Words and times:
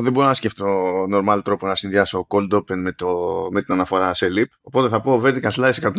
δεν 0.00 0.12
μπορώ 0.12 0.26
να 0.26 0.34
σκεφτώ 0.34 0.66
normal 1.12 1.40
τρόπο 1.44 1.66
να 1.66 1.74
συνδυάσω 1.74 2.26
cold 2.30 2.52
open 2.52 2.76
με, 2.76 2.92
το, 2.92 3.48
με 3.50 3.62
την 3.62 3.72
αναφορά 3.74 4.14
σε 4.14 4.28
leap. 4.36 4.46
Οπότε 4.60 4.88
θα 4.88 5.00
πω 5.00 5.20
vertical 5.24 5.50
slice 5.50 5.92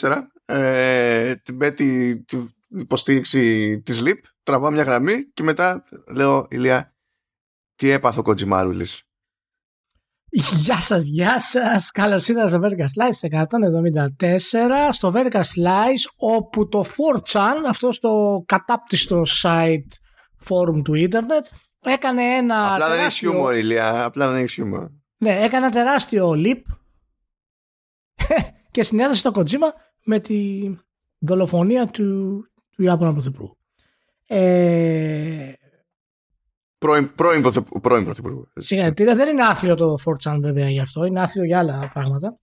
174 0.00 0.22
ε, 0.44 1.34
με 1.52 1.70
την 1.70 2.24
υποστήριξη 2.68 3.80
της 3.80 4.02
leap, 4.04 4.18
τραβάω 4.42 4.70
μια 4.70 4.82
γραμμή 4.82 5.24
και 5.34 5.42
μετά 5.42 5.84
λέω 6.14 6.46
Ηλία, 6.50 6.94
τι 7.74 7.90
έπαθω 7.90 8.22
κοντζιμάρουλης. 8.22 9.02
Γεια 10.30 10.80
σας, 10.80 11.04
γεια 11.04 11.40
σας. 11.40 11.90
Καλώς 11.90 12.28
ήρθατε 12.28 12.48
στο 12.48 12.58
Vertical 12.62 12.82
Slice 12.82 13.28
174 13.30 14.88
στο 14.90 15.12
Vertical 15.14 15.40
Slice 15.40 16.04
όπου 16.16 16.68
το 16.68 16.84
4chan, 16.84 17.66
αυτό 17.68 17.92
στο 17.92 18.42
κατάπτυστο 18.46 19.22
site 19.42 19.88
forum 20.48 20.82
του 20.84 20.94
ίντερνετ 20.94 21.46
έκανε 21.84 22.22
ένα 22.22 22.74
Απλά 22.74 22.76
τεράστιο... 22.76 22.96
δεν 22.96 23.04
έχεις 23.04 23.18
χιούμορ, 23.18 23.54
Ηλία. 23.54 24.04
Απλά 24.04 24.28
δεν 24.30 24.36
έχεις 24.36 24.52
χιούμορ. 24.52 24.88
Ναι, 25.18 25.30
έκανε 25.30 25.66
ένα 25.66 25.70
τεράστιο 25.74 26.32
leap 26.36 26.60
και 28.70 28.82
συνέδεσε 28.82 29.22
το 29.22 29.32
Kojima 29.40 29.72
με 30.04 30.20
τη 30.20 30.60
δολοφονία 31.18 31.86
του, 31.86 32.40
του 32.70 32.82
Ιάπωνα 32.82 33.12
Πρωθυπουργού. 33.12 33.56
Ε, 34.26 35.52
Πρώην, 36.78 37.14
πρώην, 37.14 37.42
πρωθυπου- 37.42 37.80
πρώην 37.80 38.04
πρωθυπουργού. 38.04 38.48
Συγχαρητήρια. 38.56 39.14
Δεν 39.14 39.28
είναι 39.28 39.42
άθλιο 39.44 39.74
το 39.74 39.94
4chan 40.04 40.38
βέβαια 40.40 40.68
γι' 40.68 40.80
αυτό. 40.80 41.04
Είναι 41.04 41.20
άθλιο 41.20 41.44
για 41.44 41.58
άλλα 41.58 41.90
πράγματα. 41.94 42.38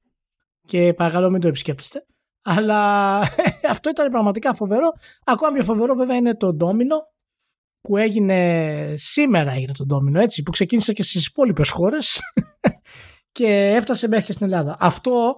Και 0.68 0.94
παρακαλώ 0.94 1.30
μην 1.30 1.42
το 1.42 1.48
επισκέπτεστε. 1.48 2.06
Αλλά 2.44 3.20
αυτό 3.74 3.90
ήταν 3.90 4.12
πραγματικά 4.12 4.54
φοβερό. 4.54 4.92
Ακόμα 5.26 5.52
πιο 5.52 5.64
φοβερό 5.64 5.96
βέβαια 5.96 6.16
είναι 6.16 6.36
το 6.36 6.54
ντόμινο 6.54 6.96
που 7.86 7.98
έγινε 7.98 8.94
σήμερα 8.98 9.52
έγινε 9.52 9.72
το 9.72 9.86
ντόμινο 9.86 10.20
έτσι 10.20 10.44
που 10.44 10.52
ξεκίνησε 10.52 10.94
και 10.94 11.04
στις 11.04 11.26
υπόλοιπες 11.26 11.70
χώρες 11.70 12.22
και 13.38 13.74
έφτασε 13.76 14.08
μέχρι 14.08 14.26
και 14.26 14.32
στην 14.32 14.46
Ελλάδα. 14.46 14.78
Αυτό, 14.80 15.36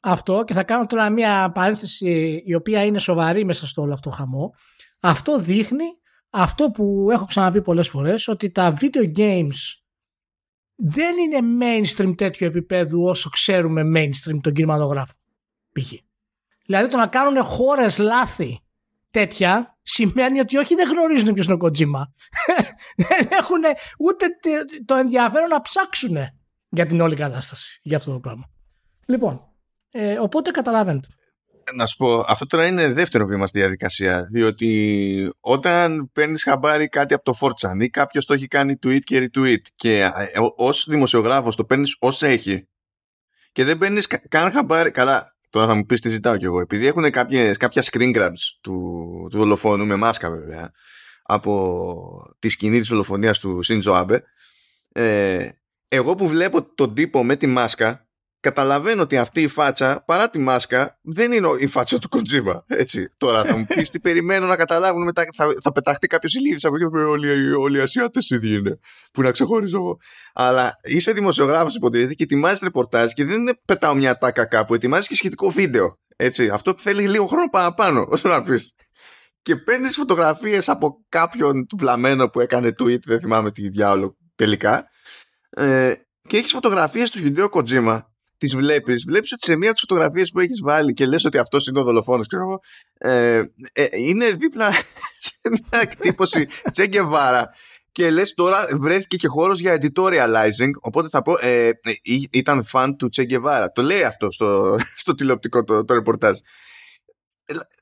αυτό 0.00 0.44
και 0.46 0.54
θα 0.54 0.62
κάνω 0.62 0.86
τώρα 0.86 1.10
μια 1.10 1.50
παρένθεση 1.54 2.42
η 2.46 2.54
οποία 2.54 2.84
είναι 2.84 2.98
σοβαρή 2.98 3.44
μέσα 3.44 3.66
στο 3.66 3.82
όλο 3.82 3.92
αυτό 3.92 4.10
χαμό 4.10 4.54
αυτό 5.00 5.40
δείχνει 5.40 5.84
αυτό 6.30 6.70
που 6.70 7.08
έχω 7.10 7.24
ξαναπεί 7.24 7.62
πολλές 7.62 7.88
φορές 7.88 8.28
ότι 8.28 8.50
τα 8.50 8.76
video 8.80 9.16
games 9.16 9.80
δεν 10.74 11.14
είναι 11.16 11.64
mainstream 11.64 12.16
τέτοιο 12.16 12.46
επίπεδου 12.46 13.02
όσο 13.02 13.30
ξέρουμε 13.30 13.82
mainstream 13.96 14.38
τον 14.40 14.52
κινηματογράφο 14.52 15.14
π.χ. 15.72 15.92
Δηλαδή 16.66 16.88
το 16.88 16.96
να 16.96 17.06
κάνουν 17.06 17.42
χώρες 17.42 17.98
λάθη 17.98 18.65
τέτοια 19.16 19.78
σημαίνει 19.82 20.40
ότι 20.40 20.56
όχι 20.56 20.74
δεν 20.74 20.88
γνωρίζουν 20.88 21.32
ποιος 21.32 21.46
είναι 21.46 21.54
ο 21.54 21.58
Kojima. 21.62 22.02
δεν 23.08 23.28
έχουν 23.30 23.62
ούτε 23.98 24.26
τε- 24.40 24.84
το 24.84 24.94
ενδιαφέρον 24.94 25.48
να 25.48 25.60
ψάξουν 25.60 26.16
για 26.68 26.86
την 26.86 27.00
όλη 27.00 27.16
κατάσταση 27.16 27.80
για 27.82 27.96
αυτό 27.96 28.12
το 28.12 28.18
πράγμα. 28.18 28.50
Λοιπόν, 29.06 29.40
ε, 29.90 30.18
οπότε 30.18 30.50
καταλαβαίνετε. 30.50 31.08
Να 31.74 31.86
σου 31.86 31.96
πω, 31.96 32.24
αυτό 32.26 32.46
τώρα 32.46 32.66
είναι 32.66 32.92
δεύτερο 32.92 33.26
βήμα 33.26 33.46
στη 33.46 33.58
διαδικασία. 33.58 34.26
Διότι 34.32 35.32
όταν 35.40 36.10
παίρνεις 36.12 36.42
χαμπάρι 36.42 36.88
κάτι 36.88 37.14
από 37.14 37.24
το 37.24 37.36
4chan 37.40 37.80
ή 37.82 37.88
κάποιος 37.88 38.26
το 38.26 38.34
έχει 38.34 38.46
κάνει 38.46 38.78
tweet 38.86 39.00
και 39.04 39.30
retweet 39.34 39.62
και 39.76 40.10
ως 40.56 40.86
δημοσιογράφος 40.88 41.56
το 41.56 41.64
παίρνεις 41.64 41.96
ως 41.98 42.22
έχει 42.22 42.68
και 43.52 43.64
δεν 43.64 43.78
παίρνεις 43.78 44.06
καν 44.28 44.50
χαμπάρι. 44.50 44.90
Καλά, 44.90 45.35
τώρα 45.50 45.66
θα 45.66 45.74
μου 45.74 45.86
πεις 45.86 46.00
τι 46.00 46.08
ζητάω 46.08 46.36
κι 46.36 46.44
εγώ. 46.44 46.60
Επειδή 46.60 46.86
έχουν 46.86 47.10
κάποιες, 47.10 47.56
κάποια 47.56 47.82
screen 47.82 48.16
grabs 48.16 48.58
του, 48.60 48.72
του 49.30 49.38
δολοφόνου 49.38 49.86
με 49.86 49.96
μάσκα 49.96 50.30
βέβαια 50.30 50.70
από 51.22 52.34
τη 52.38 52.48
σκηνή 52.48 52.78
της 52.78 52.88
δολοφονίας 52.88 53.38
του 53.38 53.62
Σίντζο 53.62 53.92
Άμπε 53.92 54.24
ε, 54.92 55.48
εγώ 55.88 56.14
που 56.14 56.28
βλέπω 56.28 56.74
τον 56.74 56.94
τύπο 56.94 57.24
με 57.24 57.36
τη 57.36 57.46
μάσκα 57.46 58.05
καταλαβαίνω 58.40 59.02
ότι 59.02 59.16
αυτή 59.16 59.42
η 59.42 59.48
φάτσα 59.48 60.02
παρά 60.06 60.30
τη 60.30 60.38
μάσκα 60.38 60.98
δεν 61.02 61.32
είναι 61.32 61.48
η 61.58 61.66
φάτσα 61.66 61.98
του 61.98 62.08
Κοντζίμα. 62.08 62.64
Έτσι. 62.66 63.14
Τώρα 63.16 63.44
θα 63.44 63.56
μου 63.56 63.66
πεις 63.66 63.90
τι 63.90 64.00
περιμένω 64.00 64.46
να 64.46 64.56
καταλάβουν 64.56 65.02
μετά. 65.02 65.24
Θα, 65.36 65.46
θα 65.62 65.72
πεταχτεί 65.72 66.06
κάποιος 66.06 66.34
ηλίδης 66.34 66.64
από 66.64 66.74
εκεί 66.74 66.84
και 66.84 66.90
θα 66.90 66.98
πει 66.98 67.04
όλοι, 67.04 67.52
όλοι 67.52 67.78
οι 67.78 67.80
Ασιάτες 67.80 68.30
ίδιοι 68.30 68.54
είναι. 68.54 68.78
Που 69.12 69.22
να 69.22 69.30
ξεχωρίζω 69.30 69.76
εγώ. 69.76 69.96
Αλλά 70.32 70.76
είσαι 70.82 71.12
δημοσιογράφος 71.12 71.74
υποτίθεται 71.74 72.14
και 72.14 72.22
ετοιμάζεις 72.22 72.60
ρεπορτάζ 72.60 73.12
και 73.12 73.24
δεν 73.24 73.40
είναι 73.40 73.54
πετάω 73.64 73.94
μια 73.94 74.18
τάκα 74.18 74.46
κάπου. 74.46 74.74
Ετοιμάζεις 74.74 75.06
και 75.06 75.14
σχετικό 75.14 75.50
βίντεο. 75.50 75.98
Έτσι. 76.16 76.48
Αυτό 76.48 76.74
θέλει 76.78 77.08
λίγο 77.08 77.26
χρόνο 77.26 77.48
παραπάνω. 77.50 78.06
Όσο 78.10 78.28
να 78.28 78.42
πεις. 78.42 78.72
Και 79.42 79.56
παίρνεις 79.56 79.96
φωτογραφίες 79.96 80.68
από 80.68 81.04
κάποιον 81.08 81.66
βλαμμένο 81.78 82.28
που 82.28 82.40
έκανε 82.40 82.68
tweet, 82.68 83.02
δεν 83.04 83.20
θυμάμαι 83.20 83.52
τι 83.52 83.68
διάολο 83.68 84.16
τελικά. 84.34 84.84
Ε, 85.50 85.92
και 86.28 86.36
έχεις 86.36 86.50
φωτογραφίες 86.50 87.10
του 87.10 87.18
Χιντέο 87.18 87.48
Κοτζίμα 87.48 88.15
τις 88.38 88.56
βλέπεις, 88.56 89.04
βλέπεις 89.06 89.32
ότι 89.32 89.44
σε 89.44 89.56
μία 89.56 89.70
από 89.70 89.78
τις 89.78 89.86
φωτογραφίες 89.88 90.30
που 90.30 90.40
έχεις 90.40 90.60
βάλει 90.62 90.92
και 90.92 91.06
λες 91.06 91.24
ότι 91.24 91.38
αυτός 91.38 91.66
είναι 91.66 91.78
ο 91.78 91.82
δολοφόνος, 91.82 92.26
ξέρω 92.26 92.42
εγώ, 92.42 92.60
ε, 92.98 93.42
ε, 93.72 93.86
είναι 93.92 94.30
δίπλα 94.30 94.72
σε 95.24 95.38
μια 95.50 95.80
εκτύπωση 95.80 96.48
Τσέγκεβάρα. 96.72 97.50
Και 97.92 98.10
λες 98.10 98.34
τώρα 98.34 98.66
βρέθηκε 98.72 99.16
και 99.16 99.28
χώρος 99.28 99.60
για 99.60 99.78
editorializing. 99.80 100.70
Οπότε 100.80 101.08
θα 101.08 101.22
πω 101.22 101.36
ε, 101.40 101.66
ε, 101.66 101.72
Ήταν 102.30 102.64
φαν 102.64 102.96
του 102.96 103.08
Τσέγκεβάρα 103.08 103.72
Το 103.72 103.82
λέει 103.82 104.02
αυτό 104.02 104.30
στο, 104.30 104.76
στο 105.02 105.14
τηλεοπτικό 105.14 105.64
το, 105.64 105.84
το 105.84 105.94
ρεπορτάζ. 105.94 106.38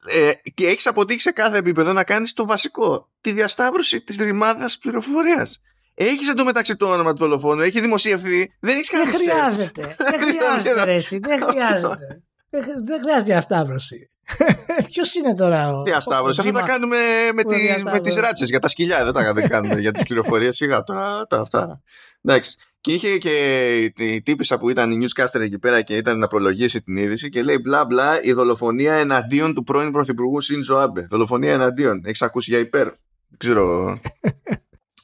Ε, 0.07 0.33
Και 0.55 0.67
έχεις 0.67 0.87
αποτύχει 0.87 1.21
σε 1.21 1.31
κάθε 1.31 1.57
επίπεδο 1.57 1.93
Να 1.93 2.05
κάνεις 2.05 2.33
το 2.33 2.47
βασικό 2.47 3.13
Τη 3.21 3.33
διασταύρωση 3.33 4.01
της 4.01 4.17
ρημάδας 4.17 4.79
πληροφορίας 4.79 5.61
έχεις 5.95 6.29
εντωμεταξύ 6.29 6.77
το 6.77 6.87
όνομα 6.93 7.13
του 7.13 7.19
δολοφόνου, 7.19 7.61
έχει 7.63 7.81
δημοσιευθεί. 7.81 8.53
Δεν 8.61 8.77
έχεις 8.77 8.91
κάνει 8.91 9.05
Δεν 9.05 9.15
χρειάζεται. 9.15 9.97
Δεν 10.11 10.21
χρειάζεται, 10.21 10.85
ρε, 10.85 10.95
εσύ, 10.95 11.19
Δεν 11.19 11.43
χρειάζεται. 11.43 12.23
Δεν 12.51 12.63
χρ- 12.63 12.85
Δεν 12.87 12.99
χρειάζεται 13.01 13.25
διασταύρωση. 13.25 14.11
Ποιος 14.91 15.15
είναι 15.15 15.35
τώρα 15.35 15.73
ο. 15.79 15.83
Διασταύρωση. 15.83 16.41
ο 16.41 16.43
Αυτά 16.49 16.59
τα 16.59 16.65
Kojima? 16.65 16.69
κάνουμε 16.69 16.97
με, 17.35 17.43
Που 17.43 17.49
τις, 17.49 17.59
με 17.59 17.65
διασταύρωση. 17.67 18.01
τις 18.01 18.15
ράτσες 18.17 18.49
για 18.49 18.59
τα 18.59 18.69
σκυλιά. 18.69 19.05
Δεν 19.05 19.13
τα 19.13 19.33
δεν 19.33 19.49
κάνουμε 19.55 19.81
για 19.81 19.93
τις 19.93 20.03
πληροφορίες. 20.03 20.57
Σιγά 20.57 20.83
τώρα 20.83 21.27
τα 21.27 21.41
αυτά. 21.41 21.83
Εντάξει. 22.23 22.57
Και 22.81 22.93
είχε 22.93 23.19
και 23.19 23.77
η 23.97 24.23
τύπησα 24.23 24.59
που 24.59 24.71
ήταν 24.71 24.91
η 24.93 24.99
newscaster 25.07 25.41
εκεί 25.41 25.59
πέρα 25.59 25.83
και 25.83 25.97
ήταν 25.97 26.19
να 26.19 26.27
προλογίσει 26.27 26.83
την 26.83 26.97
είδηση 26.97 27.29
και 27.29 27.43
λέει 27.43 27.59
μπλα 27.63 27.85
μπλα 27.85 28.23
η 28.23 28.33
δολοφονία 28.33 28.95
εναντίον 28.95 29.55
του 29.55 29.63
πρώην 29.65 29.93
πρωθυπουργού 29.93 30.41
Σίνζο 30.41 30.77
Άμπε. 30.77 31.07
Δολοφονία 31.11 31.53
εναντίον. 31.53 32.03
Έχεις 32.05 32.23
ακούσει 32.23 32.51
για 32.51 32.59
υπέρ. 32.59 32.85
Δεν 32.85 33.39
ξέρω. 33.39 33.97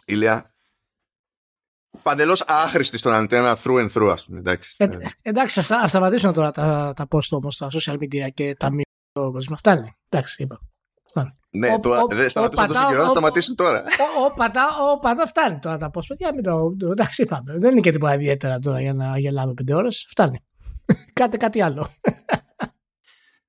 Ηλία. 0.04 0.54
Παντελώς 2.02 2.44
άχρηστη 2.46 2.98
στον 2.98 3.12
αντένα 3.14 3.56
through 3.62 3.78
and 3.88 3.90
through, 3.92 4.10
ας 4.12 4.24
πούμε. 4.24 4.38
Εντάξει. 4.38 4.74
Ε, 4.78 4.88
εντάξει, 5.22 5.60
ας, 5.60 5.70
ας 5.70 5.90
σταματήσουν 5.90 6.32
τώρα 6.32 6.50
τα, 6.50 6.92
τα 6.96 7.06
post 7.10 7.28
όμως 7.30 7.54
στα 7.54 7.68
social 7.72 7.94
media 7.94 8.28
και 8.34 8.54
τα 8.58 8.66
μήνυμα 8.66 8.84
του 9.12 9.30
κόσμου. 9.32 9.56
Φτάνει. 9.56 9.92
Εντάξει, 10.08 10.42
είπα. 10.42 10.60
Φτάνει. 11.08 11.30
ναι, 11.50 11.72
ο- 11.72 11.80
τώρα 11.80 12.02
ο- 12.02 12.06
δεν 12.06 12.26
ο 12.26 12.28
σταματήσουν 12.28 12.66
τόσο 12.66 12.78
πατάω- 12.78 12.90
καιρό, 12.90 13.02
θα 13.02 13.08
ο- 13.08 13.10
σταματήσουν 13.10 13.54
τώρα. 13.56 13.78
Ο, 14.18 14.24
ο, 14.24 14.32
πατά, 14.36 14.66
ο 14.92 14.98
πατά 14.98 15.26
φτάνει 15.26 15.58
τώρα 15.58 15.78
τα 15.78 15.90
post. 15.94 16.04
Παιδιά, 16.08 16.34
μην 16.34 16.42
το. 16.42 16.76
το- 16.78 16.90
Εντάξει, 16.90 17.22
είπαμε. 17.22 17.58
Δεν 17.58 17.70
είναι 17.70 17.80
και 17.80 17.90
τίποτα 17.90 18.14
ιδιαίτερα 18.14 18.58
τώρα 18.58 18.80
για 18.80 18.92
να 18.92 19.18
γελάμε 19.18 19.54
πέντε 19.54 19.74
ώρες. 19.74 20.06
Φτάνει. 20.10 20.38
Κάτε 21.20 21.36
κάτι 21.36 21.62
άλλο. 21.62 21.88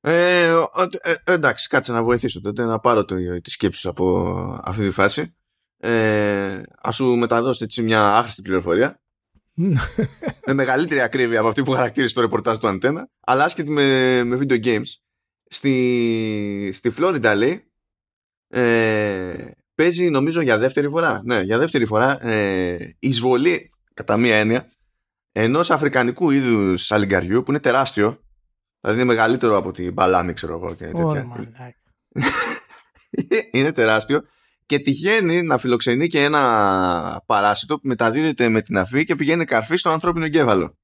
Ε, 0.04 0.52
ο- 0.52 0.70
ε, 1.02 1.12
ε, 1.26 1.34
εντάξει, 1.34 1.68
κάτσε 1.68 1.92
να 1.92 2.04
βοηθήσω 2.04 2.42
τότε 2.42 2.66
να 2.66 2.80
πάρω 2.80 3.06
το, 3.06 3.16
τη 3.42 3.50
σκέψη 3.50 3.80
σου 3.80 3.90
από 3.90 4.60
αυτή 4.64 4.84
τη 4.84 4.92
φάση. 4.92 5.36
Ε, 5.84 6.62
ας 6.82 6.96
σου 6.96 7.06
μεταδώσω 7.06 7.64
έτσι 7.64 7.82
μια 7.82 8.16
άχρηστη 8.16 8.42
πληροφορία. 8.42 9.02
Με 10.46 10.54
μεγαλύτερη 10.54 11.02
ακρίβεια 11.02 11.40
από 11.40 11.48
αυτή 11.48 11.64
που 11.64 11.72
χαρακτήρισε 11.72 12.14
το 12.14 12.22
ρεπορτάζ 12.22 12.58
του 12.58 12.68
Αντένα 12.68 13.10
αλλά 13.20 13.44
άσχετη 13.44 13.70
με, 13.70 14.24
με 14.24 14.40
video 14.42 14.66
games. 14.66 14.88
Στη, 15.46 16.72
στη 16.74 16.90
Φλόριντα 16.90 17.36
λέει 17.36 17.72
ε, 18.48 19.52
παίζει 19.76 20.10
νομίζω 20.10 20.42
για 20.42 20.58
δεύτερη 20.58 20.90
φορά. 20.90 21.22
Ναι 21.24 21.42
για 21.42 21.58
δεύτερη 21.58 21.86
φορά 21.86 22.26
ε, 22.26 22.96
εισβολή 23.00 23.70
κατά 23.94 24.18
μία 24.18 24.36
έννοια 24.36 24.70
ενός 25.32 25.72
αφρικανικού 25.72 26.30
είδους 26.30 26.92
αλιγκαριού 26.92 27.44
που 27.44 27.52
είναι 27.52 27.60
τεράστιο. 27.60 28.20
Δηλαδή 28.80 29.00
είναι 29.02 29.12
μεγαλύτερο 29.12 29.58
από 29.58 29.72
την 29.72 29.94
μπαλάμη 29.94 30.34
ξέρω 30.34 30.54
εγώ 30.54 30.74
και 30.74 30.86
τέτοια. 30.86 31.04
Ωραία, 31.04 31.26
μαλάκα. 31.26 31.76
είναι 33.52 33.72
τεράστιο 33.72 34.24
και 34.72 34.80
τυχαίνει 34.80 35.42
να 35.42 35.58
φιλοξενεί 35.58 36.08
και 36.08 36.24
ένα 36.24 37.24
παράσιτο 37.26 37.76
που 37.76 37.88
μεταδίδεται 37.88 38.50
με 38.50 38.62
την 38.62 38.78
αφή 38.78 39.04
και 39.04 39.16
πηγαίνει 39.16 39.46
καρφί 39.46 39.76
στο 39.76 39.90
ανθρώπινο 39.90 40.26
εγκέφαλο. 40.26 40.78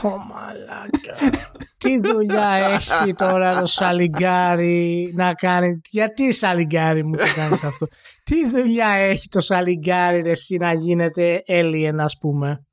Πω 0.00 0.08
μαλάκα. 0.18 1.36
Τι 1.78 2.00
δουλειά 2.00 2.50
έχει 2.52 3.12
τώρα 3.14 3.60
το 3.60 3.66
σαλιγκάρι 3.66 5.12
να 5.16 5.34
κάνει; 5.34 5.80
Γιατί 5.90 6.32
σαλιγκάρι 6.32 7.04
μου 7.04 7.16
το 7.16 7.24
κάνεις 7.34 7.64
αυτό; 7.64 7.86
Τι 8.24 8.48
δουλειά 8.48 8.88
έχει 8.88 9.28
το 9.28 9.40
σαλιγκάρι 9.40 10.20
ρε, 10.20 10.30
εσύ 10.30 10.56
να 10.56 10.72
γίνεται 10.74 11.42
alien 11.48 11.96
ας 11.98 12.18
πούμε; 12.20 12.66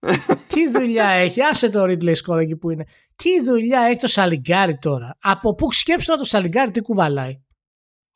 Τι 0.48 0.72
δουλειά 0.72 1.07
έχει; 1.07 1.42
Άσε 1.42 1.69
το 1.69 1.84
Ridley 1.84 2.16
Scott 2.25 2.40
εκεί 2.40 2.56
που 2.56 2.69
είναι. 2.69 2.86
Τι 3.16 3.44
δουλειά 3.45 3.81
έχει 3.81 4.00
το 4.00 4.07
σαλιγκάρι 4.07 4.78
τώρα; 4.78 5.18
Από 5.22 5.56
πού 5.56 5.72
σκέψου 5.72 6.06
τώρα 6.06 6.19
το 6.19 6.25
σαλιγκάρι 6.25 6.72
τι 6.72 6.81
κουβαλάει. 6.81 7.42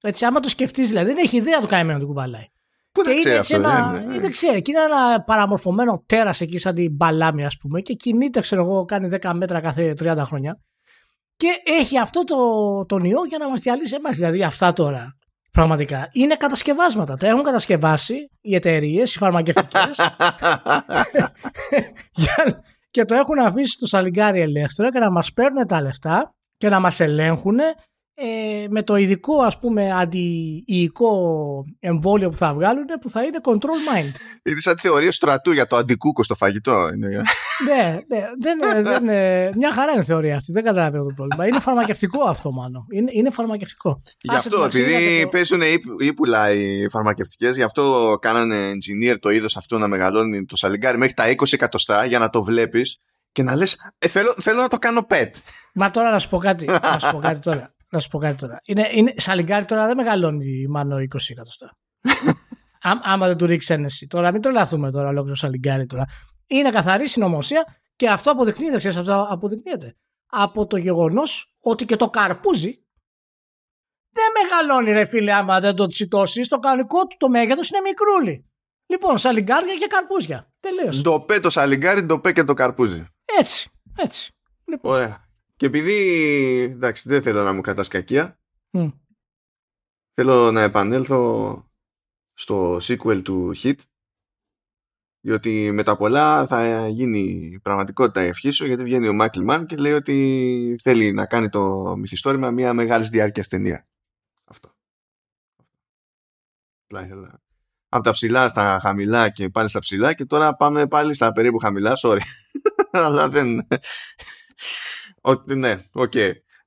Έτσι 0.06 0.26
άμα 0.26 0.40
το 0.40 0.50
σκεφτείς 0.50 0.88
δηλαδή 0.90 1.08
δεν 1.08 1.18
έχει 1.18 1.38
ιδέα 1.38 1.60
το 1.60 1.68
καημένο 1.68 2.00
τι 2.00 2.06
κουβαλάει. 2.06 2.46
Πού 2.92 3.02
και 3.02 3.10
δεν 3.10 3.18
ξέρει 3.18 3.34
είναι 3.34 3.40
αυτό. 3.40 3.54
σε 3.54 3.60
ένα, 3.60 3.92
δεν 3.92 4.02
είναι. 4.04 4.20
δεν 4.20 4.32
ξέρει, 4.32 4.62
και 4.62 4.72
είναι 4.72 4.82
ένα 4.82 5.24
παραμορφωμένο 5.24 6.04
τέρας 6.06 6.42
εκεί 6.42 6.58
σαν 6.58 6.76
την 6.76 6.92
μπαλάμη 6.96 7.46
ας 7.46 7.58
πούμε 7.58 7.82
και 7.82 7.94
κινείται 7.94 8.40
ξέρω 8.40 8.62
εγώ 8.62 8.86
κάνει 8.86 9.10
10 9.22 9.32
μέτρα 9.34 9.60
κάθε 9.62 9.94
30 10.00 10.18
χρόνια 10.26 10.60
και 11.36 11.48
έχει 11.64 12.00
αυτό 12.00 12.24
το, 12.24 12.36
τον 12.86 13.04
ιό 13.04 13.26
για 13.28 13.38
να 13.38 13.50
μας 13.50 13.60
διαλύσει 13.60 13.96
εμάς. 13.96 14.16
Δηλαδή 14.16 14.44
αυτά 14.44 14.74
τώρα 14.74 15.18
πραγματικά 15.52 16.10
είναι 16.12 16.36
κατασκευάσματα. 16.36 17.16
Τα 17.18 17.28
έχουν 17.28 17.44
κατασκευάσει 17.44 18.16
οι 18.42 18.56
εταιρείες, 18.56 19.16
οι 19.16 19.18
φαρμακευτικές 19.18 20.00
για- 22.12 22.64
και 22.92 23.06
το 23.06 23.16
έχουν 23.16 23.40
αφήσει 23.40 23.72
στο 23.72 23.86
σαλιγκάρι 23.86 24.42
ελεύθερο 24.42 24.90
και 24.90 25.00
να 25.00 25.12
μας 25.12 25.34
παίρνουν 25.34 25.68
τα 25.68 25.82
λεφτά 25.82 26.36
και 26.58 26.70
να 26.70 26.80
μας 26.80 27.00
ελέγχουν 27.00 27.60
ε, 28.16 28.66
με 28.70 28.84
το 28.84 28.96
ειδικό 28.96 29.42
ας 29.42 29.60
πούμε 29.60 29.92
αντιϊικό 29.94 31.12
εμβόλιο 31.80 32.30
που 32.30 32.36
θα 32.36 32.54
βγάλουν 32.54 32.86
που 33.02 33.10
θα 33.10 33.24
είναι 33.24 33.38
control 33.44 33.96
mind. 33.96 34.12
Είναι 34.44 34.60
σαν 34.60 34.76
τη 34.76 34.82
θεωρία 34.82 35.12
στρατού 35.12 35.52
για 35.52 35.68
το 35.68 35.76
αντικούκο 35.76 36.24
στο 36.24 36.36
φαγητό. 36.36 36.90
Είναι... 36.94 37.08
ναι, 37.68 38.00
ναι, 38.08 38.24
δεν, 38.40 38.84
δεν, 38.84 39.10
ε, 39.10 39.50
μια 39.56 39.74
χαρά 39.74 39.92
είναι 39.92 40.02
η 40.02 40.06
θεωρία 40.06 40.36
αυτή, 40.36 40.52
δεν 40.52 40.64
καταλαβαίνω 40.64 41.04
το 41.04 41.14
πρόβλημα. 41.16 41.48
Είναι 41.48 41.60
φαρμακευτικό 41.60 42.24
αυτό 42.24 42.52
μάλλον. 42.52 42.86
Είναι, 42.94 43.12
είναι 43.14 43.32
φαρμακευτικό. 43.32 44.02
Γι' 44.22 44.30
Άσε 44.36 44.38
αυτό, 44.38 44.56
την 44.56 44.66
αξία 44.66 44.84
επειδή 44.84 45.18
και 45.18 45.24
το- 45.24 45.30
παίζουν 45.30 45.62
ύπουλα 46.00 46.52
οι 46.52 46.90
φαρμακευτικές, 46.90 47.56
γι' 47.56 47.64
αυτό 47.64 48.18
κάνανε 48.22 48.56
engineer 48.72 49.16
το 49.20 49.30
είδος 49.30 49.58
αυτό 49.58 49.78
να 49.78 49.88
μεγαλώνει 49.88 50.46
το 50.46 50.56
σαλιγκάρι 50.56 50.98
μέχρι 50.98 51.14
τα 51.14 51.30
20 51.30 51.54
εκατοστά 51.54 52.06
για 52.06 52.20
να 52.20 52.30
το 52.30 52.44
βλέπεις 52.44 52.98
και 53.32 53.44
να 53.44 53.56
λες: 53.56 53.78
ε, 53.98 54.08
θέλω, 54.08 54.36
θέλω 54.42 54.62
να 54.62 54.68
το 54.68 54.78
κάνω 54.78 55.08
pet. 55.10 55.30
Μα 55.74 55.92
τώρα 55.92 56.12
να 56.12 56.20
σου 56.20 56.30
πω 56.30 56.38
κάτι, 56.38 56.66
να 56.66 57.00
σου 57.00 57.12
πω 57.12 57.20
κάτι 57.20 57.40
τώρα. 57.40 57.74
Να 57.94 58.00
σου 58.00 58.10
πω 58.10 58.18
κάτι 58.18 58.38
τώρα. 58.42 58.60
Είναι, 58.64 58.90
είναι, 58.92 59.14
σαλιγκάρι 59.18 59.66
τώρα 59.66 59.88
δεν 59.88 59.96
μεγαλώνει 59.96 60.68
μάλλον 60.68 61.08
20 61.14 61.18
εκατοστά. 61.30 61.78
Ά, 62.90 62.92
άμα 63.02 63.28
δεν 63.28 63.38
του 63.38 63.46
ρίξει 63.46 63.74
ένεση. 63.74 64.08
Τώρα 64.08 64.32
μην 64.32 64.42
τρελαθούμε 64.42 64.92
τώρα 64.92 65.08
ολόκληρο 65.08 65.36
σαλιγκάρι 65.36 65.86
τώρα. 65.86 66.06
Είναι 66.48 66.70
καθαρή 66.70 67.08
συνωμοσία 67.08 67.78
και 67.96 68.10
αυτό 68.10 68.32
αποδεικνύεται, 68.32 68.78
ξέρεις, 68.78 68.98
αυτό 68.98 69.28
αποδεικνύεται. 69.30 69.96
Από 70.26 70.68
το 70.68 70.78
γεγονός 70.78 71.56
ότι 71.60 71.86
και 71.86 71.96
το 71.96 72.10
καρπούζι 72.10 72.84
δεν 74.10 74.26
μεγαλώνει 74.42 74.92
ρε 74.92 75.06
φίλε 75.06 75.34
άμα 75.34 75.60
δεν 75.60 75.76
το 75.76 75.88
τσιτώσεις. 75.88 76.48
Το 76.48 76.60
κανονικό 76.60 77.08
του 77.08 77.16
το 77.20 77.30
μέγεθος 77.30 77.70
είναι 77.70 77.82
μικρούλι. 77.82 78.52
Λοιπόν, 78.86 79.18
σαλιγκάρια 79.18 79.76
και 79.76 79.88
καρπούζια. 79.88 80.54
Τελείωσε. 80.60 81.02
Ντοπέ 81.02 81.40
το 81.40 81.50
σαλιγκάρι, 81.50 82.02
ντοπέ 82.02 82.32
και 82.32 82.44
το 82.44 82.54
καρπούζι. 82.54 83.06
Έτσι. 83.40 83.70
Έτσι. 83.96 84.32
Λοιπόν. 84.66 84.94
Ωραία. 84.94 85.23
Και 85.64 85.70
επειδή 85.70 85.98
εντάξει, 86.62 87.10
δεν 87.10 87.22
θέλω 87.22 87.44
να 87.44 87.54
μου 87.54 87.62
κρατάς 87.62 87.88
κακία, 87.88 88.40
Μμ. 88.70 88.88
θέλω 90.14 90.52
να 90.52 90.62
επανέλθω 90.62 91.64
στο 92.34 92.76
sequel 92.76 93.22
του 93.24 93.54
Hit 93.56 93.76
διότι 95.20 95.72
με 95.72 95.84
τα 95.84 95.98
πολλά 95.98 96.48
θα 96.48 96.88
γίνει 96.88 97.60
πραγματικότητα 97.64 98.24
η 98.24 98.28
ευχή 98.28 98.50
σου 98.50 98.66
γιατί 98.66 98.84
βγαίνει 98.84 99.08
ο 99.08 99.14
Μάικλ 99.14 99.44
Μαν 99.44 99.66
και 99.66 99.76
λέει 99.76 99.92
ότι 99.92 100.80
θέλει 100.82 101.12
να 101.12 101.26
κάνει 101.26 101.50
το 101.50 101.96
μυθιστόρημα 101.98 102.52
μια 102.52 102.74
μεγάλης 102.74 103.10
διάρκειας 103.10 103.48
ταινία. 103.48 103.88
Αυτό. 104.44 104.76
Απλά 106.84 107.06
ήθελα. 107.06 107.42
Από 107.90 108.04
τα 108.04 108.12
ψηλά 108.12 108.48
στα 108.48 108.80
χαμηλά 108.82 109.30
και 109.30 109.50
πάλι 109.50 109.70
στα 109.70 109.80
ψηλά 109.80 110.14
και 110.14 110.26
τώρα 110.26 110.56
πάμε 110.56 110.88
πάλι 110.88 111.14
στα 111.14 111.32
περίπου 111.32 111.58
χαμηλά, 111.58 111.94
sorry. 112.04 112.22
Αλλά 112.92 113.30
δεν... 113.30 113.68
Ότι 115.26 115.56
ναι, 115.56 115.84
OK. 115.92 116.14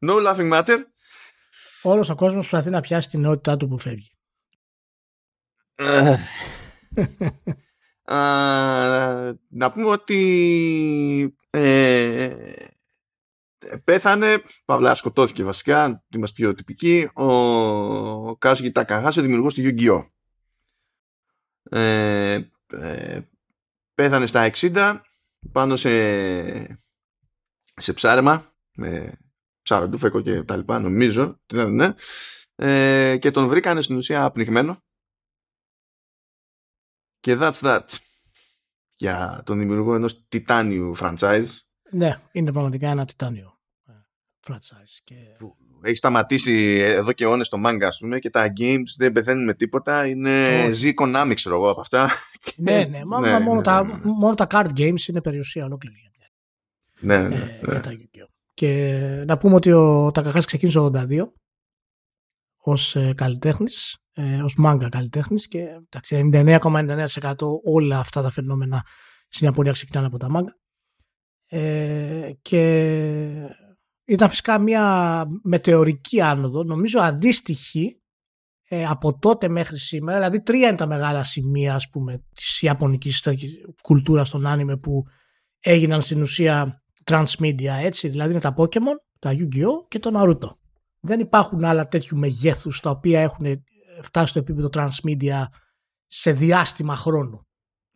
No 0.07 0.27
laughing 0.27 0.53
matter. 0.53 0.79
Όλος 1.83 2.09
ο 2.09 2.15
κόσμος 2.15 2.49
προσπαθεί 2.49 2.71
να 2.71 2.81
πιάσει 2.81 3.09
την 3.09 3.21
νεότητά 3.21 3.57
του 3.57 3.69
που 3.69 3.79
φεύγει. 3.79 4.11
Α, 8.05 8.19
να 9.49 9.73
πούμε 9.73 9.87
ότι 9.87 11.37
ε, 11.51 12.37
πέθανε, 13.85 14.43
παύλα 14.65 14.95
σκοτώθηκε 14.95 15.45
βασικά, 15.45 16.05
είμαστε 16.15 16.43
πιο 16.43 16.55
τυπικοί, 16.55 17.09
ο 17.15 18.37
Κάζουγι 18.37 18.73
Τακαχάση, 18.73 19.19
ο 19.19 19.23
δημιουργός 19.23 19.55
του 19.55 19.63
Yu-Gi-Oh! 19.65 20.07
Ε, 21.71 22.41
ε, 22.73 23.21
πέθανε 23.95 24.27
στα 24.27 24.51
60 24.55 25.01
πάνω 25.53 25.77
σε, 25.77 25.91
σε 27.77 27.93
ψάρεμα 27.93 28.55
με 28.77 29.19
ψαροντούφεκο 29.63 30.21
και 30.21 30.43
τα 30.43 30.57
λοιπά 30.57 30.79
νομίζω 30.79 31.41
ναι, 31.53 31.65
ναι, 31.65 31.95
ε, 32.55 33.17
και 33.17 33.31
τον 33.31 33.49
βρήκανε 33.49 33.83
στην 33.83 33.97
ουσία 33.97 34.31
πνιγμένο 34.31 34.83
και 37.21 37.37
that's 37.41 37.61
that 37.61 37.85
για 38.95 39.43
τον 39.45 39.59
δημιουργό 39.59 39.95
ενός 39.95 40.27
τιτάνιου 40.29 40.97
franchise 40.97 41.47
Ναι, 41.91 42.21
είναι 42.33 42.53
πραγματικά 42.53 42.89
ένα 42.89 43.05
τιτάνιο 43.05 43.59
ε, 43.89 43.93
franchise. 44.47 45.01
Και... 45.05 45.15
που 45.39 45.57
έχει 45.83 45.97
σταματήσει 45.97 46.79
εδώ 46.81 47.13
και 47.13 47.25
αιώνες 47.25 47.49
το 47.49 47.63
manga 47.67 47.83
ας 47.83 47.99
πούμε 47.99 48.19
και 48.19 48.31
τα 48.31 48.53
games 48.61 48.95
δεν 48.97 49.13
πεθαίνουν 49.13 49.45
με 49.45 49.55
τίποτα 49.55 50.07
είναι 50.07 50.63
Όχι. 50.65 50.73
ζει 50.73 50.93
Konami 51.01 51.33
ξέρω 51.35 51.55
εγώ 51.55 51.71
από 51.71 51.81
αυτά 51.81 52.11
Ναι, 52.57 52.85
ναι, 52.85 53.05
μα, 53.05 53.21
Ναι, 53.21 53.31
μα 53.31 53.39
μόνο, 53.39 53.57
ναι, 53.57 53.63
τα, 53.63 53.85
ναι, 53.85 53.93
ναι. 53.93 54.01
μόνο 54.03 54.35
τα 54.35 54.47
card 54.51 54.71
games 54.77 55.09
είναι 55.09 55.21
περιουσία 55.21 55.65
ολόκληρη. 55.65 56.07
Ναι, 57.01 57.15
ε, 57.15 57.29
ναι, 57.29 57.37
ναι. 57.37 57.59
για 57.71 57.81
τα 57.81 57.91
Yu-Gi-Oh. 57.91 58.29
Και 58.55 59.01
να 59.27 59.39
πούμε 59.39 59.55
ότι 59.55 59.73
ο 59.73 60.11
Τακαχάς 60.11 60.45
ξεκίνησε 60.45 60.79
το 60.79 60.91
82 60.95 61.27
ως 62.59 62.97
ε, 62.97 63.13
καλλιτέχνης, 63.15 63.97
ε, 64.13 64.43
ως 64.43 64.55
μάγκα 64.57 64.89
καλλιτέχνης 64.89 65.49
και 65.49 65.59
εντάξει, 65.59 66.31
99,99% 66.33 67.35
όλα 67.65 67.99
αυτά 67.99 68.23
τα 68.23 68.31
φαινόμενα 68.31 68.85
στην 69.29 69.47
Ιαπωνία 69.47 69.73
ξεκινάνε 69.73 70.07
από 70.07 70.19
τα 70.19 70.29
μάγκα. 70.29 70.57
Ε, 71.49 72.33
και 72.43 72.63
ήταν 74.05 74.29
φυσικά 74.29 74.59
μια 74.59 75.27
μετεωρική 75.43 76.21
άνοδο, 76.21 76.65
νομίζω 76.65 77.01
αντίστοιχη 77.01 78.01
ε, 78.69 78.85
από 78.85 79.19
τότε 79.19 79.49
μέχρι 79.49 79.79
σήμερα. 79.79 80.19
Δηλαδή 80.19 80.43
τρία 80.43 80.69
είναι 80.69 80.77
τα 80.77 80.87
μεγάλα 80.87 81.25
σημεία 81.25 81.75
ας 81.75 81.89
πούμε, 81.89 82.25
της 82.35 82.63
ιαπωνικής 82.63 83.29
κουλτούρας 83.83 84.31
των 84.31 84.47
άνιμε 84.47 84.77
που 84.77 85.05
έγιναν 85.61 86.03
στην 86.03 86.23
ουσία 86.23 86.83
transmedia 87.11 87.83
έτσι. 87.83 88.09
Δηλαδή 88.09 88.31
είναι 88.31 88.41
τα 88.41 88.55
Pokemon, 88.57 88.97
τα 89.19 89.31
Yu-Gi-Oh! 89.33 89.89
και 89.89 89.99
το 89.99 90.11
Naruto. 90.15 90.57
Δεν 91.01 91.21
υπάρχουν 91.21 91.65
άλλα 91.65 91.89
τέτοιου 91.89 92.19
μεγέθους 92.19 92.81
τα 92.81 92.91
οποία 92.91 93.21
έχουν 93.21 93.65
φτάσει 94.03 94.29
στο 94.29 94.39
επίπεδο 94.39 94.69
transmedia 94.73 95.45
σε 96.07 96.33
διάστημα 96.33 96.97
χρόνου. 96.97 97.47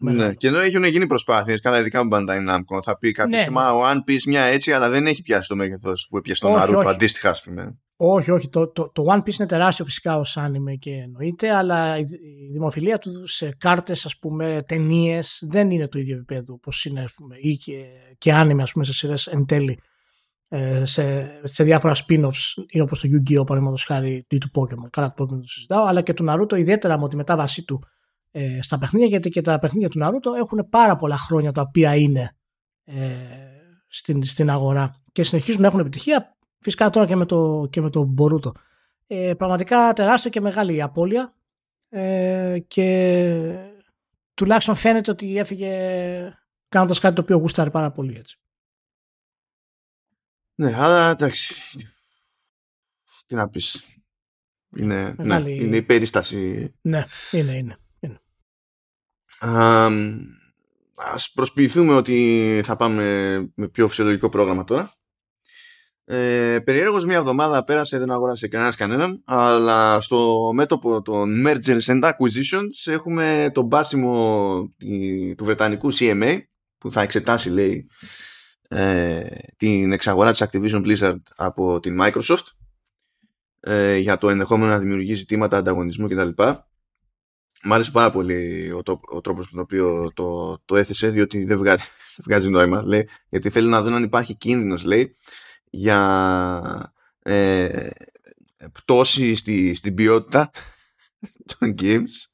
Ναι, 0.02 0.12
Μεγάλο. 0.12 0.34
και 0.34 0.46
ενώ 0.46 0.58
έχουν 0.58 0.84
γίνει 0.84 1.06
προσπάθειες, 1.06 1.60
καλά, 1.60 1.78
ειδικά 1.78 2.04
με 2.04 2.08
Bandai 2.12 2.50
Namco, 2.50 2.82
θα 2.82 2.98
πει 2.98 3.12
κάποιος 3.12 3.38
Ναι, 3.40 3.44
ναι, 3.44 3.50
Μα 3.50 3.70
ο 3.72 3.80
One 3.84 4.10
Piece 4.10 4.22
μια 4.26 4.42
έτσι, 4.42 4.72
αλλά 4.72 4.88
δεν 4.88 5.06
έχει 5.06 5.22
πιάσει 5.22 5.48
το 5.48 5.56
μέγεθος 5.56 6.06
που 6.10 6.16
έπιασε 6.16 6.40
τον 6.40 6.54
Όχι, 6.54 6.64
Naruto 6.66 6.76
όχι. 6.76 6.88
αντίστοιχα, 6.88 7.30
ας 7.30 7.42
πούμε. 7.42 7.78
Όχι, 8.02 8.30
όχι. 8.30 8.48
Το, 8.48 8.68
το, 8.68 8.90
το 8.92 9.04
One 9.08 9.18
Piece 9.18 9.38
είναι 9.38 9.48
τεράστιο 9.48 9.84
φυσικά 9.84 10.18
ως 10.18 10.36
άνιμε 10.36 10.74
και 10.74 10.90
εννοείται, 10.90 11.50
αλλά 11.50 11.98
η, 11.98 12.00
η 12.48 12.50
δημοφιλία 12.52 12.98
του 12.98 13.26
σε 13.26 13.54
κάρτες, 13.58 14.04
ας 14.04 14.18
πούμε, 14.18 14.64
ταινίες 14.68 15.42
δεν 15.50 15.70
είναι 15.70 15.88
το 15.88 15.98
ίδιο 15.98 16.14
επίπεδο 16.14 16.54
όπως 16.54 16.84
είναι 16.84 17.02
ας 17.02 17.14
πούμε, 17.14 17.36
ή 17.40 17.56
και, 17.56 17.84
και 18.18 18.32
άνιμε, 18.32 18.62
ας 18.62 18.72
πούμε, 18.72 18.84
σε 18.84 18.92
σειρές 18.92 19.26
εν 19.26 19.46
τέλει 19.46 19.80
ε, 20.48 20.84
σε, 20.84 21.30
σε 21.44 21.64
διάφορα 21.64 21.94
spin-offs 21.94 22.64
ή 22.68 22.80
όπως 22.80 23.00
το 23.00 23.08
Yu-Gi-Oh! 23.12 23.46
παραδείγματος 23.46 23.84
χάρη 23.84 24.26
ή 24.28 24.38
του 24.38 24.50
Pokemon. 24.54 24.90
Καλά 24.90 25.14
το 25.14 25.24
Pokemon 25.24 25.40
το 25.40 25.46
συζητάω, 25.46 25.84
αλλά 25.84 26.02
και 26.02 26.14
του 26.14 26.24
Naruto 26.28 26.58
ιδιαίτερα 26.58 26.98
με 26.98 27.08
τη 27.08 27.16
μετάβασή 27.16 27.64
του 27.64 27.82
ε, 28.30 28.62
στα 28.62 28.78
παιχνίδια, 28.78 29.08
γιατί 29.08 29.28
και 29.28 29.40
τα 29.40 29.58
παιχνίδια 29.58 29.88
του 29.88 29.98
Naruto 30.02 30.38
έχουν 30.38 30.66
πάρα 30.70 30.96
πολλά 30.96 31.16
χρόνια 31.16 31.52
τα 31.52 31.60
οποία 31.60 31.96
είναι 31.96 32.36
ε, 32.84 33.08
στην, 33.86 34.24
στην 34.24 34.50
αγορά 34.50 35.02
και 35.12 35.22
συνεχίζουν 35.22 35.60
να 35.60 35.66
έχουν 35.66 35.80
επιτυχία 35.80 36.34
Φυσικά 36.60 36.90
τώρα 36.90 37.06
και 37.06 37.16
με 37.16 37.26
το, 37.26 37.68
και 37.70 37.80
με 37.80 37.90
το 37.90 38.14
Boruto. 38.18 38.52
Ε, 39.06 39.34
πραγματικά 39.34 39.92
τεράστιο 39.92 40.30
και 40.30 40.40
μεγάλη 40.40 40.74
η 40.74 40.82
απώλεια 40.82 41.34
ε, 41.88 42.58
και 42.68 43.70
τουλάχιστον 44.34 44.74
φαίνεται 44.74 45.10
ότι 45.10 45.38
έφυγε 45.38 46.38
κάνοντας 46.68 46.98
κάτι 46.98 47.14
το 47.14 47.20
οποίο 47.20 47.36
γούσταρε 47.36 47.70
πάρα 47.70 47.90
πολύ 47.90 48.16
έτσι. 48.16 48.40
Ναι, 50.54 50.74
αλλά 50.76 51.10
εντάξει. 51.10 51.54
Τι 53.26 53.34
να 53.34 53.48
πεις. 53.48 53.84
Είναι, 54.76 55.14
Μεγάλη- 55.18 55.58
ναι, 55.58 55.64
είναι 55.64 55.76
η 55.76 55.82
περίσταση. 55.82 56.74
Ναι, 56.80 57.04
είναι, 57.30 57.52
είναι. 57.52 57.76
είναι. 58.00 58.20
Αμ, 59.38 60.20
ας 60.94 61.30
προσποιηθούμε 61.32 61.94
ότι 61.94 62.60
θα 62.64 62.76
πάμε 62.76 63.04
με 63.54 63.68
πιο 63.68 63.88
φυσιολογικό 63.88 64.28
πρόγραμμα 64.28 64.64
τώρα. 64.64 64.92
Ε, 66.12 66.58
περιέργως 66.64 67.04
μια 67.04 67.16
εβδομάδα 67.16 67.64
πέρασε, 67.64 67.98
δεν 67.98 68.10
αγόρασε 68.10 68.48
κανένας 68.48 68.76
κανέναν, 68.76 69.22
αλλά 69.24 70.00
στο 70.00 70.50
μέτωπο 70.54 71.02
των 71.02 71.44
mergers 71.46 71.80
and 71.80 72.02
acquisitions 72.02 72.92
έχουμε 72.92 73.50
τον 73.54 73.68
πάσιμο 73.68 74.74
τη- 74.76 75.34
του 75.34 75.44
Βρετανικού 75.44 75.92
CMA 75.94 76.38
που 76.78 76.90
θα 76.90 77.02
εξετάσει 77.02 77.50
λέει 77.50 77.86
ε, 78.68 79.26
την 79.56 79.92
εξαγορά 79.92 80.30
της 80.30 80.44
Activision 80.44 80.86
Blizzard 80.86 81.20
από 81.36 81.80
την 81.80 81.98
Microsoft 82.00 82.44
ε, 83.60 83.96
για 83.96 84.18
το 84.18 84.28
ενδεχόμενο 84.28 84.70
να 84.70 84.78
δημιουργεί 84.78 85.14
ζητήματα 85.14 85.56
ανταγωνισμού 85.56 86.08
κτλ. 86.08 86.42
Μ' 87.64 87.72
άρεσε 87.72 87.90
πάρα 87.90 88.10
πολύ 88.10 88.70
ο, 88.72 88.82
το, 88.82 89.00
ο 89.10 89.20
τρόπος 89.20 89.44
με 89.44 89.50
τον 89.50 89.60
οποίο 89.60 90.10
το, 90.14 90.58
το 90.64 90.76
έθεσε 90.76 91.08
διότι 91.08 91.44
δεν 91.44 91.58
βγάζει, 91.58 91.84
δεν 92.16 92.24
βγάζει 92.24 92.48
νόημα 92.48 92.82
λέει, 92.82 93.08
γιατί 93.28 93.50
θέλει 93.50 93.68
να 93.68 93.82
δουν 93.82 93.94
αν 93.94 94.02
υπάρχει 94.02 94.36
κίνδυνος 94.36 94.84
λέει 94.84 95.14
για 95.70 96.94
ε, 97.18 97.90
πτώση 98.72 99.34
στη, 99.34 99.74
στην 99.74 99.94
ποιότητα 99.94 100.50
των 101.58 101.74
games 101.78 102.28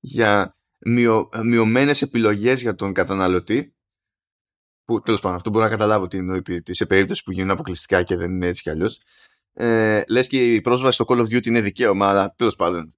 για 0.00 0.56
μειω, 0.78 1.28
μειωμένες 1.42 2.02
επιλογές 2.02 2.60
για 2.60 2.74
τον 2.74 2.92
καταναλωτή 2.92 3.74
που 4.84 5.00
τέλος 5.00 5.20
πάντων 5.20 5.36
αυτό 5.36 5.50
μπορώ 5.50 5.64
να 5.64 5.70
καταλάβω 5.70 6.06
τι 6.06 6.18
εννοεί 6.18 6.42
σε 6.70 6.86
περίπτωση 6.86 7.22
που 7.22 7.32
γίνουν 7.32 7.50
αποκλειστικά 7.50 8.02
και 8.02 8.16
δεν 8.16 8.30
είναι 8.30 8.46
έτσι 8.46 8.62
κι 8.62 8.70
αλλιώς. 8.70 9.02
Ε, 9.52 10.02
λες 10.08 10.26
και 10.26 10.54
η 10.54 10.60
πρόσβαση 10.60 10.94
στο 10.94 11.04
Call 11.08 11.18
of 11.18 11.36
Duty 11.36 11.46
είναι 11.46 11.60
δικαίωμα 11.60 12.08
αλλά 12.08 12.34
τέλος 12.34 12.56
πάντων 12.56 12.92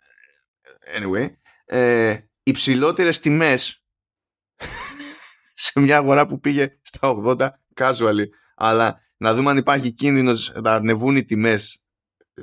anyway. 0.98 1.28
Ε, 1.64 2.18
υψηλότερες 2.42 3.20
τιμές 3.20 3.84
σε 5.64 5.80
μια 5.80 5.96
αγορά 5.96 6.26
που 6.26 6.40
πήγε 6.40 6.78
στα 6.82 7.14
80 7.24 7.48
casually 7.74 8.26
αλλά 8.54 9.03
να 9.24 9.34
δούμε 9.34 9.50
αν 9.50 9.56
υπάρχει 9.56 9.92
κίνδυνος 9.92 10.52
να 10.62 10.72
ανεβούν 10.72 11.16
οι 11.16 11.24
τιμές 11.24 11.78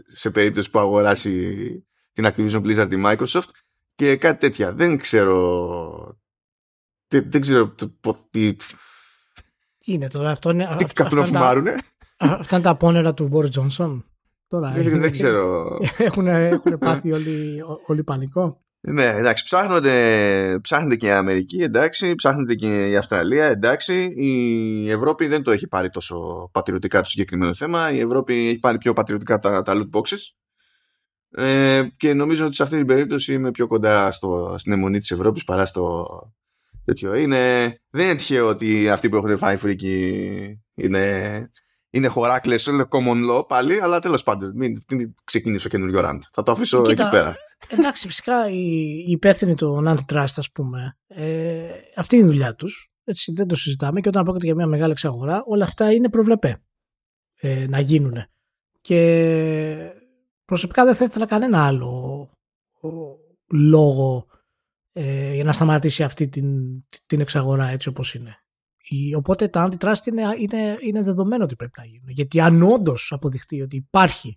σε 0.08 0.30
περίπτωση 0.30 0.70
που 0.70 0.80
αγοράσει 0.80 1.86
την 2.14 2.26
Activision 2.28 2.62
Blizzard 2.62 2.92
η 2.92 3.04
Microsoft 3.06 3.50
και 3.96 4.16
κάτι 4.16 4.40
τέτοια. 4.40 4.74
Δεν 4.74 4.98
ξέρω 4.98 6.20
δεν, 7.08 7.32
δεν 7.32 7.42
ξέρω 7.42 7.76
τι 8.30 8.56
είναι 9.86 10.08
τώρα 10.08 10.32
αυτό 10.32 10.50
είναι, 10.50 10.76
τι 10.78 10.86
αυτό, 10.86 11.20
αυτά, 11.20 11.64
αυτά 12.18 12.56
είναι 12.56 12.66
τα 12.66 12.76
πόνερα 12.76 13.14
του 13.14 13.28
Μπόρι 13.28 13.50
Τζόνσον 13.50 14.06
τώρα, 14.48 14.72
δεν, 14.72 15.00
δεν 15.00 15.12
ξέρω. 15.12 15.78
έχουν, 15.98 16.28
έχουν 16.28 16.78
πάθει 16.78 17.12
όλοι, 17.12 17.64
όλοι 17.86 18.04
πανικό 18.04 18.62
ναι, 18.84 19.06
εντάξει, 19.06 19.44
ψάχνονται, 19.44 20.60
ψάχνεται 20.62 20.96
και 20.96 21.08
η 21.08 21.12
Αμερική, 21.12 21.62
εντάξει, 21.62 22.16
ψάχνεται 22.16 22.56
και 22.56 22.90
η 22.90 22.96
Αυστραλία, 22.96 23.46
εντάξει. 23.46 24.04
Η 24.16 24.92
Ευρώπη 24.92 25.28
δεν 25.28 25.44
το 25.44 25.52
έχει 25.52 25.68
πάρει 25.68 25.90
τόσο 25.90 26.50
πατριωτικά 26.52 27.02
το 27.02 27.10
συγκεκριμένο 27.10 27.54
θέμα. 27.54 27.92
Η 27.92 28.00
Ευρώπη 28.00 28.48
έχει 28.48 28.60
πάρει 28.60 28.78
πιο 28.78 28.94
πατριωτικά 28.94 29.40
τα, 29.40 29.62
τα 29.62 29.74
loot 29.76 30.00
boxes. 30.00 30.20
Ε, 31.44 31.88
και 31.98 32.14
νομίζω 32.14 32.46
ότι 32.46 32.56
σε 32.56 32.64
αυτή 32.64 32.78
την 32.78 32.86
περίπτωση 32.86 33.34
είμαι 33.34 33.52
πιο 33.52 33.68
κοντά 33.68 34.12
στο, 34.12 34.56
στην 34.58 34.72
αιμονή 34.72 34.98
της 35.00 35.12
Ευρώπης 35.12 35.44
παρά 35.44 35.66
στο 35.66 36.06
τέτοιο. 36.86 37.16
Είναι, 37.16 37.74
δεν 37.90 38.06
είναι 38.06 38.16
τυχαίο 38.16 38.48
ότι 38.48 38.90
αυτοί 38.90 39.10
που 39.10 39.16
έχουν 39.16 39.38
φάει 39.38 39.58
φρίκι 39.58 40.62
είναι, 40.76 41.52
είναι 41.92 42.08
χωράκλες, 42.08 42.66
είναι 42.66 42.86
common 42.90 43.32
law 43.32 43.48
πάλι, 43.48 43.82
αλλά 43.82 44.00
τέλος 44.00 44.24
πάντων 44.24 44.52
μην, 44.56 44.82
μην 44.92 45.14
ξεκινήσω 45.24 45.70
καινούριο 45.70 46.00
ραντ. 46.00 46.22
Θα 46.32 46.44
το 46.44 46.52
αφήσω 46.52 46.82
Κοίτα, 46.82 47.04
εκεί 47.04 47.12
πέρα. 47.12 47.36
Εντάξει, 47.68 48.08
φυσικά 48.08 48.50
οι, 48.50 48.58
οι 49.08 49.12
υπεύθυνοι 49.12 49.56
των 49.56 49.88
antitrust, 49.88 50.34
ας 50.36 50.52
πούμε, 50.52 50.98
ε, 51.08 51.70
αυτή 51.96 52.16
είναι 52.16 52.24
η 52.24 52.28
δουλειά 52.28 52.56
τους. 52.56 52.92
Έτσι, 53.04 53.32
δεν 53.32 53.48
το 53.48 53.56
συζητάμε 53.56 54.02
και 54.02 54.08
όταν 54.08 54.24
πρόκειται 54.24 54.46
για 54.46 54.56
μια 54.56 54.68
μεγάλη 54.68 54.92
εξαγορά, 54.92 55.44
όλα 55.46 55.64
αυτά 55.64 55.92
είναι 55.92 56.10
προβλεπέ 56.10 56.62
ε, 57.40 57.66
να 57.70 57.80
γίνουν. 57.80 58.26
Και 58.82 59.94
προσωπικά 60.46 60.86
δεν 60.86 60.96
θα 60.96 61.06
ήθελα 61.06 61.26
κανένα 61.26 61.66
άλλο 61.66 62.30
λόγο 63.52 64.28
ε, 64.92 65.34
για 65.34 65.44
να 65.44 65.54
σταματήσει 65.54 66.04
αυτή 66.04 66.28
την, 66.28 66.46
την 67.06 67.20
εξαγορά 67.20 67.68
έτσι 67.68 67.90
όπως 67.90 68.14
είναι. 68.14 68.36
Οπότε 69.16 69.48
τα 69.48 69.70
antitrust 69.70 70.06
είναι, 70.06 70.22
είναι, 70.38 70.78
είναι 70.80 71.04
δεδομένο 71.04 71.44
ότι 71.44 71.56
πρέπει 71.56 71.74
να 71.78 71.86
γίνουν. 71.86 72.10
Γιατί 72.10 72.42
αν 72.42 72.64
όντως 72.64 73.12
αποδειχτεί 73.12 73.62
ότι 73.62 73.76
υπάρχει 73.76 74.36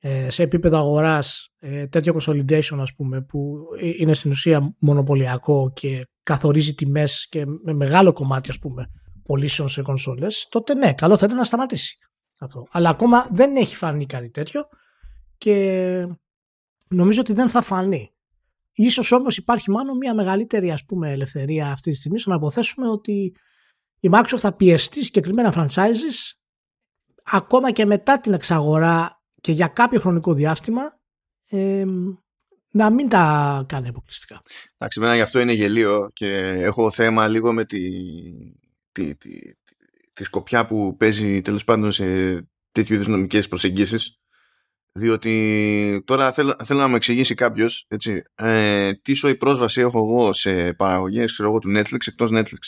ε, 0.00 0.30
σε 0.30 0.42
επίπεδο 0.42 0.78
αγοράς 0.78 1.52
ε, 1.58 1.86
τέτοιο 1.86 2.16
consolidation 2.18 2.78
ας 2.78 2.94
πούμε 2.94 3.22
που 3.22 3.58
είναι 3.98 4.14
στην 4.14 4.30
ουσία 4.30 4.74
μονοπωλιακό 4.78 5.72
και 5.74 6.06
καθορίζει 6.22 6.74
τιμές 6.74 7.28
και 7.28 7.46
με 7.46 7.72
μεγάλο 7.72 8.12
κομμάτι 8.12 8.50
ας 8.50 8.58
πούμε 8.58 8.90
πωλήσεων 9.22 9.68
σε 9.68 9.82
κονσόλες 9.82 10.46
τότε 10.50 10.74
ναι 10.74 10.92
καλό 10.92 11.16
θα 11.16 11.24
ήταν 11.26 11.36
να 11.36 11.44
σταματήσει 11.44 11.98
αυτό. 12.40 12.66
Αλλά 12.70 12.88
ακόμα 12.88 13.28
δεν 13.32 13.56
έχει 13.56 13.76
φανεί 13.76 14.06
κάτι 14.06 14.30
τέτοιο 14.30 14.68
και 15.38 16.06
νομίζω 16.88 17.20
ότι 17.20 17.32
δεν 17.32 17.48
θα 17.48 17.62
φανεί. 17.62 18.12
Ίσως 18.72 19.12
όμως 19.12 19.36
υπάρχει 19.36 19.70
μάλλον 19.70 19.96
μια 19.96 20.14
μεγαλύτερη 20.14 20.70
ας 20.70 20.84
πούμε 20.84 21.10
ελευθερία 21.10 21.70
αυτή 21.70 21.90
τη 21.90 21.96
στιγμή 21.96 22.18
στο 22.18 22.30
να 22.30 22.36
αποθέσουμε 22.36 22.88
ότι 22.88 23.34
η 24.00 24.08
Microsoft 24.12 24.38
θα 24.38 24.52
πιεστεί 24.52 25.04
συγκεκριμένα 25.04 25.52
franchises 25.56 26.32
ακόμα 27.22 27.70
και 27.70 27.84
μετά 27.84 28.20
την 28.20 28.32
εξαγορά 28.32 29.22
και 29.40 29.52
για 29.52 29.66
κάποιο 29.66 30.00
χρονικό 30.00 30.34
διάστημα 30.34 31.00
ε, 31.48 31.84
να 32.70 32.90
μην 32.90 33.08
τα 33.08 33.64
κάνει 33.68 33.88
αποκλειστικά. 33.88 34.40
Εντάξει, 34.76 35.00
εμένα 35.00 35.14
γι' 35.14 35.20
αυτό 35.22 35.40
είναι 35.40 35.52
γελίο 35.52 36.10
και 36.12 36.36
έχω 36.38 36.90
θέμα 36.90 37.28
λίγο 37.28 37.52
με 37.52 37.64
τη, 37.64 37.80
τη, 38.92 39.14
τη, 39.14 39.38
τη, 40.12 40.24
σκοπιά 40.24 40.66
που 40.66 40.96
παίζει 40.96 41.40
τέλος 41.40 41.64
πάντων 41.64 41.92
σε 41.92 42.04
τέτοιου 42.72 42.94
είδους 42.94 43.06
νομικές 43.06 43.48
προσεγγίσεις 43.48 44.18
διότι 44.92 46.02
τώρα 46.04 46.32
θέλω, 46.32 46.56
θέλω 46.64 46.80
να 46.80 46.88
μου 46.88 46.96
εξηγήσει 46.96 47.34
κάποιος 47.34 47.84
έτσι, 47.88 48.22
ε, 48.34 48.92
τι 48.92 49.12
σοϊ 49.12 49.36
πρόσβαση 49.36 49.80
έχω 49.80 49.98
εγώ 49.98 50.32
σε 50.32 50.72
παραγωγές 50.72 51.32
ξέρω 51.32 51.48
εγώ, 51.48 51.58
του 51.58 51.72
Netflix 51.76 51.98
εκτός 52.06 52.30
Netflix. 52.32 52.58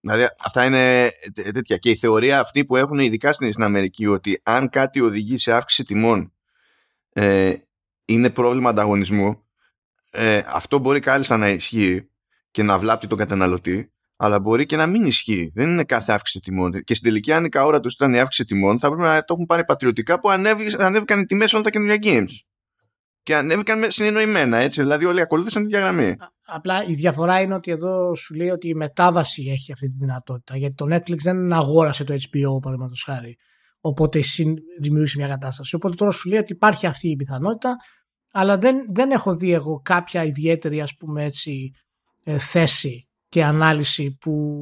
Δηλαδή 0.00 0.26
αυτά 0.44 0.64
είναι 0.64 1.10
τέτοια. 1.52 1.76
Και 1.76 1.90
η 1.90 1.96
θεωρία 1.96 2.40
αυτή 2.40 2.64
που 2.64 2.76
έχουν 2.76 2.98
ειδικά 2.98 3.32
στην 3.32 3.62
Αμερική 3.62 4.06
ότι 4.06 4.40
αν 4.42 4.68
κάτι 4.68 5.00
οδηγεί 5.00 5.38
σε 5.38 5.52
αύξηση 5.52 5.84
τιμών 5.84 6.32
ε, 7.12 7.52
είναι 8.04 8.30
πρόβλημα 8.30 8.70
ανταγωνισμού 8.70 9.42
ε, 10.10 10.42
αυτό 10.46 10.78
μπορεί 10.78 11.00
κάλλιστα 11.00 11.36
να 11.36 11.48
ισχύει 11.48 12.08
και 12.50 12.62
να 12.62 12.78
βλάπτει 12.78 13.06
τον 13.06 13.18
καταναλωτή 13.18 13.92
αλλά 14.20 14.40
μπορεί 14.40 14.66
και 14.66 14.76
να 14.76 14.86
μην 14.86 15.04
ισχύει. 15.04 15.52
Δεν 15.54 15.70
είναι 15.70 15.84
κάθε 15.84 16.12
αύξηση 16.12 16.40
τιμών. 16.40 16.84
Και 16.84 16.94
στην 16.94 17.08
τελική, 17.08 17.32
αν 17.32 17.44
η 17.44 17.48
καόρα 17.48 17.80
τους 17.80 17.94
ήταν 17.94 18.14
η 18.14 18.18
αύξηση 18.18 18.48
τιμών, 18.48 18.78
θα 18.78 18.88
πρέπει 18.88 19.02
να 19.02 19.24
το 19.24 19.32
έχουν 19.34 19.46
πάρει 19.46 19.64
πατριωτικά 19.64 20.20
που 20.20 20.30
ανέβηκαν 20.30 21.20
οι 21.20 21.24
τιμές 21.24 21.52
όλα 21.52 21.62
τα 21.62 21.70
καινούργια 21.70 21.98
games. 22.02 22.47
Και 23.28 23.36
ανέβηκαν 23.36 23.90
συνεννοημένα, 23.90 24.56
έτσι. 24.56 24.82
Δηλαδή, 24.82 25.04
όλοι 25.04 25.20
ακολούθησαν 25.20 25.62
τη 25.62 25.68
διαγραμμή. 25.68 26.16
Απλά 26.46 26.84
η 26.84 26.94
διαφορά 26.94 27.40
είναι 27.40 27.54
ότι 27.54 27.70
εδώ 27.70 28.14
σου 28.14 28.34
λέει 28.34 28.48
ότι 28.48 28.68
η 28.68 28.74
μετάβαση 28.74 29.48
έχει 29.50 29.72
αυτή 29.72 29.88
τη 29.88 29.96
δυνατότητα. 29.96 30.56
Γιατί 30.56 30.74
το 30.74 30.94
Netflix 30.94 31.16
δεν 31.16 31.52
αγόρασε 31.52 32.04
το 32.04 32.14
HBO, 32.14 32.60
παραδείγματος 32.62 33.02
χάρη. 33.02 33.36
Οπότε 33.80 34.20
δημιούργησε 34.80 35.18
μια 35.18 35.28
κατάσταση. 35.28 35.74
Οπότε 35.74 35.94
τώρα 35.94 36.10
σου 36.10 36.28
λέει 36.28 36.38
ότι 36.38 36.52
υπάρχει 36.52 36.86
αυτή 36.86 37.08
η 37.08 37.16
πιθανότητα, 37.16 37.76
αλλά 38.32 38.58
δεν, 38.58 38.76
δεν 38.90 39.10
έχω 39.10 39.36
δει 39.36 39.52
εγώ 39.52 39.80
κάποια 39.84 40.24
ιδιαίτερη 40.24 40.80
ας 40.80 40.96
πούμε 40.96 41.24
έτσι, 41.24 41.70
ε, 42.24 42.38
θέση 42.38 43.08
και 43.28 43.44
ανάλυση 43.44 44.16
που 44.20 44.60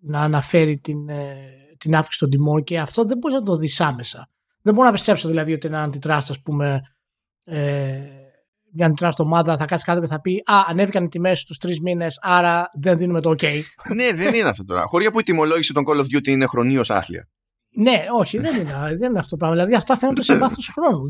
να 0.00 0.20
αναφέρει 0.20 0.78
την, 0.78 1.08
ε, 1.08 1.36
την 1.78 1.94
αύξηση 1.94 2.18
των 2.18 2.30
τιμών 2.30 2.62
και 2.62 2.78
αυτό 2.78 3.04
δεν 3.04 3.18
μπορείς 3.18 3.38
να 3.38 3.42
το 3.42 3.56
δεις 3.56 3.80
άμεσα. 3.80 4.28
Δεν 4.62 4.74
μπορώ 4.74 4.86
να 4.86 4.92
πιστέψω 4.92 5.28
δηλαδή 5.28 5.52
ότι 5.52 5.66
ένα 5.66 5.82
αντιτράστ, 5.82 6.30
ας 6.30 6.42
πούμε, 6.42 6.80
ε, 7.48 8.00
μια 8.72 8.86
αντιτράστ 8.86 9.20
ομάδα 9.20 9.56
θα 9.56 9.64
κάτσει 9.64 9.84
κάτω 9.84 10.00
και 10.00 10.06
θα 10.06 10.20
πει 10.20 10.42
Α, 10.44 10.54
ανέβηκαν 10.68 11.04
οι 11.04 11.08
τιμές 11.08 11.40
στους 11.40 11.58
τρεις 11.58 11.80
μήνες, 11.80 12.18
άρα 12.22 12.70
δεν 12.74 12.98
δίνουμε 12.98 13.20
το 13.20 13.30
OK. 13.30 13.42
ναι, 13.96 14.12
δεν 14.12 14.34
είναι 14.34 14.48
αυτό 14.48 14.64
τώρα. 14.64 14.82
Χωρί 14.82 15.10
που 15.10 15.20
η 15.20 15.22
τιμολόγηση 15.22 15.72
των 15.72 15.84
Call 15.88 15.96
of 15.96 16.16
Duty 16.16 16.26
είναι 16.26 16.46
χρονίως 16.46 16.90
άθλια. 16.90 17.28
Ναι, 17.74 18.04
όχι, 18.18 18.38
δεν 18.38 18.60
είναι, 18.60 18.72
δεν 18.98 19.10
είναι 19.10 19.18
αυτό 19.18 19.30
το 19.30 19.36
πράγμα. 19.36 19.56
Δηλαδή 19.56 19.74
αυτά 19.74 19.96
φαίνονται 19.96 20.22
σε 20.22 20.38
βάθος 20.38 20.68
χρόνου. 20.74 21.02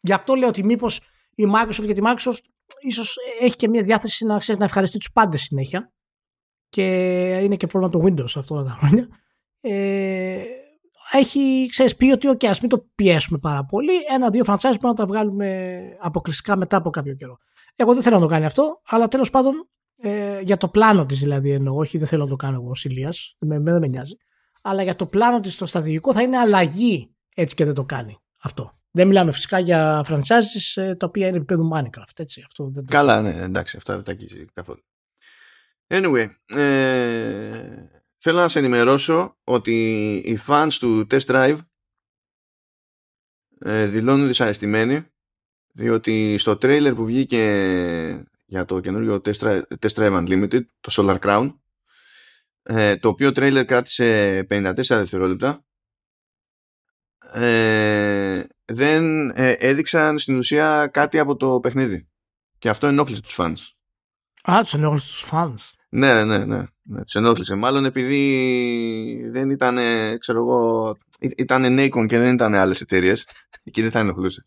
Γι' 0.00 0.12
αυτό 0.12 0.34
λέω 0.34 0.48
ότι 0.48 0.64
μήπως 0.64 1.00
η 1.34 1.44
Microsoft, 1.54 1.84
γιατί 1.84 2.00
η 2.00 2.04
Microsoft 2.06 2.38
ίσως 2.80 3.16
έχει 3.40 3.56
και 3.56 3.68
μια 3.68 3.82
διάθεση 3.82 4.24
να, 4.24 4.38
ξέρεις, 4.38 4.60
να 4.60 4.66
ευχαριστεί 4.66 4.98
τους 4.98 5.12
πάντες 5.12 5.42
συνέχεια 5.42 5.92
και 6.68 6.84
είναι 7.42 7.56
και 7.56 7.66
πρόβλημα 7.66 7.92
το 7.92 8.04
Windows 8.06 8.40
αυτά 8.40 8.64
τα 8.64 8.70
χρόνια. 8.70 9.08
Ε, 9.60 10.42
έχει 11.12 11.66
ξέρεις, 11.70 11.96
πει 11.96 12.12
ότι 12.12 12.28
okay, 12.30 12.46
ας 12.46 12.60
μην 12.60 12.70
το 12.70 12.86
πιέσουμε 12.94 13.38
πάρα 13.38 13.64
πολύ. 13.64 13.92
Ένα-δύο 14.14 14.44
franchise 14.46 14.60
μπορούμε 14.62 14.88
να 14.88 14.94
τα 14.94 15.06
βγάλουμε 15.06 15.80
αποκλειστικά 16.00 16.56
μετά 16.56 16.76
από 16.76 16.90
κάποιο 16.90 17.14
καιρό. 17.14 17.38
Εγώ 17.76 17.94
δεν 17.94 18.02
θέλω 18.02 18.16
να 18.16 18.22
το 18.22 18.28
κάνει 18.28 18.44
αυτό, 18.44 18.80
αλλά 18.86 19.08
τέλος 19.08 19.30
πάντων 19.30 19.68
ε, 19.96 20.40
για 20.40 20.56
το 20.56 20.68
πλάνο 20.68 21.06
της 21.06 21.18
δηλαδή 21.18 21.50
εννοώ, 21.50 21.76
όχι 21.76 21.98
δεν 21.98 22.06
θέλω 22.06 22.24
να 22.24 22.30
το 22.30 22.36
κάνω 22.36 22.60
εγώ 22.62 22.74
Σιλία, 22.74 23.14
δεν 23.38 23.62
με 23.62 23.88
νοιάζει. 23.88 24.16
Αλλά 24.62 24.82
για 24.82 24.96
το 24.96 25.06
πλάνο 25.06 25.40
της 25.40 25.56
το 25.56 25.66
στρατηγικό 25.66 26.12
θα 26.12 26.22
είναι 26.22 26.38
αλλαγή 26.38 27.14
έτσι 27.34 27.54
και 27.54 27.64
δεν 27.64 27.74
το 27.74 27.84
κάνει 27.84 28.18
αυτό. 28.42 28.78
Δεν 28.90 29.06
μιλάμε 29.06 29.32
φυσικά 29.32 29.58
για 29.58 30.04
franchises 30.08 30.82
ε, 30.82 30.94
τα 30.94 31.06
οποία 31.06 31.26
είναι 31.26 31.36
επίπεδο 31.36 31.70
Minecraft. 31.74 32.16
Έτσι, 32.16 32.42
αυτό 32.46 32.70
δεν 32.74 32.86
Καλά, 32.86 33.22
ναι, 33.22 33.34
εντάξει, 33.42 33.76
αυτά 33.76 33.94
δεν 33.94 34.04
τα 34.04 34.10
αγγίζει 34.10 34.44
καθόλου. 34.52 34.84
Anyway, 35.88 36.26
ε, 36.46 37.99
θέλω 38.20 38.38
να 38.38 38.48
σε 38.48 38.58
ενημερώσω 38.58 39.38
ότι 39.44 40.14
οι 40.14 40.38
fans 40.46 40.72
του 40.78 41.06
Test 41.10 41.24
Drive 41.26 41.58
ε, 43.58 43.86
δηλώνουν 43.86 44.26
δυσαρεστημένοι 44.26 45.04
διότι 45.72 46.38
στο 46.38 46.52
trailer 46.52 46.92
που 46.94 47.04
βγήκε 47.04 48.24
για 48.46 48.64
το 48.64 48.80
καινούργιο 48.80 49.14
Test 49.24 49.38
Drive, 49.38 49.62
Test 49.80 49.94
Drive 49.94 50.16
Unlimited, 50.16 50.60
το 50.80 50.90
Solar 50.90 51.18
Crown, 51.18 51.54
ε, 52.62 52.96
το 52.96 53.08
οποίο 53.08 53.28
trailer 53.28 53.64
κράτησε 53.66 54.38
54 54.50 54.72
δευτερόλεπτα, 54.74 55.64
ε, 57.32 58.44
δεν 58.64 59.30
ε, 59.30 59.52
έδειξαν 59.52 60.18
στην 60.18 60.36
ουσία 60.36 60.86
κάτι 60.86 61.18
από 61.18 61.36
το 61.36 61.60
παιχνίδι. 61.60 62.08
Και 62.58 62.68
αυτό 62.68 62.86
ενόχλησε 62.86 63.22
τους 63.22 63.36
fans. 63.38 63.72
Α, 64.50 64.60
τους 64.62 64.74
ενόχλησε 64.74 65.06
τους 65.06 65.28
fans. 65.30 65.78
Ναι, 65.88 66.24
ναι, 66.24 66.44
ναι. 66.44 66.64
Ναι 66.90 67.04
τους 67.04 67.14
ενόχλησε. 67.14 67.54
Μάλλον 67.54 67.84
επειδή 67.84 69.30
δεν 69.32 69.50
ήταν, 69.50 69.78
ξέρω 70.18 70.38
εγώ, 70.38 70.96
ήταν 71.36 71.78
Nacon 71.78 72.06
και 72.06 72.18
δεν 72.18 72.34
ήταν 72.34 72.54
άλλες 72.54 72.80
εταιρείες. 72.80 73.26
Εκεί 73.64 73.82
δεν 73.82 73.90
θα 73.90 73.98
ενοχλούσε. 73.98 74.46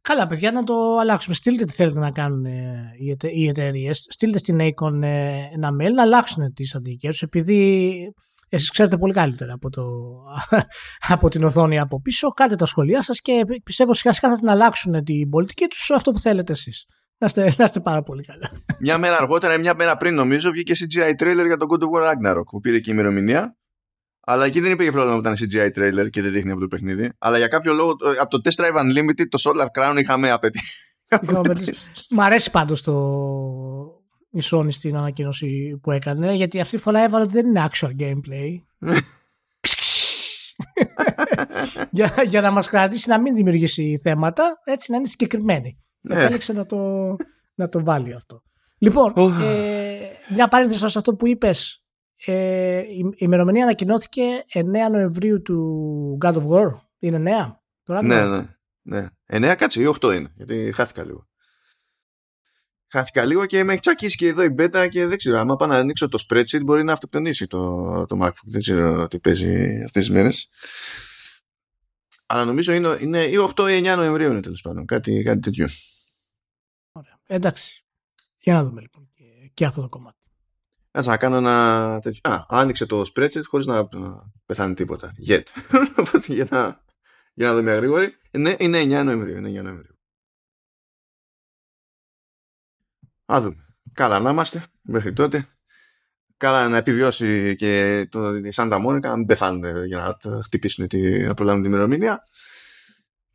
Καλά, 0.00 0.26
παιδιά, 0.26 0.52
να 0.52 0.64
το 0.64 0.98
αλλάξουμε. 0.98 1.34
Στείλτε 1.34 1.64
τι 1.64 1.72
θέλετε 1.72 1.98
να 1.98 2.10
κάνουν 2.10 2.44
ε, 2.44 2.92
οι 3.32 3.48
εταιρείες. 3.48 4.06
Στείλτε 4.08 4.38
στην 4.38 4.58
Nacon 4.60 5.02
ε, 5.02 5.40
ένα 5.52 5.70
mail 5.80 5.92
να 5.94 6.02
αλλάξουν 6.02 6.52
τις 6.54 6.74
αντικέ 6.74 7.08
τους, 7.08 7.22
επειδή 7.22 8.12
εσείς 8.48 8.70
ξέρετε 8.70 8.96
πολύ 8.96 9.12
καλύτερα 9.12 9.52
από, 9.52 9.70
το, 9.70 9.84
από 11.14 11.28
την 11.28 11.44
οθόνη 11.44 11.78
από 11.78 12.00
πίσω. 12.00 12.28
Κάντε 12.28 12.56
τα 12.56 12.66
σχολεία 12.66 13.02
σας 13.02 13.20
και 13.20 13.44
πιστεύω 13.64 13.94
σιγά 13.94 14.14
σιγά 14.14 14.32
θα 14.32 14.38
την 14.38 14.48
αλλάξουν 14.48 15.04
την 15.04 15.28
πολιτική 15.28 15.66
τους 15.66 15.90
αυτό 15.90 16.10
που 16.10 16.18
θέλετε 16.18 16.52
εσείς. 16.52 16.86
Να 17.18 17.26
είστε, 17.26 17.54
να 17.56 17.64
είστε 17.64 17.80
πάρα 17.80 18.02
πολύ 18.02 18.24
καλά. 18.24 18.50
Μια 18.80 18.98
μέρα 18.98 19.16
αργότερα, 19.16 19.58
μια 19.58 19.74
μέρα 19.74 19.96
πριν 19.96 20.14
νομίζω, 20.14 20.50
βγήκε 20.50 20.72
CGI 20.76 21.22
trailer 21.22 21.46
για 21.46 21.56
τον 21.56 21.68
God 21.70 21.82
of 21.82 21.88
War 21.94 22.12
Ragnarok 22.12 22.44
που 22.50 22.60
πήρε 22.60 22.78
και 22.78 22.90
η 22.90 22.92
ημερομηνία. 22.96 23.56
Αλλά 24.20 24.44
εκεί 24.44 24.60
δεν 24.60 24.72
υπήρχε 24.72 24.92
πρόβλημα 24.92 25.20
που 25.20 25.28
ήταν 25.28 25.36
CGI 25.36 25.78
trailer 25.78 26.10
και 26.10 26.22
δεν 26.22 26.32
δείχνει 26.32 26.50
από 26.50 26.60
το 26.60 26.68
παιχνίδι. 26.68 27.12
Αλλά 27.18 27.38
για 27.38 27.48
κάποιο 27.48 27.72
λόγο 27.72 27.96
από 28.20 28.30
το 28.30 28.40
Test 28.44 28.64
Drive 28.64 28.76
Unlimited 28.76 29.28
το 29.28 29.38
Solar 29.42 29.66
Crown 29.78 29.96
είχαμε 30.02 30.30
απαιτήσει. 30.30 30.74
Μ' 32.10 32.20
αρέσει 32.20 32.50
πάντως 32.50 32.82
το, 32.82 32.92
η 34.30 34.42
Sony 34.50 34.72
στην 34.72 34.96
ανακοίνωση 34.96 35.78
που 35.82 35.90
έκανε, 35.90 36.32
γιατί 36.32 36.60
αυτή 36.60 36.76
τη 36.76 36.82
φορά 36.82 37.02
έβαλε 37.02 37.24
ότι 37.24 37.32
δεν 37.32 37.46
είναι 37.46 37.68
actual 37.70 37.92
gameplay. 38.00 38.62
για, 41.90 42.24
για 42.26 42.40
να 42.40 42.50
μας 42.50 42.68
κρατήσει 42.68 43.08
να 43.08 43.20
μην 43.20 43.34
δημιουργήσει 43.34 44.00
θέματα, 44.02 44.60
έτσι 44.64 44.90
να 44.90 44.96
είναι 44.96 45.08
συγκεκριμένη. 45.08 45.78
Ναι. 46.00 46.14
Επέλεξε 46.14 46.52
να 46.52 46.66
το, 46.66 47.16
να 47.54 47.68
το 47.68 47.84
βάλει 47.84 48.14
αυτό. 48.14 48.42
Λοιπόν, 48.78 49.14
ε, 49.42 49.98
μια 50.28 50.48
παρένθεση 50.48 50.88
σε 50.88 50.98
αυτό 50.98 51.14
που 51.14 51.26
είπες. 51.26 51.82
Ε, 52.24 52.78
η 52.78 53.14
ημερομηνία 53.16 53.62
ανακοινώθηκε 53.62 54.22
9 54.54 54.62
Νοεμβρίου 54.90 55.42
του 55.42 56.18
God 56.24 56.34
of 56.34 56.46
War. 56.48 56.70
Είναι 56.98 57.46
9. 57.46 57.52
Τώρα 57.82 58.02
ναι, 58.02 58.26
ναι, 58.26 58.46
ναι. 58.82 59.06
9 59.52 59.54
κάτσε 59.56 59.82
ή 59.82 59.94
8 60.00 60.14
είναι, 60.14 60.32
γιατί 60.36 60.72
χάθηκα 60.74 61.04
λίγο 61.04 61.28
χάθηκα 62.90 63.24
λίγο 63.24 63.46
και 63.46 63.64
με 63.64 63.72
έχει 63.72 63.80
τσακίσει 63.80 64.16
και 64.16 64.26
εδώ 64.26 64.42
η 64.42 64.54
beta 64.58 64.86
και 64.90 65.06
δεν 65.06 65.16
ξέρω. 65.16 65.38
Άμα 65.38 65.56
πάω 65.56 65.68
να 65.68 65.76
ανοίξω 65.76 66.08
το 66.08 66.24
spreadsheet 66.28 66.62
μπορεί 66.64 66.82
να 66.82 66.92
αυτοκτονήσει 66.92 67.46
το, 67.46 68.04
το 68.08 68.18
MacBook. 68.22 68.46
Δεν 68.46 68.60
ξέρω 68.60 69.08
τι 69.08 69.18
παίζει 69.18 69.82
αυτές 69.84 70.04
τις 70.04 70.10
μέρες. 70.10 70.50
Αλλά 72.30 72.44
νομίζω 72.44 72.72
είναι, 72.72 72.98
είναι 73.00 73.24
ή 73.24 73.34
8 73.56 73.58
ή 73.58 73.80
9 73.84 73.96
Νοεμβρίου 73.96 74.30
είναι 74.30 74.40
τέλος 74.40 74.60
πάντων. 74.60 74.86
Κάτι, 74.86 75.22
κάτι 75.22 75.40
τέτοιο. 75.40 75.68
Ωραία. 76.92 77.20
Εντάξει. 77.26 77.84
Για 78.38 78.54
να 78.54 78.64
δούμε 78.64 78.80
λοιπόν 78.80 79.10
και, 79.14 79.24
και 79.54 79.64
αυτό 79.64 79.80
το 79.80 79.88
κομμάτι. 79.88 80.18
Κάτσε 80.90 81.10
να 81.10 81.16
κάνω 81.16 81.36
ένα 81.36 81.98
τέτοιο. 82.02 82.30
Α, 82.32 82.44
άνοιξε 82.48 82.86
το 82.86 83.02
spreadsheet 83.14 83.42
χωρίς 83.44 83.66
να, 83.66 83.88
πεθάνει 84.46 84.74
τίποτα. 84.74 85.14
Yet. 85.26 85.42
για 86.26 86.46
να, 86.50 86.84
για 87.34 87.48
να 87.48 87.54
δούμε 87.54 87.74
γρήγορη. 87.74 88.16
Ναι, 88.30 88.56
είναι 88.58 88.80
9 88.80 89.04
Νοεμβρίου. 89.04 89.36
Είναι 89.36 89.60
9 89.60 89.62
Νοεμβρίου. 89.62 89.98
Α 93.32 93.40
δούμε. 93.40 93.76
Καλά 93.92 94.18
να 94.18 94.30
είμαστε 94.30 94.66
μέχρι 94.82 95.12
τότε. 95.12 95.57
Καλά 96.38 96.68
να 96.68 96.76
επιβιώσει 96.76 97.56
και 97.56 98.06
το, 98.10 98.34
η 98.34 98.50
Σάντα 98.50 98.78
Μόνικα, 98.78 99.08
να 99.08 99.16
μην 99.16 99.26
πεθάνουν 99.26 99.86
για 99.86 100.18
να 100.24 100.42
χτυπήσουν 100.42 100.88
τη, 100.88 101.22
να 101.22 101.34
προλάβουν 101.34 101.62
την 101.62 101.70
ημερομηνία. 101.70 102.22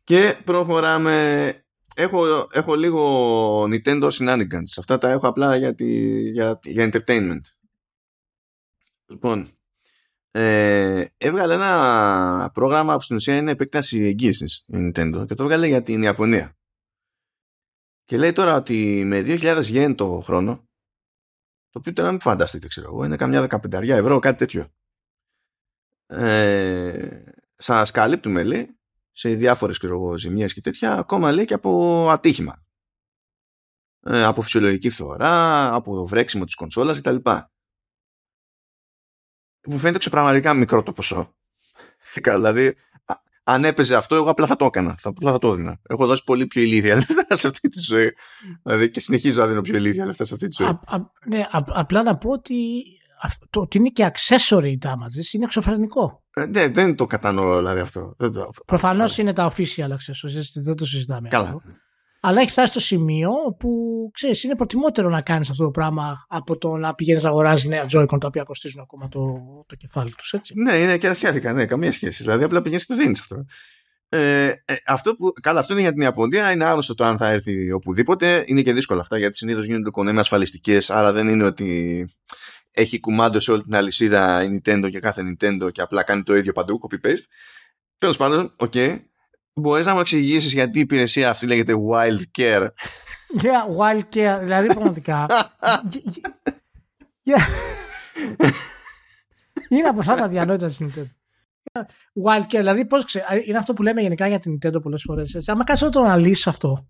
Και 0.04 0.36
προχωράμε. 0.44 1.58
Έχω, 1.96 2.48
έχω 2.52 2.74
λίγο 2.74 3.62
Nintendo 3.62 4.10
Shenanigans. 4.10 4.72
Αυτά 4.78 4.98
τα 4.98 5.10
έχω 5.10 5.28
απλά 5.28 5.56
για, 5.56 5.74
τη, 5.74 6.20
για, 6.30 6.60
για 6.62 6.90
entertainment. 6.92 7.40
Λοιπόν, 9.06 9.48
ε, 10.30 11.04
έβγαλε 11.16 11.54
ένα 11.54 12.50
πρόγραμμα 12.54 12.94
που 12.94 13.02
στην 13.02 13.16
ουσία 13.16 13.36
είναι 13.36 13.50
επέκταση 13.50 13.98
εγγύησης 13.98 14.64
η 14.66 14.76
Nintendo 14.76 15.24
και 15.26 15.34
το 15.34 15.42
έβγαλε 15.42 15.66
για 15.66 15.82
την 15.82 16.02
Ιαπωνία. 16.02 16.56
Και 18.04 18.16
λέει 18.16 18.32
τώρα 18.32 18.56
ότι 18.56 19.02
με 19.06 19.22
2.000 19.26 19.62
γεν 19.62 19.94
το 19.94 20.20
χρόνο, 20.20 20.68
το 21.74 21.80
οποίο 21.80 21.92
τώρα 21.92 22.10
μην 22.10 22.20
φανταστείτε, 22.20 22.66
ξέρω 22.66 22.86
εγώ, 22.86 23.04
είναι 23.04 23.16
καμιά 23.16 23.40
δεκαπενταριά 23.40 23.96
ευρώ, 23.96 24.18
κάτι 24.18 24.38
τέτοιο. 24.38 24.72
Ε, 26.06 27.22
σας 27.56 27.90
καλύπτουμε, 27.90 28.42
λέει, 28.42 28.78
σε 29.12 29.28
διάφορες 29.28 29.78
ξέρω 29.78 29.94
εγώ, 29.94 30.18
ζημίες 30.18 30.52
και 30.52 30.60
τέτοια, 30.60 30.94
ακόμα 30.94 31.32
λέει 31.32 31.44
και 31.44 31.54
από 31.54 32.06
ατύχημα. 32.10 32.64
Ε, 34.00 34.24
από 34.24 34.42
φυσιολογική 34.42 34.90
φθορά, 34.90 35.74
από 35.74 35.94
το 35.94 36.06
βρέξιμο 36.06 36.44
της 36.44 36.54
κονσόλας 36.54 37.00
κτλ. 37.00 37.16
Μου 39.66 39.78
φαίνεται 39.78 40.10
πραγματικά 40.10 40.54
μικρό 40.54 40.82
το 40.82 40.92
ποσό. 40.92 41.34
δηλαδή, 42.24 42.76
αν 43.44 43.64
έπαιζε 43.64 43.96
αυτό, 43.96 44.14
εγώ 44.14 44.30
απλά 44.30 44.46
θα 44.46 44.56
το 44.56 44.64
έκανα. 44.64 44.96
Θα, 44.98 45.08
απλά 45.08 45.32
θα 45.32 45.38
το 45.38 45.52
έδινα. 45.52 45.78
Έχω 45.82 46.06
δώσει 46.06 46.24
πολύ 46.24 46.46
πιο 46.46 46.62
ηλίθια 46.62 46.94
λεφτά 46.94 47.36
σε 47.36 47.46
αυτή 47.46 47.68
τη 47.68 47.80
ζωή. 47.80 48.12
Δηλαδή 48.62 48.90
και 48.90 49.00
συνεχίζω 49.00 49.40
να 49.40 49.46
δίνω 49.46 49.60
πιο 49.60 49.76
ηλίθια 49.76 50.06
λεφτά 50.06 50.24
σε 50.24 50.34
αυτή 50.34 50.46
τη 50.46 50.54
ζωή. 50.58 50.66
Α, 50.66 50.80
α, 50.86 50.96
ναι, 51.26 51.46
απλά 51.50 52.02
να 52.02 52.16
πω 52.16 52.30
ότι 52.30 52.54
το 53.50 53.60
ότι 53.60 53.78
είναι 53.78 53.88
και 53.88 54.10
accessory 54.12 54.72
damages 54.86 55.32
είναι 55.32 55.44
εξωφρενικό. 55.44 56.22
Ε, 56.34 56.46
ναι, 56.46 56.68
δεν 56.68 56.96
το 56.96 57.06
κατανοώ 57.06 57.56
δηλαδή 57.56 57.80
αυτό. 57.80 58.16
Προφανώς 58.66 59.18
είναι 59.18 59.32
τα 59.32 59.52
official 59.52 59.88
accessories, 59.88 60.62
δεν 60.62 60.76
το 60.76 60.86
συζητάμε. 60.86 61.28
Καλά. 61.28 61.44
Αυτό 61.44 61.62
αλλά 62.26 62.40
έχει 62.40 62.50
φτάσει 62.50 62.70
στο 62.70 62.80
σημείο 62.80 63.30
που 63.58 63.70
ξέρεις, 64.14 64.42
είναι 64.42 64.56
προτιμότερο 64.56 65.08
να 65.08 65.20
κάνεις 65.20 65.50
αυτό 65.50 65.64
το 65.64 65.70
πράγμα 65.70 66.26
από 66.28 66.58
το 66.58 66.76
να 66.76 66.94
πηγαίνεις 66.94 67.22
να 67.22 67.28
αγοράζεις 67.28 67.64
νέα 67.64 67.86
Joy-Con 67.92 68.20
τα 68.20 68.26
οποία 68.26 68.42
κοστίζουν 68.42 68.80
ακόμα 68.80 69.08
το, 69.08 69.20
το 69.66 69.74
κεφάλι 69.74 70.14
τους. 70.14 70.34
Ναι, 70.54 70.72
είναι 70.76 70.98
κερασιάτικα, 70.98 71.52
ναι, 71.52 71.66
καμία 71.66 71.92
σχέση. 71.92 72.22
Δηλαδή 72.22 72.44
απλά 72.44 72.62
πηγαίνεις 72.62 72.86
και 72.86 72.94
το 72.94 72.98
δίνεις 73.00 73.20
αυτό. 73.20 73.46
Ε, 74.08 74.44
ε, 74.46 74.74
αυτό 74.86 75.16
που, 75.16 75.32
καλά, 75.42 75.60
αυτό 75.60 75.72
είναι 75.72 75.82
για 75.82 75.92
την 75.92 76.00
Ιαπωνία. 76.00 76.50
Είναι 76.50 76.64
άγνωστο 76.64 76.94
το 76.94 77.04
αν 77.04 77.18
θα 77.18 77.28
έρθει 77.28 77.72
οπουδήποτε. 77.72 78.44
Είναι 78.46 78.62
και 78.62 78.72
δύσκολο 78.72 79.00
αυτά 79.00 79.18
γιατί 79.18 79.36
συνήθως 79.36 79.64
γίνονται 79.66 79.90
κονέ 79.90 80.20
ασφαλιστικές. 80.20 80.90
Άρα 80.90 81.12
δεν 81.12 81.28
είναι 81.28 81.44
ότι 81.44 82.08
έχει 82.70 83.00
κουμάντο 83.00 83.38
σε 83.38 83.52
όλη 83.52 83.62
την 83.62 83.76
αλυσίδα 83.76 84.42
η 84.44 84.48
Nintendo 84.52 84.88
και 84.90 85.00
κάθε 85.00 85.22
Nintendo 85.22 85.72
και 85.72 85.80
απλά 85.80 86.02
κάνει 86.02 86.22
το 86.22 86.36
ίδιο 86.36 86.52
παντού, 86.52 86.80
copy-paste. 86.82 87.24
Τέλος 87.98 88.16
πάντων, 88.16 88.54
OK. 88.56 88.72
Okay. 88.74 88.98
Μπορείς 89.54 89.86
να 89.86 89.94
μου 89.94 90.00
εξηγήσεις 90.00 90.52
γιατί 90.52 90.78
η 90.78 90.80
υπηρεσία 90.80 91.28
αυτή 91.30 91.46
λέγεται 91.46 91.74
Wide 91.90 92.38
Care; 92.38 92.68
Yeah, 93.42 93.78
Wide 93.78 94.02
Care, 94.14 94.38
δηλαδή 94.40 94.66
πραγματικά. 94.66 95.26
yeah. 97.24 97.40
είναι 99.68 99.88
από 99.88 100.00
αυτά 100.00 100.14
τα 100.14 100.28
διανόητα 100.28 100.66
της 100.66 100.80
Nintendo. 100.80 101.06
Wide 102.24 102.42
Care, 102.42 102.46
δηλαδή 102.48 102.86
πώς 102.86 103.04
ξέρει, 103.04 103.24
είναι 103.46 103.58
αυτό 103.58 103.72
που 103.72 103.82
λέμε 103.82 104.00
γενικά 104.00 104.26
για 104.26 104.38
την 104.40 104.58
Nintendo 104.58 104.82
πολλές 104.82 105.02
φορές. 105.06 105.34
Έτσι. 105.34 105.50
Άμα 105.50 105.64
κάτσεις 105.64 105.88
το 105.88 106.00
αναλύσεις 106.00 106.46
αυτό, 106.46 106.88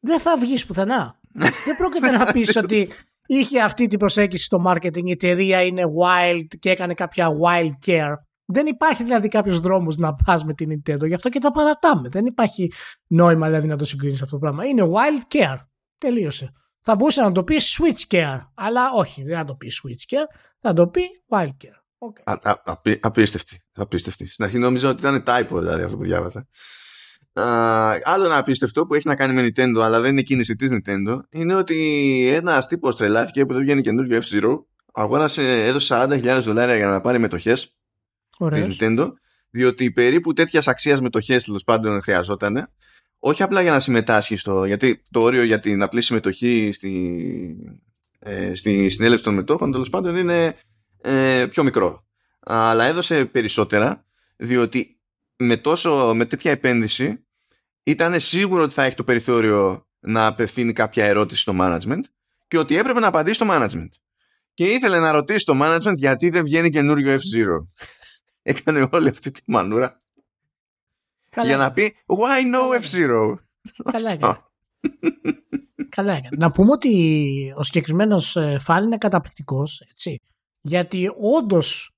δεν 0.00 0.20
θα 0.20 0.38
βγεις 0.38 0.66
πουθενά. 0.66 1.20
δεν 1.64 1.76
πρόκειται 1.76 2.10
να 2.10 2.32
πεις 2.32 2.56
ότι 2.56 2.88
είχε 3.26 3.60
αυτή 3.60 3.86
την 3.86 3.98
προσέγγιση 3.98 4.44
στο 4.44 4.62
marketing, 4.66 5.04
η 5.04 5.10
εταιρεία 5.10 5.62
είναι 5.62 5.82
wild 5.84 6.46
και 6.58 6.70
έκανε 6.70 6.94
κάποια 6.94 7.28
wild 7.44 7.86
care. 7.86 8.14
Δεν 8.52 8.66
υπάρχει 8.66 9.02
δηλαδή 9.02 9.28
κάποιος 9.28 9.60
δρόμος 9.60 9.96
να 9.96 10.14
πας 10.14 10.44
με 10.44 10.54
την 10.54 10.68
Nintendo, 10.72 11.06
γι' 11.06 11.14
αυτό 11.14 11.28
και 11.28 11.38
τα 11.38 11.52
παρατάμε. 11.52 12.08
Δεν 12.08 12.26
υπάρχει 12.26 12.72
νόημα 13.06 13.46
δηλαδή 13.46 13.66
να 13.66 13.76
το 13.76 13.84
συγκρίνεις 13.84 14.22
αυτό 14.22 14.34
το 14.34 14.40
πράγμα. 14.40 14.66
Είναι 14.66 14.82
wild 14.82 15.34
care. 15.34 15.58
Τελείωσε. 15.98 16.52
Θα 16.80 16.94
μπορούσε 16.94 17.20
να 17.20 17.32
το 17.32 17.44
πει 17.44 17.56
switch 17.58 18.14
care, 18.14 18.40
αλλά 18.54 18.90
όχι, 18.94 19.22
δεν 19.22 19.36
θα 19.36 19.44
το 19.44 19.54
πει 19.54 19.72
switch 19.82 20.14
care, 20.14 20.26
θα 20.60 20.72
το 20.72 20.88
πει 20.88 21.02
wild 21.28 21.46
care. 21.64 21.80
Okay. 21.98 22.22
Α, 22.24 22.50
α, 22.50 22.62
απί, 22.64 22.98
απίστευτη, 23.02 23.58
απίστευτη. 23.74 24.26
Στην 24.26 24.44
αρχή 24.44 24.58
νόμιζα 24.58 24.88
ότι 24.88 25.00
ήταν 25.00 25.24
typo 25.26 25.58
δηλαδή 25.58 25.82
αυτό 25.82 25.96
που 25.96 26.02
διάβασα. 26.02 26.46
Α, 27.32 27.44
άλλο 28.04 28.24
ένα 28.24 28.36
απίστευτο 28.36 28.86
που 28.86 28.94
έχει 28.94 29.08
να 29.08 29.14
κάνει 29.14 29.32
με 29.32 29.42
Nintendo, 29.42 29.80
αλλά 29.82 30.00
δεν 30.00 30.10
είναι 30.10 30.22
κίνηση 30.22 30.56
της 30.56 30.70
Nintendo, 30.72 31.18
είναι 31.30 31.54
ότι 31.54 32.28
ένας 32.34 32.66
τύπος 32.66 32.96
τρελάθηκε 32.96 33.46
που 33.46 33.52
δεν 33.52 33.62
βγαίνει 33.62 33.80
καινούριο 33.80 34.20
F-Zero, 34.22 34.64
αγόρασε, 34.92 35.64
έδωσε 35.64 36.06
40.000 36.10 36.38
δολάρια 36.40 36.76
για 36.76 36.88
να 36.88 37.00
πάρει 37.00 37.18
μετοχές 37.18 37.79
Της 38.48 38.76
Nintendo, 38.80 39.12
διότι 39.50 39.92
περίπου 39.92 40.32
τέτοιας 40.32 40.68
αξίας 40.68 41.00
μετοχέ 41.00 41.40
τέλος 41.40 41.64
πάντων 41.64 42.02
χρειαζόταν. 42.02 42.68
Όχι 43.18 43.42
απλά 43.42 43.62
για 43.62 43.70
να 43.70 43.80
συμμετάσχει 43.80 44.36
στο. 44.36 44.64
Γιατί 44.64 45.02
το 45.10 45.20
όριο 45.20 45.42
για 45.42 45.60
την 45.60 45.82
απλή 45.82 46.00
συμμετοχή 46.00 46.70
στη, 46.72 47.78
ε, 48.18 48.54
στη 48.54 48.88
συνέλευση 48.88 49.24
των 49.24 49.34
μετόχων 49.34 49.72
τέλος 49.72 49.90
πάντων 49.90 50.16
είναι 50.16 50.56
ε, 51.00 51.46
πιο 51.50 51.62
μικρό. 51.62 52.04
Αλλά 52.40 52.84
έδωσε 52.84 53.24
περισσότερα, 53.24 54.04
διότι 54.36 55.00
με, 55.36 55.56
τόσο, 55.56 56.12
με 56.14 56.24
τέτοια 56.24 56.50
επένδυση 56.50 57.24
ήταν 57.82 58.20
σίγουρο 58.20 58.62
ότι 58.62 58.74
θα 58.74 58.84
έχει 58.84 58.96
το 58.96 59.04
περιθώριο 59.04 59.86
να 60.00 60.26
απευθύνει 60.26 60.72
κάποια 60.72 61.04
ερώτηση 61.04 61.40
στο 61.40 61.54
management 61.60 62.00
και 62.48 62.58
ότι 62.58 62.76
έπρεπε 62.76 63.00
να 63.00 63.06
απαντήσει 63.06 63.34
στο 63.34 63.46
management. 63.50 63.88
Και 64.54 64.64
ήθελε 64.64 64.98
να 64.98 65.12
ρωτήσει 65.12 65.44
το 65.44 65.58
management 65.62 65.94
γιατί 65.94 66.30
δεν 66.30 66.44
βγαίνει 66.44 66.70
καινούριο 66.70 67.14
F-Zero 67.14 67.66
έκανε 68.42 68.88
όλη 68.92 69.08
αυτή 69.08 69.30
τη 69.30 69.42
μανούρα 69.46 70.02
για 71.42 71.56
να 71.56 71.72
πει 71.72 71.96
Why 72.06 72.54
no 72.54 72.82
F-Zero; 72.82 73.34
Καλά 73.92 74.12
έκανε. 74.12 74.38
Καλά 75.88 76.12
έκανε. 76.12 76.36
Να 76.36 76.50
πούμε 76.50 76.70
ότι 76.70 77.54
ο 77.56 77.62
συγκεκριμένος 77.62 78.36
φαν 78.58 78.84
είναι 78.84 78.98
καταπληκτικός, 78.98 79.80
έτσι. 79.90 80.20
Γιατί 80.60 81.10
όντως 81.20 81.94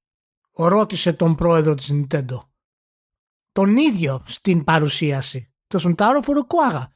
ρώτησε 0.52 1.12
τον 1.12 1.34
πρόεδρο 1.34 1.74
της 1.74 1.90
Nintendo. 1.92 2.36
Τον 3.52 3.76
ίδιο 3.76 4.22
στην 4.26 4.64
παρουσίαση. 4.64 5.52
Το 5.66 5.78
Σουντάρο 5.78 6.22
Φουρουκουάγα. 6.22 6.92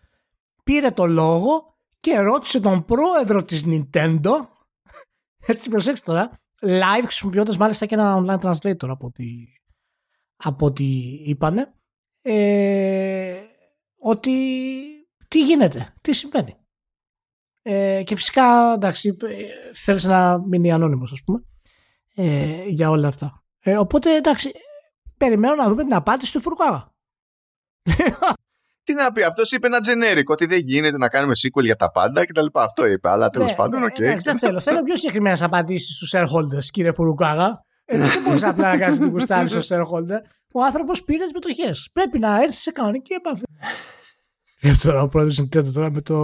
Πήρε 0.64 0.90
το 0.90 1.06
λόγο 1.06 1.76
και 2.00 2.18
ρώτησε 2.18 2.61
τον 2.61 2.85
πρόεδρο 2.85 3.44
της 3.44 3.64
Nintendo 3.66 4.46
έτσι 5.46 5.70
προσέξτε 5.70 6.12
τώρα 6.12 6.40
live 6.60 7.02
χρησιμοποιώντας 7.02 7.56
μάλιστα 7.56 7.86
και 7.86 7.94
ένα 7.94 8.16
online 8.16 8.40
translator 8.40 8.88
από 8.88 9.06
ό,τι, 9.06 9.24
από 10.36 10.66
ό,τι 10.66 10.84
είπανε 11.24 11.74
ε, 12.22 13.42
ότι 13.98 14.32
τι 15.28 15.44
γίνεται, 15.44 15.94
τι 16.00 16.12
συμβαίνει. 16.12 16.56
Ε, 17.62 18.02
και 18.04 18.16
φυσικά 18.16 18.72
εντάξει 18.72 19.16
θέλησε 19.74 20.08
να 20.08 20.38
μείνει 20.38 20.72
ανώνυμος 20.72 21.12
ας 21.12 21.22
πούμε 21.24 21.44
ε, 22.14 22.64
για 22.68 22.90
όλα 22.90 23.08
αυτά. 23.08 23.44
Ε, 23.60 23.76
οπότε 23.76 24.16
εντάξει 24.16 24.52
περιμένω 25.16 25.54
να 25.54 25.68
δούμε 25.68 25.82
την 25.82 25.94
απάντηση 25.94 26.32
του 26.32 26.40
Φουρουκάουα. 26.40 26.94
Τι 28.87 28.94
να 28.94 29.12
πει, 29.12 29.22
αυτός 29.22 29.53
είπε 29.53 29.66
ένα 29.66 29.79
generic, 29.79 30.25
ότι 30.27 30.46
δεν 30.46 30.59
γίνεται 30.59 30.96
να 30.96 31.09
κάνουμε 31.09 31.33
sequel 31.42 31.64
για 31.64 31.77
τα 31.77 31.90
πάντα 31.90 32.27
κτλ. 32.27 32.46
Αυτό 32.53 32.87
είπε, 32.87 33.09
αλλά 33.09 33.31
τέλος 33.31 33.51
ναι, 33.51 33.57
πάντων, 33.57 33.83
OK. 33.82 33.94
Okay. 33.99 34.16
δεν 34.22 34.38
θέλω. 34.38 34.61
Θέλω 34.61 34.83
πιο 34.83 34.96
συγκεκριμένες 34.96 35.42
απαντήσεις 35.42 35.96
στους 35.96 36.12
shareholders, 36.14 36.64
κύριε 36.70 36.92
Φουρουκάουα. 36.92 37.64
Έτσι 37.85 38.09
δεν 38.09 38.22
μπορείς 38.27 38.42
απλά 38.42 38.70
να 38.72 38.79
κάνεις 38.79 38.99
γκοστάρεις 38.98 39.48
το 39.48 39.59
shareholder. 39.59 40.18
Ο 40.53 40.64
άνθρωπος 40.64 41.05
πήρε 41.05 41.25
τις 41.25 41.33
μετοχές. 41.33 41.90
Πρέπει 41.92 42.18
να 42.18 42.42
έρθει 42.42 42.61
σε 42.61 42.70
κανονική 42.70 43.12
επαφή. 43.12 43.42
Δεν 44.61 44.77
τώρα 44.83 45.03
ο 45.03 45.09
πρόεδρος 45.09 45.49
τώρα 45.72 45.90
με 45.90 46.01
το 46.01 46.16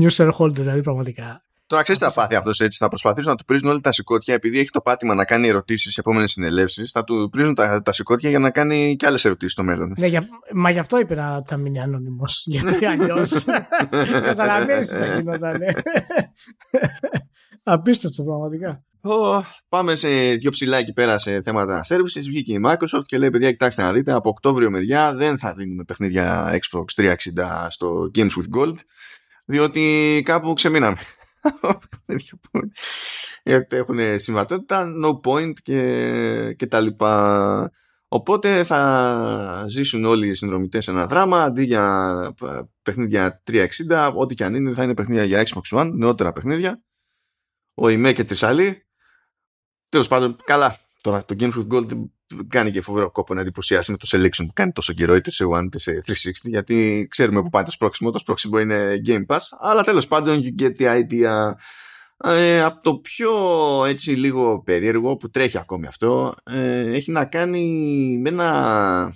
new 0.00 0.10
shareholder, 0.10 0.52
δηλαδή 0.52 0.80
πραγματικά. 0.80 1.44
Τώρα 1.66 1.82
ξέρεις 1.82 2.00
τι 2.00 2.06
θα 2.08 2.12
πάθει 2.12 2.34
αυτός 2.34 2.60
έτσι. 2.60 2.78
Θα 2.78 2.88
προσπαθήσουν 2.88 3.30
να 3.30 3.36
του 3.36 3.44
πρίζουν 3.44 3.68
όλα 3.68 3.80
τα 3.80 3.92
σηκώτια 3.92 4.34
επειδή 4.34 4.58
έχει 4.58 4.70
το 4.70 4.80
πάτημα 4.80 5.14
να 5.14 5.24
κάνει 5.24 5.48
ερωτήσεις 5.48 5.92
σε 5.92 6.00
επόμενες 6.00 6.30
συνελεύσεις. 6.30 6.90
Θα 6.90 7.04
του 7.04 7.28
πρίζουν 7.32 7.54
τα, 7.54 7.82
τα 7.82 7.92
σηκώτια 7.92 8.30
για 8.30 8.38
να 8.38 8.50
κάνει 8.50 8.96
και 8.96 9.06
άλλες 9.06 9.24
ερωτήσεις 9.24 9.52
στο 9.52 9.62
μέλλον. 9.62 9.94
Ναι, 9.98 10.06
για, 10.06 10.24
μα 10.52 10.70
γι' 10.70 10.78
αυτό 10.78 10.98
είπε 10.98 11.14
να 11.14 11.42
θα 11.46 11.56
μείνει 11.56 11.80
ανώνυμος. 11.80 12.42
Γιατί 12.46 12.86
αλλιώς. 12.86 13.44
Καταλαβαίνει 14.28 14.86
τι 14.86 14.94
θα 14.94 15.06
γινόταν. 15.06 15.60
Απίστευτο 17.62 18.22
πραγματικά. 18.22 18.84
Oh, 19.06 19.40
πάμε 19.68 19.94
σε 19.94 20.08
δύο 20.34 20.50
ψηλά 20.50 20.76
εκεί 20.76 20.92
πέρα 20.92 21.18
σε 21.18 21.42
θέματα 21.42 21.84
services. 21.88 22.22
Βγήκε 22.26 22.52
η 22.52 22.60
Microsoft 22.66 23.04
και 23.06 23.18
λέει: 23.18 23.30
Παιδιά, 23.30 23.50
κοιτάξτε 23.50 23.82
να 23.82 23.92
δείτε, 23.92 24.12
από 24.12 24.28
Οκτώβριο 24.28 24.70
μεριά 24.70 25.14
δεν 25.14 25.38
θα 25.38 25.54
δίνουμε 25.54 25.84
παιχνίδια 25.84 26.58
Xbox 26.60 27.02
360 27.02 27.14
στο 27.68 28.10
Games 28.14 28.20
with 28.20 28.58
Gold, 28.58 28.76
διότι 29.44 30.22
κάπου 30.24 30.52
ξεμείναμε. 30.52 30.96
Γιατί 33.44 33.76
έχουν 33.76 34.18
συμβατότητα, 34.18 34.92
no 35.04 35.20
point 35.20 35.52
και, 35.62 36.54
και 36.58 36.66
τα 36.66 36.80
λοιπά. 36.80 37.72
Οπότε 38.08 38.64
θα 38.64 39.64
ζήσουν 39.68 40.04
όλοι 40.04 40.28
οι 40.28 40.34
συνδρομητές 40.34 40.88
ένα 40.88 41.06
δράμα 41.06 41.42
αντί 41.42 41.62
για 41.64 42.34
παιχνίδια 42.82 43.42
360, 43.50 44.12
ό,τι 44.14 44.34
και 44.34 44.44
αν 44.44 44.54
είναι 44.54 44.72
θα 44.72 44.82
είναι 44.82 44.94
παιχνίδια 44.94 45.24
για 45.24 45.46
Xbox 45.46 45.78
One, 45.78 45.90
νεότερα 45.94 46.32
παιχνίδια. 46.32 46.82
Ο 47.74 47.88
ΙΜΕ 47.88 48.12
και 48.12 48.24
Τρισαλή. 48.24 48.86
Τέλος 49.88 50.08
πάντων, 50.08 50.36
καλά. 50.44 50.76
Τώρα 51.00 51.24
το 51.24 51.34
Games 51.38 51.52
with 51.52 51.68
Gold 51.68 52.04
κάνει 52.48 52.70
και 52.70 52.80
φοβερό 52.80 53.10
κόπο 53.10 53.34
να 53.34 53.40
εντυπωσιάσει 53.40 53.90
με 53.90 53.96
το 53.96 54.06
selection 54.10 54.46
που 54.46 54.52
κάνει 54.52 54.72
τόσο 54.72 54.92
καιρό 54.92 55.14
είτε 55.14 55.30
σε 55.30 55.44
One 55.54 55.64
είτε 55.64 55.78
σε 55.78 56.02
360 56.06 56.12
γιατί 56.42 57.06
ξέρουμε 57.10 57.42
που 57.42 57.50
πάει 57.50 57.62
το 57.64 57.70
σπρόξιμο 57.70 58.10
το 58.10 58.18
σπρόξιμο 58.18 58.58
είναι 58.58 59.00
Game 59.06 59.26
Pass 59.26 59.40
αλλά 59.60 59.82
τέλος 59.82 60.06
πάντων 60.06 60.40
you 60.42 60.62
get 60.62 60.72
the 60.78 61.02
idea 61.02 61.52
ε, 62.16 62.62
από 62.62 62.82
το 62.82 62.98
πιο 62.98 63.30
έτσι 63.84 64.10
λίγο 64.10 64.62
περίεργο 64.62 65.16
που 65.16 65.30
τρέχει 65.30 65.58
ακόμη 65.58 65.86
αυτό 65.86 66.34
ε, 66.44 66.94
έχει 66.94 67.10
να 67.10 67.24
κάνει 67.24 68.18
με 68.22 68.28
ένα 68.28 69.14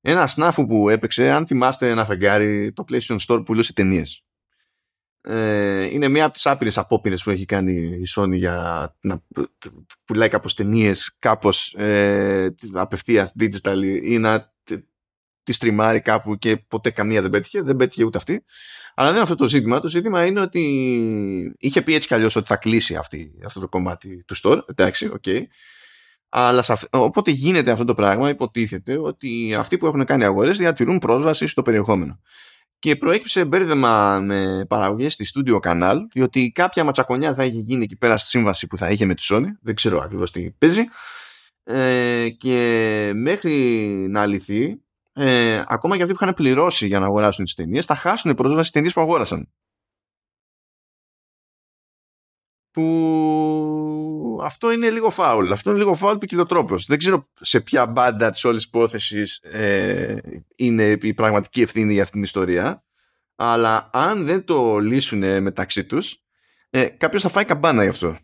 ένα 0.00 0.26
σνάφου 0.26 0.66
που 0.66 0.88
έπαιξε 0.88 1.30
αν 1.30 1.46
θυμάστε 1.46 1.90
ένα 1.90 2.04
φεγγάρι 2.04 2.72
το 2.72 2.84
PlayStation 2.88 3.16
Store 3.16 3.36
που 3.36 3.42
πουλούσε 3.42 3.72
ταινίες. 3.72 4.27
Ε, 5.20 5.84
είναι 5.84 6.08
μία 6.08 6.24
από 6.24 6.32
τις 6.32 6.46
άπειρες 6.46 6.78
απόπειρες 6.78 7.22
που 7.22 7.30
έχει 7.30 7.44
κάνει 7.44 7.72
η 7.72 8.06
Sony 8.16 8.34
για 8.34 8.96
να 9.00 9.22
πουλάει 10.04 10.28
κάπως 10.28 10.54
ταινίες, 10.54 11.16
κάπως 11.18 11.74
ε, 11.74 12.54
απευθείας 12.72 13.32
digital 13.40 13.82
ή 14.02 14.18
να 14.18 14.52
τη 15.48 15.54
στριμάρει 15.54 16.00
κάπου 16.00 16.36
και 16.36 16.56
ποτέ 16.56 16.90
καμία 16.90 17.22
δεν 17.22 17.30
πέτυχε. 17.30 17.62
Δεν 17.62 17.76
πέτυχε 17.76 18.04
ούτε 18.04 18.18
αυτή. 18.18 18.44
Αλλά 18.94 19.06
δεν 19.06 19.14
είναι 19.14 19.22
αυτό 19.22 19.34
το 19.34 19.48
ζήτημα. 19.48 19.80
Το 19.80 19.88
ζήτημα 19.88 20.26
είναι 20.26 20.40
ότι 20.40 20.62
είχε 21.58 21.82
πει 21.82 21.94
έτσι 21.94 22.08
κι 22.08 22.14
αλλιώς 22.14 22.36
ότι 22.36 22.46
θα 22.46 22.56
κλείσει 22.56 22.94
αυτή, 22.94 23.32
αυτό 23.44 23.60
το 23.60 23.68
κομμάτι 23.68 24.24
του 24.24 24.36
store. 24.42 24.60
Εντάξει, 24.66 25.06
OK. 25.06 25.22
Okay. 25.26 25.42
Αλλά 26.28 26.64
όποτε 26.90 27.30
γίνεται 27.30 27.70
αυτό 27.70 27.84
το 27.84 27.94
πράγμα 27.94 28.28
υποτίθεται 28.28 28.98
ότι 28.98 29.54
αυτοί 29.54 29.76
που 29.76 29.86
έχουν 29.86 30.04
κάνει 30.04 30.24
αγορές 30.24 30.58
διατηρούν 30.58 30.98
πρόσβαση 30.98 31.46
στο 31.46 31.62
περιεχόμενο 31.62 32.20
και 32.78 32.96
προέκυψε 32.96 33.44
μπέρδεμα 33.44 34.20
με 34.20 34.64
παραγωγές 34.68 35.12
στη 35.12 35.26
Studio 35.34 35.58
Canal 35.60 35.96
διότι 36.12 36.50
κάποια 36.50 36.84
ματσακονιά 36.84 37.34
θα 37.34 37.44
είχε 37.44 37.58
γίνει 37.58 37.82
εκεί 37.82 37.96
πέρα 37.96 38.16
στη 38.16 38.28
σύμβαση 38.28 38.66
που 38.66 38.76
θα 38.76 38.90
είχε 38.90 39.04
με 39.04 39.14
τη 39.14 39.26
Sony. 39.30 39.46
Δεν 39.62 39.74
ξέρω 39.74 40.00
ακριβώς 40.00 40.30
τι 40.30 40.50
παίζει. 40.58 40.84
Ε, 41.64 42.28
και 42.28 43.12
μέχρι 43.14 43.54
να 44.10 44.26
λυθεί 44.26 44.82
ε, 45.12 45.62
ακόμα 45.66 45.96
και 45.96 46.02
αυτοί 46.02 46.14
που 46.14 46.20
είχαν 46.22 46.34
πληρώσει 46.34 46.86
για 46.86 46.98
να 46.98 47.06
αγοράσουν 47.06 47.44
τις 47.44 47.54
ταινίες 47.54 47.84
θα 47.84 47.94
χάσουν 47.94 48.34
πρόσβαση 48.34 48.60
στις 48.60 48.70
ταινίες 48.70 48.92
που 48.92 49.00
αγόρασαν 49.00 49.48
που 52.78 54.38
αυτό 54.42 54.72
είναι 54.72 54.90
λίγο 54.90 55.10
φάουλ. 55.10 55.52
Αυτό 55.52 55.70
είναι 55.70 55.78
λίγο 55.78 55.94
φάουλ 55.94 56.18
ποικιλοτρόπο. 56.18 56.76
Δεν 56.86 56.98
ξέρω 56.98 57.28
σε 57.40 57.60
ποια 57.60 57.86
μπάντα 57.86 58.30
της 58.30 58.44
όλης 58.44 58.64
υπόθεσης 58.64 59.38
ε, 59.38 60.18
είναι 60.56 60.98
η 61.02 61.14
πραγματική 61.14 61.62
ευθύνη 61.62 61.92
για 61.92 62.02
αυτήν 62.02 62.14
την 62.14 62.26
ιστορία. 62.26 62.84
Αλλά 63.36 63.90
αν 63.92 64.24
δεν 64.24 64.44
το 64.44 64.78
λύσουν 64.78 65.42
μεταξύ 65.42 65.84
τους, 65.84 66.22
ε, 66.70 66.84
κάποιος 66.84 67.22
θα 67.22 67.28
φάει 67.28 67.44
καμπάνα 67.44 67.82
γι' 67.82 67.88
αυτό. 67.88 68.18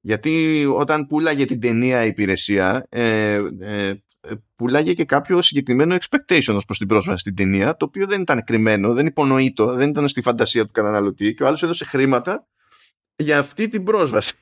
Γιατί 0.00 0.64
όταν 0.66 1.06
πουλάγε 1.06 1.44
την 1.44 1.60
ταινία 1.60 2.04
υπηρεσία, 2.04 2.86
ε, 2.88 3.40
ε, 3.60 3.94
πουλάγε 4.56 4.94
και 4.94 5.04
κάποιο 5.04 5.42
συγκεκριμένο 5.42 5.96
expectation 5.96 6.54
ως 6.54 6.64
προς 6.64 6.78
την 6.78 6.88
πρόσβαση 6.88 7.18
στην 7.18 7.34
ταινία, 7.34 7.76
το 7.76 7.84
οποίο 7.84 8.06
δεν 8.06 8.20
ήταν 8.20 8.44
κρυμμένο, 8.44 8.92
δεν 8.92 9.06
υπονοείτο, 9.06 9.74
δεν 9.74 9.90
ήταν 9.90 10.08
στη 10.08 10.22
φαντασία 10.22 10.64
του 10.64 10.72
καταναλωτή 10.72 11.34
και 11.34 11.42
ο 11.42 11.46
άλλος 11.46 11.62
έδωσε 11.62 11.84
χρήματα 11.84 12.46
για 13.16 13.38
αυτή 13.38 13.68
την 13.68 13.84
πρόσβαση. 13.84 14.34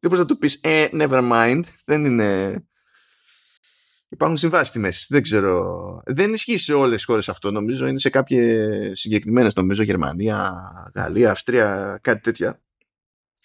Δεν 0.00 0.10
μπορείς 0.10 0.18
να 0.18 0.24
του 0.24 0.38
πεις, 0.38 0.58
ε, 0.62 0.88
never 0.92 1.30
mind, 1.32 1.62
δεν 1.84 2.04
είναι... 2.04 2.62
Υπάρχουν 4.10 4.36
συμβάσεις 4.36 4.68
στη 4.68 4.78
μέση. 4.78 5.06
Δεν 5.08 5.22
ξέρω. 5.22 6.02
Δεν 6.06 6.32
ισχύει 6.32 6.56
σε 6.56 6.72
όλες 6.72 6.94
τις 6.96 7.04
χώρες 7.04 7.28
αυτό. 7.28 7.50
Νομίζω 7.50 7.86
είναι 7.86 7.98
σε 7.98 8.10
κάποιες 8.10 9.00
συγκεκριμένες. 9.00 9.54
Νομίζω 9.54 9.82
Γερμανία, 9.82 10.62
Γαλλία, 10.94 11.30
Αυστρία, 11.30 11.98
κάτι 12.02 12.20
τέτοια. 12.20 12.62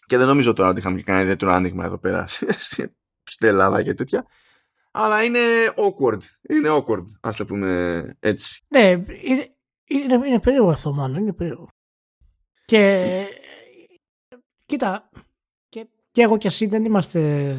Και 0.05 0.17
δεν 0.17 0.27
νομίζω 0.27 0.53
τώρα 0.53 0.69
ότι 0.69 0.79
είχαμε 0.79 1.01
κάνει 1.01 1.21
ιδιαίτερο 1.21 1.51
άνοιγμα 1.51 1.85
εδώ 1.85 1.97
πέρα 1.97 2.25
στην 3.23 3.47
Ελλάδα 3.47 3.83
και 3.83 3.93
τέτοια 3.93 4.27
αλλά 4.95 5.23
είναι 5.23 5.39
awkward. 5.75 6.21
Είναι 6.49 6.69
awkward, 6.69 7.05
ας 7.21 7.35
το 7.35 7.45
πούμε 7.45 8.03
έτσι. 8.19 8.63
Ναι, 8.67 8.89
είναι, 9.21 9.55
είναι, 9.83 10.13
είναι 10.13 10.39
περίεργο 10.39 10.69
αυτό 10.69 10.93
μάλλον, 10.93 11.21
είναι 11.21 11.33
περίεργο. 11.33 11.67
Και 12.65 13.25
κοίτα, 14.65 15.09
και, 15.69 15.87
και 16.11 16.21
εγώ 16.21 16.37
και 16.37 16.47
εσύ 16.47 16.65
δεν 16.65 16.85
είμαστε 16.85 17.57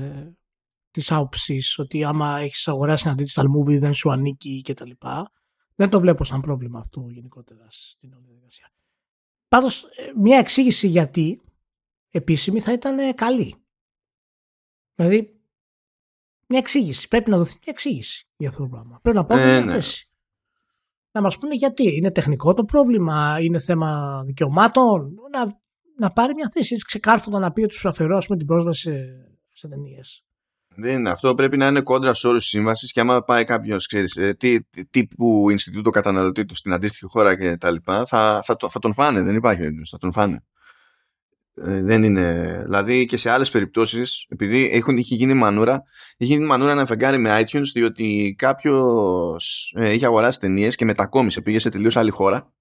της 0.90 1.12
άποψης 1.12 1.78
ότι 1.78 2.04
άμα 2.04 2.38
έχεις 2.38 2.68
αγοράσει 2.68 3.08
ένα 3.08 3.16
digital 3.18 3.44
movie 3.44 3.78
δεν 3.78 3.92
σου 3.92 4.10
ανήκει 4.10 4.62
κτλ. 4.62 4.90
Δεν 5.74 5.90
το 5.90 6.00
βλέπω 6.00 6.24
σαν 6.24 6.40
πρόβλημα 6.40 6.78
αυτό 6.78 7.06
γενικότερα 7.08 7.66
στην 7.68 8.12
όλη 8.12 8.24
διαδικασία. 8.24 8.72
Πάντως, 9.48 9.84
ε, 9.84 10.12
μια 10.16 10.38
εξήγηση 10.38 10.86
γιατί 10.88 11.40
επίσημη 12.10 12.60
θα 12.60 12.72
ήταν 12.72 13.14
καλή. 13.14 13.54
Δηλαδή, 14.94 15.33
μια 16.48 16.58
εξήγηση. 16.58 17.08
Πρέπει 17.08 17.30
να 17.30 17.36
δοθεί 17.36 17.54
μια 17.54 17.72
εξήγηση 17.72 18.26
για 18.36 18.48
αυτό 18.48 18.62
το 18.62 18.68
πράγμα. 18.68 18.98
Πρέπει 19.02 19.16
να 19.16 19.24
πάρουμε 19.24 19.48
ε, 19.48 19.52
μια 19.52 19.64
ναι. 19.64 19.72
θέση. 19.72 20.08
Να 21.10 21.20
μας 21.20 21.38
πούνε 21.38 21.54
γιατί. 21.54 21.96
Είναι 21.96 22.10
τεχνικό 22.10 22.54
το 22.54 22.64
πρόβλημα, 22.64 23.38
είναι 23.40 23.58
θέμα 23.58 24.22
δικαιωμάτων. 24.26 25.14
Να, 25.32 25.60
να 25.98 26.12
πάρει 26.12 26.34
μια 26.34 26.48
θέση 26.52 26.74
έτσι 26.74 26.86
ξεκάρφωτα 26.86 27.38
να 27.38 27.52
πει 27.52 27.62
ότι 27.62 27.74
σου 27.74 27.88
αφαιρώ 27.88 28.22
με 28.28 28.36
την 28.36 28.46
πρόσβαση 28.46 28.80
σε, 28.80 29.04
σε 29.52 29.68
ταινίες. 29.68 30.24
Δεν 30.76 30.98
είναι. 30.98 31.10
Αυτό 31.10 31.34
πρέπει 31.34 31.56
να 31.56 31.66
είναι 31.66 31.80
κόντρα 31.80 32.14
στου 32.14 32.28
όρου 32.28 32.38
τη 32.38 32.44
σύμβαση 32.44 32.86
και 32.86 33.00
άμα 33.00 33.22
πάει 33.22 33.44
κάποιος, 33.44 33.86
ξέρεις, 33.86 34.36
τι, 34.36 34.62
τύπου 34.90 35.50
Ινστιτούτο 35.50 35.90
καταναλωτή 35.90 36.44
του 36.44 36.54
στην 36.54 36.72
αντίστοιχη 36.72 37.06
χώρα 37.06 37.36
κτλ., 37.36 37.74
θα, 37.82 38.06
θα, 38.06 38.42
θα, 38.42 38.56
θα 38.68 38.78
τον 38.78 38.92
φάνε. 38.92 39.22
Δεν 39.22 39.34
υπάρχει 39.34 39.60
περίπτωση. 39.60 39.90
Θα 39.90 39.98
τον 39.98 40.12
φάνε. 40.12 40.44
Ε, 41.56 41.82
δεν 41.82 42.02
είναι. 42.02 42.60
Δηλαδή 42.64 43.06
και 43.06 43.16
σε 43.16 43.30
άλλες 43.30 43.50
περιπτώσεις, 43.50 44.26
επειδή 44.28 44.70
έχουν, 44.72 44.96
είχε 44.96 45.14
γίνει 45.14 45.34
μανούρα, 45.34 45.82
είχε 46.16 46.32
γίνει 46.32 46.44
μανούρα 46.44 46.72
ένα 46.72 46.86
φεγγάρι 46.86 47.18
με 47.18 47.40
iTunes, 47.40 47.66
διότι 47.74 48.34
κάποιος 48.38 49.72
ε, 49.76 49.92
είχε 49.92 50.06
αγοράσει 50.06 50.40
ταινίες 50.40 50.74
και 50.74 50.84
μετακόμισε, 50.84 51.40
πήγε 51.40 51.58
σε 51.58 51.68
τελείως 51.68 51.96
άλλη 51.96 52.10
χώρα. 52.10 52.52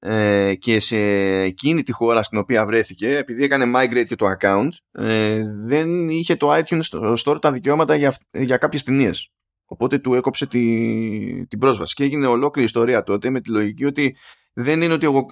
Ε, 0.00 0.54
και 0.54 0.80
σε 0.80 0.96
εκείνη 1.40 1.82
τη 1.82 1.92
χώρα 1.92 2.22
στην 2.22 2.38
οποία 2.38 2.66
βρέθηκε, 2.66 3.16
επειδή 3.16 3.44
έκανε 3.44 3.72
migrate 3.76 4.04
και 4.06 4.16
το 4.16 4.26
account, 4.38 4.68
ε, 4.92 5.42
δεν 5.66 6.08
είχε 6.08 6.36
το 6.36 6.54
iTunes 6.54 6.78
στο 6.80 7.14
store 7.24 7.40
τα 7.40 7.52
δικαιώματα 7.52 7.94
για, 7.94 8.16
για 8.30 8.56
κάποιες 8.56 8.82
ταινίες. 8.82 9.32
Οπότε 9.64 9.98
του 9.98 10.14
έκοψε 10.14 10.46
τη, 10.46 11.46
την 11.46 11.58
πρόσβαση. 11.58 11.94
Και 11.94 12.04
έγινε 12.04 12.26
ολόκληρη 12.26 12.66
ιστορία 12.66 13.02
τότε 13.02 13.30
με 13.30 13.40
τη 13.40 13.50
λογική 13.50 13.84
ότι 13.84 14.16
δεν 14.52 14.82
είναι 14.82 14.92
ότι 14.92 15.06
εγώ 15.06 15.26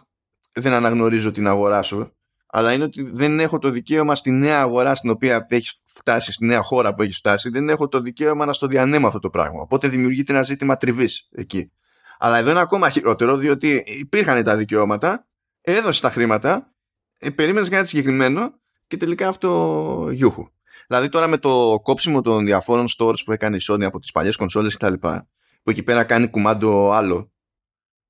δεν 0.52 0.72
αναγνωρίζω 0.72 1.33
την 1.33 1.46
αγορά 1.46 1.83
σου, 1.83 2.15
αλλά 2.57 2.73
είναι 2.73 2.85
ότι 2.85 3.03
δεν 3.03 3.40
έχω 3.40 3.59
το 3.59 3.71
δικαίωμα 3.71 4.14
στη 4.14 4.31
νέα 4.31 4.61
αγορά 4.61 4.95
στην 4.95 5.11
οποία 5.11 5.47
έχεις 5.49 5.81
φτάσει, 5.85 6.33
στη 6.33 6.45
νέα 6.45 6.62
χώρα 6.62 6.95
που 6.95 7.03
έχεις 7.03 7.16
φτάσει, 7.16 7.51
δεν 7.51 7.69
έχω 7.69 7.88
το 7.88 8.01
δικαίωμα 8.01 8.47
να 8.47 8.53
στο 8.53 8.66
διανέμω 8.66 9.07
αυτό 9.07 9.19
το 9.19 9.31
πράγμα. 9.31 9.61
Οπότε 9.61 9.88
δημιουργείται 9.88 10.33
ένα 10.33 10.42
ζήτημα 10.42 10.77
τριβής 10.77 11.29
εκεί. 11.33 11.73
Αλλά 12.19 12.38
εδώ 12.38 12.51
είναι 12.51 12.61
ακόμα 12.61 12.90
χειρότερο, 12.90 13.37
διότι 13.37 13.85
υπήρχαν 13.87 14.42
τα 14.42 14.57
δικαιώματα, 14.57 15.27
έδωσε 15.61 16.01
τα 16.01 16.11
χρήματα, 16.11 16.75
ε, 17.19 17.31
περίμενες 17.31 17.69
κάτι 17.69 17.88
συγκεκριμένο 17.88 18.61
και 18.87 18.97
τελικά 18.97 19.29
αυτό 19.29 20.09
γιούχου. 20.12 20.49
Δηλαδή 20.87 21.09
τώρα 21.09 21.27
με 21.27 21.38
το 21.38 21.81
κόψιμο 21.83 22.21
των 22.21 22.45
διαφόρων 22.45 22.87
stores 22.97 23.25
που 23.25 23.33
έκανε 23.33 23.57
η 23.57 23.61
Sony 23.69 23.85
από 23.85 23.99
τις 23.99 24.11
παλιές 24.11 24.37
κονσόλες 24.37 24.73
και 24.73 24.79
τα 24.79 24.90
λοιπά, 24.90 25.29
που 25.62 25.71
εκεί 25.71 25.83
πέρα 25.83 26.05
κάνει 26.05 26.29
κουμάντο 26.29 26.90
άλλο, 26.90 27.33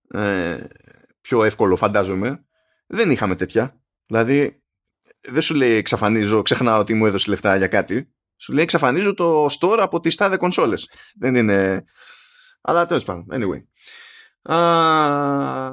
ε, 0.09 0.57
πιο 1.21 1.45
εύκολο 1.45 1.77
φαντάζομαι, 1.77 2.45
δεν 2.87 3.11
είχαμε 3.11 3.35
τέτοια. 3.35 3.81
Δηλαδή 4.07 4.63
δεν 5.21 5.43
σου 5.43 5.55
λέει 5.55 5.73
εξαφανίζω, 5.73 6.43
ξεχνάω 6.43 6.81
ότι 6.81 6.95
μου 6.95 7.07
έδωσε 7.07 7.31
λεφτά 7.31 7.57
για 7.57 7.67
κάτι. 7.67 8.15
Σου 8.37 8.53
λέει 8.53 8.63
εξαφανίζω 8.63 9.15
το 9.15 9.45
store 9.45 9.79
από 9.81 10.01
τις 10.01 10.15
τάδε 10.15 10.37
κονσόλες. 10.37 10.91
Δεν 11.15 11.35
είναι... 11.35 11.85
Αλλά 12.61 12.87
τέλος 12.87 13.05
πάντων, 13.05 13.27
anyway. 13.31 13.65
Α, 14.55 15.73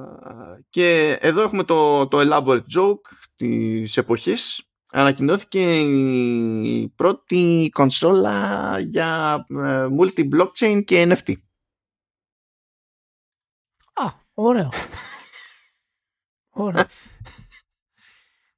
και 0.70 1.18
εδώ 1.22 1.42
έχουμε 1.42 1.64
το, 1.64 2.08
το 2.08 2.20
elaborate 2.22 2.78
joke 2.78 3.16
της 3.36 3.98
εποχής 3.98 4.68
ανακοινώθηκε 4.94 5.80
η 5.82 6.90
πρώτη 6.96 7.70
κονσόλα 7.74 8.80
για 8.80 9.46
ε, 9.50 9.88
multi-blockchain 10.00 10.84
και 10.86 11.08
NFT. 11.10 11.34
Α, 13.94 14.12
ωραίο. 14.34 14.70
ωραίο. 16.50 16.86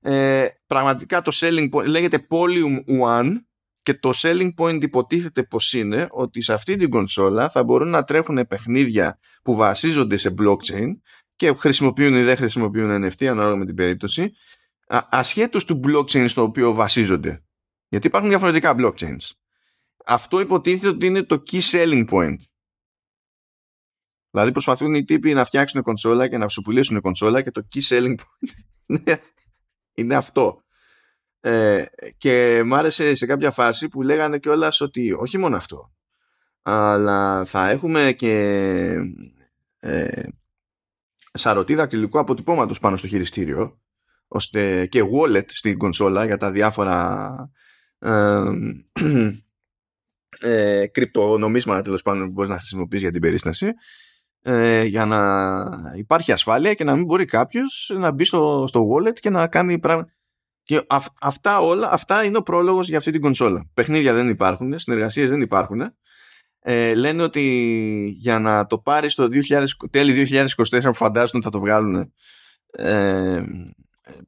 Ε, 0.07 0.47
πραγματικά 0.67 1.21
το 1.21 1.31
selling 1.33 1.69
point 1.69 1.85
λέγεται 1.85 2.27
Polyum 2.29 2.77
One 3.01 3.33
και 3.81 3.93
το 3.93 4.09
selling 4.13 4.53
point 4.57 4.83
υποτίθεται 4.83 5.43
πως 5.43 5.73
είναι 5.73 6.07
ότι 6.11 6.41
σε 6.41 6.53
αυτή 6.53 6.75
την 6.75 6.89
κονσόλα 6.89 7.49
θα 7.49 7.63
μπορούν 7.63 7.89
να 7.89 8.03
τρέχουν 8.03 8.47
παιχνίδια 8.47 9.19
που 9.43 9.55
βασίζονται 9.55 10.17
σε 10.17 10.33
blockchain 10.39 10.87
και 11.35 11.53
χρησιμοποιούν 11.53 12.15
ή 12.15 12.23
δεν 12.23 12.35
χρησιμοποιούν 12.35 13.03
NFT 13.03 13.25
ανάλογα 13.25 13.55
με 13.55 13.65
την 13.65 13.75
περίπτωση 13.75 14.31
ασχέτως 15.09 15.65
του 15.65 15.79
blockchain 15.83 16.25
στο 16.27 16.41
οποίο 16.41 16.73
βασίζονται. 16.73 17.43
Γιατί 17.87 18.07
υπάρχουν 18.07 18.29
διαφορετικά 18.29 18.75
blockchains. 18.77 19.31
Αυτό 20.05 20.39
υποτίθεται 20.39 20.87
ότι 20.87 21.05
είναι 21.05 21.23
το 21.23 21.43
key 21.51 21.59
selling 21.59 22.05
point. 22.09 22.37
Δηλαδή 24.31 24.51
προσπαθούν 24.51 24.93
οι 24.93 25.03
τύποι 25.03 25.33
να 25.33 25.45
φτιάξουν 25.45 25.81
κονσόλα 25.81 26.27
και 26.27 26.37
να 26.37 26.47
σου 26.47 26.61
πουλήσουν 26.61 27.01
κονσόλα 27.01 27.41
και 27.41 27.51
το 27.51 27.67
key 27.73 27.81
selling 27.89 28.15
point 28.15 28.55
είναι 29.95 30.15
αυτό. 30.15 30.63
Ε, 31.39 31.85
και 32.17 32.63
μ' 32.65 32.73
άρεσε 32.73 33.15
σε 33.15 33.25
κάποια 33.25 33.51
φάση 33.51 33.87
που 33.87 34.01
λέγανε 34.01 34.39
κιόλας 34.39 34.81
ότι 34.81 35.11
όχι 35.11 35.37
μόνο 35.37 35.55
αυτό, 35.55 35.93
αλλά 36.61 37.45
θα 37.45 37.69
έχουμε 37.69 38.13
και 38.17 38.33
ε, 39.79 40.23
σαρωτή 41.31 41.75
δακτυλικού 41.75 42.19
αποτυπώματος 42.19 42.79
πάνω 42.79 42.97
στο 42.97 43.07
χειριστήριο 43.07 43.81
ώστε 44.27 44.85
και 44.85 45.01
wallet 45.13 45.45
στην 45.47 45.77
κονσόλα 45.77 46.25
για 46.25 46.37
τα 46.37 46.51
διάφορα 46.51 47.35
ε, 47.99 48.43
ε, 50.49 50.87
κρυπτονομίσματα 50.87 51.81
τέλος 51.81 52.01
πάντων 52.01 52.25
που 52.25 52.31
μπορείς 52.31 52.49
να 52.49 52.57
χρησιμοποιήσει 52.57 53.03
για 53.03 53.11
την 53.11 53.21
περίσταση 53.21 53.73
ε, 54.47 54.83
για 54.83 55.05
να 55.05 55.93
υπάρχει 55.97 56.31
ασφάλεια 56.31 56.73
και 56.73 56.83
να 56.83 56.95
μην 56.95 57.05
μπορεί 57.05 57.25
κάποιος 57.25 57.91
να 57.97 58.11
μπει 58.11 58.25
στο, 58.25 58.65
στο 58.67 58.87
wallet 58.89 59.19
και 59.19 59.29
να 59.29 59.47
κάνει 59.47 59.79
πράγματα. 59.79 60.13
Και 60.63 60.81
αυτά 61.21 61.59
όλα, 61.59 61.91
αυτά 61.91 62.23
είναι 62.23 62.37
ο 62.37 62.41
πρόλογος 62.41 62.87
για 62.87 62.97
αυτή 62.97 63.11
την 63.11 63.21
κονσόλα. 63.21 63.69
Παιχνίδια 63.73 64.13
δεν 64.13 64.29
υπάρχουν, 64.29 64.79
συνεργασίες 64.79 65.29
δεν 65.29 65.41
υπάρχουν. 65.41 65.81
Ε, 66.59 66.93
λένε 66.93 67.23
ότι 67.23 67.41
για 68.17 68.39
να 68.39 68.65
το 68.65 68.77
πάρεις 68.77 69.15
το 69.15 69.27
2000, 69.49 69.65
τέλη 69.89 70.27
2024 70.31 70.81
που 70.83 70.95
φαντάζονται 70.95 71.43
θα 71.43 71.49
το 71.49 71.59
βγάλουν 71.59 72.13
ε, 72.71 73.43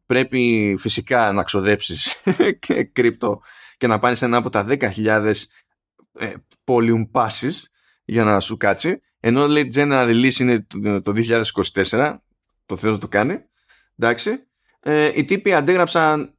πρέπει 0.06 0.76
φυσικά 0.80 1.32
να 1.32 1.44
ξοδέψεις 1.44 2.22
και 2.60 2.84
κρύπτο 2.84 3.42
και 3.78 3.88
να 3.88 4.00
πάρεις 4.00 4.22
ένα 4.22 4.38
από 4.38 4.50
τα 4.50 4.68
10.000 4.70 5.34
ε, 6.20 6.34
Polium 6.66 7.12
Passes 7.12 7.54
για 8.06 8.24
να 8.24 8.40
σου 8.40 8.58
κάτσει 8.58 9.02
ενώ 9.28 9.48
λέει 9.48 9.72
General 9.74 10.08
Release 10.08 10.40
είναι 10.40 10.68
το 11.02 11.14
2024 11.90 12.16
το 12.66 12.76
θέλω 12.76 12.98
το 12.98 13.08
κάνει 13.08 13.38
εντάξει. 13.96 14.48
Ε, 14.80 15.12
οι 15.16 15.26
τύποι 15.26 15.54
αντέγραψαν 15.54 16.36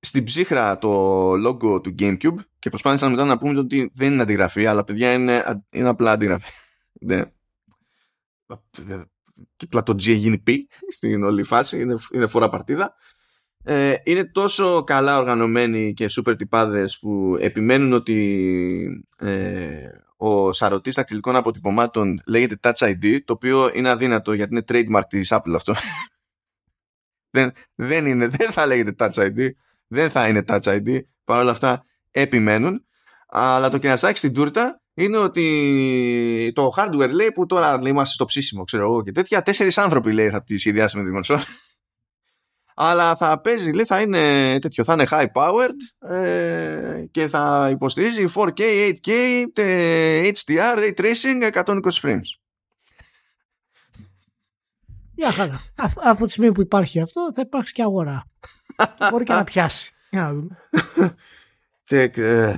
στην 0.00 0.24
ψύχρα 0.24 0.78
το 0.78 1.32
logo 1.32 1.82
του 1.82 1.94
Gamecube 1.98 2.36
και 2.58 2.68
προσπάθησαν 2.68 3.10
μετά 3.10 3.24
να 3.24 3.38
πούμε 3.38 3.58
ότι 3.58 3.90
δεν 3.94 4.12
είναι 4.12 4.22
αντιγραφή 4.22 4.66
αλλά 4.66 4.84
παιδιά 4.84 5.12
είναι, 5.12 5.62
είναι 5.70 5.88
απλά 5.88 6.10
αντιγραφή. 6.12 6.52
Ναι. 7.00 7.22
Και 9.56 9.64
απλά 9.64 9.82
το 9.82 9.92
G 9.92 9.98
γίνει 9.98 10.42
P 10.46 10.52
στην 10.88 11.24
όλη 11.24 11.42
φάση, 11.42 11.80
είναι, 11.80 11.96
είναι 12.12 12.26
φορά 12.26 12.48
παρτίδα. 12.48 12.94
Ε, 13.64 13.94
είναι 14.04 14.24
τόσο 14.24 14.84
καλά 14.84 15.18
οργανωμένοι 15.18 15.92
και 15.92 16.08
σούπερ 16.08 16.36
τυπάδες 16.36 16.98
που 16.98 17.36
επιμένουν 17.40 17.92
ότι 17.92 19.06
ε, 19.18 19.88
ο 20.20 20.52
σαρωτής 20.52 20.94
τακτιλικών 20.94 21.36
αποτυπωμάτων 21.36 22.22
λέγεται 22.26 22.56
Touch 22.62 22.88
ID, 22.88 23.18
το 23.24 23.32
οποίο 23.32 23.70
είναι 23.74 23.88
αδύνατο 23.88 24.32
γιατί 24.32 24.54
είναι 24.54 24.64
trademark 24.68 25.06
της 25.08 25.32
Apple 25.32 25.52
αυτό. 25.54 25.74
δεν, 27.36 27.52
δεν, 27.74 28.06
είναι, 28.06 28.26
δεν 28.38 28.50
θα 28.50 28.66
λέγεται 28.66 28.94
Touch 28.98 29.26
ID, 29.26 29.48
δεν 29.86 30.10
θα 30.10 30.28
είναι 30.28 30.44
Touch 30.46 30.62
ID, 30.62 30.98
παρ' 31.24 31.40
όλα 31.40 31.50
αυτά 31.50 31.84
επιμένουν. 32.10 32.82
Αλλά 33.28 33.70
το 33.70 33.78
κερασάκι 33.78 34.18
στην 34.18 34.34
τούρτα 34.34 34.82
είναι 34.94 35.18
ότι 35.18 36.52
το 36.54 36.72
hardware 36.76 37.10
λέει 37.10 37.32
που 37.32 37.46
τώρα 37.46 37.80
είμαστε 37.86 38.14
στο 38.14 38.24
ψήσιμο, 38.24 38.64
ξέρω 38.64 38.82
εγώ 38.82 39.02
και 39.02 39.12
τέτοια. 39.12 39.42
Τέσσερις 39.42 39.78
άνθρωποι 39.78 40.12
λέει 40.12 40.30
θα 40.30 40.44
τη 40.44 40.58
σχεδιάσει 40.58 40.96
με 40.96 41.02
την 41.02 41.12
κονσόλα. 41.12 41.42
Αλλά 42.80 43.16
θα 43.16 43.40
παίζει, 43.40 43.72
λέει, 43.72 43.84
θα 43.84 44.00
είναι 44.00 44.58
τέτοιο, 44.58 44.84
θα 44.84 44.92
είναι 44.92 45.06
high 45.10 45.26
powered 45.32 46.08
ε, 46.10 47.04
και 47.10 47.28
θα 47.28 47.68
υποστηρίζει 47.70 48.24
4K, 48.34 48.60
8K, 48.60 49.10
HDR, 50.32 50.78
Ray 50.78 50.94
Tracing, 50.94 51.52
120 51.52 51.80
frames. 52.02 52.20
Για 55.14 55.32
χαρά. 55.32 55.60
Από 55.94 56.24
τη 56.24 56.30
στιγμή 56.30 56.52
που 56.52 56.60
υπάρχει 56.60 57.00
αυτό 57.00 57.32
θα 57.34 57.40
υπάρξει 57.40 57.72
και 57.72 57.82
αγορά. 57.82 58.24
Μπορεί 59.10 59.24
και 59.24 59.32
να 59.32 59.44
πιάσει. 59.44 59.92
Για 60.10 60.20
να 60.20 60.32
δούμε. 60.32 60.58
Ε, 61.88 62.56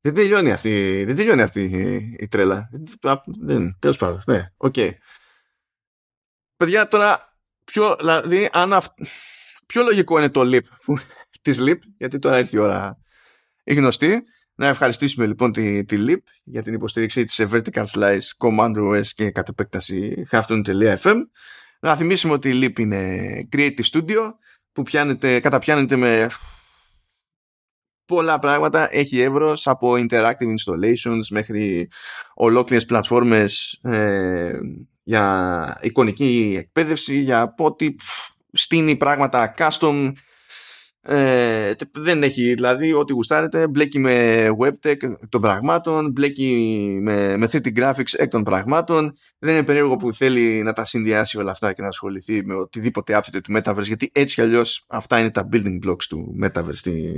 δεν 0.00 0.14
τελειώνει 0.14 0.52
αυτή, 0.52 1.04
δεν 1.04 1.16
τελειώνει 1.16 1.42
αυτή 1.42 1.62
η, 2.18 2.28
τρέλα. 2.28 2.70
Δεν, 3.24 3.76
τέλος 3.78 3.96
πάντων, 3.96 4.22
ναι, 4.26 4.46
OK. 4.56 4.74
Okay. 4.76 4.90
Παιδιά, 6.56 6.88
τώρα, 6.88 7.31
πιο, 7.72 7.96
δηλαδή, 7.98 8.48
αν 8.52 8.72
αυ... 8.72 8.86
πιο 9.66 9.82
λογικό 9.82 10.18
είναι 10.18 10.28
το 10.28 10.40
leap 10.44 10.94
της 11.42 11.58
leap, 11.60 11.78
γιατί 11.98 12.18
τώρα 12.18 12.38
ήρθε 12.38 12.56
η 12.56 12.60
ώρα 12.60 12.98
η 13.64 13.74
γνωστή. 13.74 14.22
Να 14.54 14.66
ευχαριστήσουμε 14.66 15.26
λοιπόν 15.26 15.52
τη, 15.52 15.84
τη 15.84 16.04
leap 16.08 16.20
για 16.44 16.62
την 16.62 16.74
υποστήριξή 16.74 17.24
της 17.24 17.34
σε 17.34 17.48
vertical 17.52 17.84
slice, 17.84 18.18
command 18.38 18.76
OS 18.76 19.06
και 19.06 19.30
κατ' 19.30 19.48
επέκταση 19.48 20.26
halftone.fm. 20.30 21.16
Να 21.80 21.96
θυμίσουμε 21.96 22.32
ότι 22.32 22.48
η 22.50 22.64
leap 22.64 22.78
είναι 22.78 23.18
creative 23.52 23.84
studio 23.92 24.30
που 24.72 24.82
πιάνεται, 24.82 25.40
καταπιάνεται 25.40 25.96
με 25.96 26.30
πολλά 28.04 28.38
πράγματα. 28.38 28.88
Έχει 28.90 29.20
εύρος 29.20 29.66
από 29.66 29.92
interactive 29.96 30.54
installations 30.58 31.26
μέχρι 31.30 31.88
ολόκληρες 32.34 32.84
πλατφόρμες 32.84 33.78
ε, 33.82 34.58
για 35.02 35.78
εικονική 35.80 36.54
εκπαίδευση, 36.58 37.14
για 37.14 37.54
πότε 37.54 37.94
στείνει 38.52 38.96
πράγματα 38.96 39.54
custom 39.58 40.12
Ε, 41.04 41.72
δεν 41.92 42.22
έχει 42.22 42.54
δηλαδή 42.54 42.92
ό,τι 42.92 43.12
γουστάρετε 43.12 43.68
μπλέκει 43.68 43.98
με 43.98 44.46
webtech 44.58 44.96
των 45.28 45.40
πραγμάτων 45.40 46.10
μπλέκει 46.10 46.52
με, 47.02 47.36
με 47.36 47.48
3D 47.52 47.78
graphics 47.78 48.12
εκ 48.16 48.30
των 48.30 48.42
πραγμάτων. 48.42 49.12
Δεν 49.38 49.54
είναι 49.54 49.64
περίεργο 49.64 49.96
που 49.96 50.12
θέλει 50.12 50.62
να 50.62 50.72
τα 50.72 50.84
συνδυάσει 50.84 51.38
όλα 51.38 51.50
αυτά 51.50 51.72
και 51.72 51.82
να 51.82 51.88
ασχοληθεί 51.88 52.44
με 52.44 52.54
οτιδήποτε 52.54 53.14
άπτεται 53.14 53.40
του 53.40 53.52
Metaverse 53.56 53.82
γιατί 53.82 54.10
έτσι 54.14 54.34
κι 54.34 54.40
αλλιώς 54.40 54.84
αυτά 54.88 55.18
είναι 55.18 55.30
τα 55.30 55.48
building 55.52 55.78
blocks 55.86 56.04
του 56.08 56.34
Metaverse 56.44 56.74
στη, 56.74 57.12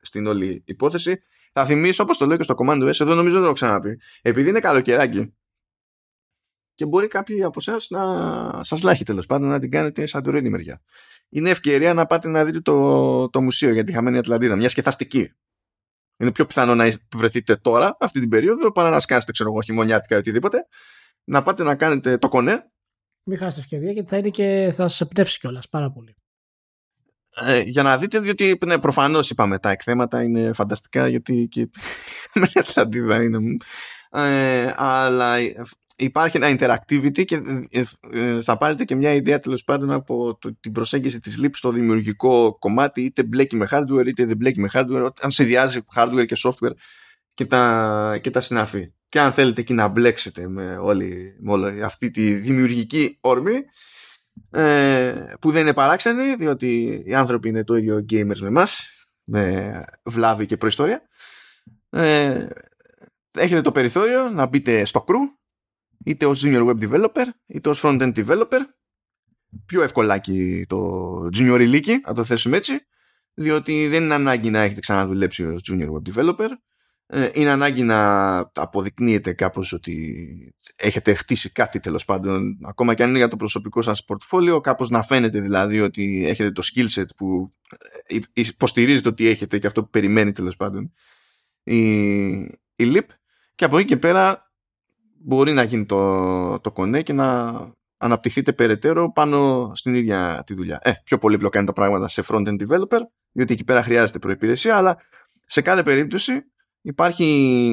στην 0.00 0.26
όλη 0.26 0.62
υπόθεση. 0.66 1.18
Θα 1.52 1.66
θυμίσω 1.66 2.02
όπως 2.02 2.18
το 2.18 2.26
λέω 2.26 2.36
και 2.36 2.42
στο 2.42 2.54
Command 2.58 2.82
S 2.82 3.00
εδώ 3.00 3.14
νομίζω 3.14 3.32
δεν 3.32 3.40
το 3.40 3.44
έχω 3.44 3.52
ξαναπεί 3.52 4.00
επειδή 4.22 4.48
είναι 4.48 4.60
καλοκαιράκι 4.60 5.32
και 6.78 6.86
μπορεί 6.86 7.06
κάποιοι 7.06 7.42
από 7.42 7.58
εσάς 7.58 7.86
να 7.90 8.64
σας 8.64 8.82
λάχει 8.82 9.04
τέλος 9.04 9.26
πάντων 9.26 9.48
να 9.48 9.58
την 9.58 9.70
κάνετε 9.70 10.06
σαν 10.06 10.22
το 10.22 10.32
μεριά. 10.32 10.80
Είναι 11.28 11.50
ευκαιρία 11.50 11.94
να 11.94 12.06
πάτε 12.06 12.28
να 12.28 12.44
δείτε 12.44 12.60
το, 12.60 13.28
το 13.30 13.42
μουσείο 13.42 13.72
για 13.72 13.84
τη 13.84 13.92
χαμένη 13.92 14.18
Ατλαντίδα, 14.18 14.56
μιας 14.56 14.74
και 14.74 14.82
θα 14.82 14.96
Είναι 16.16 16.32
πιο 16.32 16.46
πιθανό 16.46 16.74
να 16.74 16.92
βρεθείτε 17.14 17.56
τώρα, 17.56 17.96
αυτή 18.00 18.20
την 18.20 18.28
περίοδο, 18.28 18.72
παρά 18.72 18.90
να 18.90 19.00
σκάσετε, 19.00 19.32
ξέρω 19.32 19.50
εγώ, 19.50 19.62
χειμωνιάτικα 19.62 20.14
ή 20.14 20.18
οτιδήποτε. 20.18 20.66
Να 21.24 21.42
πάτε 21.42 21.62
να 21.62 21.74
κάνετε 21.76 22.18
το 22.18 22.28
κονέ. 22.28 22.70
Μην 23.22 23.38
χάσετε 23.38 23.60
ευκαιρία 23.60 23.92
γιατί 23.92 24.08
θα 24.08 24.16
είναι 24.16 24.28
και 24.28 24.72
θα 24.74 24.88
σας 24.88 25.08
πνεύσει 25.08 25.38
κιόλας 25.38 25.68
πάρα 25.68 25.90
πολύ. 25.90 26.16
Ε, 27.46 27.60
για 27.60 27.82
να 27.82 27.98
δείτε, 27.98 28.20
διότι 28.20 28.58
ναι, 28.66 28.78
προφανώς 28.78 29.30
είπαμε 29.30 29.58
τα 29.58 29.70
εκθέματα 29.70 30.22
είναι 30.22 30.52
φανταστικά, 30.52 31.08
γιατί 31.08 31.48
και 31.50 31.60
η 31.60 32.50
Ατλαντίδα 32.54 33.22
είναι. 33.22 33.38
Ε, 34.10 34.72
αλλά 34.76 35.36
υπάρχει 35.98 36.36
ένα 36.36 36.56
interactivity 36.58 37.24
και 37.24 37.40
ε, 37.70 37.82
ε, 38.12 38.42
θα 38.42 38.56
πάρετε 38.56 38.84
και 38.84 38.94
μια 38.94 39.12
ιδέα 39.12 39.38
τέλος 39.38 39.64
πάντων 39.64 39.90
από 39.90 40.38
την 40.60 40.72
προσέγγιση 40.72 41.20
της 41.20 41.38
λήψης 41.38 41.58
στο 41.58 41.70
δημιουργικό 41.70 42.58
κομμάτι 42.58 43.02
είτε 43.02 43.22
μπλέκει 43.22 43.56
με 43.56 43.68
hardware 43.70 44.06
είτε 44.06 44.26
δεν 44.26 44.36
μπλέκει 44.36 44.60
με 44.60 44.68
hardware 44.72 45.08
αν 45.20 45.30
συνδυάζει 45.30 45.80
hardware 45.94 46.26
και 46.26 46.36
software 46.38 46.72
και 47.34 47.44
τα, 47.44 48.18
και 48.22 48.30
τα 48.30 48.40
συναφή 48.40 48.92
και 49.08 49.20
αν 49.20 49.32
θέλετε 49.32 49.60
εκεί 49.60 49.72
να 49.72 49.88
μπλέξετε 49.88 50.48
με 50.48 50.76
όλη, 50.76 51.36
με 51.40 51.52
όλη 51.52 51.82
αυτή 51.82 52.10
τη 52.10 52.34
δημιουργική 52.34 53.18
όρμη 53.20 53.56
ε, 54.50 55.14
που 55.40 55.50
δεν 55.50 55.62
είναι 55.62 55.74
παράξενη 55.74 56.34
διότι 56.34 57.02
οι 57.06 57.14
άνθρωποι 57.14 57.48
είναι 57.48 57.64
το 57.64 57.76
ίδιο 57.76 58.04
gamers 58.10 58.38
με 58.38 58.46
εμάς 58.46 58.90
με 59.24 59.84
βλάβη 60.02 60.46
και 60.46 60.56
προϊστόρια 60.56 61.02
ε, 61.90 62.46
έχετε 63.38 63.60
το 63.60 63.72
περιθώριο 63.72 64.28
να 64.30 64.46
μπείτε 64.46 64.84
στο 64.84 65.04
crew 65.08 65.38
είτε 66.04 66.26
ως 66.26 66.42
junior 66.44 66.66
web 66.66 66.88
developer 66.88 67.24
είτε 67.46 67.68
ως 67.68 67.82
front-end 67.84 68.12
developer. 68.14 68.60
Πιο 69.66 69.82
ευκολάκι 69.82 70.64
το 70.68 71.10
junior 71.36 71.58
ηλίκη 71.60 72.00
να 72.06 72.14
το 72.14 72.24
θέσουμε 72.24 72.56
έτσι 72.56 72.80
διότι 73.34 73.86
δεν 73.86 74.02
είναι 74.02 74.14
ανάγκη 74.14 74.50
να 74.50 74.60
έχετε 74.60 74.80
ξαναδουλέψει 74.80 75.44
ως 75.44 75.60
junior 75.70 75.88
web 75.88 76.12
developer. 76.12 76.48
Ε, 77.06 77.30
είναι 77.34 77.50
ανάγκη 77.50 77.82
να 77.82 78.36
αποδεικνύετε 78.54 79.32
κάπως 79.32 79.72
ότι 79.72 80.54
έχετε 80.76 81.14
χτίσει 81.14 81.52
κάτι 81.52 81.80
τέλος 81.80 82.04
πάντων. 82.04 82.58
Ακόμα 82.64 82.94
και 82.94 83.02
αν 83.02 83.08
είναι 83.08 83.18
για 83.18 83.28
το 83.28 83.36
προσωπικό 83.36 83.82
σας 83.82 84.04
portfolio 84.06 84.62
κάπως 84.62 84.90
να 84.90 85.02
φαίνεται 85.02 85.40
δηλαδή 85.40 85.80
ότι 85.80 86.26
έχετε 86.26 86.50
το 86.50 86.62
skill 86.64 86.88
set 86.88 87.06
που 87.16 87.54
ε, 88.06 88.18
υποστηρίζετε 88.32 89.08
ότι 89.08 89.26
έχετε 89.26 89.58
και 89.58 89.66
αυτό 89.66 89.82
που 89.82 89.90
περιμένει 89.90 90.32
τέλος 90.32 90.56
πάντων 90.56 90.92
η, 91.62 92.30
η 92.74 92.92
LIP 92.94 93.06
και 93.54 93.64
από 93.64 93.78
εκεί 93.78 93.86
και 93.86 93.96
πέρα 93.96 94.47
μπορεί 95.24 95.52
να 95.52 95.62
γίνει 95.62 95.86
το, 95.86 96.60
το 96.60 96.72
κονέ 96.72 97.02
και 97.02 97.12
να 97.12 97.56
αναπτυχθείτε 97.96 98.52
περαιτέρω 98.52 99.12
πάνω 99.12 99.70
στην 99.74 99.94
ίδια 99.94 100.42
τη 100.46 100.54
δουλειά. 100.54 100.78
Ε, 100.82 100.92
πιο 101.04 101.18
πολύπλοκα 101.18 101.58
είναι 101.58 101.66
τα 101.66 101.72
πράγματα 101.72 102.08
σε 102.08 102.22
front-end 102.28 102.56
developer, 102.60 103.00
διότι 103.32 103.52
εκεί 103.52 103.64
πέρα 103.64 103.82
χρειάζεται 103.82 104.18
προϋπηρεσία, 104.18 104.76
αλλά 104.76 104.96
σε 105.44 105.60
κάθε 105.60 105.82
περίπτωση 105.82 106.32
υπάρχει, 106.80 107.24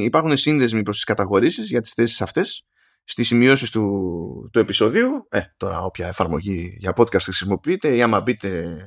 υπάρχουν 0.04 0.38
σύνδεσμοι 0.38 0.82
προς 0.84 0.96
τις 0.96 1.06
καταχωρήσεις 1.06 1.70
για 1.70 1.82
τις 1.82 1.92
θέσεις 1.92 2.22
αυτές 2.22 2.66
στις 3.04 3.28
σημειώσεις 3.28 3.70
του, 3.70 4.50
του 4.54 4.60
επεισοδίου. 4.60 5.28
Ε, 5.30 5.40
τώρα 5.58 5.80
όποια 5.80 6.08
εφαρμογή 6.08 6.76
για 6.80 6.94
podcast 6.96 7.22
χρησιμοποιείτε 7.22 7.96
ή 7.96 8.02
άμα 8.02 8.22
μπείτε 8.22 8.78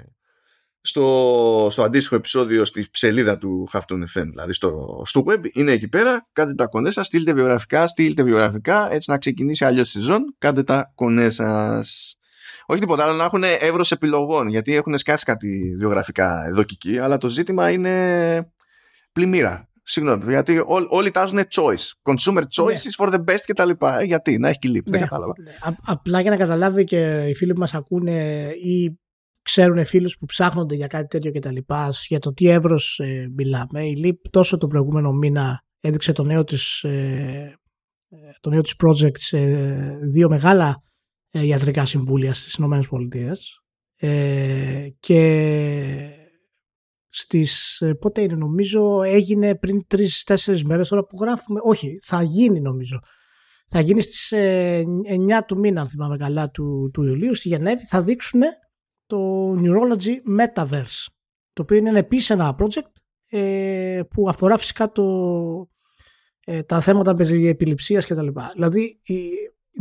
στο, 0.88 1.68
στο 1.70 1.83
αντίστοιχο 1.83 2.14
επεισόδιο 2.14 2.64
στη 2.64 2.87
ψελίδα 2.90 3.38
του 3.38 3.68
Hafton 3.72 4.03
FM, 4.14 4.27
δηλαδή 4.31 4.53
στο, 4.53 5.03
στο 5.05 5.24
web, 5.27 5.53
είναι 5.53 5.72
εκεί 5.72 5.88
πέρα. 5.88 6.29
Κάντε 6.33 6.55
τα 6.55 6.66
κονέ 6.66 6.90
σας, 6.90 7.07
στείλτε 7.07 7.33
βιογραφικά, 7.33 7.87
στείλτε 7.87 8.22
βιογραφικά, 8.22 8.92
έτσι 8.92 9.11
να 9.11 9.18
ξεκινήσει 9.18 9.64
αλλιώς 9.64 9.90
τη 9.90 9.98
σεζόν. 9.98 10.35
Κάντε 10.38 10.62
τα 10.62 10.92
κονέ 10.94 11.31
σας. 11.31 12.16
Όχι 12.66 12.81
τίποτα 12.81 13.05
άλλο, 13.05 13.12
να 13.12 13.24
έχουν 13.24 13.42
εύρος 13.61 13.92
επιλογών, 13.92 14.48
γιατί 14.48 14.74
έχουν 14.74 14.98
σκάσει 14.98 15.24
κάτι 15.24 15.74
βιογραφικά 15.79 16.46
εδώ 16.46 16.62
και 16.62 16.74
εκεί, 16.74 16.98
αλλά 16.98 17.18
το 17.18 17.29
ζήτημα 17.29 17.70
είναι 17.70 18.53
πλημμύρα. 19.12 19.68
Συγγνώμη, 19.83 20.24
γιατί 20.29 20.59
ό, 20.59 20.87
όλοι 20.88 21.11
τάζουν 21.11 21.38
choice. 21.38 22.12
Consumer 22.12 22.42
choices 22.57 22.66
ναι. 22.66 22.96
for 22.96 23.09
the 23.12 23.18
best 23.18 23.42
κτλ. 23.46 23.70
Ε, 23.87 24.05
γιατί, 24.05 24.38
να 24.38 24.48
έχει 24.48 24.59
και 24.59 24.68
λήψη, 24.68 24.92
δεν 24.92 25.01
ναι. 25.01 25.07
κατάλαβα. 25.07 25.33
Ναι. 25.42 25.77
Απλά 25.85 26.20
για 26.20 26.31
να 26.31 26.37
καταλάβει 26.37 26.85
και 26.85 27.24
οι 27.29 27.35
φίλοι 27.35 27.53
που 27.53 27.61
μας 27.61 27.74
ακούνε 27.74 28.48
ή 28.62 28.98
ξέρουν 29.49 29.87
φίλους 29.87 30.19
που 30.19 30.27
ψάχνονται 30.27 30.75
για 30.75 30.87
κάτι 30.87 31.07
τέτοιο 31.07 31.31
και 31.31 31.41
τα 31.41 31.53
λοιπά, 31.53 31.93
για 32.07 32.19
το 32.19 32.33
τι 32.33 32.49
εύρος 32.49 32.99
ε, 32.99 33.29
μιλάμε. 33.37 33.85
Η 33.85 34.03
LEAP 34.05 34.29
τόσο 34.31 34.57
το 34.57 34.67
προηγούμενο 34.67 35.13
μήνα 35.13 35.65
έδειξε 35.81 36.13
το 36.13 36.23
νέο 36.23 36.45
της, 36.45 36.83
ε, 36.83 37.59
ε 38.09 38.17
το 38.41 38.51
νέο 38.51 38.61
της 38.61 38.75
project 38.85 39.19
σε 39.19 39.39
δύο 40.11 40.29
μεγάλα 40.29 40.83
ε, 41.31 41.47
ιατρικά 41.47 41.85
συμβούλια 41.87 42.35
στις 42.35 42.55
ΗΠΑ 42.55 43.37
ε, 43.97 44.89
και 45.01 45.21
στις, 47.09 47.81
ε, 47.81 47.95
πότε 47.95 48.21
είναι 48.21 48.35
νομίζω, 48.35 49.03
έγινε 49.03 49.55
πριν 49.55 49.87
τρεις-τέσσερις 49.87 50.65
μέρες 50.65 50.89
τώρα 50.89 51.05
που 51.05 51.17
γράφουμε, 51.21 51.61
όχι, 51.63 51.99
θα 52.03 52.23
γίνει 52.23 52.61
νομίζω. 52.61 52.99
Θα 53.71 53.81
γίνει 53.81 54.03
στις 54.03 54.33
9 54.35 55.45
του 55.47 55.59
μήνα, 55.59 55.81
αν 55.81 55.89
θυμάμαι 55.89 56.17
καλά, 56.17 56.51
του, 56.51 56.91
του 56.93 57.03
Ιουλίου 57.03 57.35
στη 57.35 57.49
Γενέβη. 57.49 57.85
Θα 57.85 58.03
δείξουν 58.03 58.41
το 59.09 59.51
Neurology 59.53 60.40
Metaverse 60.40 61.07
το 61.53 61.62
οποίο 61.62 61.77
είναι 61.77 61.99
επίσης 61.99 62.31
ένα 62.31 62.57
project 62.59 62.92
ε, 63.29 64.01
που 64.11 64.29
αφορά 64.29 64.59
φυσικά 64.59 64.92
το, 64.92 65.05
ε, 66.44 66.62
τα 66.62 66.81
θέματα 66.81 67.14
περί 67.14 67.49
επιληψίας 67.49 68.07
και 68.07 68.14
τα 68.14 68.23
λοιπά. 68.23 68.51
Δηλαδή 68.55 69.01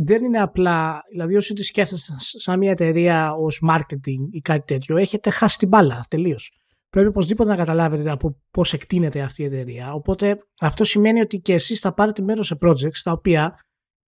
δεν 0.04 0.24
είναι 0.24 0.40
απλά, 0.40 1.02
δηλαδή 1.10 1.36
όσοι 1.36 1.54
τη 1.54 1.62
σκέφτεστε 1.62 2.12
σαν 2.18 2.58
μια 2.58 2.70
εταιρεία 2.70 3.32
ως 3.32 3.62
marketing 3.70 4.28
ή 4.30 4.40
κάτι 4.40 4.74
τέτοιο 4.74 4.96
έχετε 4.96 5.30
χάσει 5.30 5.58
την 5.58 5.68
μπάλα 5.68 6.04
τελείως. 6.08 6.60
Πρέπει 6.90 7.08
οπωσδήποτε 7.08 7.50
να 7.50 7.56
καταλάβετε 7.56 8.10
από 8.10 8.42
πώς 8.50 8.72
εκτείνεται 8.72 9.20
αυτή 9.20 9.42
η 9.42 9.44
εταιρεία. 9.44 9.92
Οπότε 9.92 10.38
αυτό 10.60 10.84
σημαίνει 10.84 11.20
ότι 11.20 11.38
και 11.38 11.52
εσείς 11.52 11.78
θα 11.78 11.94
πάρετε 11.94 12.22
μέρος 12.22 12.46
σε 12.46 12.58
projects 12.60 13.00
τα 13.02 13.12
οποία 13.12 13.60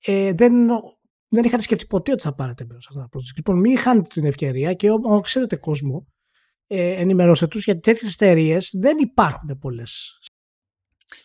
ε, 0.05 0.33
δεν 0.33 0.53
δεν 1.31 1.45
είχατε 1.45 1.63
σκεφτεί 1.63 1.87
ποτέ 1.87 2.13
ότι 2.13 2.23
θα 2.23 2.35
πάρετε 2.35 2.65
μέρος 2.65 2.83
σε 2.83 2.89
αυτά 2.91 3.01
τα 3.01 3.19
project. 3.19 3.37
Λοιπόν, 3.37 3.59
μην 3.59 3.79
χάνετε 3.79 4.09
την 4.13 4.25
ευκαιρία 4.25 4.73
και 4.73 4.91
όταν 4.91 5.21
ξέρετε 5.21 5.57
κόσμο, 5.57 6.07
ε, 6.67 7.01
ενημερώστε 7.01 7.47
τους 7.47 7.65
γιατί 7.65 7.81
τέτοιες 7.81 8.13
εταιρείες 8.13 8.71
δεν 8.73 8.99
υπάρχουν 8.99 9.59
πολλές. 9.59 10.19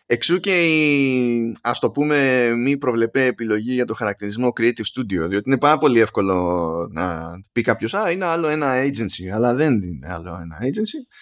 Εξού 0.06 0.39
και 0.39 0.65
η, 0.65 1.56
ας 1.62 1.80
το 1.80 1.91
πούμε, 1.91 2.50
μη 2.56 2.78
προβλεπέ 2.78 3.26
επιλογή 3.26 3.74
για 3.74 3.86
το 3.86 3.94
χαρακτηρισμό 3.94 4.54
Creative 4.60 4.86
Studio, 4.94 5.28
διότι 5.30 5.44
είναι 5.46 5.58
πάρα 5.58 5.78
πολύ 5.78 6.00
εύκολο 6.00 6.88
να 6.91 7.32
πει 7.52 7.62
κάποιος 7.62 7.94
«Α, 7.94 8.12
είναι 8.12 8.26
άλλο 8.26 8.48
ένα 8.48 8.84
agency», 8.84 9.28
αλλά 9.34 9.56
δεν 9.56 9.74
είναι 9.82 10.08
άλλο 10.13 10.39
ένα 10.41 10.58
agency. 10.62 11.15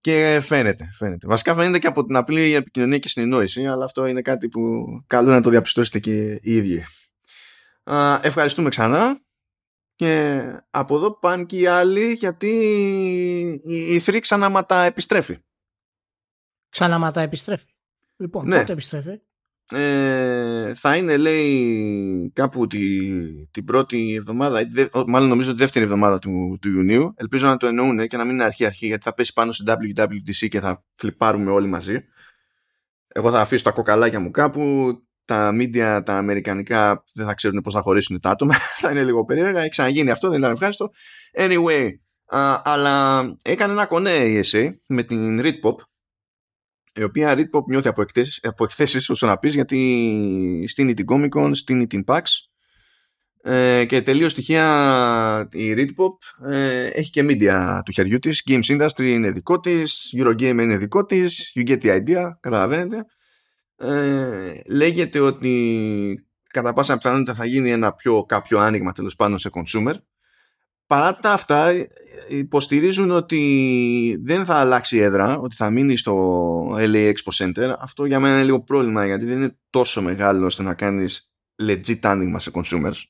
Και 0.00 0.40
φαίνεται, 0.42 0.90
φαίνεται. 0.98 1.26
Βασικά 1.26 1.54
φαίνεται 1.54 1.78
και 1.78 1.86
από 1.86 2.04
την 2.04 2.16
απλή 2.16 2.54
επικοινωνία 2.54 2.98
και 2.98 3.08
συνεννόηση, 3.08 3.66
αλλά 3.66 3.84
αυτό 3.84 4.06
είναι 4.06 4.22
κάτι 4.22 4.48
που 4.48 4.60
καλό 5.06 5.30
να 5.30 5.40
το 5.40 5.50
διαπιστώσετε 5.50 5.98
και 5.98 6.38
οι 6.40 6.54
ίδιοι 6.54 6.84
ευχαριστούμε 8.22 8.68
ξανά 8.68 9.20
και 9.94 10.42
από 10.70 10.96
εδώ 10.96 11.18
πάνε 11.18 11.44
και 11.44 11.58
οι 11.58 11.66
άλλοι 11.66 12.12
γιατί 12.12 12.48
η 13.64 13.98
Θρή 13.98 14.20
ξαναματά 14.20 14.82
επιστρέφει. 14.82 15.38
Ξαναματά 16.68 17.20
επιστρέφει. 17.20 17.66
Λοιπόν, 18.16 18.48
ναι. 18.48 18.58
πότε 18.58 18.72
επιστρέφει; 18.72 19.20
Ε, 19.72 20.74
θα 20.74 20.96
είναι 20.96 21.16
λέει 21.16 22.30
κάπου 22.34 22.66
τη, 22.66 23.46
την 23.46 23.64
πρώτη 23.64 24.14
εβδομάδα 24.14 24.60
μάλλον 25.06 25.28
νομίζω 25.28 25.50
τη 25.50 25.58
δεύτερη 25.58 25.84
εβδομάδα 25.84 26.18
του, 26.18 26.58
του 26.60 26.68
Ιουνίου 26.68 27.14
ελπίζω 27.16 27.46
να 27.46 27.56
το 27.56 27.66
εννοούν 27.66 28.06
και 28.06 28.16
να 28.16 28.24
μην 28.24 28.34
είναι 28.34 28.44
αρχή 28.44 28.64
αρχή 28.64 28.86
γιατί 28.86 29.02
θα 29.02 29.14
πέσει 29.14 29.32
πάνω 29.32 29.52
στην 29.52 29.66
WWDC 29.68 30.48
και 30.48 30.60
θα 30.60 30.84
φλιπάρουμε 30.96 31.50
όλοι 31.50 31.66
μαζί 31.66 32.04
εγώ 33.08 33.30
θα 33.30 33.40
αφήσω 33.40 33.64
τα 33.64 33.70
κοκαλάκια 33.70 34.20
μου 34.20 34.30
κάπου 34.30 34.94
τα 35.30 35.50
media, 35.52 36.02
τα 36.04 36.16
αμερικανικά 36.16 37.02
δεν 37.14 37.26
θα 37.26 37.34
ξέρουν 37.34 37.60
πώς 37.60 37.74
θα 37.74 37.80
χωρίσουν 37.80 38.20
τα 38.20 38.30
άτομα. 38.30 38.54
Θα 38.80 38.90
είναι 38.90 39.04
λίγο 39.04 39.24
περίεργα, 39.24 39.60
έχει 39.60 39.68
ξαναγίνει 39.68 40.10
αυτό 40.10 40.28
δεν 40.28 40.38
ήταν 40.38 40.52
ευχάριστο. 40.52 40.90
Anyway, 41.38 41.88
αλλά 42.62 43.24
έκανε 43.42 43.72
ένα 43.72 43.86
κονέ 43.86 44.14
η 44.14 44.40
ESA 44.44 44.68
με 44.86 45.02
την 45.02 45.40
Readpop 45.42 45.74
η 46.94 47.02
οποία 47.02 47.34
Readpop 47.34 47.64
νιώθει 47.68 47.88
από, 47.88 48.02
εκθέσεις, 48.02 48.40
από 48.42 48.64
εκθέσεις 48.64 49.10
όσο 49.10 49.26
να 49.26 49.38
πεις 49.38 49.54
γιατί 49.54 50.64
στείνει 50.68 50.94
την 50.94 51.06
Comic 51.08 51.28
Con, 51.38 51.50
στείνει 51.54 51.86
την 51.86 52.04
PAX. 52.06 52.20
Ε, 53.42 53.84
και 53.84 54.02
τελείως 54.02 54.32
στοιχεία 54.32 55.48
η 55.52 55.74
Readpop 55.76 56.46
ε, 56.50 56.86
έχει 56.86 57.10
και 57.10 57.26
media 57.28 57.80
του 57.84 57.92
χεριού 57.92 58.18
της. 58.18 58.42
Games 58.50 58.80
Industry 58.80 59.06
είναι 59.06 59.30
δικό 59.30 59.60
της 59.60 60.14
Eurogame 60.18 60.58
είναι 60.60 60.76
δικό 60.76 61.04
της 61.04 61.52
You 61.54 61.68
get 61.68 61.82
the 61.82 62.02
idea, 62.04 62.30
καταλαβαίνετε 62.40 63.04
ε, 63.80 64.60
λέγεται 64.66 65.20
ότι 65.20 66.26
κατά 66.50 66.72
πάσα 66.72 66.96
πιθανότητα 66.96 67.34
θα 67.34 67.44
γίνει 67.44 67.70
ένα 67.70 67.92
πιο 67.92 68.24
κάποιο 68.24 68.58
άνοιγμα 68.58 68.92
τέλος 68.92 69.16
πάντων 69.16 69.38
σε 69.38 69.50
consumer 69.52 69.94
παρά 70.90 71.14
τα 71.14 71.32
αυτά 71.32 71.72
υποστηρίζουν 72.28 73.10
ότι 73.10 74.20
δεν 74.24 74.44
θα 74.44 74.54
αλλάξει 74.54 74.96
η 74.96 75.00
έδρα, 75.00 75.38
ότι 75.38 75.56
θα 75.56 75.70
μείνει 75.70 75.96
στο 75.96 76.76
LA 76.76 77.12
Expo 77.12 77.44
Center. 77.44 77.74
Αυτό 77.78 78.04
για 78.04 78.20
μένα 78.20 78.34
είναι 78.34 78.44
λίγο 78.44 78.62
πρόβλημα 78.62 79.06
γιατί 79.06 79.24
δεν 79.24 79.36
είναι 79.36 79.58
τόσο 79.70 80.02
μεγάλο 80.02 80.46
ώστε 80.46 80.62
να 80.62 80.74
κάνεις 80.74 81.32
legit 81.62 81.98
άνοιγμα 82.02 82.38
σε 82.38 82.50
consumers. 82.54 83.02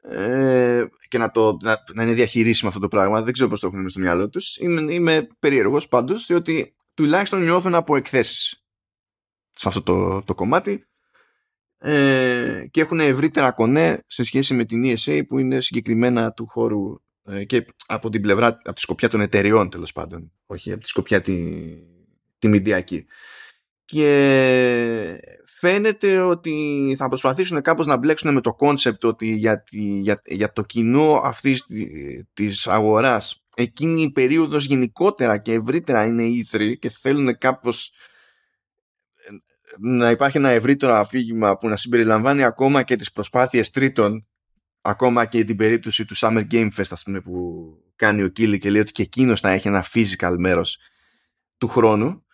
Ε, 0.00 0.84
και 1.08 1.18
να, 1.18 1.30
το, 1.30 1.56
να, 1.62 1.82
να, 1.94 2.02
είναι 2.02 2.12
διαχειρίσιμο 2.12 2.68
αυτό 2.68 2.80
το 2.80 2.88
πράγμα. 2.88 3.22
Δεν 3.22 3.32
ξέρω 3.32 3.48
πώς 3.48 3.60
το 3.60 3.66
έχουν 3.66 3.88
στο 3.88 4.00
μυαλό 4.00 4.28
τους. 4.28 4.56
Είμαι, 4.56 4.94
είμαι 4.94 5.28
περίεργος 5.38 5.88
πάντως, 5.88 6.26
διότι 6.26 6.76
τουλάχιστον 6.94 7.42
νιώθουν 7.42 7.74
από 7.74 7.96
εκθέσεις 7.96 8.61
σε 9.54 9.68
αυτό 9.68 9.82
το, 9.82 10.22
το 10.22 10.34
κομμάτι 10.34 10.86
ε, 11.78 12.66
και 12.70 12.80
έχουν 12.80 13.00
ευρύτερα 13.00 13.52
κονέ 13.52 14.02
σε 14.06 14.24
σχέση 14.24 14.54
με 14.54 14.64
την 14.64 14.84
ESA 14.84 15.22
που 15.28 15.38
είναι 15.38 15.60
συγκεκριμένα 15.60 16.32
του 16.32 16.46
χώρου 16.46 17.00
ε, 17.24 17.44
και 17.44 17.66
από 17.86 18.10
την 18.10 18.22
πλευρά, 18.22 18.46
από 18.46 18.72
τη 18.72 18.80
σκοπιά 18.80 19.08
των 19.08 19.20
εταιριών 19.20 19.70
τέλος 19.70 19.92
πάντων, 19.92 20.32
όχι 20.46 20.72
από 20.72 20.82
τη 20.82 20.88
σκοπιά 20.88 21.20
τη, 21.20 21.62
τη 22.38 22.48
μηντιακή. 22.48 23.06
Και 23.84 25.20
φαίνεται 25.44 26.18
ότι 26.18 26.94
θα 26.98 27.08
προσπαθήσουν 27.08 27.62
κάπως 27.62 27.86
να 27.86 27.96
μπλέξουν 27.96 28.32
με 28.32 28.40
το 28.40 28.54
κόνσεπτ 28.54 29.04
ότι 29.04 29.26
για, 29.26 29.64
για, 29.70 30.22
για 30.24 30.52
το 30.52 30.62
κοινό 30.62 31.20
αυτής 31.24 31.64
της 32.34 32.66
αγοράς 32.66 33.44
εκείνη 33.56 34.02
η 34.02 34.10
περίοδος 34.10 34.64
γενικότερα 34.64 35.38
και 35.38 35.52
ευρύτερα 35.52 36.06
είναι 36.06 36.22
η 36.22 36.46
E3 36.50 36.72
και 36.78 36.88
θέλουν 36.88 37.38
κάπως 37.38 37.88
ε, 37.88 38.11
να 39.80 40.10
υπάρχει 40.10 40.36
ένα 40.36 40.48
ευρύτερο 40.48 40.94
αφήγημα 40.94 41.58
που 41.58 41.68
να 41.68 41.76
συμπεριλαμβάνει 41.76 42.44
ακόμα 42.44 42.82
και 42.82 42.96
τις 42.96 43.12
προσπάθειες 43.12 43.70
τρίτων 43.70 44.26
ακόμα 44.82 45.24
και 45.24 45.44
την 45.44 45.56
περίπτωση 45.56 46.04
του 46.04 46.16
Summer 46.16 46.46
Game 46.50 46.68
Fest 46.76 46.90
ας 46.90 47.02
πούμε, 47.02 47.20
που 47.20 47.64
κάνει 47.96 48.22
ο 48.22 48.28
Κίλι 48.28 48.58
και 48.58 48.70
λέει 48.70 48.80
ότι 48.80 48.92
και 48.92 49.02
εκείνος 49.02 49.40
θα 49.40 49.50
έχει 49.50 49.68
ένα 49.68 49.84
physical 49.92 50.34
μέρος 50.38 50.78
του 51.58 51.68
χρόνου 51.68 52.24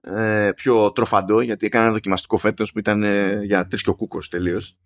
ε, 0.00 0.50
πιο 0.56 0.92
τροφαντό 0.92 1.40
γιατί 1.40 1.66
έκανε 1.66 1.84
ένα 1.84 1.92
δοκιμαστικό 1.92 2.36
φέτος 2.36 2.72
που 2.72 2.78
ήταν 2.78 3.02
ε, 3.02 3.40
για 3.42 3.66
τρεις 3.66 3.82
και 3.82 3.90
ο 3.90 3.94
κούκος 3.94 4.28
τελείως. 4.28 4.78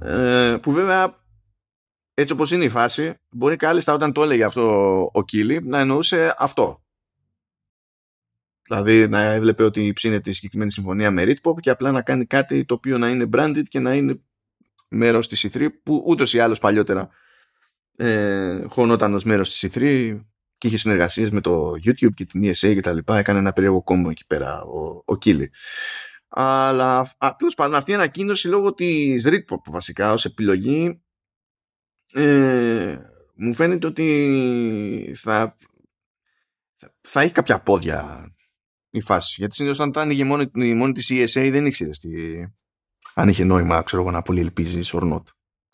Ε, 0.00 0.56
που 0.62 0.72
βέβαια 0.72 1.26
έτσι 2.14 2.32
όπως 2.32 2.50
είναι 2.50 2.64
η 2.64 2.68
φάση 2.68 3.14
μπορεί 3.30 3.56
κάλλιστα 3.56 3.92
όταν 3.92 4.12
το 4.12 4.22
έλεγε 4.22 4.44
αυτό 4.44 4.62
ο 5.12 5.24
Κίλι 5.24 5.60
να 5.62 5.78
εννοούσε 5.78 6.34
αυτό 6.38 6.82
Δηλαδή 8.68 9.08
να 9.08 9.20
έβλεπε 9.20 9.64
ότι 9.64 9.92
ψήνεται 9.92 10.30
η 10.30 10.32
συγκεκριμένη 10.32 10.70
συμφωνία 10.70 11.10
με 11.10 11.22
Ritpop 11.24 11.60
και 11.60 11.70
απλά 11.70 11.92
να 11.92 12.02
κάνει 12.02 12.24
κάτι 12.24 12.64
το 12.64 12.74
οποίο 12.74 12.98
να 12.98 13.08
είναι 13.08 13.28
branded 13.32 13.62
και 13.68 13.78
να 13.78 13.94
είναι 13.94 14.20
μέρος 14.88 15.28
της 15.28 15.46
E3 15.46 15.68
που 15.82 16.02
ούτως 16.06 16.34
ή 16.34 16.38
άλλως 16.38 16.58
παλιότερα 16.58 17.08
ε, 17.96 18.62
χωνόταν 18.68 19.14
ως 19.14 19.24
μέρος 19.24 19.50
της 19.58 19.70
E3 19.72 19.80
και 20.58 20.66
είχε 20.66 20.76
συνεργασίες 20.76 21.30
με 21.30 21.40
το 21.40 21.70
YouTube 21.70 22.14
και 22.14 22.24
την 22.24 22.42
ESA 22.44 22.74
και 22.74 22.80
τα 22.80 22.92
λοιπά. 22.92 23.18
Έκανε 23.18 23.38
ένα 23.38 23.52
περίεργο 23.52 23.82
κόμπο 23.82 24.10
εκεί 24.10 24.26
πέρα 24.26 24.62
ο, 24.62 25.02
ο 25.04 25.16
Κίλι 25.16 25.50
αλλά 26.28 27.10
τέλος 27.38 27.54
πάντων 27.54 27.74
αυτή 27.74 27.90
η 27.90 27.94
ανακοίνωση 27.94 28.48
λόγω 28.48 28.74
της 28.74 29.26
Ritpop 29.28 29.62
βασικά 29.66 30.12
ως 30.12 30.24
επιλογή 30.24 31.02
ε, 32.12 32.98
μου 33.34 33.54
φαίνεται 33.54 33.86
ότι 33.86 35.14
θα, 35.16 35.56
θα 37.00 37.20
έχει 37.20 37.32
κάποια 37.32 37.60
πόδια 37.60 38.28
η 38.90 39.00
φάση. 39.00 39.34
Γιατί 39.38 39.54
συνήθως 39.54 39.78
όταν 39.78 39.90
ήταν 39.90 40.10
η 40.10 40.24
μόνη, 40.24 40.50
η 40.54 40.74
μόνη 40.74 40.92
της 40.92 41.10
ESA 41.10 41.48
δεν 41.50 41.66
ήξερε 41.66 41.90
τι, 41.90 42.10
αν 43.14 43.28
είχε 43.28 43.44
νόημα 43.44 43.82
ξέρω 43.82 44.02
εγώ, 44.02 44.10
να 44.10 44.22
πολύ 44.22 44.40
ελπίζεις 44.40 44.90
or 44.94 45.12
not. 45.12 45.22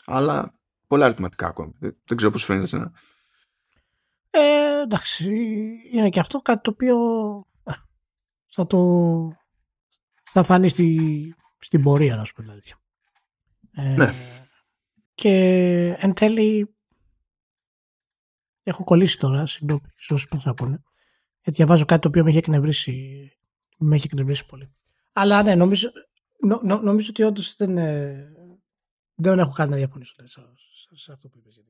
Αλλά 0.04 0.54
πολλά 0.86 1.06
ερωτηματικά 1.06 1.46
ακόμη. 1.46 1.72
Δεν, 1.78 2.16
ξέρω 2.16 2.30
πώς 2.30 2.44
φαίνεται 2.44 2.64
εσένα. 2.64 2.92
Ε, 4.30 4.80
εντάξει, 4.82 5.30
είναι 5.92 6.08
και 6.08 6.20
αυτό 6.20 6.40
κάτι 6.40 6.62
το 6.62 6.70
οποίο 6.70 6.96
ε, 7.64 7.72
θα 8.46 8.66
το 8.66 8.78
θα 10.24 10.42
φανεί 10.42 10.68
στη, 10.68 11.34
στην 11.58 11.82
πορεία, 11.82 12.16
να 12.16 12.24
σου 12.24 12.34
πω 12.34 12.40
την 12.40 12.50
αλήθεια. 12.50 12.80
Ε, 13.72 13.82
ναι. 13.82 14.12
Και 15.14 15.30
εν 15.98 16.14
τέλει 16.14 16.74
έχω 18.62 18.84
κολλήσει 18.84 19.18
τώρα, 19.18 19.46
συγγνώμη, 19.46 19.80
ίσως 19.98 20.28
πώς 20.28 20.44
να 20.44 20.54
πούνε, 20.54 20.82
γιατί 21.44 21.62
διαβάζω 21.62 21.84
κάτι 21.84 22.00
το 22.00 22.08
οποίο 22.08 22.22
με 22.22 22.28
έχει 22.28 22.38
εκνευρίσει, 22.38 23.30
με 23.78 23.94
έχει 23.94 24.06
εκνευρίσει 24.06 24.46
πολύ. 24.46 24.72
Αλλά 25.12 25.42
ναι, 25.42 25.54
νομίζω, 25.54 25.90
νο, 26.40 26.60
νο, 26.62 26.80
νομίζω 26.80 27.06
ότι 27.10 27.22
όντως 27.22 27.56
δεν, 27.56 27.78
ε, 27.78 28.32
δεν 29.14 29.38
έχω 29.38 29.52
κάτι 29.52 29.70
να 29.70 29.76
διαφωνήσω 29.76 30.14
σε, 30.24 30.40
σε, 30.94 31.12
αυτό 31.12 31.28
που 31.28 31.38
είπες. 31.38 31.62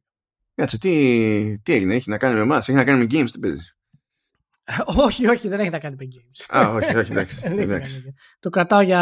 Κάτσε, 0.54 0.78
τι, 0.78 1.58
τι 1.62 1.72
έγινε, 1.72 1.94
έχει 1.94 2.10
να 2.10 2.18
κάνει 2.18 2.34
με 2.34 2.40
εμάς, 2.40 2.68
έχει 2.68 2.78
να 2.78 2.84
κάνει 2.84 2.98
με 2.98 3.04
games, 3.04 3.30
τι 3.30 3.38
παίζεις; 3.38 3.76
όχι, 5.06 5.26
όχι, 5.26 5.48
δεν 5.48 5.60
έχει 5.60 5.70
να 5.70 5.78
κάνει 5.78 5.96
με 5.98 6.08
games. 6.12 6.56
Α, 6.58 6.68
όχι, 6.72 6.96
όχι, 6.96 7.12
εντάξει. 7.12 7.42
εντάξει. 7.56 8.14
το 8.40 8.50
κρατάω 8.50 8.80
για 8.80 9.00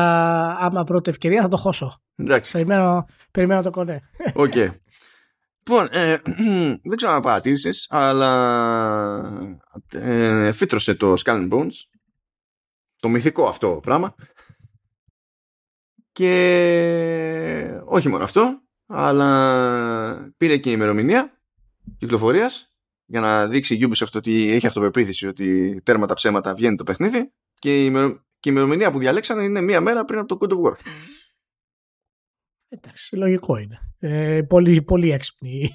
άμα 0.58 0.84
βρω 0.84 1.00
την 1.00 1.12
ευκαιρία 1.12 1.42
θα 1.42 1.48
το 1.48 1.56
χώσω. 1.56 2.02
Εντάξει. 2.16 2.52
Περιμένω, 2.52 3.06
περιμένω 3.30 3.62
το 3.62 3.70
κονέ. 3.70 4.00
OK. 4.34 4.52
Okay. 4.54 4.70
Λοιπόν, 5.64 5.88
ε, 5.90 6.16
δεν 6.88 6.96
ξέρω 6.96 7.12
αν 7.12 7.22
παρατήρησες, 7.22 7.86
αλλά 7.90 9.54
ε, 9.88 10.52
φύτρωσε 10.52 10.94
το 10.94 11.14
Skull 11.24 11.48
Bones, 11.50 11.72
το 12.96 13.08
μυθικό 13.08 13.46
αυτό 13.46 13.80
πράγμα, 13.82 14.14
και 16.12 17.80
όχι 17.84 18.08
μόνο 18.08 18.24
αυτό, 18.24 18.62
αλλά 18.86 20.32
πήρε 20.36 20.56
και 20.56 20.68
η 20.68 20.72
ημερομηνία 20.74 21.40
κυκλοφορίας 21.98 22.72
για 23.06 23.20
να 23.20 23.48
δείξει 23.48 23.74
η 23.74 23.88
Ubisoft 23.88 24.14
ότι 24.14 24.50
έχει 24.50 24.66
αυτοπεποίθηση 24.66 25.26
ότι 25.26 25.80
τέρμα 25.84 26.06
τα 26.06 26.14
ψέματα 26.14 26.54
βγαίνει 26.54 26.76
το 26.76 26.84
παιχνίδι 26.84 27.32
και 27.54 27.84
η, 27.84 27.92
ημερομηνία 28.46 28.90
που 28.90 28.98
διαλέξανε 28.98 29.42
είναι 29.42 29.60
μία 29.60 29.80
μέρα 29.80 30.04
πριν 30.04 30.18
από 30.18 30.36
το 30.36 30.46
God 30.46 30.52
of 30.52 30.70
War. 30.70 30.76
Εντάξει, 32.74 33.16
λογικό 33.16 33.56
είναι. 33.56 33.78
Ε, 33.98 34.42
πολύ, 34.42 34.82
πολύ 34.82 35.10
έξυπνη 35.10 35.74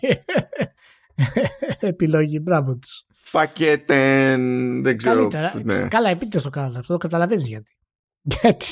επιλογή. 1.79 2.39
Μπράβο 2.41 2.77
τους. 2.77 3.03
Πακέτεν, 3.31 4.41
δεν 4.83 4.97
ξέρω. 4.97 5.15
Καλύτερα. 5.15 5.53
Ναι. 5.63 5.87
Καλά, 5.87 6.09
επίτηδες 6.09 6.43
το 6.43 6.49
κάνουν 6.49 6.75
αυτό, 6.75 6.93
το 6.93 6.99
καταλαβαίνεις 6.99 7.47
γιατί 7.47 7.71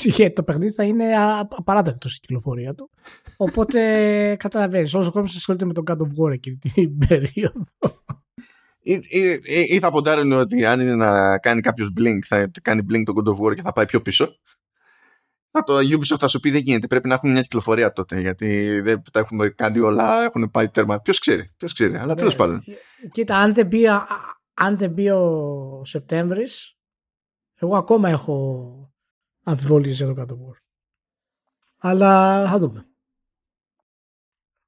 γιατί 0.04 0.32
το 0.32 0.42
παιχνίδι 0.42 0.72
θα 0.72 0.84
είναι 0.84 1.12
απαράδεκτο 1.48 2.08
στην 2.08 2.20
κυκλοφορία 2.20 2.74
του. 2.74 2.90
Οπότε 3.36 3.80
καταλαβαίνεις, 4.44 4.94
όσο 4.94 5.10
κόσμος 5.10 5.36
ασχολείται 5.36 5.64
με 5.64 5.72
τον 5.72 5.84
God 5.86 5.96
of 5.96 6.24
War 6.24 6.32
εκείνη 6.32 6.56
την 6.56 6.98
περίοδο. 7.08 7.64
Ή, 8.80 8.92
ή, 8.92 9.40
ή, 9.68 9.78
θα 9.78 9.90
ποντάρουν 9.90 10.32
ότι 10.32 10.64
αν 10.64 10.80
είναι 10.80 10.94
να 10.94 11.38
κάνει 11.38 11.60
κάποιος 11.60 11.92
blink, 11.98 12.18
θα 12.26 12.50
κάνει 12.62 12.86
blink 12.90 13.02
τον 13.04 13.14
God 13.18 13.28
of 13.28 13.46
War 13.46 13.54
και 13.54 13.62
θα 13.62 13.72
πάει 13.72 13.86
πιο 13.86 14.02
πίσω. 14.02 14.36
Θα 15.56 15.64
το 15.64 15.78
Ubisoft 15.78 16.18
θα 16.18 16.28
σου 16.28 16.40
πει 16.40 16.50
δεν 16.50 16.60
γίνεται. 16.60 16.86
Πρέπει 16.86 17.08
να 17.08 17.14
έχουμε 17.14 17.32
μια 17.32 17.42
κυκλοφορία 17.42 17.92
τότε. 17.92 18.20
Γιατί 18.20 18.80
δεν 18.80 19.02
τα 19.12 19.20
έχουμε 19.20 19.48
κάνει 19.48 19.78
όλα, 19.78 20.24
έχουν 20.24 20.50
πάει 20.50 20.68
τέρμα. 20.68 21.00
Ποιος 21.00 21.18
ξέρει, 21.18 21.52
ποιος 21.56 21.72
ξέρει. 21.72 21.96
Αλλά 21.96 22.14
τέλος 22.14 22.32
ναι. 22.32 22.38
πάντων. 22.38 22.64
Κοίτα, 23.10 23.36
αν 23.36 23.54
δεν 23.54 23.66
μπει, 23.66 23.86
αν 24.54 24.76
δεν 24.76 24.90
μπει 24.90 25.10
ο 25.10 25.82
Σεπτέμβρης, 25.84 26.76
εγώ 27.54 27.76
ακόμα 27.76 28.08
έχω 28.08 28.94
αμφιβολίες 29.42 29.96
για 29.96 30.06
το 30.06 30.14
κάτω 30.14 30.38
War. 30.46 30.60
Αλλά 31.78 32.44
θα 32.48 32.58
δούμε. 32.58 32.86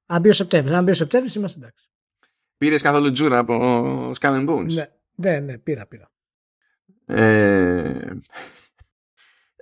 Αν 0.05 0.21
μπει 0.21 0.29
ο 0.29 0.33
Σεπτέμβρης, 0.33 0.75
αν 0.75 0.83
μπει 0.83 0.91
ο 0.91 0.93
Σεπτέμβρης 0.93 1.35
είμαστε 1.35 1.59
εντάξει. 1.59 1.89
Πήρες 2.57 2.81
καθόλου 2.81 3.11
τζούρα 3.11 3.37
από 3.37 4.11
Scan 4.19 4.49
Bones; 4.49 4.73
Ναι, 4.73 4.89
ναι, 5.15 5.39
ναι, 5.39 5.57
πήρα, 5.57 5.85
πήρα. 5.85 6.11
Ε, 7.05 8.17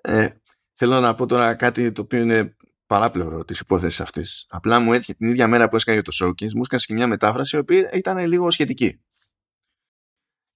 ε, 0.01 0.29
θέλω 0.77 0.99
να 0.99 1.15
πω 1.15 1.25
τώρα 1.25 1.53
κάτι 1.53 1.91
το 1.91 2.01
οποίο 2.01 2.19
είναι 2.19 2.55
παράπλευρο 2.87 3.45
της 3.45 3.59
υπόθεσης 3.59 4.01
αυτής. 4.01 4.45
Απλά 4.49 4.79
μου 4.79 4.93
έτυχε 4.93 5.13
την 5.13 5.27
ίδια 5.27 5.47
μέρα 5.47 5.69
που 5.69 5.75
έσκανε 5.75 6.01
το 6.01 6.11
showcase, 6.21 6.51
μου 6.53 6.61
έσκανε 6.61 6.81
και 6.85 6.93
μια 6.93 7.07
μετάφραση 7.07 7.55
η 7.55 7.59
οποία 7.59 7.91
ήταν 7.93 8.25
λίγο 8.27 8.51
σχετική. 8.51 9.01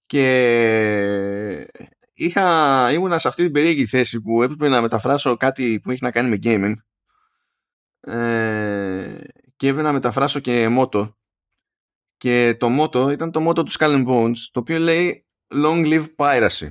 Και 0.06 1.68
είχα, 2.14 2.92
ήμουνα 2.92 3.20
σε 3.20 3.28
αυτή 3.28 3.44
την 3.44 3.52
περίεργη 3.52 3.86
θέση 3.86 4.22
που 4.22 4.44
έπρεπε 4.44 4.68
να 4.68 4.82
μεταφράσω 4.82 5.38
κάτι 5.38 5.80
που 5.84 5.92
έχει 5.92 6.04
να 6.04 6.12
κάνει 6.12 6.30
με 6.30 6.38
gaming 6.44 6.74
ε, 8.14 9.18
και 9.56 9.68
έπρεπε 9.68 9.88
να 9.88 9.92
μεταφράσω 9.94 10.40
και 10.40 10.68
μότο 10.70 11.18
και 12.18 12.56
το 12.60 12.70
μότο 12.70 13.10
ήταν 13.10 13.32
το 13.32 13.40
μότο 13.40 13.64
του 13.64 13.72
Skull 13.72 14.08
Bones 14.08 14.38
το 14.52 14.60
οποίο 14.60 14.80
λέει 14.80 15.26
Long 15.54 15.86
live 15.86 16.08
piracy 16.16 16.68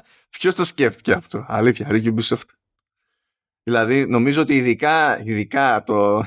Ποιος 0.38 0.54
το 0.54 0.64
σκέφτηκε 0.64 1.12
αυτό, 1.12 1.44
αλήθεια, 1.48 1.88
Ricky 1.90 2.14
Ubisoft. 2.14 2.48
Δηλαδή, 3.62 4.06
νομίζω 4.06 4.42
ότι 4.42 4.54
ειδικά, 4.54 5.22
ειδικά 5.22 5.82
το, 5.82 6.24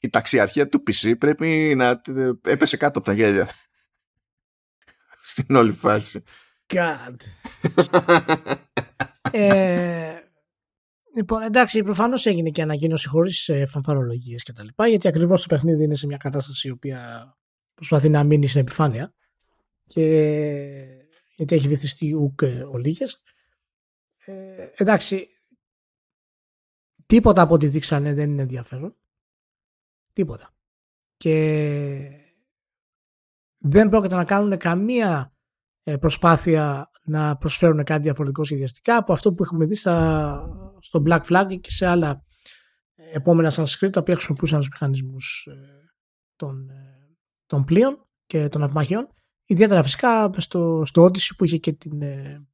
η 0.00 0.10
ταξιαρχία 0.10 0.68
του 0.68 0.82
PC 0.86 1.18
πρέπει 1.18 1.74
να 1.76 2.02
έπεσε 2.42 2.76
κάτω 2.76 2.98
από 2.98 3.08
τα 3.08 3.14
γέλια. 3.14 3.50
Στην 5.32 5.56
όλη 5.56 5.72
φάση. 5.72 6.22
God. 6.66 7.16
ε, 9.30 10.18
λοιπόν, 11.16 11.42
εντάξει, 11.42 11.82
προφανώς 11.82 12.26
έγινε 12.26 12.50
και 12.50 12.62
ανακοίνωση 12.62 13.08
χωρίς 13.08 13.48
ε, 13.48 13.66
φανφαρολογίες 13.66 14.42
κτλ. 14.42 14.66
Γιατί 14.88 15.08
ακριβώς 15.08 15.42
το 15.42 15.48
παιχνίδι 15.48 15.84
είναι 15.84 15.94
σε 15.94 16.06
μια 16.06 16.16
κατάσταση 16.16 16.68
η 16.68 16.70
οποία 16.70 17.32
προσπαθεί 17.74 18.08
να 18.08 18.24
μείνει 18.24 18.46
στην 18.46 18.60
επιφάνεια. 18.60 19.14
Και 19.86 21.03
γιατί 21.36 21.54
έχει 21.54 21.68
βυθιστεί 21.68 22.14
ουκ 22.14 22.42
ε, 22.42 22.62
ο 22.62 22.78
Λίγες. 22.78 23.22
Ε, 24.24 24.68
εντάξει, 24.74 25.28
τίποτα 27.06 27.42
από 27.42 27.54
ό,τι 27.54 27.66
δείξανε 27.66 28.14
δεν 28.14 28.30
είναι 28.30 28.42
ενδιαφέρον. 28.42 28.96
Τίποτα. 30.12 30.54
Και 31.16 32.24
δεν 33.58 33.88
πρόκειται 33.88 34.14
να 34.14 34.24
κάνουν 34.24 34.58
καμία 34.58 35.36
ε, 35.82 35.96
προσπάθεια 35.96 36.90
να 37.04 37.36
προσφέρουν 37.36 37.84
κάτι 37.84 38.02
διαφορετικό 38.02 38.44
σχεδιαστικά 38.44 38.96
από 38.96 39.12
αυτό 39.12 39.34
που 39.34 39.42
έχουμε 39.42 39.64
δει 39.64 39.74
στα, 39.74 40.78
στο 40.80 41.02
Black 41.06 41.22
Flag 41.22 41.58
και 41.60 41.70
σε 41.70 41.86
άλλα 41.86 42.24
επόμενα 42.94 43.52
Sanskrit 43.52 43.90
τα 43.92 44.00
οποία 44.00 44.14
χρησιμοποιούσαν 44.14 44.58
τους 44.58 44.68
μηχανισμούς 44.68 45.48
των, 46.36 46.70
των 47.46 47.64
πλοίων 47.64 48.06
και 48.26 48.48
των 48.48 48.62
αυμαχιών 48.62 49.13
Ιδιαίτερα 49.46 49.82
φυσικά 49.82 50.30
στο, 50.36 50.82
στο 50.86 51.04
Odyssey 51.04 51.30
που 51.36 51.44
είχε 51.44 51.56
και 51.56 51.72
την, 51.72 52.02
ε, 52.02 52.46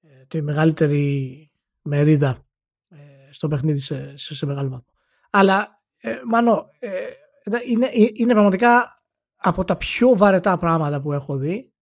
ε 0.00 0.24
τη 0.28 0.42
μεγαλύτερη 0.42 1.50
μερίδα 1.82 2.46
ε, 2.88 2.96
στο 3.30 3.48
παιχνίδι 3.48 3.80
σε, 3.80 4.16
σε, 4.16 4.34
σε, 4.34 4.46
μεγάλο 4.46 4.68
βαθμό. 4.68 4.92
Αλλά, 5.30 5.82
ε, 6.00 6.14
Μάνο, 6.24 6.66
ε, 6.78 6.90
είναι, 7.66 7.90
είναι 8.12 8.32
πραγματικά 8.32 9.02
από 9.36 9.64
τα 9.64 9.76
πιο 9.76 10.16
βαρετά 10.16 10.58
πράγματα 10.58 11.00
που 11.00 11.12
έχω 11.12 11.36
δει. 11.36 11.72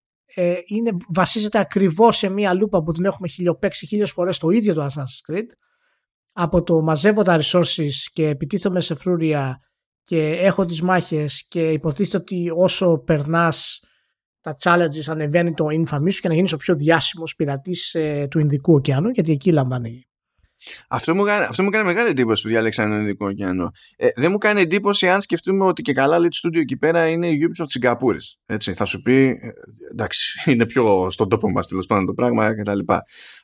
είναι, 0.65 0.91
βασίζεται 1.07 1.59
ακριβώς 1.59 2.17
σε 2.17 2.29
μία 2.29 2.53
λούπα 2.53 2.83
που 2.83 2.91
την 2.91 3.05
έχουμε 3.05 3.27
χιλιοπέξει 3.27 3.85
χίλιες 3.85 4.11
φορές 4.11 4.37
το 4.37 4.49
ίδιο 4.49 4.73
το 4.73 4.85
Assassin's 4.85 5.31
Creed. 5.31 5.47
Από 6.31 6.63
το 6.63 6.81
μαζεύω 6.81 7.21
τα 7.21 7.39
resources 7.41 7.91
και 8.13 8.27
επιτίθομαι 8.27 8.79
σε 8.79 8.95
φρούρια 8.95 9.59
και 10.03 10.31
έχω 10.31 10.65
τις 10.65 10.81
μάχες 10.81 11.47
και 11.47 11.71
υποτίθεται 11.71 12.17
ότι 12.17 12.51
όσο 12.55 12.97
περνάς 12.97 13.79
τα 14.45 14.55
challenges 14.63 15.07
ανεβαίνει 15.07 15.53
το 15.53 15.65
infamy 15.65 16.11
σου 16.11 16.21
και 16.21 16.27
να 16.27 16.33
γίνεις 16.33 16.53
ο 16.53 16.57
πιο 16.57 16.75
διάσημος 16.75 17.35
πειρατής 17.35 17.93
ε, 17.93 18.27
του 18.29 18.39
Ινδικού 18.39 18.73
ωκεανού 18.73 19.09
γιατί 19.09 19.31
εκεί 19.31 19.51
λαμβάνει 19.51 20.05
αυτό 20.87 21.15
μου, 21.15 21.23
κάνει, 21.23 21.45
αυτό 21.45 21.63
μου 21.63 21.69
κάνει 21.69 21.85
μεγάλη 21.85 22.09
εντύπωση 22.09 22.41
που 22.43 22.47
διάλεξαν 22.47 22.89
τον 22.89 22.99
Ινδικό 22.99 23.25
ωκεανό. 23.25 23.71
Ε, 23.95 24.07
δεν 24.15 24.31
μου 24.31 24.37
κάνει 24.37 24.61
εντύπωση 24.61 25.09
αν 25.09 25.21
σκεφτούμε 25.21 25.65
ότι 25.65 25.81
και 25.81 25.93
καλά 25.93 26.19
λέει 26.19 26.27
το 26.27 26.37
studio 26.43 26.59
εκεί 26.59 26.77
πέρα 26.77 27.07
είναι 27.07 27.27
η 27.27 27.39
Ubisoft 27.41 27.65
Σιγκαπούρη. 27.67 28.17
Έτσι, 28.45 28.73
θα 28.73 28.85
σου 28.85 29.01
πει, 29.01 29.13
ε, 29.13 29.49
εντάξει, 29.91 30.39
είναι 30.51 30.65
πιο 30.65 31.09
στον 31.09 31.29
τόπο 31.29 31.51
μας 31.51 31.67
τέλος 31.67 31.85
πάντων 31.85 32.05
το 32.05 32.13
πράγμα 32.13 32.55
κτλ. 32.55 32.79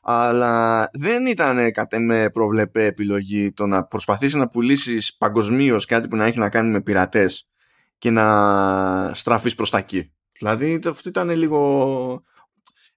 Αλλά 0.02 0.90
δεν 0.94 1.26
ήταν 1.26 1.72
κατά 1.72 2.00
με 2.00 2.30
προβλεπέ 2.30 2.86
επιλογή 2.86 3.52
το 3.52 3.66
να 3.66 3.84
προσπαθήσεις 3.84 4.36
να 4.36 4.48
πουλήσεις 4.48 5.16
παγκοσμίως 5.18 5.86
κάτι 5.86 6.08
που 6.08 6.16
να 6.16 6.26
έχει 6.26 6.40
να 6.40 6.50
κάνει 6.50 6.70
με 6.70 6.82
πειρατές 6.82 7.48
και 7.98 8.10
να 8.10 9.12
στραφείς 9.14 9.56
προς 9.56 9.70
τα 9.70 9.78
εκεί. 9.78 10.12
Δηλαδή 10.42 10.80
αυτό 10.88 11.10
ήταν 11.10 11.30
λίγο. 11.30 12.24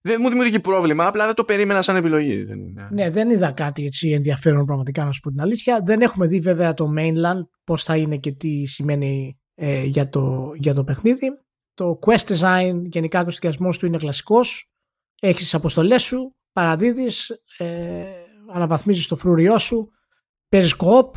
Δεν 0.00 0.18
μου 0.20 0.28
δημιουργεί 0.28 0.60
πρόβλημα, 0.60 1.06
απλά 1.06 1.26
δεν 1.26 1.34
το 1.34 1.44
περίμενα 1.44 1.82
σαν 1.82 1.96
επιλογή. 1.96 2.44
Δεν 2.44 2.60
είναι. 2.60 2.88
Ναι, 2.92 3.10
δεν 3.10 3.30
είδα 3.30 3.50
κάτι 3.50 3.84
έτσι 3.84 4.10
ενδιαφέρον 4.10 4.66
πραγματικά 4.66 5.04
να 5.04 5.12
σου 5.12 5.20
πω 5.20 5.30
την 5.30 5.40
αλήθεια. 5.40 5.80
Δεν 5.84 6.00
έχουμε 6.00 6.26
δει 6.26 6.40
βέβαια 6.40 6.74
το 6.74 6.92
mainland, 6.98 7.46
πώς 7.64 7.82
θα 7.82 7.96
είναι 7.96 8.16
και 8.16 8.32
τι 8.32 8.64
σημαίνει 8.64 9.38
ε, 9.54 9.82
για, 9.82 10.08
το, 10.08 10.52
για 10.54 10.74
το 10.74 10.84
παιχνίδι. 10.84 11.26
Το 11.74 11.98
quest 12.06 12.36
design, 12.36 12.82
γενικά 12.84 13.20
ο 13.20 13.26
εστιασμό 13.26 13.70
του 13.70 13.86
είναι 13.86 13.98
κλασικός. 13.98 14.70
Έχεις 15.20 15.42
τις 15.42 15.54
αποστολές 15.54 16.02
σου, 16.02 16.34
παραδίδεις, 16.52 17.30
ε, 17.58 18.04
αναβαθμίζεις 18.52 19.06
το 19.06 19.16
φρούριό 19.16 19.58
σου, 19.58 19.90
παίζεις 20.48 20.76
co 20.78 21.10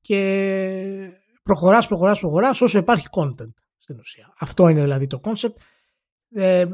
και 0.00 1.12
προχωράς, 1.42 1.86
προχωράς, 1.86 2.20
προχωράς 2.20 2.60
όσο 2.60 2.78
υπάρχει 2.78 3.06
content 3.10 3.52
στην 3.88 4.00
ουσία. 4.00 4.32
Αυτό 4.38 4.68
είναι 4.68 4.80
δηλαδή 4.80 5.06
το 5.06 5.20
concept. 5.24 5.54
Ε, 6.30 6.66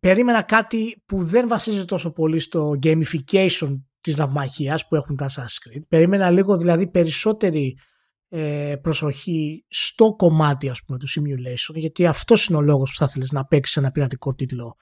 περίμενα 0.00 0.42
κάτι 0.42 1.02
που 1.06 1.24
δεν 1.24 1.48
βασίζεται 1.48 1.84
τόσο 1.84 2.12
πολύ 2.12 2.38
στο 2.38 2.78
gamification 2.82 3.80
της 4.00 4.16
ναυμαχίας 4.16 4.86
που 4.86 4.94
έχουν 4.94 5.16
τα 5.16 5.28
Assassin's 5.28 5.76
Creed. 5.76 5.82
Περίμενα 5.88 6.30
λίγο 6.30 6.56
δηλαδή 6.56 6.86
περισσότερη 6.86 7.78
ε, 8.28 8.76
προσοχή 8.82 9.64
στο 9.68 10.14
κομμάτι 10.16 10.68
ας 10.68 10.82
πούμε 10.82 10.98
του 10.98 11.06
simulation 11.08 11.74
γιατί 11.74 12.06
αυτός 12.06 12.46
είναι 12.46 12.58
ο 12.58 12.60
λόγος 12.60 12.90
που 12.90 12.96
θα 12.96 13.08
θέλεις 13.08 13.32
να 13.32 13.44
παίξεις 13.44 13.76
ένα 13.76 13.90
πειρατικό 13.90 14.34
τίτλο 14.34 14.76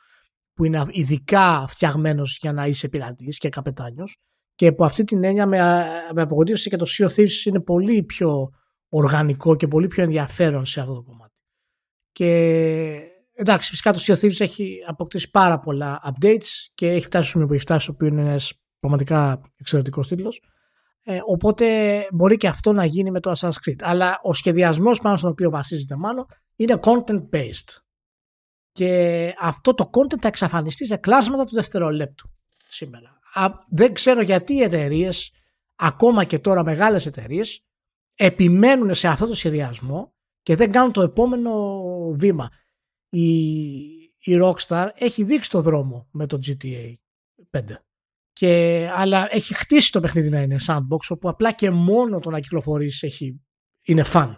που 0.53 0.64
είναι 0.64 0.84
ειδικά 0.91 1.64
φτιαγμένος 1.68 2.39
για 2.41 2.53
να 2.53 2.66
είσαι 2.66 2.89
πειρατής 2.89 3.39
και 3.39 3.49
καπετάνιος 3.49 4.20
και 4.55 4.66
από 4.66 4.84
αυτή 4.84 5.05
την 5.05 5.24
έννοια 5.24 5.47
με, 5.47 5.59
με 6.14 6.22
απογοήτευση 6.22 6.68
και 6.68 6.76
το 6.76 6.87
Sea 6.89 7.07
of 7.07 7.14
Thieves 7.14 7.45
είναι 7.47 7.61
πολύ 7.61 8.03
πιο 8.03 8.51
οργανικό 8.89 9.57
και 9.57 9.68
πολύ 9.68 9.87
πιο 9.87 10.03
ενδιαφέρον 10.03 10.64
σε 10.64 10.80
αυτό 10.80 10.93
το 10.93 11.03
κομμάτι. 11.03 11.36
Και 12.16 13.00
εντάξει, 13.32 13.70
φυσικά 13.70 13.92
το 13.92 13.98
Sea 14.06 14.14
of 14.14 14.18
Thieves 14.18 14.40
έχει 14.40 14.78
αποκτήσει 14.86 15.30
πάρα 15.30 15.58
πολλά 15.58 16.00
updates 16.04 16.48
και 16.74 16.90
έχει 16.90 17.06
φτάσει 17.06 17.22
στο 17.22 17.32
σημείο 17.32 17.46
που 17.46 17.52
έχει 17.52 17.62
φτάσει, 17.62 17.86
το 17.86 17.92
οποίο 17.92 18.06
είναι 18.06 18.20
ένας 18.20 18.52
πραγματικά 18.78 19.40
εξαιρετικός 19.56 20.08
τίτλος. 20.08 20.42
Ε, 21.02 21.18
οπότε 21.26 21.66
μπορεί 22.12 22.36
και 22.36 22.48
αυτό 22.48 22.72
να 22.72 22.84
γίνει 22.84 23.10
με 23.10 23.20
το 23.20 23.32
Assassin's 23.36 23.68
Creed. 23.68 23.76
Αλλά 23.80 24.20
ο 24.22 24.32
σχεδιασμός 24.32 25.00
πάνω 25.00 25.16
στον 25.16 25.30
οποίο 25.30 25.50
βασίζεται 25.50 25.96
μάλλον 25.96 26.26
είναι 26.56 26.80
content 26.82 27.28
based. 27.32 27.76
Και 28.72 29.34
αυτό 29.38 29.74
το 29.74 29.90
content 29.92 30.18
θα 30.20 30.28
εξαφανιστεί 30.28 30.86
σε 30.86 30.96
κλάσματα 30.96 31.44
του 31.44 31.54
δευτερολέπτου 31.54 32.30
σήμερα. 32.68 33.18
Α, 33.34 33.48
δεν 33.70 33.92
ξέρω 33.92 34.22
γιατί 34.22 34.54
οι 34.54 34.62
εταιρείες, 34.62 35.32
ακόμα 35.74 36.24
και 36.24 36.38
τώρα 36.38 36.64
μεγάλες 36.64 37.06
εταιρείες, 37.06 37.66
επιμένουν 38.14 38.94
σε 38.94 39.08
αυτό 39.08 39.26
το 39.26 39.34
σχεδιασμό 39.34 40.15
και 40.47 40.57
δεν 40.57 40.70
κάνουν 40.70 40.92
το 40.92 41.03
επόμενο 41.03 41.53
βήμα. 42.12 42.49
Η, 43.09 43.38
η 44.18 44.38
Rockstar 44.42 44.88
έχει 44.94 45.24
δείξει 45.24 45.51
το 45.51 45.61
δρόμο 45.61 46.09
με 46.11 46.26
το 46.26 46.38
GTA 46.47 46.94
5. 47.51 47.61
Και, 48.32 48.88
αλλά 48.94 49.28
έχει 49.30 49.55
χτίσει 49.55 49.92
το 49.92 50.01
παιχνίδι 50.01 50.28
να 50.28 50.40
είναι 50.40 50.57
sandbox 50.66 50.99
όπου 51.09 51.28
απλά 51.28 51.53
και 51.53 51.70
μόνο 51.70 52.20
το 52.20 52.30
να 52.30 52.40
κυκλοφορείς 52.40 53.03
έχει, 53.03 53.40
είναι 53.82 54.05
fun 54.12 54.34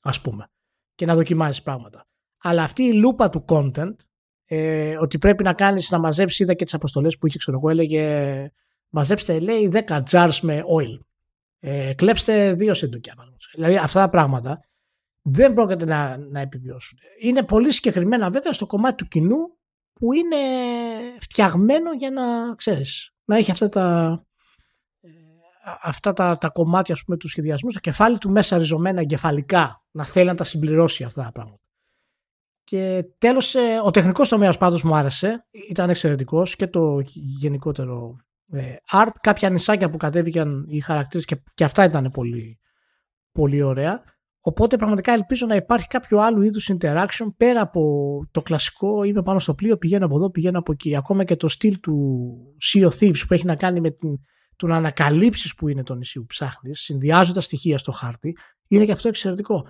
ας 0.00 0.20
πούμε 0.20 0.50
και 0.94 1.06
να 1.06 1.14
δοκιμάζεις 1.14 1.62
πράγματα. 1.62 2.06
Αλλά 2.38 2.62
αυτή 2.62 2.82
η 2.82 2.92
λούπα 2.92 3.30
του 3.30 3.44
content 3.48 3.96
ε, 4.44 4.98
ότι 4.98 5.18
πρέπει 5.18 5.42
να 5.42 5.52
κάνεις 5.52 5.90
να 5.90 5.98
μαζέψεις 5.98 6.38
είδα 6.38 6.54
και 6.54 6.64
τις 6.64 6.74
αποστολές 6.74 7.18
που 7.18 7.26
είχε 7.26 7.38
ξέρω 7.38 7.56
εγώ 7.56 7.70
έλεγε 7.70 8.50
μαζέψτε 8.88 9.40
λέει 9.40 9.70
10 9.86 10.02
jars 10.10 10.38
με 10.40 10.62
oil 10.78 10.98
ε, 11.58 11.94
κλέψτε 11.94 12.54
δύο 12.54 12.74
σεντούκια 12.74 13.14
δηλαδή 13.54 13.76
αυτά 13.76 14.00
τα 14.00 14.08
πράγματα 14.08 14.60
δεν 15.26 15.54
πρόκειται 15.54 15.84
να, 15.84 16.16
να 16.16 16.40
επιβιώσουν. 16.40 16.98
Είναι 17.20 17.42
πολύ 17.42 17.72
συγκεκριμένα 17.72 18.30
βέβαια 18.30 18.52
στο 18.52 18.66
κομμάτι 18.66 18.94
του 18.94 19.08
κοινού 19.08 19.36
που 19.92 20.12
είναι 20.12 20.36
φτιαγμένο 21.18 21.92
για 21.92 22.10
να 22.10 22.54
ξέρεις, 22.54 23.10
να 23.24 23.36
έχει 23.36 23.50
αυτά 23.50 23.68
τα, 23.68 24.18
ε, 25.00 25.08
αυτά 25.82 26.12
τα, 26.12 26.38
τα 26.38 26.48
κομμάτια 26.48 26.96
πούμε, 27.04 27.16
του 27.16 27.28
σχεδιασμού, 27.28 27.70
το 27.70 27.80
κεφάλι 27.80 28.18
του 28.18 28.30
μέσα 28.30 28.58
ριζωμένα 28.58 29.00
εγκεφαλικά, 29.00 29.84
να 29.90 30.04
θέλει 30.04 30.26
να 30.26 30.34
τα 30.34 30.44
συμπληρώσει 30.44 31.04
αυτά 31.04 31.22
τα 31.22 31.32
πράγματα. 31.32 31.62
Και 32.64 33.04
τέλος, 33.18 33.54
ε, 33.54 33.80
ο 33.84 33.90
τεχνικός 33.90 34.28
τομέας 34.28 34.58
πάντως 34.58 34.82
μου 34.82 34.94
άρεσε, 34.94 35.46
ήταν 35.50 35.90
εξαιρετικός 35.90 36.56
και 36.56 36.66
το 36.66 37.00
γενικότερο 37.14 38.16
ε, 38.52 38.76
art, 38.92 39.12
κάποια 39.20 39.50
νησάκια 39.50 39.90
που 39.90 39.96
κατέβηκαν 39.96 40.64
οι 40.68 40.80
χαρακτήρες 40.80 41.24
και, 41.24 41.42
και 41.54 41.64
αυτά 41.64 41.84
ήταν 41.84 42.10
πολύ, 42.10 42.58
πολύ 43.32 43.62
ωραία. 43.62 44.02
Οπότε 44.46 44.76
πραγματικά 44.76 45.12
ελπίζω 45.12 45.46
να 45.46 45.54
υπάρχει 45.54 45.86
κάποιο 45.86 46.18
άλλο 46.18 46.42
είδους 46.42 46.70
interaction 46.72 47.34
πέρα 47.36 47.60
από 47.60 47.82
το 48.30 48.42
κλασικό 48.42 49.02
είμαι 49.02 49.22
πάνω 49.22 49.38
στο 49.38 49.54
πλοίο, 49.54 49.76
πηγαίνω 49.76 50.04
από 50.04 50.16
εδώ, 50.16 50.30
πηγαίνω 50.30 50.58
από 50.58 50.72
εκεί. 50.72 50.96
Ακόμα 50.96 51.24
και 51.24 51.36
το 51.36 51.48
στυλ 51.48 51.80
του 51.80 52.36
Sea 52.62 52.88
of 52.88 52.98
Thieves 52.98 53.26
που 53.26 53.34
έχει 53.34 53.44
να 53.44 53.56
κάνει 53.56 53.80
με 53.80 53.90
την, 53.90 54.18
το 54.56 54.66
να 54.66 54.76
ανακαλύψεις 54.76 55.54
που 55.54 55.68
είναι 55.68 55.82
το 55.82 55.94
νησί 55.94 56.18
που 56.18 56.26
ψάχνεις, 56.26 56.80
συνδυάζοντας 56.80 57.44
στοιχεία 57.44 57.78
στο 57.78 57.92
χάρτη, 57.92 58.36
είναι 58.68 58.84
και 58.84 58.92
αυτό 58.92 59.08
εξαιρετικό. 59.08 59.66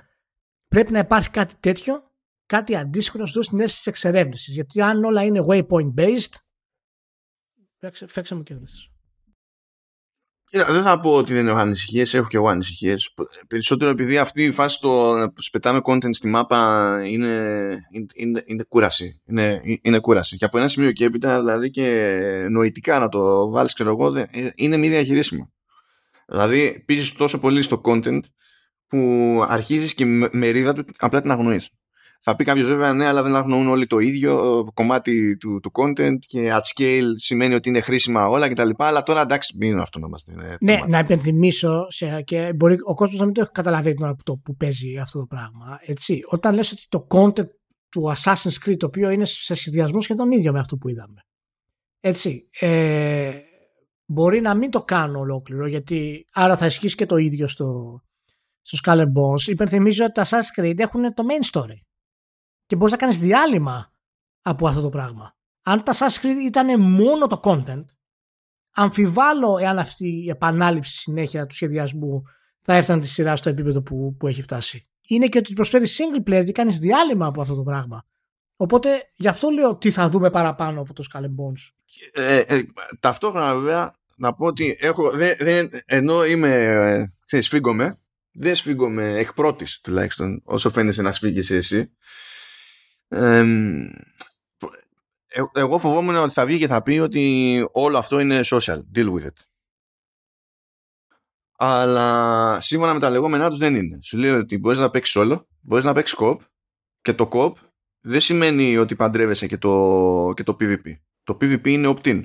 Πρέπει 0.68 0.92
να 0.92 0.98
υπάρχει 0.98 1.30
κάτι 1.30 1.54
τέτοιο, 1.60 2.02
κάτι 2.46 2.76
αντίστοιχο 2.76 3.18
να 3.18 3.26
σου 3.26 3.32
δώσει 3.32 3.48
την 3.48 3.60
αίσθηση 3.60 3.76
της 3.76 3.86
εξερεύνησης. 3.86 4.54
Γιατί 4.54 4.80
αν 4.80 5.04
όλα 5.04 5.22
είναι 5.22 5.40
waypoint 5.48 5.94
based, 5.96 6.34
φέξαμε 8.08 8.42
και 8.42 8.54
δεν 10.54 10.82
θα 10.82 11.00
πω 11.00 11.14
ότι 11.14 11.34
δεν 11.34 11.48
έχω 11.48 11.58
ανησυχίες, 11.58 12.14
έχω 12.14 12.28
και 12.28 12.36
εγώ 12.36 12.48
ανησυχίες. 12.48 13.14
Περισσότερο 13.48 13.90
επειδή 13.90 14.18
αυτή 14.18 14.44
η 14.44 14.50
φάση 14.50 14.80
το 14.80 15.14
να 15.14 15.32
πετάμε 15.52 15.80
content 15.84 16.14
στη 16.14 16.28
μάπα 16.28 17.00
είναι, 17.04 17.28
είναι, 18.14 18.42
είναι, 18.46 18.62
κούραση. 18.68 19.20
Είναι, 19.26 19.60
είναι 19.82 19.98
κούραση. 19.98 20.36
Και 20.36 20.44
από 20.44 20.58
ένα 20.58 20.68
σημείο 20.68 20.92
και 20.92 21.04
έπειτα, 21.04 21.38
δηλαδή 21.38 21.70
και 21.70 22.46
νοητικά 22.50 22.98
να 22.98 23.08
το 23.08 23.50
βάλεις, 23.50 23.72
ξέρω 23.72 23.90
εγώ, 23.90 24.26
είναι 24.54 24.76
μη 24.76 24.88
διαχειρίσιμο. 24.88 25.52
Δηλαδή 26.26 26.82
πήγες 26.86 27.12
τόσο 27.12 27.38
πολύ 27.38 27.62
στο 27.62 27.80
content 27.84 28.20
που 28.86 28.98
αρχίζεις 29.48 29.94
και 29.94 30.04
με 30.06 30.28
μερίδα 30.32 30.72
του 30.72 30.84
απλά 30.98 31.20
την 31.20 31.30
αγνοείς. 31.30 31.70
Θα 32.26 32.36
πει 32.36 32.44
κάποιος 32.44 32.66
βέβαια 32.66 32.92
ναι, 32.92 33.06
αλλά 33.06 33.22
δεν 33.22 33.36
αγνοούν 33.36 33.68
όλοι 33.68 33.86
το 33.86 33.98
ίδιο 33.98 34.64
κομμάτι 34.74 35.36
του, 35.36 35.60
του 35.60 35.70
content 35.74 36.18
και 36.18 36.50
at 36.52 36.60
scale 36.60 37.08
σημαίνει 37.16 37.54
ότι 37.54 37.68
είναι 37.68 37.80
χρήσιμα 37.80 38.28
όλα 38.28 38.48
κτλ. 38.48 38.70
Αλλά 38.76 39.02
τώρα 39.02 39.20
εντάξει, 39.20 39.56
μην 39.58 39.70
είναι 39.70 39.82
αυτό 39.82 39.98
να 39.98 40.06
είμαστε. 40.06 40.56
Ναι, 40.60 40.78
να 40.88 40.98
υπενθυμίσω 40.98 41.86
σε, 41.88 42.22
και 42.22 42.52
μπορεί 42.56 42.76
ο 42.84 42.94
κόσμος 42.94 43.18
να 43.18 43.24
μην 43.24 43.34
το 43.34 43.40
έχει 43.40 43.50
καταλαβαίνει 43.50 43.94
τώρα 43.94 44.14
που, 44.14 44.40
που 44.40 44.56
παίζει 44.56 44.98
αυτό 44.98 45.18
το 45.18 45.26
πράγμα. 45.26 45.78
Έτσι. 45.80 46.20
Όταν 46.26 46.54
λες 46.54 46.72
ότι 46.72 46.86
το 46.88 47.06
content 47.10 47.48
του 47.88 48.12
Assassin's 48.16 48.66
Creed, 48.66 48.76
το 48.76 48.86
οποίο 48.86 49.10
είναι 49.10 49.24
σε 49.24 49.54
συνδυασμό 49.54 50.00
σχεδόν 50.00 50.32
ίδιο 50.32 50.52
με 50.52 50.58
αυτό 50.58 50.76
που 50.76 50.88
είδαμε. 50.88 51.20
Έτσι. 52.00 52.48
Ε, 52.60 53.32
μπορεί 54.06 54.40
να 54.40 54.54
μην 54.54 54.70
το 54.70 54.82
κάνω 54.82 55.18
ολόκληρο, 55.18 55.66
γιατί 55.66 56.26
άρα 56.32 56.56
θα 56.56 56.66
ισχύσει 56.66 56.96
και 56.96 57.06
το 57.06 57.16
ίδιο 57.16 57.48
στο, 57.48 58.00
στο 58.62 58.78
Skull 58.84 58.98
and 58.98 59.02
Bones. 59.02 59.46
Υπενθυμίζω 59.46 60.04
ότι 60.04 60.12
τα 60.12 60.24
Assassin's 60.24 60.60
Creed 60.60 60.78
έχουν 60.78 61.14
το 61.14 61.22
main 61.28 61.58
story 61.58 61.78
και 62.66 62.76
μπορείς 62.76 62.92
να 62.92 62.98
κάνεις 62.98 63.18
διάλειμμα 63.18 63.92
από 64.42 64.68
αυτό 64.68 64.80
το 64.80 64.88
πράγμα. 64.88 65.36
Αν 65.62 65.82
τα 65.82 65.92
Assassin's 65.92 66.24
Creed 66.24 66.44
ήταν 66.44 66.80
μόνο 66.80 67.26
το 67.26 67.40
content, 67.44 67.84
αμφιβάλλω 68.74 69.58
εάν 69.58 69.78
αυτή 69.78 70.08
η 70.08 70.28
επανάληψη 70.28 70.96
συνέχεια 70.96 71.46
του 71.46 71.54
σχεδιασμού 71.54 72.22
θα 72.60 72.74
έφτανε 72.74 73.00
τη 73.00 73.06
σειρά 73.06 73.36
στο 73.36 73.48
επίπεδο 73.48 73.82
που, 73.82 74.16
που 74.18 74.26
έχει 74.26 74.42
φτάσει. 74.42 74.84
Είναι 75.06 75.26
και 75.26 75.38
ότι 75.38 75.52
προσφέρει 75.52 75.86
single 75.88 76.30
player 76.30 76.44
και 76.44 76.52
κάνεις 76.52 76.78
διάλειμμα 76.78 77.26
από 77.26 77.40
αυτό 77.40 77.54
το 77.54 77.62
πράγμα. 77.62 78.04
Οπότε 78.56 79.10
γι' 79.14 79.28
αυτό 79.28 79.48
λέω 79.48 79.76
τι 79.76 79.90
θα 79.90 80.08
δούμε 80.08 80.30
παραπάνω 80.30 80.80
από 80.80 80.92
το 80.92 81.04
Skull 81.12 81.22
Bones. 81.22 81.70
Ε, 82.12 82.38
ε, 82.38 82.62
ταυτόχρονα 83.00 83.54
βέβαια 83.54 83.94
να 84.16 84.34
πω 84.34 84.46
ότι 84.46 84.76
έχω, 84.80 85.10
δεν, 85.10 85.36
δεν, 85.38 85.70
ενώ 85.86 86.24
είμαι, 86.24 86.64
ε, 86.64 87.12
ξέρεις, 87.24 87.46
σφίγγομαι, 87.46 88.00
δεν 88.32 88.54
σφίγγομαι 88.54 89.18
εκ 89.18 89.32
πρώτης 89.32 89.80
τουλάχιστον 89.80 90.42
όσο 90.44 90.70
φαίνεσαι 90.70 91.02
να 91.02 91.12
σφίγγεσαι 91.12 91.56
εσύ 91.56 91.92
ε, 93.14 93.44
εγώ 95.52 95.78
φοβόμουν 95.78 96.16
ότι 96.16 96.32
θα 96.32 96.46
βγει 96.46 96.58
και 96.58 96.66
θα 96.66 96.82
πει 96.82 96.98
ότι 96.98 97.66
όλο 97.72 97.98
αυτό 97.98 98.18
είναι 98.18 98.40
social. 98.44 98.78
Deal 98.94 99.12
with 99.12 99.24
it. 99.24 99.36
Αλλά 101.56 102.60
σύμφωνα 102.60 102.92
με 102.92 103.00
τα 103.00 103.10
λεγόμενά 103.10 103.48
τους 103.48 103.58
δεν 103.58 103.74
είναι. 103.74 103.98
Σου 104.02 104.16
λέει 104.16 104.30
ότι 104.30 104.58
μπορείς 104.58 104.78
να 104.78 104.90
παίξεις 104.90 105.16
όλο, 105.16 105.48
μπορείς 105.60 105.84
να 105.84 105.92
παίξεις 105.92 106.16
κοπ 106.16 106.40
και 107.00 107.14
το 107.14 107.28
κοπ 107.28 107.56
δεν 108.00 108.20
σημαίνει 108.20 108.76
ότι 108.76 108.96
παντρεύεσαι 108.96 109.46
και 109.46 109.58
το, 109.58 110.32
και 110.36 110.42
το 110.42 110.56
PvP. 110.60 110.94
Το 111.22 111.36
PvP 111.40 111.66
είναι 111.66 111.94
opt-in. 111.96 112.22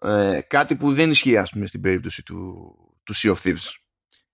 Ε, 0.00 0.40
κάτι 0.40 0.76
που 0.76 0.94
δεν 0.94 1.10
ισχύει 1.10 1.36
ας 1.36 1.50
πούμε 1.50 1.66
στην 1.66 1.80
περίπτωση 1.80 2.22
του, 2.22 2.74
του 3.02 3.14
Sea 3.16 3.34
of 3.34 3.36
Thieves 3.36 3.85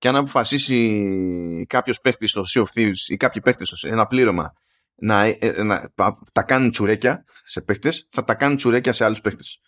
και 0.03 0.09
αν 0.09 0.17
αποφασίσει 0.17 1.67
κάποιος 1.69 2.01
παίχτης 2.01 2.31
στο 2.31 2.43
Sea 2.55 2.63
of 2.63 2.67
Thieves 2.75 3.09
ή 3.09 3.17
κάποιοι 3.17 3.43
παίχτες 3.43 3.69
στο 3.69 3.89
ένα 3.89 4.07
πλήρωμα 4.07 4.53
να, 4.95 5.25
ε, 5.25 5.63
να, 5.63 5.91
τα 6.33 6.43
κάνουν 6.43 6.71
τσουρέκια 6.71 7.25
σε 7.45 7.61
παίχτες, 7.61 8.07
θα 8.11 8.25
τα 8.25 8.35
κάνουν 8.35 8.57
τσουρέκια 8.57 8.93
σε 8.93 9.05
άλλους 9.05 9.21
παίχτες. 9.21 9.61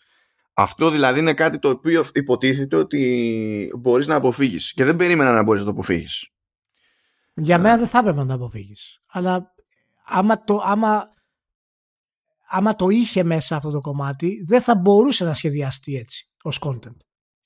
Αυτό 0.54 0.90
δηλαδή 0.90 1.20
είναι 1.20 1.34
κάτι 1.34 1.58
το 1.58 1.68
οποίο 1.68 2.04
υποτίθεται 2.14 2.76
ότι 2.76 3.70
μπορείς 3.78 4.06
να 4.06 4.14
αποφύγεις. 4.14 4.72
Και 4.72 4.84
δεν 4.84 4.96
περίμενα 4.96 5.32
να 5.32 5.42
μπορείς 5.42 5.60
να 5.60 5.66
το 5.66 5.72
αποφύγεις. 5.72 6.28
Για 7.34 7.58
μένα 7.58 7.76
δεν 7.76 7.86
θα 7.86 7.98
έπρεπε 7.98 8.18
να 8.18 8.26
το 8.26 8.34
αποφύγεις. 8.34 9.02
Αλλά 9.06 9.54
άμα 10.04 10.44
το, 10.44 10.60
άμα, 10.64 11.08
άμα 12.48 12.74
το 12.76 12.88
είχε 12.88 13.22
μέσα 13.22 13.56
αυτό 13.56 13.70
το 13.70 13.80
κομμάτι, 13.80 14.44
δεν 14.46 14.62
θα 14.62 14.76
μπορούσε 14.76 15.24
να 15.24 15.34
σχεδιαστεί 15.34 15.96
έτσι 15.96 16.30
ως 16.42 16.58
content. 16.66 16.96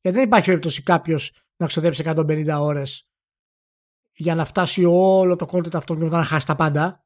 Γιατί 0.01 0.17
δεν 0.19 0.27
υπάρχει 0.27 0.47
περίπτωση 0.47 0.83
κάποιος 0.83 1.33
να 1.59 1.67
ξοδέψει 1.67 2.03
150 2.07 2.49
ώρες 2.61 3.09
για 4.13 4.35
να 4.35 4.45
φτάσει 4.45 4.85
όλο 4.85 5.37
το 5.37 5.47
content 5.53 5.75
αυτό 5.75 5.95
και 5.95 6.03
μετά 6.03 6.17
να 6.17 6.25
χάσει 6.25 6.47
τα 6.47 6.57
πάντα. 6.57 7.05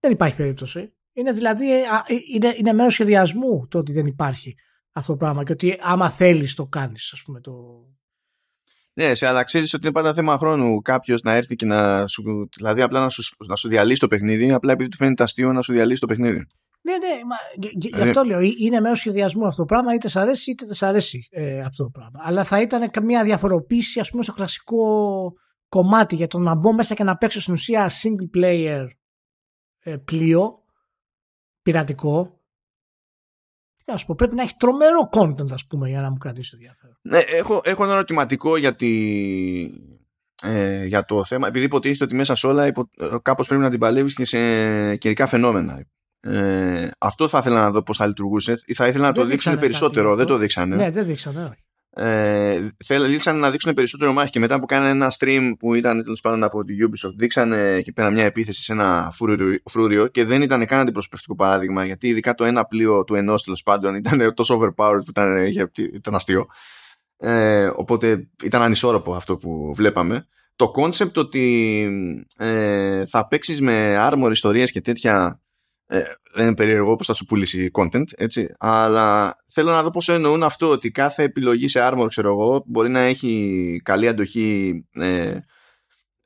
Δεν 0.00 0.12
υπάρχει 0.12 0.36
περίπτωση. 0.36 0.94
Είναι 1.12 1.32
δηλαδή 1.32 1.72
ε, 1.72 1.78
ε, 1.78 2.14
είναι, 2.34 2.54
είναι 2.56 2.72
μέρος 2.72 2.92
σχεδιασμού 2.92 3.66
το 3.68 3.78
ότι 3.78 3.92
δεν 3.92 4.06
υπάρχει 4.06 4.56
αυτό 4.92 5.12
το 5.12 5.18
πράγμα 5.18 5.44
και 5.44 5.52
ότι 5.52 5.78
άμα 5.80 6.10
θέλεις 6.10 6.54
το 6.54 6.66
κάνεις, 6.66 7.12
ας 7.12 7.22
πούμε. 7.22 7.40
Το... 7.40 7.52
Ναι, 8.92 9.14
σε 9.14 9.26
αλλά 9.26 9.44
ξέρεις 9.44 9.74
ότι 9.74 9.84
είναι 9.84 9.94
πάντα 9.94 10.14
θέμα 10.14 10.38
χρόνου 10.38 10.80
κάποιος 10.80 11.22
να 11.22 11.32
έρθει 11.32 11.56
και 11.56 11.66
να 11.66 12.06
σου. 12.06 12.48
Δηλαδή 12.56 12.82
απλά 12.82 13.00
να 13.00 13.08
σου, 13.08 13.36
να 13.46 13.56
σου 13.56 13.68
διαλύσει 13.68 14.00
το 14.00 14.08
παιχνίδι, 14.08 14.52
απλά 14.52 14.72
επειδή 14.72 14.88
του 14.88 14.96
φαίνεται 14.96 15.22
αστείο 15.22 15.52
να 15.52 15.62
σου 15.62 15.72
διαλύσει 15.72 16.00
το 16.00 16.06
παιχνίδι. 16.06 16.46
Ναι, 16.90 17.08
ναι, 17.08 17.24
μα, 17.24 17.36
γι' 17.72 17.90
ε, 17.94 18.08
αυτό 18.08 18.24
λέω. 18.24 18.40
Είναι 18.40 18.80
μέρο 18.80 18.94
σχεδιασμού 18.94 19.46
αυτό 19.46 19.60
το 19.62 19.66
πράγμα, 19.66 19.94
είτε 19.94 20.08
σ' 20.08 20.16
αρέσει 20.16 20.50
είτε 20.50 20.64
δεν 20.66 20.74
σ' 20.74 20.82
αρέσει 20.82 21.28
ε, 21.30 21.60
αυτό 21.60 21.84
το 21.84 21.90
πράγμα. 21.90 22.20
Αλλά 22.22 22.44
θα 22.44 22.60
ήταν 22.60 22.90
καμία 22.90 23.24
διαφοροποίηση, 23.24 24.00
ας 24.00 24.10
πούμε, 24.10 24.22
στο 24.22 24.32
κλασικό 24.32 25.32
κομμάτι 25.68 26.14
για 26.14 26.26
το 26.26 26.38
να 26.38 26.54
μπω 26.54 26.72
μέσα 26.72 26.94
και 26.94 27.04
να 27.04 27.16
παίξω 27.16 27.40
στην 27.40 27.52
ουσία 27.52 27.90
single 27.90 28.38
player 28.38 28.86
ε, 29.78 29.96
πλοίο 29.96 30.64
πειρατικό. 31.62 32.40
Τι 33.76 33.92
να 33.92 33.96
σου 33.96 34.06
πω, 34.06 34.14
πρέπει 34.14 34.34
να 34.34 34.42
έχει 34.42 34.54
τρομερό 34.56 35.08
content, 35.12 35.52
ας 35.52 35.66
πούμε, 35.66 35.88
για 35.88 36.00
να 36.00 36.10
μου 36.10 36.16
κρατήσει 36.16 36.50
το 36.50 36.56
ενδιαφέρον. 36.56 36.98
Ναι, 37.02 37.18
έχω, 37.18 37.60
έχω 37.64 37.84
ένα 37.84 37.92
ερωτηματικό 37.92 38.56
για, 38.56 38.76
ε, 40.42 40.84
για 40.84 41.04
το 41.04 41.24
θέμα, 41.24 41.48
επειδή 41.48 41.64
υποτίθεται 41.64 42.04
ότι 42.04 42.14
μέσα 42.14 42.34
σε 42.34 42.46
όλα 42.46 42.66
υπο, 42.66 42.90
ε, 42.98 43.16
κάπως 43.22 43.46
πρέπει 43.46 43.62
να 43.62 43.70
την 43.70 43.78
παλεύεις 43.78 44.14
και 44.14 44.24
σε 44.24 44.96
καιρικά 44.96 45.26
φαινόμενα. 45.26 45.86
Ε, 46.20 46.88
αυτό 46.98 47.28
θα 47.28 47.38
ήθελα 47.38 47.60
να 47.60 47.70
δω 47.70 47.82
πώς 47.82 47.96
θα 47.96 48.06
λειτουργούσε. 48.06 48.62
Θα 48.74 48.86
ήθελα 48.86 49.06
να 49.06 49.12
το 49.12 49.24
δείξουν 49.24 49.58
περισσότερο. 49.58 50.14
Δεν 50.14 50.26
το 50.26 50.36
δείξανε. 50.36 50.76
Ναι, 50.76 50.90
δεν 50.90 51.06
δείξανε. 51.06 51.56
Ε, 51.92 52.68
θέλησαν 52.84 53.38
να 53.38 53.50
δείξουν 53.50 53.74
περισσότερο 53.74 54.12
μάχη 54.12 54.30
και 54.30 54.38
μετά 54.38 54.60
που 54.60 54.66
κάνανε 54.66 54.90
ένα 54.90 55.12
stream 55.18 55.52
που 55.58 55.74
ήταν 55.74 56.02
τέλος 56.02 56.20
πάντων 56.20 56.44
από 56.44 56.64
τη 56.64 56.74
Ubisoft 56.80 57.14
δείξανε 57.16 57.72
εκεί 57.72 57.92
πέρα 57.92 58.10
μια 58.10 58.24
επίθεση 58.24 58.62
σε 58.62 58.72
ένα 58.72 59.12
φρούριο 59.64 60.06
και 60.06 60.24
δεν 60.24 60.42
ήταν 60.42 60.66
καν 60.66 60.80
αντιπροσωπευτικό 60.80 61.34
παράδειγμα 61.34 61.84
γιατί 61.84 62.08
ειδικά 62.08 62.34
το 62.34 62.44
ένα 62.44 62.64
πλοίο 62.64 63.04
του 63.04 63.14
ενός 63.14 63.42
τέλος 63.42 63.62
πάντων 63.62 63.94
ήταν 63.94 64.34
τόσο 64.34 64.60
overpowered 64.60 65.00
που 65.04 65.10
ήταν, 65.10 65.46
ήταν 65.92 66.14
αστείο 66.14 66.46
ε, 67.16 67.70
οπότε 67.74 68.28
ήταν 68.42 68.62
ανισόρροπο 68.62 69.14
αυτό 69.14 69.36
που 69.36 69.74
βλέπαμε 69.74 70.26
το 70.56 70.72
concept 70.76 71.14
ότι 71.14 71.86
ε, 72.36 73.06
θα 73.06 73.28
παίξεις 73.28 73.60
με 73.60 73.96
armor 74.10 74.28
ιστορίες 74.30 74.70
και 74.70 74.80
τέτοια 74.80 75.40
ε, 75.92 76.02
δεν 76.34 76.46
είναι 76.46 76.54
περίεργο 76.54 76.96
πώς 76.96 77.06
θα 77.06 77.12
σου 77.12 77.24
πουλήσει 77.24 77.70
content, 77.72 78.04
έτσι. 78.16 78.54
Αλλά 78.58 79.36
θέλω 79.46 79.70
να 79.70 79.82
δω 79.82 79.90
πώς 79.90 80.08
εννοούν 80.08 80.42
αυτό, 80.42 80.70
ότι 80.70 80.90
κάθε 80.90 81.22
επιλογή 81.22 81.68
σε 81.68 81.80
armor, 81.82 82.06
ξέρω 82.08 82.28
εγώ, 82.28 82.62
μπορεί 82.66 82.88
να 82.88 83.00
έχει 83.00 83.80
καλή 83.84 84.08
αντοχή 84.08 84.84
ε, 84.92 85.36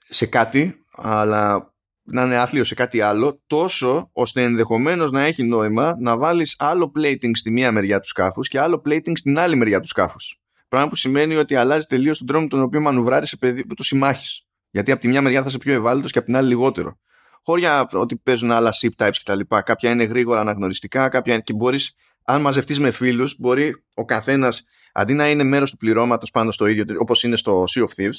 σε 0.09 0.27
κάτι, 0.27 0.75
αλλά 0.93 1.75
να 2.03 2.23
είναι 2.23 2.37
άθλιο 2.37 2.65
σε 2.65 2.75
κάτι 2.75 3.01
άλλο, 3.01 3.43
τόσο 3.47 4.11
ώστε 4.13 4.43
ενδεχομένως 4.43 5.11
να 5.11 5.23
έχει 5.23 5.43
νόημα 5.43 5.97
να 5.99 6.19
βάλεις 6.19 6.55
άλλο 6.59 6.93
plating 6.99 7.31
στη 7.33 7.51
μία 7.51 7.73
μεριά 7.73 8.01
του 8.01 8.09
σκάφους 8.09 8.49
και 8.49 8.61
άλλο 8.61 8.83
plating 8.89 9.13
στην 9.15 9.39
άλλη 9.39 9.57
μεριά 9.57 9.81
του 9.81 9.89
σκάφους. 9.89 10.41
Πράγμα 10.69 10.89
που 10.89 10.97
σημαίνει 10.97 11.37
ότι 11.37 11.55
αλλάζει 11.55 11.87
τελείως 11.87 12.19
τον 12.19 12.27
τρόπο 12.27 12.47
τον 12.47 12.61
οποίο 12.61 12.81
μανουβράρεις 12.81 13.29
σε 13.29 13.37
παιδί 13.37 13.67
που 13.67 13.75
το 13.75 13.85
συμμάχεις. 13.85 14.47
Γιατί 14.71 14.93
από 14.93 15.01
τη 15.01 15.09
μια 15.09 15.23
μεριά 15.23 15.43
θα 15.43 15.49
είσαι 15.49 15.59
πιο 15.59 15.73
ευάλωτος 15.73 16.13
και 16.13 16.19
από 16.19 16.27
την 16.27 16.37
άλλη 16.37 16.49
λιγότερο 16.49 16.99
χώρια 17.45 17.89
ότι 17.93 18.17
παίζουν 18.17 18.51
άλλα 18.51 18.73
SIP 18.81 19.05
types 19.05 19.17
κτλ. 19.25 19.41
Κάποια 19.65 19.91
είναι 19.91 20.05
γρήγορα 20.05 20.41
αναγνωριστικά, 20.41 21.09
κάποια 21.09 21.39
και 21.39 21.53
μπορείς, 21.53 21.95
αν 22.25 22.41
μαζευτείς 22.41 22.81
με 22.81 22.91
φίλους, 22.91 23.37
μπορεί 23.39 23.85
ο 23.95 24.05
καθένας 24.05 24.65
αντί 24.93 25.15
να 25.15 25.31
είναι 25.31 25.43
μέρος 25.43 25.71
του 25.71 25.77
πληρώματος 25.77 26.31
πάνω 26.31 26.51
στο 26.51 26.67
ίδιο, 26.67 26.85
όπως 26.99 27.23
είναι 27.23 27.37
στο 27.37 27.65
Sea 27.75 27.83
of 27.83 28.03
Thieves, 28.03 28.19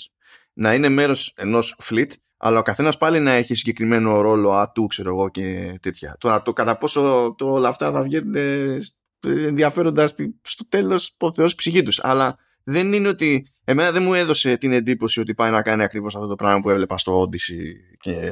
να 0.54 0.74
είναι 0.74 0.90
μέρος 0.90 1.34
ενός 1.36 1.76
fleet, 1.84 2.10
αλλά 2.38 2.60
ο 2.60 2.62
καθένας 2.62 2.98
πάλι 2.98 3.20
να 3.20 3.32
έχει 3.32 3.56
συγκεκριμένο 3.56 4.22
ρόλο 4.22 4.52
ατού, 4.52 4.88
ξέρω 4.88 5.10
εγώ 5.10 5.30
και 5.30 5.78
τέτοια. 5.82 6.16
Τώρα 6.20 6.42
το 6.42 6.54
κατά 6.54 6.78
πόσο 6.78 7.34
το, 7.38 7.52
όλα 7.52 7.68
αυτά 7.68 7.92
θα 7.92 8.04
βγαίνουν 8.04 8.36
ενδιαφέροντας 9.20 10.16
στο 10.42 10.68
τέλος 10.70 11.16
ο 11.20 11.34
Θεός 11.34 11.56
ψυχή 11.56 11.84
τους. 11.84 12.00
Αλλά 12.04 12.38
δεν 12.66 12.94
είναι 12.94 13.08
ότι. 13.08 13.48
Εμένα 13.68 13.92
δεν 13.92 14.04
μου 14.04 14.14
έδωσε 14.14 14.58
την 14.58 14.72
εντύπωση 14.72 15.20
ότι 15.20 15.34
πάει 15.34 15.52
να 15.52 15.62
κάνει 15.62 15.84
ακριβώς 15.84 16.16
αυτό 16.16 16.28
το 16.28 16.36
πράγμα 16.36 16.60
που 16.60 16.70
έβλεπα 16.70 16.98
στο 16.98 17.22
Odyssey 17.22 17.64
και, 18.00 18.32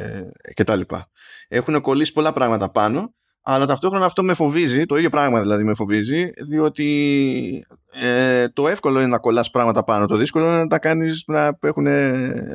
και 0.54 0.64
τα 0.64 0.76
λοιπά. 0.76 1.10
Έχουν 1.48 1.82
κολλήσει 1.82 2.14
πολλά 2.14 2.34
πράγματα 2.34 2.72
πάνω, 2.72 3.14
αλλά 3.42 3.66
ταυτόχρονα 3.66 4.06
αυτό 4.06 4.24
με 4.24 4.34
φοβίζει, 4.34 4.86
το 4.86 4.98
ίδιο 4.98 5.10
πράγμα 5.10 5.42
δηλαδή 5.42 5.64
με 5.64 5.74
φοβίζει, 5.74 6.30
διότι 6.48 7.66
ε, 7.92 8.50
το 8.50 8.68
εύκολο 8.68 9.00
είναι 9.00 9.08
να 9.08 9.20
κολλάς 9.20 9.52
πράγματα 9.52 9.84
πάνω, 9.84 10.06
το 10.06 10.16
δύσκολο 10.16 10.48
είναι 10.48 10.58
να 10.58 10.68
τα 10.68 10.80
κάνεις 10.80 11.24
να 11.28 11.58
έχουν 11.62 11.88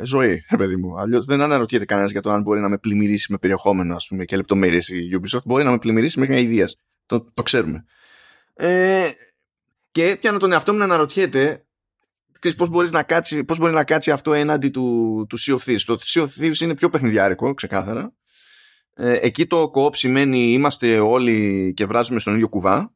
ζωή, 0.05 0.45
παιδί 0.59 0.77
μου. 0.77 0.99
Αλλιώς 0.99 1.27
δεν 1.27 1.41
αναρωτιέται 1.41 1.85
κανένας 1.85 2.11
για 2.11 2.21
το 2.23 2.31
αν 2.31 2.43
μπορεί 2.43 2.61
να 2.61 2.69
με 2.69 2.79
πλημμυρίσει 2.79 3.33
με 3.33 3.39
περιεχόμενο 3.39 3.95
ας 3.95 4.07
πούμε, 4.07 4.25
και 4.25 4.37
λεπτομέρειες 4.37 4.89
η 4.89 5.21
Ubisoft, 5.21 5.45
μπορεί 5.45 5.65
να 5.65 5.71
με 5.71 5.79
πλημμυρίσει 5.79 6.21
με 6.21 6.41
ιδέα. 6.41 6.67
Το, 7.07 7.33
το 7.35 7.43
ξέρουμε. 7.43 7.85
Ε, 8.55 9.09
και 9.91 10.17
πιάνω 10.21 10.39
τον 10.39 10.53
εαυτό 10.53 10.73
μου 10.73 10.79
να 10.79 10.85
αναρωτιέται 10.85 11.63
πώς, 12.57 12.69
μπορείς 12.69 12.91
να 12.91 13.03
κάτσει, 13.03 13.45
πώς 13.45 13.59
μπορεί 13.59 13.73
να 13.73 13.85
κάτσει 13.85 14.11
αυτό 14.11 14.33
έναντι 14.33 14.69
του, 14.69 15.27
του 15.29 15.39
Sea 15.41 15.55
of 15.55 15.71
Thieves. 15.71 15.83
Το 15.87 15.99
Sea 16.03 16.23
of 16.23 16.29
Thieves 16.41 16.61
είναι 16.61 16.75
πιο 16.75 16.89
παιχνιδιάρικο, 16.89 17.55
ξεκάθαρα. 17.55 18.13
Ε, 18.95 19.19
εκεί 19.23 19.47
το 19.47 19.71
co-op 19.75 19.97
σημαίνει 19.97 20.53
είμαστε 20.53 20.99
όλοι 20.99 21.73
και 21.77 21.85
βράζουμε 21.85 22.21
στον 22.21 22.35
ίδιο 22.35 22.49
κουβά. 22.49 22.93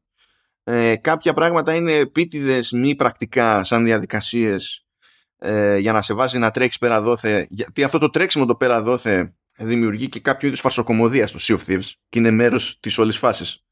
Ε, 0.63 0.95
κάποια 0.95 1.33
πράγματα 1.33 1.75
είναι 1.75 1.91
επίτηδες 1.91 2.71
μη 2.71 2.95
πρακτικά 2.95 3.63
σαν 3.63 3.83
διαδικασίες 3.83 4.85
ε, 5.37 5.77
για 5.77 5.91
να 5.91 6.01
σε 6.01 6.13
βάζει 6.13 6.37
να 6.37 6.51
τρέξεις 6.51 6.79
πέρα 6.79 7.01
δόθε. 7.01 7.47
Γιατί 7.49 7.83
αυτό 7.83 7.97
το 7.97 8.09
τρέξιμο 8.09 8.45
το 8.45 8.55
πέρα 8.55 8.81
δόθε 8.81 9.35
δημιουργεί 9.57 10.09
και 10.09 10.19
κάποιο 10.19 10.47
είδους 10.47 10.59
φαρσοκομωδία 10.59 11.27
στο 11.27 11.39
Sea 11.41 11.59
of 11.59 11.71
Thieves 11.71 11.91
και 12.09 12.19
είναι 12.19 12.31
μέρος 12.31 12.79
της 12.79 12.97
όλης 12.97 13.17
φάσης. 13.17 13.63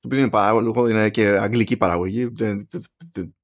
οποίο 0.04 0.18
είναι 0.18 0.30
παράγωγο, 0.30 0.88
είναι 0.88 1.10
και 1.10 1.28
αγγλική 1.28 1.76
παραγωγή. 1.76 2.26
Δεν, 2.26 2.68
δεν, 3.12 3.36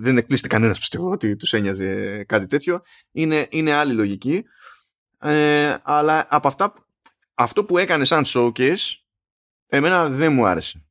δεν 0.00 0.16
εκπλήσεται 0.16 0.48
κανένας 0.48 0.78
πιστεύω 0.78 1.10
ότι 1.10 1.36
τους 1.36 1.52
ένοιαζε 1.52 2.24
κάτι 2.24 2.46
τέτοιο. 2.46 2.80
Είναι, 3.12 3.46
είναι 3.50 3.72
άλλη 3.72 3.92
λογική. 3.92 4.44
Ε, 5.18 5.76
αλλά 5.82 6.26
από 6.30 6.48
αυτά, 6.48 6.72
αυτό 7.34 7.64
που 7.64 7.78
έκανε 7.78 8.04
σαν 8.04 8.24
showcase, 8.26 8.94
εμένα 9.66 10.08
δεν 10.08 10.32
μου 10.32 10.46
άρεσε. 10.46 10.84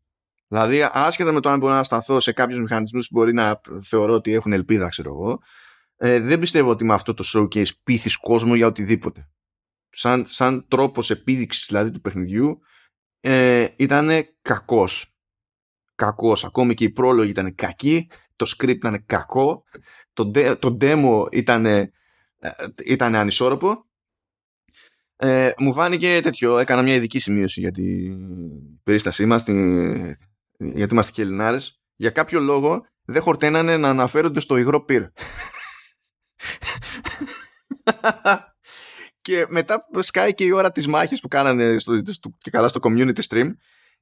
Δηλαδή, 0.47 0.89
άσχετα 0.91 1.31
με 1.31 1.39
το 1.39 1.49
αν 1.49 1.59
μπορώ 1.59 1.73
να 1.73 1.83
σταθώ 1.83 2.19
σε 2.19 2.31
κάποιους 2.31 2.59
μηχανισμούς 2.59 3.07
που 3.07 3.19
μπορεί 3.19 3.33
να 3.33 3.61
θεωρώ 3.81 4.13
ότι 4.13 4.33
έχουν 4.33 4.53
ελπίδα, 4.53 4.89
ξέρω 4.89 5.09
εγώ, 5.09 5.39
ε, 5.95 6.19
δεν 6.19 6.39
πιστεύω 6.39 6.69
ότι 6.69 6.85
με 6.85 6.93
αυτό 6.93 7.13
το 7.13 7.23
showcase 7.33 7.75
πείθεις 7.83 8.17
κόσμο 8.17 8.55
για 8.55 8.67
οτιδήποτε. 8.67 9.29
Σαν, 9.89 10.25
σαν 10.25 10.67
τρόπος 10.67 11.09
επίδειξης 11.09 11.65
δηλαδή 11.65 11.91
του 11.91 12.01
παιχνιδιού 12.01 12.59
ε, 13.19 13.67
ήταν 13.75 14.09
κακός. 14.41 15.15
Κακός. 15.95 16.45
Ακόμη 16.45 16.73
και 16.73 16.83
η 16.83 16.89
πρόλογη 16.89 17.29
ήταν 17.29 17.55
κακή, 17.55 18.09
το 18.35 18.51
script 18.57 18.69
ήταν 18.69 19.03
κακό, 19.05 19.63
το, 20.13 20.31
το 20.59 20.77
demo 20.81 21.25
ήταν, 21.31 21.65
ε, 21.65 21.91
ήταν 22.85 23.15
ανισόρροπο. 23.15 23.85
Ε, 25.15 25.51
μου 25.57 25.73
φάνηκε 25.73 26.19
τέτοιο, 26.23 26.57
έκανα 26.57 26.81
μια 26.81 26.93
ειδική 26.93 27.19
σημείωση 27.19 27.59
για 27.59 27.71
την 27.71 28.13
περίστασή 28.83 29.25
μας, 29.25 29.43
την, 29.43 29.93
γιατί 30.57 30.93
είμαστε 30.93 31.11
και 31.11 31.21
Ελληνάρες. 31.21 31.81
Για 31.95 32.09
κάποιο 32.09 32.39
λόγο 32.39 32.85
δεν 33.05 33.21
χορτένανε 33.21 33.77
να 33.77 33.89
αναφέρονται 33.89 34.39
στο 34.39 34.57
υγρό 34.57 34.83
πυρ. 34.83 35.03
και 39.21 39.45
μετά 39.49 39.87
σκάει 39.99 40.33
και 40.33 40.43
η 40.43 40.51
ώρα 40.51 40.71
της 40.71 40.87
μάχης 40.87 41.19
που 41.19 41.27
κάνανε 41.27 41.77
στο, 41.77 42.01
στο, 42.05 42.29
και 42.37 42.49
καλά 42.49 42.67
στο 42.67 42.79
community 42.83 43.21
stream 43.29 43.49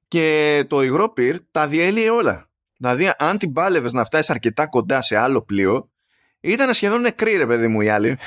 και 0.08 0.66
το 0.68 0.84
υγρό 0.84 1.10
πυρ 1.10 1.38
τα 1.52 1.68
διέλυε 1.68 2.10
όλα. 2.10 2.51
Δηλαδή 2.82 3.12
αν 3.18 3.38
την 3.38 3.54
πάλευες 3.54 3.94
να 3.94 4.06
φτάσει 4.06 4.32
αρκετά 4.32 4.68
κοντά 4.68 5.02
σε 5.02 5.18
άλλο 5.18 5.42
πλοίο 5.42 5.92
ήταν 6.40 6.74
σχεδόν 6.74 7.02
νεκροί 7.02 7.38
ρε 7.38 7.46
παιδί 7.46 7.68
μου 7.68 7.82
οι 7.82 7.90
άλλοι. 7.90 8.18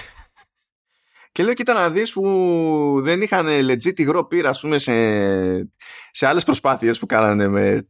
Και 1.32 1.42
λέω 1.42 1.55
κοίτα 1.55 1.72
να 1.72 1.90
δεις 1.90 2.12
που 2.12 3.00
δεν 3.02 3.22
είχαν 3.22 3.46
legit 3.46 3.98
υγρό 3.98 4.24
πυρ 4.24 4.46
ας 4.46 4.61
πούμε 4.61 4.78
σε, 4.78 4.92
σε 6.11 6.26
άλλες 6.26 6.44
προσπάθειες 6.44 6.98
που 6.98 7.07
κάνανε 7.07 7.48
με, 7.48 7.86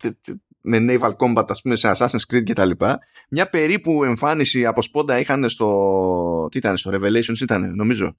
με 0.60 0.78
naval 0.80 1.16
combat 1.16 1.44
ας 1.48 1.60
πούμε 1.62 1.76
σε 1.76 1.92
Assassin's 1.96 2.34
Creed 2.34 2.42
και 2.44 2.52
τα 2.52 2.64
λοιπά. 2.64 2.98
Μια 3.28 3.50
περίπου 3.50 4.04
εμφάνιση 4.04 4.66
από 4.66 4.82
σπόντα 4.82 5.18
είχαν 5.18 5.48
στο, 5.48 6.48
τι 6.50 6.58
ήταν, 6.58 6.76
στο 6.76 6.90
Revelations 6.94 7.40
ήταν 7.40 7.74
νομίζω. 7.74 8.16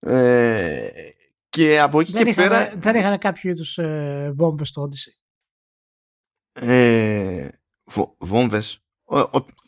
Ε, 0.00 0.88
και 1.48 1.80
από 1.80 2.00
εκεί 2.00 2.12
δεν 2.12 2.24
και 2.24 2.30
είχαν, 2.30 2.48
πέρα. 2.48 2.72
Δεν 2.76 2.94
είχαν 2.94 3.18
κάποιο 3.18 3.50
είδους 3.50 3.78
ε, 3.78 4.32
βόμβες 4.36 4.68
στο 4.68 4.88
Odyssey. 4.88 5.25
Ε, 6.60 7.48
Βόμβες. 8.18 8.80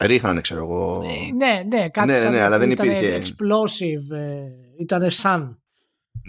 Ρίχνανε, 0.00 0.40
ξέρω 0.40 0.62
εγώ. 0.62 1.04
ναι, 1.36 1.62
ναι, 1.76 1.88
κάτι 1.88 2.06
ναι, 2.06 2.18
σαν 2.18 2.32
ναι, 2.32 2.40
αλλά 2.40 2.58
δεν 2.58 2.70
ήταν 2.70 2.86
υπήρχε. 2.86 3.22
explosive, 3.22 4.16
ε, 4.16 4.38
ήταν 4.78 5.10
σαν. 5.10 5.62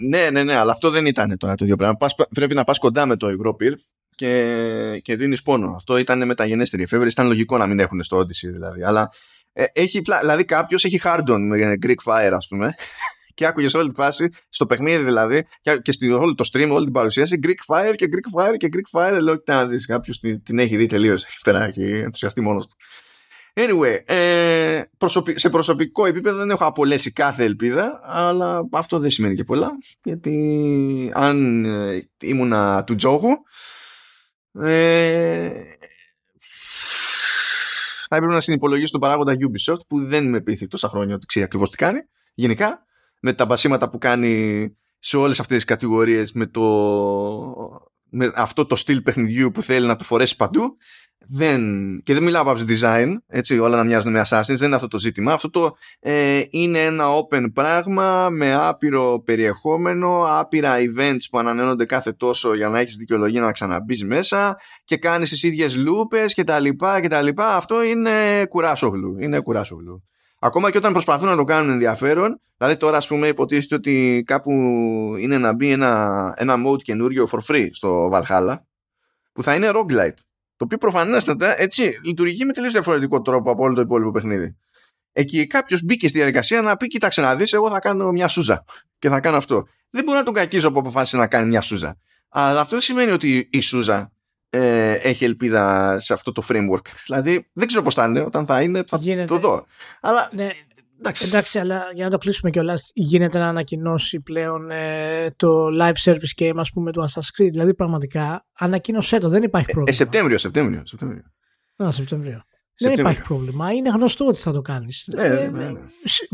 Ναι, 0.08 0.30
ναι, 0.30 0.44
ναι, 0.44 0.54
αλλά 0.54 0.72
αυτό 0.72 0.90
δεν 0.90 1.06
ήταν 1.06 1.36
τώρα 1.38 1.54
το 1.54 1.64
ίδιο 1.64 1.76
πράγμα. 1.76 1.96
Πας, 1.96 2.14
πρέπει 2.34 2.54
να 2.54 2.64
πας 2.64 2.78
κοντά 2.78 3.06
με 3.06 3.16
το 3.16 3.30
υγρό 3.30 3.54
πυρ 3.54 3.74
και, 4.14 5.00
και 5.02 5.16
δίνεις 5.16 5.42
πόνο. 5.42 5.72
Αυτό 5.74 5.98
ήταν 5.98 6.26
μεταγενέστερη 6.26 6.82
εφεύρεση. 6.82 7.12
Ήταν 7.12 7.26
λογικό 7.26 7.56
να 7.56 7.66
μην 7.66 7.78
έχουν 7.78 8.02
στο 8.02 8.18
Odyssey 8.18 8.50
δηλαδή. 8.52 8.82
Αλλά 8.82 9.10
ε, 9.52 9.64
έχει, 9.72 10.02
δηλαδή 10.20 10.44
κάποιος 10.44 10.84
έχει 10.84 11.00
hardon 11.04 11.38
με 11.38 11.78
Greek 11.82 11.94
Fire, 12.04 12.32
ας 12.34 12.46
πούμε, 12.48 12.74
και 13.34 13.46
άκουγες 13.46 13.74
όλη 13.74 13.88
τη 13.88 13.94
φάση, 13.94 14.28
στο 14.48 14.66
παιχνίδι 14.66 15.04
δηλαδή, 15.04 15.46
και 15.82 15.92
στη 15.92 16.12
όλο 16.12 16.34
το 16.34 16.48
stream, 16.52 16.68
όλη 16.70 16.84
την 16.84 16.92
παρουσίαση, 16.92 17.40
Greek 17.42 17.74
Fire 17.74 17.94
και 17.96 18.08
Greek 18.12 18.40
Fire 18.40 18.54
και 18.56 18.68
Greek 18.72 19.00
Fire. 19.00 19.18
Λέω, 19.20 19.36
κοιτά 19.36 19.54
να 19.54 19.66
δεις, 19.66 19.86
κάποιος 19.86 20.18
την, 20.18 20.42
την 20.42 20.58
έχει 20.58 20.76
δει 20.76 20.86
τελείω. 20.86 21.12
Έχει 21.12 21.40
πέρα, 21.44 21.64
έχει 21.64 21.82
ενθουσιαστεί 21.82 22.40
μόνος 22.40 22.66
του. 22.66 22.76
Anyway, 23.54 23.98
ε, 24.04 24.82
σε 25.34 25.50
προσωπικό 25.50 26.06
επίπεδο 26.06 26.38
δεν 26.38 26.50
έχω 26.50 26.64
απολέσει 26.64 27.12
κάθε 27.12 27.44
ελπίδα, 27.44 28.00
αλλά 28.04 28.68
αυτό 28.72 28.98
δεν 28.98 29.10
σημαίνει 29.10 29.34
και 29.34 29.44
πολλά, 29.44 29.70
γιατί 30.02 31.12
αν 31.14 31.64
ε, 31.64 32.08
ήμουνα 32.20 32.84
του 32.84 32.94
τζόγου, 32.94 33.42
ε, 34.52 35.50
θα 38.06 38.16
έπρεπε 38.16 38.34
να 38.34 38.40
συνυπολογίσω 38.40 38.90
τον 38.90 39.00
παράγοντα 39.00 39.34
Ubisoft 39.34 39.86
που 39.88 40.06
δεν 40.06 40.28
με 40.28 40.40
πείθει 40.40 40.66
τόσα 40.66 40.88
χρόνια 40.88 41.14
ότι 41.14 41.26
ξέρει 41.26 41.44
ακριβώς 41.44 41.70
τι 41.70 41.76
κάνει 41.76 42.00
γενικά 42.34 42.84
με 43.20 43.32
τα 43.32 43.44
μπασίματα 43.44 43.90
που 43.90 43.98
κάνει 43.98 44.64
σε 44.98 45.16
όλες 45.16 45.40
αυτές 45.40 45.56
τις 45.56 45.64
κατηγορίες 45.64 46.32
με, 46.32 46.46
το, 46.46 46.62
με 48.10 48.32
αυτό 48.34 48.66
το 48.66 48.76
στυλ 48.76 49.00
παιχνιδιού 49.00 49.50
που 49.50 49.62
θέλει 49.62 49.86
να 49.86 49.96
το 49.96 50.04
φορέσει 50.04 50.36
παντού 50.36 50.76
δεν, 51.32 51.62
και 52.02 52.14
δεν 52.14 52.22
μιλάω 52.22 52.42
από 52.42 52.60
design 52.68 53.14
έτσι 53.26 53.58
όλα 53.58 53.76
να 53.76 53.84
μοιάζουν 53.84 54.12
με 54.12 54.22
Assassin's 54.28 54.44
δεν 54.46 54.66
είναι 54.66 54.74
αυτό 54.74 54.88
το 54.88 54.98
ζήτημα. 54.98 55.32
Αυτό 55.32 55.50
το 55.50 55.76
ε, 56.00 56.42
είναι 56.50 56.84
ένα 56.84 57.04
open 57.04 57.52
πράγμα 57.52 58.28
με 58.30 58.54
άπειρο 58.54 59.22
περιεχόμενο 59.24 60.24
άπειρα 60.28 60.76
events 60.76 61.24
που 61.30 61.38
ανανεώνονται 61.38 61.84
κάθε 61.84 62.12
τόσο 62.12 62.54
για 62.54 62.68
να 62.68 62.78
έχεις 62.78 62.96
δικαιολογία 62.96 63.40
να 63.40 63.52
ξαναμπείς 63.52 64.04
μέσα 64.04 64.58
και 64.84 64.96
κάνεις 64.96 65.30
τις 65.30 65.42
ίδιες 65.42 65.76
λούπες 65.76 66.34
και 66.34 66.44
τα 66.44 66.60
λοιπά 66.60 67.00
και 67.00 67.08
τα 67.08 67.22
λοιπά. 67.22 67.56
Αυτό 67.56 67.82
είναι 67.82 68.46
κουράσογλου 68.48 69.16
είναι 69.18 69.40
κουράσογλου 69.40 70.04
Ακόμα 70.42 70.70
και 70.70 70.78
όταν 70.78 70.92
προσπαθούν 70.92 71.28
να 71.28 71.36
το 71.36 71.44
κάνουν 71.44 71.70
ενδιαφέρον, 71.70 72.40
δηλαδή 72.56 72.76
τώρα 72.76 72.96
ας 72.96 73.06
πούμε 73.06 73.28
υποτίθεται 73.28 73.74
ότι 73.74 74.22
κάπου 74.26 74.50
είναι 75.18 75.38
να 75.38 75.54
μπει 75.54 75.70
ένα, 75.70 76.34
ένα 76.36 76.56
mode 76.66 76.82
καινούριο 76.82 77.28
for 77.30 77.38
free 77.48 77.68
στο 77.72 78.10
Valhalla, 78.12 78.54
που 79.32 79.42
θα 79.42 79.54
είναι 79.54 79.70
roguelite. 79.74 80.18
Το 80.56 80.64
οποίο 80.64 80.78
προφανέστατα 80.78 81.60
έτσι 81.60 82.00
λειτουργεί 82.04 82.44
με 82.44 82.52
τελείως 82.52 82.72
διαφορετικό 82.72 83.20
τρόπο 83.20 83.50
από 83.50 83.62
όλο 83.62 83.74
το 83.74 83.80
υπόλοιπο 83.80 84.10
παιχνίδι. 84.10 84.56
Εκεί 85.12 85.46
κάποιος 85.46 85.82
μπήκε 85.82 86.08
στη 86.08 86.16
διαδικασία 86.16 86.62
να 86.62 86.76
πει: 86.76 86.86
Κοίταξε 86.86 87.20
να 87.20 87.36
δεις, 87.36 87.52
εγώ 87.52 87.70
θα 87.70 87.78
κάνω 87.78 88.10
μια 88.10 88.28
σούζα 88.28 88.64
και 88.98 89.08
θα 89.08 89.20
κάνω 89.20 89.36
αυτό. 89.36 89.66
Δεν 89.90 90.04
μπορεί 90.04 90.18
να 90.18 90.24
τον 90.24 90.34
κακίζω 90.34 90.72
που 90.72 90.78
αποφάσισε 90.78 91.16
να 91.16 91.26
κάνει 91.26 91.48
μια 91.48 91.60
σούζα. 91.60 91.98
Αλλά 92.28 92.60
αυτό 92.60 92.70
δεν 92.70 92.80
σημαίνει 92.80 93.10
ότι 93.10 93.48
η 93.52 93.60
σούζα 93.60 94.12
ε, 94.50 94.92
έχει 94.92 95.24
ελπίδα 95.24 95.96
σε 96.00 96.12
αυτό 96.12 96.32
το 96.32 96.42
framework. 96.48 96.84
Δηλαδή 97.06 97.48
δεν 97.52 97.66
ξέρω 97.66 97.82
πώς 97.82 97.94
θα 97.94 98.04
είναι, 98.04 98.20
όταν 98.20 98.46
θα 98.46 98.62
είναι 98.62 98.82
θα 98.86 98.96
Γίνεται. 99.00 99.24
το 99.24 99.38
δω. 99.38 99.64
Αλλά 100.00 100.28
Ναι, 100.32 100.50
εντάξει. 100.98 101.26
εντάξει, 101.26 101.58
αλλά 101.58 101.82
για 101.94 102.04
να 102.04 102.10
το 102.10 102.18
κλείσουμε 102.18 102.50
κιόλας, 102.50 102.90
γίνεται 102.94 103.38
να 103.38 103.48
ανακοινώσει 103.48 104.20
πλέον 104.20 104.70
ε, 104.70 105.30
το 105.36 105.66
live 105.80 105.94
service 106.04 106.42
game, 106.42 106.54
ας 106.56 106.70
πούμε, 106.70 106.92
του 106.92 107.02
Assassin's 107.08 107.42
Creed. 107.42 107.50
Δηλαδή, 107.50 107.74
πραγματικά, 107.74 108.46
ανακοίνωσέ 108.58 109.18
το, 109.18 109.28
δεν 109.28 109.42
υπάρχει 109.42 109.66
Ε, 109.70 109.72
πρόβλημα. 109.72 109.96
Σεπτέμβριο, 109.96 110.38
Σεπτέμβριο. 110.38 110.82
Σεπτέμβριο. 110.86 111.22
Α, 111.76 111.90
Σεπτέμβριο. 111.90 112.32
Δεν 112.82 112.88
Σεπτέμβριο. 112.88 113.10
υπάρχει 113.20 113.28
πρόβλημα. 113.28 113.72
Είναι 113.72 113.90
γνωστό 113.90 114.26
ότι 114.26 114.38
θα 114.38 114.52
το 114.52 114.60
κάνεις. 114.60 115.08
Ναι, 115.16 115.28
ναι, 115.28 115.48
ναι. 115.48 115.80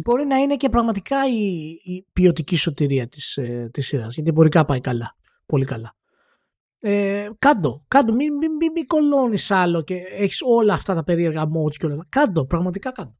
Μπορεί 0.04 0.26
να 0.26 0.36
είναι 0.36 0.56
και 0.56 0.68
πραγματικά 0.68 1.16
η, 1.28 1.66
η 1.94 2.06
ποιοτική 2.12 2.56
σωτηρία 2.56 3.08
της 3.08 3.36
ε, 3.36 3.68
της 3.72 3.86
σειράς. 3.86 4.14
Γιατί 4.14 4.32
μπορεί 4.32 4.48
να 4.54 4.64
πάει 4.64 4.80
καλά. 4.80 5.16
Πολύ 5.46 5.64
καλά. 5.64 5.94
Ε, 6.88 7.30
κάντο, 7.38 7.84
κάντο, 7.88 8.12
μην, 8.12 8.36
μην, 8.36 8.56
μην, 8.56 8.72
μην 8.72 8.86
κολώνεις 8.86 9.50
άλλο 9.50 9.82
και 9.82 9.94
έχεις 9.94 10.40
όλα 10.44 10.74
αυτά 10.74 10.94
τα 10.94 11.04
περίεργα 11.04 11.42
modes 11.42 11.76
και 11.76 11.86
όλα. 11.86 11.94
αυτά. 11.94 12.06
Κάντο, 12.08 12.46
πραγματικά 12.46 12.92
κάντο. 12.92 13.16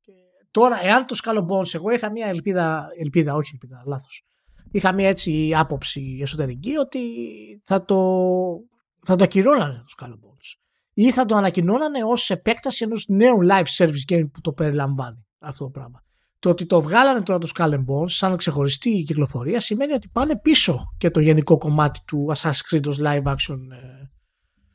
Και 0.00 0.12
τώρα, 0.50 0.84
εάν 0.84 1.06
το 1.06 1.16
Skull 1.22 1.36
and 1.36 1.46
Bones, 1.46 1.74
εγώ 1.74 1.90
είχα 1.90 2.10
μια 2.10 2.26
ελπίδα, 2.26 2.88
ελπίδα, 2.98 3.34
όχι 3.34 3.50
ελπίδα, 3.52 3.82
λάθος. 3.86 4.24
Είχα 4.70 4.92
μια 4.92 5.08
έτσι 5.08 5.52
άποψη 5.54 6.18
εσωτερική 6.22 6.76
ότι 6.76 7.00
θα 7.64 7.84
το, 7.84 7.98
θα 9.00 9.16
το 9.16 9.24
ακυρώνανε 9.24 9.84
το 9.86 9.94
Skull 9.98 10.08
and 10.08 10.28
Bones. 10.28 10.60
Ή 10.92 11.12
θα 11.12 11.24
το 11.24 11.36
ανακοινώνανε 11.36 12.04
ως 12.04 12.30
επέκταση 12.30 12.84
ενός 12.84 13.06
νέου 13.08 13.38
live 13.50 13.84
service 13.84 14.12
game 14.12 14.30
που 14.32 14.40
το 14.40 14.52
περιλαμβάνει 14.52 15.26
αυτό 15.38 15.64
το 15.64 15.70
πράγμα. 15.70 16.03
Το 16.44 16.50
ότι 16.50 16.66
το 16.66 16.82
βγάλανε 16.82 17.22
τώρα 17.22 17.38
το 17.38 17.48
Skull 17.54 17.70
and 17.70 17.84
Bones 17.84 18.08
σαν 18.08 18.36
ξεχωριστή 18.36 19.02
κυκλοφορία 19.02 19.60
σημαίνει 19.60 19.92
ότι 19.92 20.08
πάνε 20.08 20.38
πίσω 20.38 20.94
και 20.98 21.10
το 21.10 21.20
γενικό 21.20 21.58
κομμάτι 21.58 22.00
του 22.06 22.32
Assassin's 22.36 22.74
Creed 22.74 22.86
ως 22.86 23.00
live 23.02 23.22
action 23.22 23.58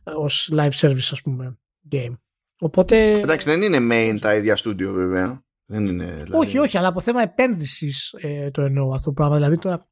ε, 0.03 0.11
ως 0.15 0.51
live 0.53 0.71
service 0.71 1.09
ας 1.11 1.21
πούμε 1.21 1.57
game. 1.91 2.17
Οπότε 2.59 3.11
Εντάξει, 3.11 3.49
δεν 3.49 3.61
είναι 3.61 3.77
main 3.91 4.19
τα 4.21 4.35
ίδια 4.35 4.57
studio 4.57 4.87
βέβαια. 4.93 5.43
Δεν 5.65 5.85
είναι, 5.85 6.05
δηλαδή... 6.05 6.47
όχι 6.47 6.57
όχι 6.57 6.77
αλλά 6.77 6.87
από 6.87 6.99
θέμα 6.99 7.21
επένδυσης 7.21 8.15
ε, 8.17 8.51
το 8.51 8.61
εννοώ 8.61 8.91
αυτό 8.93 9.05
το 9.05 9.13
πράγμα 9.13 9.35
δηλαδή 9.35 9.57
το, 9.57 9.87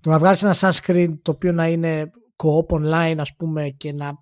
το 0.00 0.10
να 0.10 0.18
βγάλεις 0.18 0.42
ένα 0.42 0.54
Assassin's 0.54 0.80
Creed 0.86 1.14
το 1.22 1.30
οποίο 1.30 1.52
να 1.52 1.68
είναι 1.68 2.10
co-op 2.36 2.76
online 2.76 3.16
ας 3.18 3.34
πούμε 3.36 3.68
και 3.68 3.92
να 3.92 4.18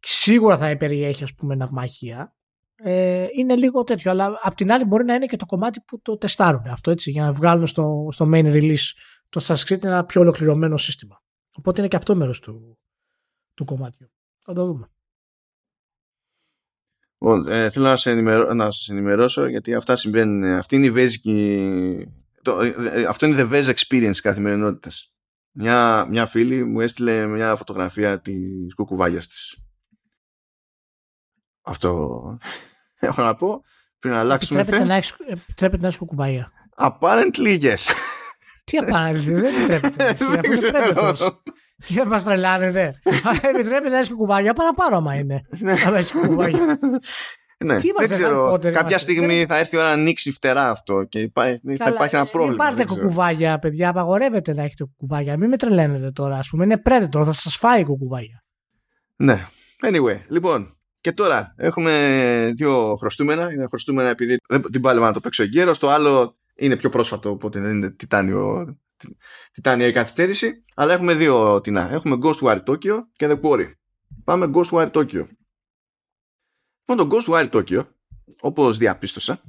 σίγουρα 0.00 0.56
θα 0.56 0.76
περιέχει 0.76 1.24
ας 1.24 1.34
πούμε 1.34 1.54
ναυμαχία 1.54 2.34
ε, 2.84 3.26
είναι 3.36 3.56
λίγο 3.56 3.84
τέτοιο. 3.84 4.10
Αλλά 4.10 4.38
απ' 4.42 4.54
την 4.54 4.72
άλλη 4.72 4.84
μπορεί 4.84 5.04
να 5.04 5.14
είναι 5.14 5.26
και 5.26 5.36
το 5.36 5.46
κομμάτι 5.46 5.80
που 5.80 6.00
το 6.00 6.16
τεστάρουν 6.16 6.66
αυτό 6.66 6.90
έτσι, 6.90 7.10
για 7.10 7.22
να 7.22 7.32
βγάλουν 7.32 7.66
στο, 7.66 8.08
στο 8.12 8.30
main 8.32 8.44
release 8.44 8.86
το 9.28 9.40
Assassin's 9.44 9.72
Creed 9.72 9.82
ένα 9.82 10.04
πιο 10.04 10.20
ολοκληρωμένο 10.20 10.76
σύστημα. 10.76 11.22
Οπότε 11.56 11.80
είναι 11.80 11.88
και 11.88 11.96
αυτό 11.96 12.14
μέρος 12.14 12.40
του, 12.40 12.78
του 13.54 13.64
κομμάτιου. 13.64 14.10
Θα 14.44 14.52
το 14.52 14.64
δούμε. 14.66 14.90
Ε, 17.48 17.70
θέλω 17.70 17.84
να, 17.84 17.96
σε 17.96 18.10
ενημερώ, 18.10 18.54
να 18.54 18.64
σας 18.70 18.88
ενημερώσω 18.88 19.46
γιατί 19.46 19.74
αυτά 19.74 19.96
συμβαίνουν. 19.96 20.44
Αυτή 20.44 20.76
είναι 20.76 20.86
η 20.86 20.90
βέζικη... 20.90 22.12
Το, 22.42 22.60
ε, 22.60 22.74
ε, 22.92 23.04
αυτό 23.04 23.26
είναι 23.26 23.36
the 23.38 23.52
best 23.52 23.74
experience 23.74 24.16
καθημερινότητας. 24.22 25.12
Μια, 25.50 26.06
μια 26.08 26.26
φίλη 26.26 26.64
μου 26.64 26.80
έστειλε 26.80 27.26
μια 27.26 27.56
φωτογραφία 27.56 28.20
της 28.20 28.74
κουκουβάγιας 28.74 29.26
της. 29.26 29.56
Αυτό 31.62 32.38
έχω 33.06 33.22
να 33.22 33.34
πω 33.34 33.62
πριν 33.98 34.14
αλλάξουμε 34.14 34.60
Επιτρέπεται 34.60 34.88
να 34.90 34.96
έχεις, 34.96 35.14
επιτρέπεται 35.26 35.82
να 35.82 35.86
έχεις 35.86 35.98
κουκουβάγια. 35.98 36.52
Apparently 36.76 37.60
yes. 37.62 37.78
Τι 38.64 38.78
apparently, 38.80 39.34
δεν 39.34 39.44
επιτρέπεται. 39.44 40.04
Εσύ, 40.12 40.24
αφού 40.24 40.60
δεν 40.60 40.70
πρέπει 40.72 40.94
τόσο. 40.94 41.42
Τι 41.86 41.94
θα 41.94 42.06
μας 42.06 42.24
τρελάνετε. 42.24 42.94
Επιτρέπεται 43.42 43.88
να 43.88 43.96
έχεις 43.96 44.08
κουκουβάγια 44.08 44.52
παραπάνω, 44.52 44.96
άμα 44.96 45.14
είναι. 45.14 45.40
Να 45.60 45.70
έχεις 45.98 46.10
κουκουβάγια. 46.10 46.78
Ναι, 47.64 47.80
Τι 47.80 47.88
είμαστε, 47.88 48.06
δεν 48.06 48.08
ξέρω. 48.08 48.50
Harry 48.50 48.54
Potter 48.54 48.60
Κάποια 48.60 48.80
είμαστε. 48.80 48.98
στιγμή 48.98 49.46
θα 49.46 49.58
έρθει 49.58 49.76
η 49.76 49.78
ώρα 49.78 49.86
να 49.86 49.92
ανοίξει 49.92 50.32
φτερά 50.32 50.70
αυτό 50.70 51.04
και 51.04 51.18
υπάρχει, 51.20 51.60
θα 51.78 51.88
υπάρχει 51.88 52.14
ένα 52.14 52.24
πρόβλημα. 52.26 52.48
Μην 52.48 52.56
πάρτε 52.56 52.74
δεν 52.74 52.86
ξέρω. 52.86 53.00
κουκουβάγια, 53.00 53.58
παιδιά. 53.58 53.88
Απαγορεύεται 53.88 54.54
να 54.54 54.62
έχετε 54.62 54.84
κουκουβάγια. 54.84 55.36
Μην 55.36 55.48
με 55.48 55.56
τρελαίνετε 55.56 56.10
τώρα, 56.10 56.36
ας 56.36 56.48
πούμε. 56.48 56.64
Είναι 56.64 56.82
predator, 56.84 57.24
θα 57.24 57.32
σας 57.32 57.56
φάει 57.56 57.84
κουκουβάγια. 57.84 58.44
Ναι. 59.16 59.46
Anyway, 59.86 60.20
λοιπόν, 60.28 60.76
και 61.02 61.12
τώρα 61.12 61.54
έχουμε 61.56 62.52
δύο 62.56 62.96
χρωστούμενα. 62.96 63.52
Είναι 63.52 63.66
χρωστούμενα 63.68 64.08
επειδή 64.08 64.36
δεν 64.48 64.62
την 64.62 64.80
πάλευα 64.80 65.06
να 65.06 65.12
το 65.12 65.20
παίξω 65.20 65.42
εγκαίρως. 65.42 65.78
Το 65.78 65.90
άλλο 65.90 66.38
είναι 66.54 66.76
πιο 66.76 66.88
πρόσφατο, 66.88 67.30
οπότε 67.30 67.60
δεν 67.60 67.74
είναι 67.76 67.90
τιτάνιο, 67.90 68.64
τι- 68.96 69.08
τιτάνια 69.52 69.86
η 69.86 69.92
καθυστέρηση. 69.92 70.62
Αλλά 70.74 70.92
έχουμε 70.92 71.14
δύο 71.14 71.60
τεινά. 71.60 71.92
Έχουμε 71.92 72.18
Ghostwire 72.22 72.62
Tokyo 72.64 72.98
και 73.12 73.28
The 73.28 73.40
Quarry. 73.40 73.72
Πάμε 74.24 74.50
Ghostwire 74.54 74.90
Tokyo. 74.90 75.26
Λοιπόν, 76.86 77.08
το 77.08 77.08
Ghostwire 77.10 77.50
Tokyo, 77.50 77.86
όπως 78.40 78.76
διαπίστωσα, 78.76 79.42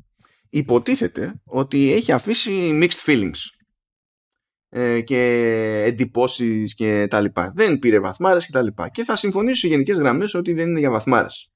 υποτίθεται 0.49 1.41
ότι 1.43 1.93
έχει 1.93 2.11
αφήσει 2.11 2.79
mixed 2.81 3.05
feelings 3.05 3.31
ε, 4.76 5.01
και 5.01 5.21
εντυπώσεις 5.86 6.76
και 6.76 7.07
τα 7.09 7.21
λοιπά. 7.21 7.51
Δεν 7.55 7.80
πήρε 7.80 7.99
βαθμάρες 7.99 8.45
και 8.45 8.51
τα 8.51 8.61
λοιπά. 8.61 8.89
Και 8.89 9.03
θα 9.03 9.15
συμφωνήσω 9.15 9.59
σε 9.59 9.67
γενικές 9.67 9.97
γραμμές 9.97 10.34
ότι 10.34 10.53
δεν 10.53 10.69
είναι 10.69 10.80
για 10.80 10.89
βαθμάρες. 10.89 11.51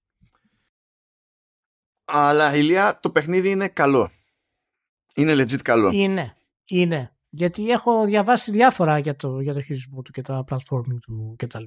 Αλλά 2.06 2.56
ηλία 2.56 3.00
το 3.02 3.10
παιχνίδι 3.10 3.50
είναι 3.50 3.68
καλό. 3.68 4.12
Είναι 5.16 5.34
legit 5.34 5.62
καλό. 5.62 5.90
Είναι. 5.92 6.36
Είναι. 6.66 7.16
Γιατί 7.30 7.70
έχω 7.70 8.06
διαβάσει 8.06 8.52
διάφορα 8.52 8.98
για 8.98 9.16
το, 9.16 9.40
για 9.40 9.54
το 9.54 9.62
χειρισμό 9.62 10.02
του 10.02 10.12
και 10.12 10.22
τα 10.22 10.44
platforming 10.50 11.00
του 11.02 11.36
κτλ. 11.38 11.64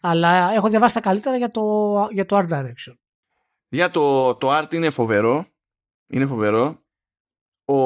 Αλλά 0.00 0.52
έχω 0.52 0.68
διαβάσει 0.68 0.94
τα 0.94 1.00
καλύτερα 1.00 1.36
για 1.36 1.50
το, 1.50 1.92
για 2.12 2.26
το 2.26 2.38
art 2.38 2.48
direction. 2.48 2.94
Για 3.68 3.90
το, 3.90 4.34
το 4.34 4.58
art 4.58 4.74
είναι 4.74 4.90
φοβερό. 4.90 5.46
Είναι 6.06 6.26
φοβερό. 6.26 6.81
Ο, 7.64 7.76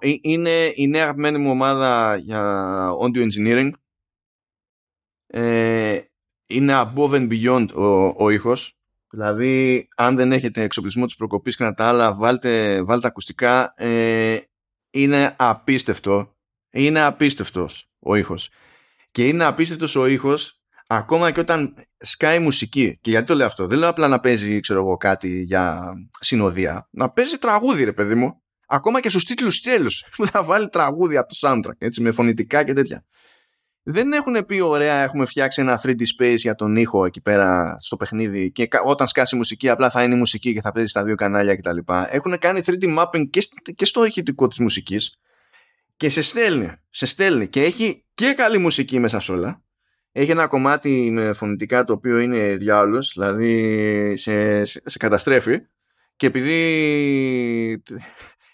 ε- 0.00 0.18
είναι 0.20 0.72
η 0.74 0.88
νέα 0.88 1.02
αγαπημένη 1.02 1.38
μου 1.38 1.50
ομάδα 1.50 2.16
για 2.16 2.90
audio 3.02 3.28
engineering. 3.28 3.70
Ε, 5.26 5.98
είναι 6.46 6.72
above 6.76 7.10
and 7.10 7.28
beyond 7.30 7.66
ο, 7.74 8.24
ο 8.24 8.30
ήχος. 8.30 8.72
Δηλαδή, 9.10 9.88
αν 9.96 10.16
δεν 10.16 10.32
έχετε 10.32 10.62
εξοπλισμό 10.62 11.04
της 11.04 11.16
προκοπής 11.16 11.56
και 11.56 11.64
να 11.64 11.74
τα 11.74 11.88
άλλα, 11.88 12.14
βάλτε, 12.14 12.82
βάλτε 12.82 13.06
ακουστικά. 13.06 13.74
Ε, 13.76 14.38
είναι 14.90 15.34
απίστευτο. 15.38 16.36
Είναι 16.70 17.00
απίστευτος 17.00 17.90
ο 17.98 18.14
ήχος. 18.14 18.50
Και 19.10 19.26
είναι 19.26 19.44
απίστευτος 19.44 19.96
ο 19.96 20.06
ήχος 20.06 20.60
ακόμα 20.86 21.30
και 21.30 21.40
όταν 21.40 21.74
σκάει 21.96 22.38
μουσική. 22.38 22.98
Και 23.00 23.10
γιατί 23.10 23.26
το 23.26 23.34
λέω 23.34 23.46
αυτό; 23.46 23.66
Δεν 23.66 23.78
λέω 23.78 23.88
απλά 23.88 24.08
να 24.08 24.20
παίζει, 24.20 24.60
ξέρω 24.60 24.80
εγώ, 24.80 24.96
κάτι 24.96 25.42
για 25.42 25.92
συνοδεία. 26.20 26.88
Να 26.90 27.10
παίζει 27.10 27.38
τραγούδι, 27.38 27.84
ρε 27.84 27.92
παιδί 27.92 28.14
μου. 28.14 28.42
Ακόμα 28.70 29.00
και 29.00 29.08
στους 29.08 29.24
τίτλους 29.24 29.60
τέλους. 29.60 30.04
Που 30.16 30.26
θα 30.32 30.42
βάλει 30.44 30.68
τραγούδι 30.68 31.16
από 31.16 31.28
το 31.28 31.36
soundtrack, 31.40 31.76
έτσι, 31.78 32.02
με 32.02 32.10
φωνητικά 32.10 32.64
και 32.64 32.72
τέτοια. 32.72 33.04
Δεν 33.82 34.12
έχουν 34.12 34.46
πει 34.46 34.60
ωραία, 34.60 35.02
έχουμε 35.02 35.26
φτιάξει 35.26 35.60
ένα 35.60 35.80
3D 35.82 36.00
space 36.18 36.34
για 36.36 36.54
τον 36.54 36.76
ήχο 36.76 37.04
εκεί 37.04 37.20
πέρα 37.20 37.76
στο 37.80 37.96
παιχνίδι 37.96 38.52
και 38.52 38.66
κα- 38.66 38.82
όταν 38.82 39.06
σκάσει 39.06 39.34
η 39.34 39.38
μουσική 39.38 39.68
απλά 39.68 39.90
θα 39.90 40.02
είναι 40.02 40.14
η 40.14 40.18
μουσική 40.18 40.52
και 40.52 40.60
θα 40.60 40.72
παίζει 40.72 40.88
στα 40.88 41.04
δύο 41.04 41.14
κανάλια 41.14 41.56
κτλ. 41.56 41.78
Έχουν 42.08 42.38
κάνει 42.38 42.60
3D 42.66 42.98
mapping 42.98 43.30
και, 43.30 43.40
σ- 43.40 43.72
και 43.74 43.84
στο 43.84 44.04
ηχητικό 44.04 44.48
της 44.48 44.58
μουσικής 44.58 45.18
και 45.96 46.08
σε 46.08 46.20
στέλνει, 46.22 46.70
σε 46.90 47.06
στέλνει 47.06 47.48
και 47.48 47.62
έχει 47.62 48.04
και 48.14 48.32
καλή 48.36 48.58
μουσική 48.58 48.98
μέσα 48.98 49.20
σε 49.20 49.32
όλα. 49.32 49.62
Έχει 50.12 50.30
ένα 50.30 50.46
κομμάτι 50.46 51.10
με 51.10 51.32
φωνητικά 51.32 51.84
το 51.84 51.92
οποίο 51.92 52.18
είναι 52.18 52.56
διάολος, 52.56 53.12
δηλαδή 53.14 54.16
σε, 54.16 54.64
σε, 54.64 54.82
σε 54.84 54.98
καταστρέφει 54.98 55.58
και 56.16 56.26
επειδή 56.26 57.82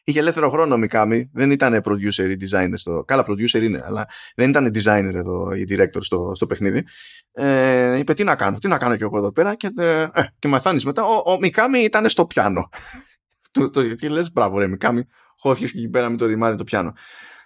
είχε 0.04 0.18
ελεύθερο 0.18 0.50
χρόνο 0.50 0.74
ο 0.74 0.78
Μικάμι, 0.78 1.30
δεν 1.32 1.50
ήταν 1.50 1.82
producer 1.84 2.30
ή 2.30 2.36
designer 2.40 2.72
στο... 2.74 3.04
Καλά 3.06 3.24
producer 3.28 3.62
είναι, 3.62 3.82
αλλά 3.86 4.08
δεν 4.34 4.48
ήταν 4.50 4.72
designer 4.74 5.14
εδώ 5.14 5.52
ή 5.52 5.64
director 5.68 5.98
στο, 6.00 6.32
στο 6.34 6.46
παιχνίδι. 6.46 6.84
Ε, 7.32 7.98
είπε 7.98 8.14
τι 8.14 8.24
να 8.24 8.36
κάνω, 8.36 8.58
τι 8.58 8.68
να 8.68 8.78
κάνω 8.78 8.96
κι 8.96 9.02
εγώ 9.02 9.18
εδώ 9.18 9.32
πέρα 9.32 9.54
και, 9.54 9.70
ε, 9.78 10.00
ε, 10.00 10.22
και 10.38 10.48
μαθάνεις 10.48 10.84
μετά. 10.84 11.04
Ο, 11.04 11.32
ο 11.32 11.38
Μικάμι 11.38 11.78
ήταν 11.78 12.08
στο 12.08 12.26
πιάνο. 12.26 12.68
το, 13.52 13.70
το, 13.70 13.94
και 13.94 14.08
λες 14.08 14.32
μπράβο 14.32 14.58
ρε 14.58 14.66
Μικάμι, 14.66 15.06
χώθηκες 15.38 15.72
και 15.72 15.78
εκεί 15.78 15.88
πέρα 15.88 16.08
με 16.08 16.16
το 16.16 16.26
ρημάδι 16.26 16.56
το 16.56 16.64
πιάνο. 16.64 16.92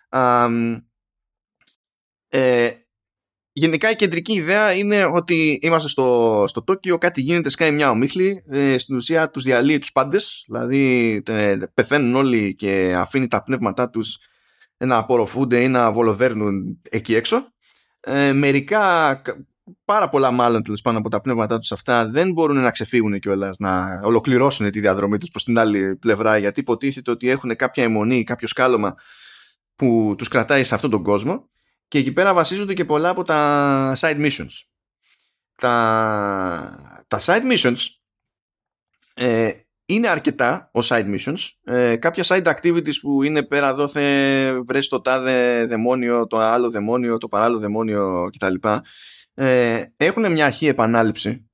Αμ, 0.09 0.77
ε, 2.29 2.71
γενικά 3.59 3.91
η 3.91 3.97
κεντρική 3.97 4.33
ιδέα 4.33 4.73
είναι 4.73 5.05
ότι 5.05 5.59
είμαστε 5.63 5.89
στο, 5.89 6.45
στο 6.47 6.63
Τόκιο, 6.63 6.99
κάτι 6.99 7.21
γίνεται, 7.21 7.51
σκάει 7.51 7.71
μια 7.71 7.91
ομίχλη, 7.91 8.45
ε, 8.49 8.79
στην 8.79 8.97
ουσία 8.97 9.31
τους 9.31 9.45
διαλύει 9.45 9.79
τους 9.79 9.93
πάντες, 9.93 10.45
δηλαδή 10.47 11.23
ε, 11.27 11.57
πεθαίνουν 11.75 12.15
όλοι 12.15 12.55
και 12.55 12.95
αφήνει 12.97 13.29
τα 13.29 13.43
πνεύματά 13.43 13.91
τους 13.91 14.19
να 14.77 14.97
απορροφούνται 14.97 15.61
ή 15.61 15.69
να 15.69 15.93
βολοδέρνουν 15.93 16.81
εκεί 16.91 17.15
έξω. 17.15 17.53
Ε, 18.01 18.33
μερικά, 18.33 19.15
κα- 19.15 19.47
πάρα 19.85 20.09
πολλά 20.09 20.31
μάλλον 20.31 20.63
τέλος 20.63 20.83
πάνω 20.83 20.99
από 20.99 21.09
τα 21.09 21.21
πνεύματά 21.21 21.59
τους 21.59 21.73
αυτά 21.73 22.09
δεν 22.09 22.33
μπορούν 22.33 22.57
να 22.57 22.71
ξεφύγουν 22.71 23.19
κιόλας 23.19 23.59
να 23.59 24.01
ολοκληρώσουν 24.05 24.71
τη 24.71 24.81
διαδρομή 24.81 25.19
τους 25.19 25.31
προς 25.31 25.45
την 25.45 25.59
άλλη 25.59 25.97
πλευρά 25.97 26.39
γιατί 26.39 26.61
υποτίθεται 26.61 27.11
ότι 27.11 27.29
έχουν 27.29 27.57
κάποια 27.57 27.85
αιμονή 27.85 28.19
ή 28.19 28.25
κάποιο 28.25 28.49
σκάλωμα 28.49 28.95
που 29.75 30.15
τους 30.19 30.29
κρατάει 30.29 30.65
σε 30.65 30.75
αυτόν 30.75 30.91
τον 30.91 31.03
κόσμο 31.03 31.49
και 31.89 31.99
εκεί 31.99 32.13
πέρα 32.13 32.35
βασίζονται 32.35 32.75
και 32.75 32.85
πολλά 32.85 33.09
από 33.09 33.23
τα 33.23 33.97
side 33.99 34.27
missions. 34.27 34.63
Τα, 35.55 37.05
τα 37.07 37.21
side 37.21 37.53
missions 37.53 37.77
ε, 39.15 39.51
είναι 39.87 40.09
αρκετά 40.09 40.71
ως 40.73 40.91
side 40.93 41.15
missions. 41.15 41.39
Ε, 41.65 41.97
κάποια 41.97 42.25
side 42.27 42.55
activities 42.55 42.95
που 43.01 43.23
είναι 43.23 43.43
πέρα 43.43 43.75
δώθε 43.75 44.53
βρες 44.63 44.89
το 44.89 45.01
τάδε 45.01 45.67
δαιμόνιο, 45.67 46.27
το 46.27 46.39
άλλο 46.39 46.71
δαιμόνιο, 46.71 47.19
το 47.19 47.29
παράλληλο 47.29 47.59
δαιμόνιο 47.59 48.31
κτλ. 48.33 48.69
Ε, 49.35 49.83
έχουν 49.97 50.33
μια 50.33 50.47
αρχή 50.47 50.67
επανάληψη 50.67 51.49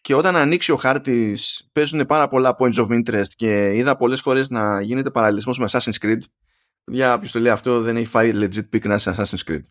και 0.00 0.14
όταν 0.14 0.36
ανοίξει 0.36 0.72
ο 0.72 0.76
χάρτης 0.76 1.68
παίζουν 1.72 2.06
πάρα 2.06 2.28
πολλά 2.28 2.56
points 2.58 2.74
of 2.74 2.86
interest 2.86 3.28
και 3.36 3.74
είδα 3.74 3.96
πολλές 3.96 4.20
φορές 4.20 4.50
να 4.50 4.80
γίνεται 4.80 5.10
παραλληλισμός 5.10 5.58
με 5.58 5.68
Assassin's 5.70 6.06
Creed 6.06 6.20
για 6.84 7.18
ποιος 7.18 7.32
το 7.32 7.40
λέει 7.40 7.52
αυτό 7.52 7.80
δεν 7.80 7.96
έχει 7.96 8.06
φάει 8.06 8.30
legit 8.34 8.68
pick 8.72 8.86
να 8.86 8.94
είσαι 8.94 9.14
Assassin's 9.16 9.50
Creed. 9.50 9.64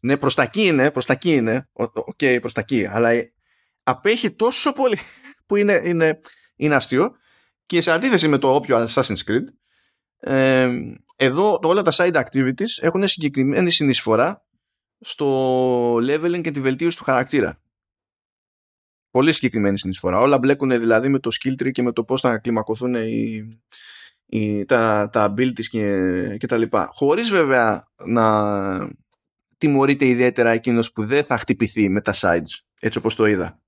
Ναι, 0.00 0.16
προς 0.16 0.34
τα 0.34 0.42
εκεί 0.42 0.62
είναι, 0.62 0.90
προς 0.90 1.04
τα 1.04 1.12
εκεί 1.12 1.34
είναι, 1.34 1.68
OK, 1.72 1.96
okay, 1.96 2.38
προς 2.40 2.52
τα 2.52 2.60
εκεί, 2.60 2.86
αλλά 2.86 3.08
ε, 3.08 3.32
απέχει 3.82 4.30
τόσο 4.30 4.72
πολύ 4.72 4.98
που 5.46 5.56
είναι, 5.56 5.82
είναι, 5.84 6.20
είναι 6.56 6.74
αστείο 6.74 7.16
και 7.66 7.80
σε 7.80 7.90
αντίθεση 7.90 8.28
με 8.28 8.38
το 8.38 8.54
όποιο 8.54 8.86
Assassin's 8.88 9.24
Creed 9.26 9.44
ε, 10.20 10.70
εδώ 11.16 11.60
όλα 11.62 11.82
τα 11.82 11.92
side 11.94 12.24
activities 12.24 12.80
έχουν 12.80 13.08
συγκεκριμένη 13.08 13.70
συνεισφορά 13.70 14.46
στο 15.00 15.94
leveling 15.94 16.40
και 16.42 16.50
τη 16.50 16.60
βελτίωση 16.60 16.96
του 16.96 17.04
χαρακτήρα. 17.04 17.62
Πολύ 19.10 19.32
συγκεκριμένη 19.32 19.78
συνεισφορά. 19.78 20.18
Όλα 20.18 20.38
μπλέκουν 20.38 20.70
δηλαδή 20.70 21.08
με 21.08 21.18
το 21.18 21.30
skill 21.40 21.52
tree 21.62 21.70
και 21.72 21.82
με 21.82 21.92
το 21.92 22.04
πώς 22.04 22.20
θα 22.20 22.38
κλιμακωθούν 22.38 22.94
οι, 22.94 23.44
οι, 24.28 24.64
τα, 24.64 25.08
τα 25.12 25.32
abilities 25.32 25.64
και, 25.70 25.96
και 26.38 26.46
τα 26.46 26.56
λοιπά. 26.56 26.90
Χωρίς 26.92 27.30
βέβαια 27.30 27.88
να 28.06 28.90
τιμωρείται 29.58 30.06
ιδιαίτερα 30.06 30.50
εκείνος 30.50 30.92
που 30.92 31.06
δεν 31.06 31.24
θα 31.24 31.38
χτυπηθεί 31.38 31.88
με 31.88 32.00
τα 32.00 32.14
sides, 32.20 32.62
έτσι 32.80 32.98
όπως 32.98 33.14
το 33.14 33.26
είδα. 33.26 33.60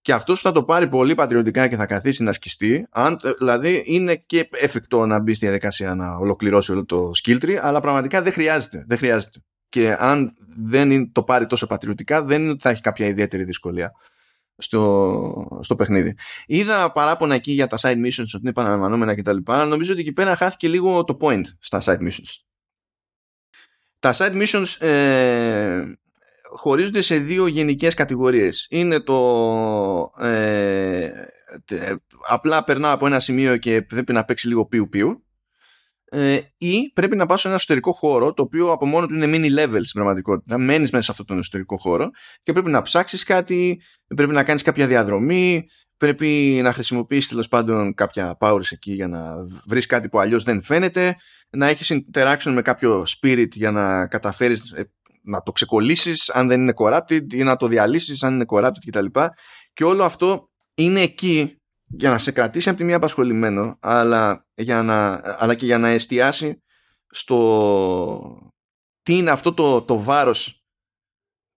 Και 0.00 0.12
αυτός 0.12 0.38
που 0.38 0.44
θα 0.44 0.52
το 0.52 0.64
πάρει 0.64 0.88
πολύ 0.88 1.14
πατριωτικά 1.14 1.68
και 1.68 1.76
θα 1.76 1.86
καθίσει 1.86 2.22
να 2.22 2.32
σκιστεί, 2.32 2.86
αν, 2.90 3.20
δηλαδή 3.38 3.82
είναι 3.86 4.14
και 4.14 4.48
εφικτό 4.52 5.06
να 5.06 5.20
μπει 5.20 5.34
στη 5.34 5.44
διαδικασία 5.44 5.94
να 5.94 6.16
ολοκληρώσει 6.16 6.72
όλο 6.72 6.84
το 6.84 7.10
skill 7.24 7.44
tree, 7.44 7.54
αλλά 7.54 7.80
πραγματικά 7.80 8.22
δεν 8.22 8.32
χρειάζεται. 8.32 8.84
Δεν 8.86 8.98
χρειάζεται. 8.98 9.38
Και 9.68 9.96
αν 9.98 10.32
δεν 10.56 10.90
είναι, 10.90 11.10
το 11.12 11.22
πάρει 11.22 11.46
τόσο 11.46 11.66
πατριωτικά, 11.66 12.24
δεν 12.24 12.42
είναι 12.42 12.50
ότι 12.50 12.62
θα 12.62 12.70
έχει 12.70 12.80
κάποια 12.80 13.06
ιδιαίτερη 13.06 13.44
δυσκολία 13.44 13.92
στο, 14.58 15.58
στο 15.62 15.76
παιχνίδι. 15.76 16.16
Είδα 16.46 16.92
παράπονα 16.92 17.34
εκεί 17.34 17.52
για 17.52 17.66
τα 17.66 17.78
side 17.80 18.06
missions 18.06 18.24
ότι 18.26 18.38
είναι 18.40 18.50
επαναλαμβανόμενα 18.50 19.14
κτλ. 19.14 19.36
Αλλά 19.44 19.64
νομίζω 19.64 19.92
ότι 19.92 20.00
εκεί 20.00 20.12
πέρα 20.12 20.36
χάθηκε 20.36 20.68
λίγο 20.68 21.04
το 21.04 21.16
point 21.20 21.42
στα 21.58 21.82
side 21.84 21.98
missions. 21.98 22.34
Τα 23.98 24.14
side 24.16 24.42
missions 24.42 24.86
ε, 24.86 25.82
χωρίζονται 26.42 27.00
σε 27.00 27.16
δύο 27.16 27.46
γενικές 27.46 27.94
κατηγορίες. 27.94 28.66
Είναι 28.70 29.00
το 29.00 30.10
ε, 30.20 31.10
απλά 32.28 32.64
περνά 32.64 32.90
από 32.90 33.06
ένα 33.06 33.20
σημείο 33.20 33.56
και 33.56 33.82
πρέπει 33.82 34.12
να 34.12 34.24
παίξει 34.24 34.48
λίγο 34.48 34.66
πιου 34.66 34.88
πιου 34.88 35.25
ε, 36.08 36.38
ή 36.56 36.92
πρέπει 36.94 37.16
να 37.16 37.26
πάω 37.26 37.36
σε 37.36 37.46
ένα 37.46 37.56
εσωτερικό 37.56 37.92
χώρο 37.92 38.32
το 38.32 38.42
οποίο 38.42 38.70
από 38.72 38.86
μόνο 38.86 39.06
του 39.06 39.14
είναι 39.14 39.26
mini 39.26 39.58
level 39.58 39.80
στην 39.80 39.92
πραγματικότητα 39.92 40.58
μένεις 40.58 40.90
μέσα 40.90 41.04
σε 41.04 41.10
αυτόν 41.10 41.26
τον 41.26 41.38
εσωτερικό 41.38 41.76
χώρο 41.76 42.10
και 42.42 42.52
πρέπει 42.52 42.70
να 42.70 42.82
ψάξεις 42.82 43.24
κάτι 43.24 43.80
πρέπει 44.16 44.32
να 44.32 44.44
κάνεις 44.44 44.62
κάποια 44.62 44.86
διαδρομή 44.86 45.66
πρέπει 45.96 46.60
να 46.62 46.72
χρησιμοποιήσεις 46.72 47.28
τέλος 47.28 47.48
πάντων 47.48 47.94
κάποια 47.94 48.36
powers 48.40 48.72
εκεί 48.72 48.92
για 48.92 49.08
να 49.08 49.34
βρεις 49.66 49.86
κάτι 49.86 50.08
που 50.08 50.18
αλλιώς 50.18 50.42
δεν 50.42 50.62
φαίνεται 50.62 51.16
να 51.50 51.66
έχεις 51.66 51.92
interaction 51.92 52.52
με 52.52 52.62
κάποιο 52.62 53.04
spirit 53.06 53.50
για 53.52 53.70
να 53.70 54.06
καταφέρεις 54.06 54.72
ε, 54.72 54.90
να 55.22 55.42
το 55.42 55.52
ξεκολλήσεις 55.52 56.30
αν 56.30 56.48
δεν 56.48 56.60
είναι 56.60 56.72
corrupted 56.76 57.32
ή 57.32 57.42
να 57.42 57.56
το 57.56 57.66
διαλύσεις 57.66 58.22
αν 58.22 58.34
είναι 58.34 58.44
corrupted 58.48 58.78
κτλ. 58.86 59.06
Και 59.72 59.84
όλο 59.84 60.04
αυτό 60.04 60.50
είναι 60.74 61.00
εκεί 61.00 61.60
για 61.86 62.10
να 62.10 62.18
σε 62.18 62.30
κρατήσει 62.30 62.68
από 62.68 62.78
τη 62.78 62.84
μία 62.84 62.96
απασχολημένο 62.96 63.76
αλλά, 63.80 64.46
για 64.54 64.82
να, 64.82 65.20
αλλά 65.38 65.54
και 65.54 65.64
για 65.64 65.78
να 65.78 65.88
εστιάσει 65.88 66.62
στο 67.10 68.52
τι 69.02 69.16
είναι 69.16 69.30
αυτό 69.30 69.54
το, 69.54 69.82
το 69.82 70.00
βάρος 70.00 70.64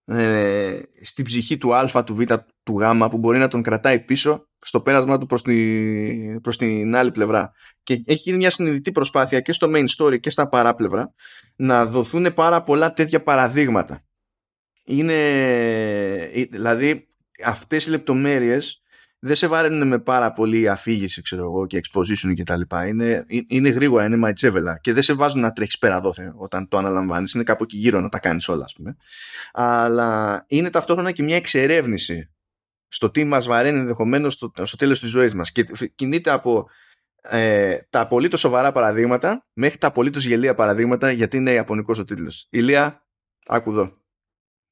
ε, 0.04 0.80
στην 1.02 1.24
ψυχή 1.24 1.58
του 1.58 1.74
α, 1.74 2.04
του 2.04 2.14
β, 2.14 2.22
του 2.62 2.80
γ 2.80 3.08
που 3.10 3.18
μπορεί 3.18 3.38
να 3.38 3.48
τον 3.48 3.62
κρατάει 3.62 4.00
πίσω 4.00 4.48
στο 4.58 4.80
πέρασμα 4.80 5.18
του 5.18 5.26
προς, 5.26 5.42
τη, 5.42 6.40
προς 6.40 6.56
την 6.56 6.96
άλλη 6.96 7.10
πλευρά. 7.10 7.52
Και 7.82 7.92
έχει 7.92 8.22
γίνει 8.22 8.36
μια 8.36 8.50
συνειδητή 8.50 8.92
προσπάθεια 8.92 9.40
και 9.40 9.52
στο 9.52 9.70
main 9.74 9.86
story 9.96 10.20
και 10.20 10.30
στα 10.30 10.48
παράπλευρα 10.48 11.14
να 11.56 11.86
δοθούν 11.86 12.34
πάρα 12.34 12.62
πολλά 12.62 12.92
τέτοια 12.92 13.22
παραδείγματα. 13.22 14.04
Είναι 14.84 15.16
δηλαδή 16.50 17.08
αυτές 17.44 17.86
οι 17.86 17.90
λεπτομέρειες 17.90 18.82
δεν 19.22 19.34
σε 19.34 19.46
βάρενουν 19.46 19.88
με 19.88 19.98
πάρα 19.98 20.32
πολύ 20.32 20.68
αφήγηση 20.68 21.22
ξέρω 21.22 21.42
εγώ, 21.42 21.66
και 21.66 21.80
exposition 21.82 22.34
και 22.34 22.44
τα 22.44 22.56
λοιπά. 22.56 22.86
Είναι, 22.86 23.24
είναι 23.48 23.68
γρήγορα, 23.68 24.04
είναι 24.04 24.16
μαϊτσέβελα 24.16 24.78
και 24.78 24.92
δεν 24.92 25.02
σε 25.02 25.12
βάζουν 25.12 25.40
να 25.40 25.52
τρέχεις 25.52 25.78
πέρα 25.78 26.00
δόθε 26.00 26.32
όταν 26.36 26.68
το 26.68 26.78
αναλαμβάνεις. 26.78 27.32
Είναι 27.32 27.44
κάπου 27.44 27.62
εκεί 27.62 27.76
γύρω 27.76 28.00
να 28.00 28.08
τα 28.08 28.18
κάνεις 28.18 28.48
όλα 28.48 28.64
ας 28.64 28.72
πούμε. 28.72 28.96
Αλλά 29.52 30.44
είναι 30.48 30.70
ταυτόχρονα 30.70 31.12
και 31.12 31.22
μια 31.22 31.36
εξερεύνηση 31.36 32.30
στο 32.88 33.10
τι 33.10 33.24
μας 33.24 33.46
βαραίνει 33.46 33.78
ενδεχομένως 33.78 34.32
στο, 34.32 34.52
στο 34.62 34.76
τέλος 34.76 35.00
της 35.00 35.10
ζωής 35.10 35.34
μας 35.34 35.52
και 35.52 35.66
κινείται 35.94 36.30
από 36.30 36.68
ε, 37.22 37.76
τα 37.90 38.00
απολύτω 38.00 38.36
σοβαρά 38.36 38.72
παραδείγματα 38.72 39.46
μέχρι 39.52 39.78
τα 39.78 39.86
απολύτω 39.86 40.18
γελία 40.18 40.54
παραδείγματα 40.54 41.10
γιατί 41.10 41.36
είναι 41.36 41.52
ιαπωνικός 41.52 41.98
ο 41.98 42.04
τίτλος. 42.04 42.46
Ηλία, 42.50 43.06
άκου 43.46 43.70
εδώ. 43.70 43.98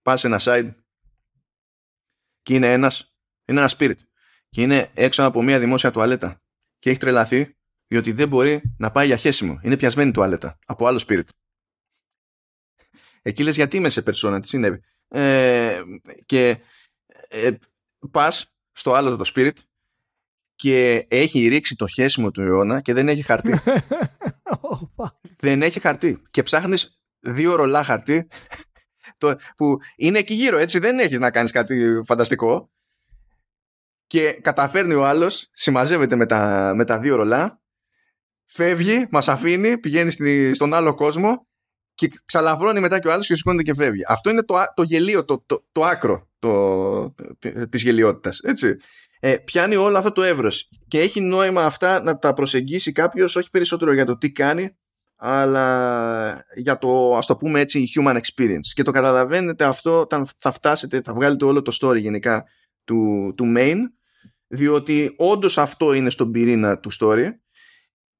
Πας 0.03 0.21
σε 0.21 0.27
ένα 0.27 0.41
side 0.41 0.75
και 2.43 2.55
είναι 2.55 2.73
ένας, 2.73 3.15
είναι 3.45 3.59
ένας 3.59 3.77
spirit 3.79 4.08
και 4.49 4.63
είναι 4.63 4.91
έξω 4.95 5.23
από 5.23 5.43
μια 5.43 5.59
δημόσια 5.59 5.91
τουαλέτα 5.91 6.43
και 6.79 6.91
έχει 6.91 6.99
τρελαθεί 6.99 7.57
διότι 7.87 8.13
δεν 8.13 8.29
μπορεί 8.29 8.63
να 8.79 8.91
πάει 8.91 9.07
για 9.07 9.17
χέσιμο. 9.17 9.59
Είναι 9.63 9.77
πιασμένη 9.77 10.11
τουαλέτα 10.11 10.59
από 10.67 10.87
άλλο 10.87 11.05
spirit. 11.09 11.29
Εκεί 13.23 13.43
λες 13.43 13.57
γιατί 13.57 13.77
είμαι 13.77 13.89
σε 13.89 14.03
περσόνα, 14.03 14.41
τι 14.41 14.49
συνέβη; 14.49 14.81
Ε, 15.09 15.83
και 16.27 16.59
ε, 17.29 17.51
πας 18.11 18.53
στο 18.73 18.93
άλλο 18.93 19.17
το 19.17 19.31
spirit 19.35 19.57
και 20.55 21.07
έχει 21.09 21.49
ρίξει 21.49 21.77
το 21.77 21.87
χέσιμο 21.87 22.31
του 22.31 22.43
αιώνα 22.43 22.81
και 22.81 22.93
δεν 22.93 23.09
έχει 23.09 23.23
χαρτί. 23.23 23.61
δεν 25.39 25.63
έχει 25.63 25.81
χαρτί. 25.81 26.23
Και 26.31 26.43
ψάχνεις 26.43 27.01
δύο 27.21 27.55
ρολά 27.55 27.83
χαρτί 27.83 28.29
το, 29.19 29.37
που 29.57 29.79
είναι 29.97 30.19
εκεί 30.19 30.35
γύρω, 30.35 30.59
έτσι 30.59 30.79
δεν 30.79 30.99
έχεις 30.99 31.19
να 31.19 31.31
κάνεις 31.31 31.51
κάτι 31.51 32.01
φανταστικό 32.05 32.71
και 34.09 34.33
καταφέρνει 34.33 34.95
ο 34.95 35.07
άλλος, 35.07 35.49
συμμαζεύεται 35.53 36.17
με 36.17 36.27
τα, 36.27 36.73
με 36.75 36.85
τα 36.85 36.99
δύο 36.99 37.17
ρολά, 37.17 37.61
φεύγει, 38.45 39.07
μας 39.11 39.29
αφήνει, 39.29 39.79
πηγαίνει 39.79 40.11
στη, 40.11 40.55
στον 40.55 40.75
άλλο 40.75 40.95
κόσμο 40.95 41.47
και 41.95 42.11
ξαλαβρώνει 42.25 42.81
μετά 42.81 42.99
και 42.99 43.09
ο 43.09 43.13
άλλος 43.13 43.27
και 43.27 43.35
σηκώνεται 43.35 43.63
και 43.63 43.75
φεύγει. 43.75 44.03
Αυτό 44.09 44.31
είναι 44.31 44.43
το, 44.43 44.55
το 44.75 44.83
γελίο, 44.83 45.25
το, 45.25 45.43
το, 45.47 45.67
το 45.73 45.83
άκρο 45.83 46.29
το, 46.39 47.15
της 47.69 47.83
γελιότητας, 47.83 48.41
έτσι. 48.41 48.77
Ε, 49.21 49.37
πιάνει 49.37 49.77
όλο 49.77 49.99
αυτό 49.99 50.13
το 50.13 50.23
εύρος 50.23 50.69
και 50.89 51.01
έχει 51.01 51.21
νόημα 51.21 51.65
αυτά 51.65 52.03
να 52.03 52.19
τα 52.19 52.35
προσεγγίσει 52.35 52.93
κάποιος 52.93 53.37
όχι 53.37 53.51
περισσότερο 53.51 53.93
για 53.93 54.05
το 54.05 54.19
τι 54.19 54.33
κάνει 54.33 54.77
αλλά 55.17 56.45
για 56.55 56.79
το 56.79 57.17
ας 57.17 57.27
το 57.27 57.37
πούμε 57.37 57.61
έτσι 57.61 57.89
human 57.95 58.17
experience 58.17 58.69
και 58.75 58.83
το 58.83 58.91
καταλαβαίνετε 58.91 59.65
αυτό 59.65 60.01
όταν 60.01 60.27
θα 60.37 60.53
φτάσετε 60.53 61.01
θα 61.05 61.13
βγάλετε 61.13 61.45
όλο 61.45 61.63
το 61.63 61.77
story 61.81 62.01
γενικά 62.01 62.45
του, 62.85 63.33
του 63.37 63.53
main 63.57 63.77
διότι 64.49 65.15
όντως 65.17 65.59
αυτό 65.59 65.93
είναι 65.93 66.11
στον 66.11 66.31
πυρήνα 66.31 66.79
του 66.79 66.91
story 67.01 67.29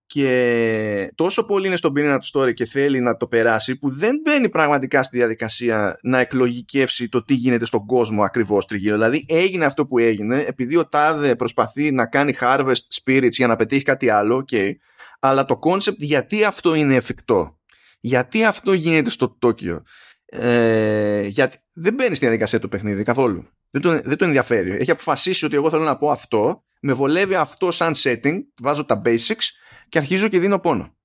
και 0.07 1.13
τόσο 1.15 1.47
πολύ 1.47 1.67
είναι 1.67 1.77
στον 1.77 1.93
πυρήνα 1.93 2.19
του 2.19 2.27
story 2.33 2.55
και 2.55 2.65
θέλει 2.65 3.01
να 3.01 3.17
το 3.17 3.27
περάσει 3.27 3.77
που 3.77 3.91
δεν 3.91 4.21
μπαίνει 4.25 4.49
πραγματικά 4.49 5.03
στη 5.03 5.17
διαδικασία 5.17 5.99
να 6.03 6.19
εκλογικεύσει 6.19 7.09
το 7.09 7.25
τι 7.25 7.35
γίνεται 7.35 7.65
στον 7.65 7.87
κόσμο 7.87 8.23
ακριβώς 8.23 8.67
τριγύρω. 8.67 8.95
Δηλαδή 8.95 9.25
έγινε 9.29 9.65
αυτό 9.65 9.87
που 9.87 9.99
έγινε 9.99 10.41
επειδή 10.41 10.77
ο 10.77 10.89
Τάδε 10.89 11.37
προσπαθεί 11.37 11.93
να 11.93 12.07
κάνει 12.07 12.35
harvest 12.41 13.03
spirits 13.05 13.31
για 13.31 13.47
να 13.47 13.57
πετύχει 13.57 13.83
κάτι 13.83 14.09
άλλο 14.09 14.45
okay, 14.51 14.73
αλλά 15.21 15.45
το 15.45 15.59
concept 15.63 15.97
γιατί 15.97 16.45
αυτό 16.45 16.75
είναι 16.75 16.95
εφικτό 16.95 17.59
γιατί 18.01 18.45
αυτό 18.45 18.73
γίνεται 18.73 19.11
στο 19.11 19.37
Τόκιο 19.39 19.83
ε, 20.27 21.27
γιατί 21.27 21.57
δεν 21.73 21.95
μπαίνει 21.95 22.15
στη 22.15 22.25
διαδικασία 22.25 22.59
του 22.59 22.69
παιχνίδι 22.69 23.03
καθόλου 23.03 23.49
δεν 23.71 23.83
τον, 23.83 24.01
δεν 24.03 24.17
τον 24.17 24.27
ενδιαφέρει. 24.27 24.71
Έχει 24.71 24.91
αποφασίσει 24.91 25.45
ότι 25.45 25.55
εγώ 25.55 25.71
θέλω 25.71 25.85
να 25.85 25.97
πω 25.97 26.11
αυτό, 26.11 26.65
με 26.81 26.93
βολεύει 26.93 27.35
αυτό 27.35 27.71
σαν 27.71 27.95
setting, 27.97 28.39
βάζω 28.61 28.85
τα 28.85 29.03
basics 29.05 29.45
και 29.89 29.99
αρχίζω 29.99 30.29
και 30.29 30.39
δίνω 30.39 30.59
πόνο. 30.59 30.97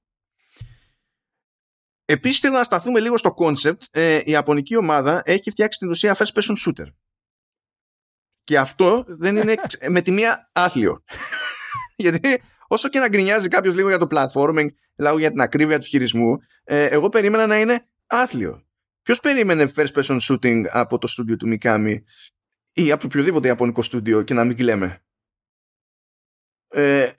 Επίσης 2.06 2.40
θέλω 2.40 2.58
να 2.58 2.64
σταθούμε 2.64 3.00
λίγο 3.00 3.18
στο 3.18 3.34
concept. 3.38 3.78
Ε, 3.92 4.16
η 4.16 4.32
Ιαπωνική 4.32 4.76
ομάδα 4.76 5.22
έχει 5.26 5.50
φτιάξει 5.50 5.80
την 5.80 5.90
ουσία 5.90 6.16
first 6.16 6.34
person 6.34 6.56
shooter. 6.66 6.88
Και 8.44 8.58
αυτό 8.60 9.04
δεν 9.08 9.36
είναι 9.36 9.56
με 9.90 10.02
τη 10.02 10.12
μία 10.12 10.50
άθλιο. 10.54 11.04
Γιατί 11.96 12.42
όσο 12.68 12.90
και 12.90 13.00
να 13.00 13.10
γκρινιάζει 13.10 13.48
κάποιος 13.48 13.76
λίγο 13.76 13.88
για 13.88 13.98
το 13.98 14.08
platforming, 14.12 14.68
λίγο 14.96 15.18
για 15.20 15.30
την 15.30 15.42
ακρίβεια 15.42 15.80
του 15.80 15.86
χειρισμού, 15.86 16.38
ε, 16.64 16.86
εγώ 16.86 17.10
περίμενα 17.10 17.48
να 17.48 17.60
είναι 17.60 17.88
άθλιο. 18.08 18.64
Ποιος 19.02 19.20
περίμενε 19.20 19.72
first 19.76 19.94
person 19.94 20.20
shooting 20.20 20.64
από 20.70 20.98
το 20.98 21.08
στούντιο 21.08 21.38
του 21.38 21.58
Mikami; 21.58 21.96
Ή 22.74 22.92
από 22.92 23.06
οποιοδήποτε 23.06 23.48
Ιαπωνικό 23.48 23.82
στούντιο 23.82 24.22
και 24.22 24.34
να 24.34 24.44
μην 24.44 24.58
κλαίμε. 24.58 25.04
Ε, 26.68 27.12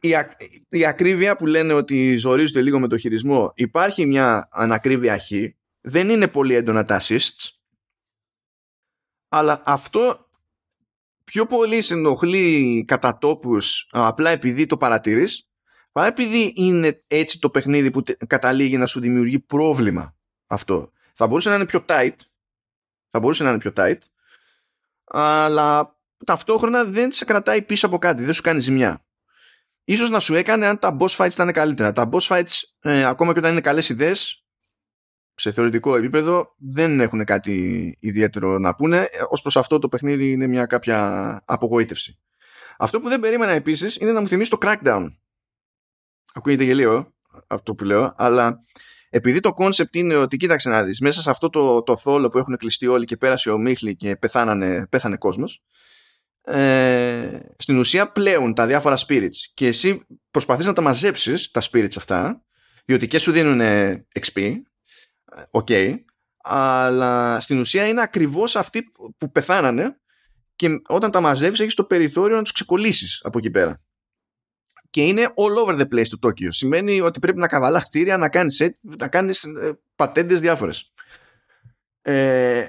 η, 0.00 0.14
η 0.68 0.86
ακρίβεια 0.86 1.36
που 1.36 1.46
λένε 1.46 1.72
ότι 1.72 2.16
ζορίζονται 2.16 2.62
λίγο 2.62 2.78
με 2.80 2.88
το 2.88 2.98
χειρισμό 2.98 3.52
υπάρχει 3.54 4.06
μια 4.06 4.48
ανακρίβεια 4.50 5.18
χ 5.18 5.30
δεν 5.80 6.08
είναι 6.08 6.28
πολύ 6.28 6.54
έντονα 6.54 6.84
τα 6.84 7.00
assists 7.00 7.48
αλλά 9.28 9.62
αυτό 9.66 10.28
πιο 11.24 11.46
πολύ 11.46 11.80
σε 11.80 11.94
ενοχλεί 11.94 12.84
κατά 12.86 13.18
τόπους 13.18 13.88
απλά 13.90 14.30
επειδή 14.30 14.66
το 14.66 14.76
παρατηρείς 14.76 15.48
παρά 15.92 16.06
επειδή 16.06 16.52
είναι 16.56 17.04
έτσι 17.06 17.38
το 17.38 17.50
παιχνίδι 17.50 17.90
που 17.90 18.02
καταλήγει 18.26 18.76
να 18.76 18.86
σου 18.86 19.00
δημιουργεί 19.00 19.38
πρόβλημα 19.38 20.16
αυτό 20.46 20.92
θα 21.14 21.26
μπορούσε 21.26 21.48
να 21.48 21.54
είναι 21.54 21.66
πιο 21.66 21.84
tight 21.88 22.16
θα 23.14 23.20
μπορούσε 23.20 23.42
να 23.42 23.50
είναι 23.50 23.58
πιο 23.58 23.72
tight, 23.76 23.98
αλλά 25.04 25.96
ταυτόχρονα 26.24 26.84
δεν 26.84 27.12
σε 27.12 27.24
κρατάει 27.24 27.62
πίσω 27.62 27.86
από 27.86 27.98
κάτι, 27.98 28.24
δεν 28.24 28.34
σου 28.34 28.42
κάνει 28.42 28.60
ζημιά. 28.60 29.04
Ίσως 29.84 30.10
να 30.10 30.20
σου 30.20 30.34
έκανε 30.34 30.66
αν 30.66 30.78
τα 30.78 30.96
boss 31.00 31.16
fights 31.16 31.32
ήταν 31.32 31.52
καλύτερα. 31.52 31.92
Τα 31.92 32.08
boss 32.12 32.20
fights, 32.20 32.62
ε, 32.80 33.04
ακόμα 33.04 33.32
και 33.32 33.38
όταν 33.38 33.52
είναι 33.52 33.60
καλές 33.60 33.88
ιδέες, 33.88 34.44
σε 35.34 35.52
θεωρητικό 35.52 35.96
επίπεδο, 35.96 36.54
δεν 36.56 37.00
έχουν 37.00 37.24
κάτι 37.24 37.96
ιδιαίτερο 38.00 38.58
να 38.58 38.74
πούνε. 38.74 39.08
Ως 39.28 39.42
προς 39.42 39.56
αυτό 39.56 39.78
το 39.78 39.88
παιχνίδι 39.88 40.30
είναι 40.30 40.46
μια 40.46 40.66
κάποια 40.66 41.42
απογοήτευση. 41.44 42.18
Αυτό 42.78 43.00
που 43.00 43.08
δεν 43.08 43.20
περίμενα 43.20 43.52
επίσης 43.52 43.96
είναι 43.96 44.12
να 44.12 44.20
μου 44.20 44.28
θυμίσει 44.28 44.50
το 44.50 44.58
Crackdown. 44.60 45.14
Ακούγεται 46.34 46.64
γελίο 46.64 47.14
αυτό 47.46 47.74
που 47.74 47.84
λέω, 47.84 48.14
αλλά 48.16 48.60
επειδή 49.16 49.40
το 49.40 49.52
κόνσεπτ 49.52 49.94
είναι 49.94 50.16
ότι 50.16 50.36
κοίταξε 50.36 50.68
να 50.68 50.82
δεις 50.82 51.00
μέσα 51.00 51.22
σε 51.22 51.30
αυτό 51.30 51.50
το, 51.50 51.82
το 51.82 51.96
θόλο 51.96 52.28
που 52.28 52.38
έχουν 52.38 52.56
κλειστεί 52.56 52.86
όλοι 52.86 53.04
και 53.04 53.16
πέρασε 53.16 53.50
ομίχλη 53.50 53.96
και 53.96 54.16
πεθάνανε, 54.16 54.86
πέθανε 54.86 55.16
κόσμος 55.16 55.62
ε, 56.42 57.38
στην 57.56 57.78
ουσία 57.78 58.12
πλέουν 58.12 58.54
τα 58.54 58.66
διάφορα 58.66 58.98
spirits. 59.06 59.36
Και 59.54 59.66
εσύ 59.66 60.06
προσπαθείς 60.30 60.66
να 60.66 60.72
τα 60.72 60.82
μαζέψεις 60.82 61.50
τα 61.50 61.62
spirits 61.70 61.96
αυτά 61.96 62.44
διότι 62.84 63.06
και 63.06 63.18
σου 63.18 63.32
δίνουν 63.32 63.60
XP 64.20 64.52
OK 65.50 65.66
okay, 65.70 65.94
αλλά 66.42 67.40
στην 67.40 67.58
ουσία 67.58 67.88
είναι 67.88 68.02
ακριβώς 68.02 68.56
αυτοί 68.56 68.92
που 69.18 69.30
πεθάνανε 69.30 69.96
και 70.56 70.68
όταν 70.86 71.10
τα 71.10 71.20
μαζεύεις 71.20 71.60
έχεις 71.60 71.74
το 71.74 71.84
περιθώριο 71.84 72.36
να 72.36 72.42
τους 72.42 72.52
ξεκολλήσεις 72.52 73.20
από 73.24 73.38
εκεί 73.38 73.50
πέρα 73.50 73.82
και 74.94 75.02
είναι 75.02 75.34
all 75.34 75.66
over 75.66 75.80
the 75.80 75.88
place 75.94 76.06
το 76.08 76.18
Τόκιο. 76.18 76.52
Σημαίνει 76.52 77.00
ότι 77.00 77.18
πρέπει 77.18 77.38
να 77.38 77.48
καβαλάς 77.48 77.84
κτίρια, 77.84 78.16
να 78.16 78.28
κάνεις, 78.28 78.78
να 78.80 79.08
κάνεις 79.08 79.44
ε, 79.44 79.80
πατέντες 79.96 80.40
διάφορες. 80.40 80.92
Ε, 82.02 82.68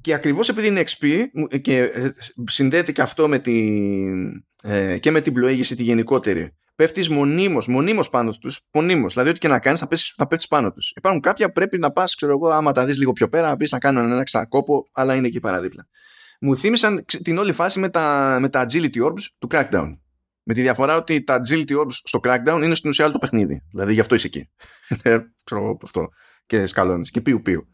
και 0.00 0.14
ακριβώς 0.14 0.48
επειδή 0.48 0.66
είναι 0.66 0.84
XP 0.86 1.24
και 1.60 1.78
ε, 1.78 2.12
συνδέεται 2.44 2.92
και 2.92 3.02
αυτό 3.02 3.28
με 3.28 3.38
την, 3.38 4.44
ε, 4.62 4.98
και 4.98 5.10
με 5.10 5.20
την 5.20 5.32
πλοήγηση 5.32 5.74
τη 5.76 5.82
γενικότερη 5.82 6.56
πέφτεις 6.76 7.08
μονίμως, 7.08 7.68
μονίμως 7.68 8.10
πάνω 8.10 8.30
του, 8.40 8.50
μονίμως. 8.72 9.12
Δηλαδή, 9.12 9.30
ό,τι 9.30 9.38
και 9.38 9.48
να 9.48 9.58
κάνεις, 9.58 9.80
θα, 9.80 9.88
θα 10.16 10.26
πέφτει 10.26 10.46
πάνω 10.48 10.72
τους. 10.72 10.92
Υπάρχουν 10.96 11.20
κάποια 11.20 11.46
που 11.46 11.52
πρέπει 11.52 11.78
να 11.78 11.90
πας, 11.90 12.14
ξέρω 12.14 12.32
εγώ, 12.32 12.48
άμα 12.48 12.72
τα 12.72 12.84
δεις 12.84 12.98
λίγο 12.98 13.12
πιο 13.12 13.28
πέρα, 13.28 13.48
να 13.48 13.56
πεις 13.56 13.70
να 13.70 13.78
κάνουν 13.78 14.12
ένα 14.12 14.22
ξακόπο, 14.22 14.88
αλλά 14.92 15.14
είναι 15.14 15.26
εκεί 15.26 15.40
παραδίπλα. 15.40 15.88
Μου 16.44 16.56
θύμισαν 16.56 17.04
την 17.22 17.38
όλη 17.38 17.52
φάση 17.52 17.78
με 17.78 17.88
τα, 17.88 18.38
με 18.40 18.48
τα 18.48 18.66
agility 18.68 19.02
orbs 19.02 19.22
του 19.38 19.48
Crackdown. 19.50 19.98
Με 20.42 20.54
τη 20.54 20.60
διαφορά 20.60 20.96
ότι 20.96 21.24
τα 21.24 21.42
agility 21.42 21.78
orbs 21.78 21.92
στο 21.92 22.20
Crackdown 22.22 22.60
είναι 22.62 22.74
στην 22.74 22.90
ουσία 22.90 23.04
άλλο 23.04 23.12
το 23.12 23.18
παιχνίδι. 23.18 23.62
Δηλαδή, 23.70 23.92
γι' 23.92 24.00
αυτό 24.00 24.14
είσαι 24.14 24.26
εκεί. 24.26 24.50
Ε, 25.02 25.18
ξέρω 25.44 25.60
εγώ 25.60 25.78
αυτό. 25.82 26.08
Και 26.46 26.66
σκαλώνεις. 26.66 27.10
Και 27.10 27.20
πιου 27.20 27.42
πιου. 27.42 27.68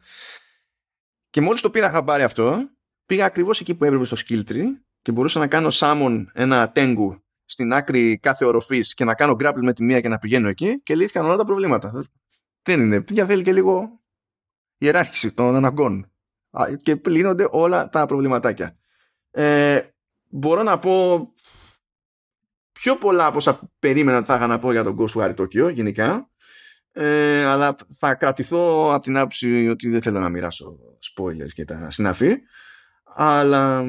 Και 1.31 1.41
μόλις 1.41 1.61
το 1.61 1.71
πήρα 1.71 1.91
χαμπάρι 1.91 2.23
αυτό, 2.23 2.71
πήγα 3.07 3.25
ακριβώς 3.25 3.61
εκεί 3.61 3.75
που 3.75 3.85
έπρεπε 3.85 4.05
στο 4.05 4.16
skill 4.27 4.43
tree 4.49 4.64
και 5.03 5.12
μπορούσα 5.12 5.39
να 5.39 5.47
κάνω 5.47 5.68
summon 5.71 6.25
ένα 6.33 6.73
tengu 6.75 7.21
στην 7.45 7.73
άκρη 7.73 8.18
κάθε 8.18 8.45
οροφής 8.45 8.95
και 8.95 9.05
να 9.05 9.14
κάνω 9.14 9.37
grapple 9.41 9.61
με 9.62 9.73
τη 9.73 9.85
μία 9.85 10.01
και 10.01 10.09
να 10.09 10.18
πηγαίνω 10.18 10.49
εκεί 10.49 10.83
και 10.83 10.97
λύθηκαν 10.97 11.25
όλα 11.25 11.37
τα 11.37 11.45
προβλήματα. 11.45 12.05
Δεν 12.62 12.81
είναι. 12.81 13.01
Τι 13.01 13.25
θέλει 13.25 13.43
και 13.43 13.53
λίγο 13.53 14.01
ιεράρχηση 14.79 15.33
των 15.33 15.55
αναγκών. 15.55 16.10
Και 16.82 17.01
λύνονται 17.07 17.48
όλα 17.51 17.88
τα 17.88 18.07
προβληματάκια. 18.07 18.76
Ε, 19.30 19.80
μπορώ 20.28 20.62
να 20.62 20.78
πω 20.78 21.26
πιο 22.72 22.96
πολλά 22.96 23.26
από 23.26 23.36
όσα 23.36 23.61
περίμενα 23.78 24.24
θα 24.24 24.34
είχα 24.34 24.46
να 24.46 24.59
πω 24.59 24.72
για 24.72 24.84
τον 24.84 24.96
Ghostwire 24.98 25.34
Tokyo 25.34 25.72
γενικά. 25.72 26.30
Ε, 26.92 27.44
αλλά 27.44 27.76
θα 27.98 28.14
κρατηθώ 28.14 28.94
από 28.94 29.03
την 29.03 29.16
άποψη 29.16 29.68
ότι 29.68 29.88
δεν 29.88 30.03
θέλω 30.03 30.18
να 30.18 30.28
μοιράσω 30.28 30.78
spoilers 31.11 31.53
και 31.55 31.64
τα 31.64 31.90
συναφή. 31.90 32.36
Αλλά 33.05 33.84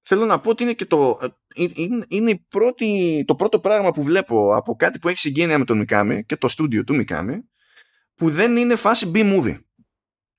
θέλω 0.00 0.24
να 0.24 0.40
πω 0.40 0.50
ότι 0.50 0.62
είναι 0.62 0.72
και 0.72 0.84
το, 0.84 1.18
ε, 1.22 1.26
είναι, 1.74 2.04
είναι 2.08 2.30
η 2.30 2.46
πρώτη, 2.48 3.24
το 3.26 3.34
πρώτο 3.34 3.60
πράγμα 3.60 3.90
που 3.90 4.02
βλέπω 4.02 4.54
από 4.54 4.76
κάτι 4.76 4.98
που 4.98 5.08
έχει 5.08 5.18
συγγένεια 5.18 5.58
με 5.58 5.64
τον 5.64 5.78
Μικάμι 5.78 6.24
και 6.24 6.36
το 6.36 6.48
στούντιο 6.48 6.84
του 6.84 6.94
Μικάμι 6.94 7.48
που 8.14 8.30
δεν 8.30 8.56
είναι 8.56 8.76
φάση 8.76 9.10
B-movie. 9.14 9.58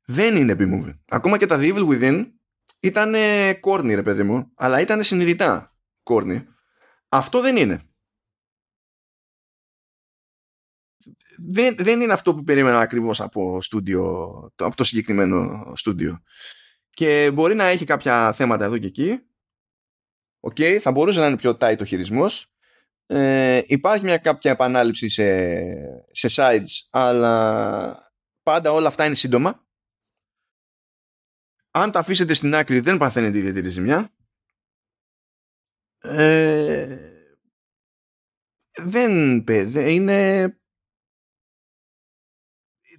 Δεν 0.05 0.35
είναι 0.35 0.55
B-movie. 0.59 0.99
Ακόμα 1.07 1.37
και 1.37 1.45
τα 1.45 1.57
The 1.59 1.73
Evil 1.73 1.87
Within 1.87 2.31
ήταν 2.79 3.13
corny 3.61 3.95
ρε 3.95 4.03
παιδί 4.03 4.23
μου, 4.23 4.51
αλλά 4.55 4.79
ήταν 4.79 5.03
συνειδητά 5.03 5.75
corny. 6.03 6.45
Αυτό 7.09 7.41
δεν 7.41 7.57
είναι. 7.57 7.85
Δεν, 11.37 11.75
δεν 11.77 12.01
είναι 12.01 12.13
αυτό 12.13 12.35
που 12.35 12.43
περίμενα 12.43 12.79
ακριβώς 12.79 13.21
από, 13.21 13.61
στούντιο, 13.61 14.27
από 14.55 14.75
το 14.75 14.83
συγκεκριμένο 14.83 15.71
στούντιο. 15.75 16.21
Και 16.89 17.31
μπορεί 17.33 17.55
να 17.55 17.63
έχει 17.63 17.85
κάποια 17.85 18.33
θέματα 18.33 18.65
εδώ 18.65 18.77
και 18.77 18.87
εκεί, 18.87 19.21
OK, 20.43 20.55
okay, 20.59 20.77
θα 20.77 20.91
μπορούσε 20.91 21.19
να 21.19 21.25
είναι 21.25 21.35
πιο 21.35 21.57
tight 21.59 21.77
ο 21.79 21.83
χειρισμός. 21.83 22.53
Ε, 23.05 23.61
υπάρχει 23.65 24.03
μια 24.03 24.17
κάποια 24.17 24.51
επανάληψη 24.51 25.09
σε, 25.09 25.55
σε 26.11 26.27
sites, 26.35 26.87
αλλά 26.89 28.13
πάντα 28.43 28.71
όλα 28.71 28.87
αυτά 28.87 29.05
είναι 29.05 29.15
σύντομα. 29.15 29.65
Αν 31.71 31.91
τα 31.91 31.99
αφήσετε 31.99 32.33
στην 32.33 32.55
άκρη 32.55 32.79
δεν 32.79 32.97
παθαίνετε 32.97 33.37
ιδιαίτερη 33.37 33.69
ζημιά. 33.69 34.13
Ε, 35.97 36.97
δεν 38.71 39.43
είναι 39.75 40.45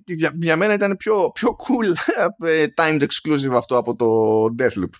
για, 0.07 0.33
για 0.41 0.57
μένα 0.57 0.73
ήταν 0.73 0.97
πιο, 0.97 1.31
πιο 1.31 1.57
cool 1.59 1.95
ε, 2.47 2.67
timed 2.77 3.07
exclusive 3.07 3.53
αυτό 3.53 3.77
από 3.77 3.97
το 3.97 4.45
Deathloop 4.59 4.91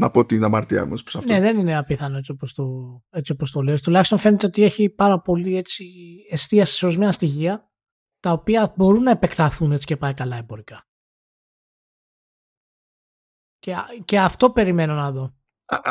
να 0.00 0.10
πω 0.10 0.26
την 0.26 0.44
αμαρτία 0.44 0.86
μου 0.86 0.92
αυτό. 0.92 1.20
Ναι, 1.24 1.40
δεν 1.40 1.58
είναι 1.58 1.76
απίθανο 1.76 2.16
έτσι 2.16 2.30
όπως 2.30 2.52
το, 2.52 2.64
έτσι 3.10 3.32
όπως 3.32 3.50
το 3.50 3.62
λες. 3.62 3.82
Τουλάχιστον 3.82 4.18
φαίνεται 4.18 4.46
ότι 4.46 4.62
έχει 4.62 4.90
πάρα 4.90 5.20
πολύ 5.20 5.56
έτσι, 5.56 5.84
εστίαση 6.30 6.76
σε 6.76 6.84
ορισμένα 6.84 7.12
στοιχεία 7.12 7.70
τα 8.20 8.32
οποία 8.32 8.74
μπορούν 8.76 9.02
να 9.02 9.10
επεκταθούν 9.10 9.72
έτσι 9.72 9.86
και 9.86 9.96
πάει 9.96 10.14
καλά 10.14 10.36
εμπορικά. 10.36 10.89
Και, 13.60 13.74
και 14.04 14.20
αυτό 14.20 14.50
περιμένω 14.50 14.94
να 14.94 15.10
δω. 15.10 15.34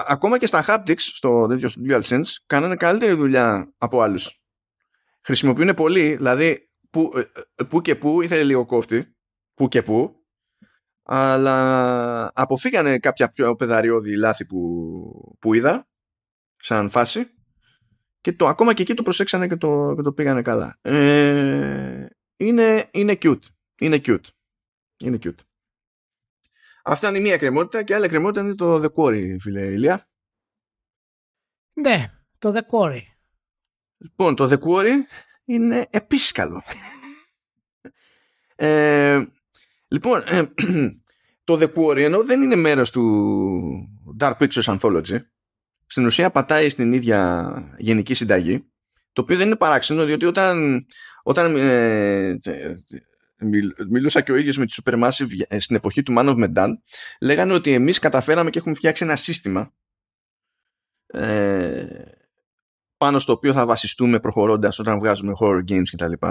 ακόμα 0.05 0.37
και 0.37 0.45
στα 0.45 0.63
haptics, 0.67 0.99
στο 0.99 1.47
τέτοιο 1.47 1.67
στο 1.67 1.81
DualSense, 1.89 2.35
κάνανε 2.45 2.75
καλύτερη 2.75 3.13
δουλειά 3.13 3.73
από 3.77 4.01
άλλους. 4.01 4.41
Χρησιμοποιούν 5.21 5.73
πολύ, 5.73 6.15
δηλαδή 6.15 6.69
που, 6.89 7.11
ε, 7.15 7.19
ε, 7.55 7.63
που 7.63 7.81
και 7.81 7.95
που 7.95 8.21
ήθελε 8.21 8.43
λίγο 8.43 8.65
κόφτη, 8.65 9.15
που 9.53 9.67
και 9.67 9.81
που, 9.81 10.15
αλλά 11.03 12.31
αποφύγανε 12.33 12.97
κάποια 12.97 13.29
πιο 13.29 13.55
πεδαριώδη 13.55 14.15
λάθη 14.15 14.45
που, 14.45 15.35
που 15.39 15.53
είδα 15.53 15.87
σαν 16.55 16.89
φάση 16.89 17.33
και 18.21 18.33
το, 18.33 18.47
ακόμα 18.47 18.73
και 18.73 18.81
εκεί 18.81 18.93
το 18.93 19.03
προσέξανε 19.03 19.47
και 19.47 19.55
το, 19.55 19.93
και 19.95 20.01
το 20.01 20.13
πήγανε 20.13 20.41
καλά. 20.41 20.77
Ε, 20.81 22.05
είναι, 22.37 22.89
είναι 22.91 23.17
cute. 23.21 23.43
Είναι 23.79 24.01
cute. 24.05 24.25
Είναι 25.03 25.17
cute. 25.23 25.48
Αυτά 26.83 27.09
είναι 27.09 27.17
η 27.17 27.21
μία 27.21 27.37
κρεμότητα 27.37 27.83
και 27.83 27.95
άλλη 27.95 28.07
κρεμότητα 28.07 28.41
είναι 28.41 28.55
το 28.55 28.75
The 28.75 28.89
Quarry, 28.95 29.35
φίλε 29.39 29.61
Ηλία. 29.61 30.09
Ναι, 31.73 32.11
το 32.37 32.53
The 32.55 32.61
Quarry. 32.71 33.01
Λοιπόν, 33.97 34.35
το 34.35 34.47
The 34.51 34.57
Quarry 34.59 34.91
είναι 35.45 35.87
επίσης 35.89 36.31
καλό. 36.31 36.63
ε, 38.55 39.25
Λοιπόν, 39.87 40.23
ε, 40.25 40.43
το 41.43 41.57
The 41.61 41.73
Quarry 41.73 41.97
ενώ 41.97 42.23
δεν 42.23 42.41
είναι 42.41 42.55
μέρος 42.55 42.91
του 42.91 43.89
Dark 44.19 44.37
Pictures 44.37 44.77
Anthology 44.79 45.19
στην 45.85 46.05
ουσία 46.05 46.31
πατάει 46.31 46.69
στην 46.69 46.93
ίδια 46.93 47.51
γενική 47.77 48.13
συνταγή 48.13 48.71
το 49.13 49.21
οποίο 49.21 49.37
δεν 49.37 49.47
είναι 49.47 49.55
παράξενο 49.55 50.05
διότι 50.05 50.25
όταν, 50.25 50.85
όταν 51.23 51.55
ε, 51.55 52.39
μιλούσα 53.89 54.21
και 54.21 54.31
ο 54.31 54.35
ίδιος 54.35 54.57
με 54.57 54.65
τη 54.65 54.75
Supermassive 54.83 55.27
ε, 55.47 55.59
στην 55.59 55.75
εποχή 55.75 56.03
του 56.03 56.13
Man 56.17 56.25
of 56.25 56.43
Medan 56.43 56.69
λέγανε 57.21 57.53
ότι 57.53 57.73
εμείς 57.73 57.99
καταφέραμε 57.99 58.49
και 58.49 58.59
έχουμε 58.59 58.75
φτιάξει 58.75 59.03
ένα 59.03 59.15
σύστημα 59.15 59.73
ε, 61.07 61.85
πάνω 62.97 63.19
στο 63.19 63.33
οποίο 63.33 63.53
θα 63.53 63.65
βασιστούμε 63.65 64.19
προχωρώντας 64.19 64.79
όταν 64.79 64.99
βγάζουμε 64.99 65.33
horror 65.39 65.61
games 65.69 65.87
κτλ 65.91 66.25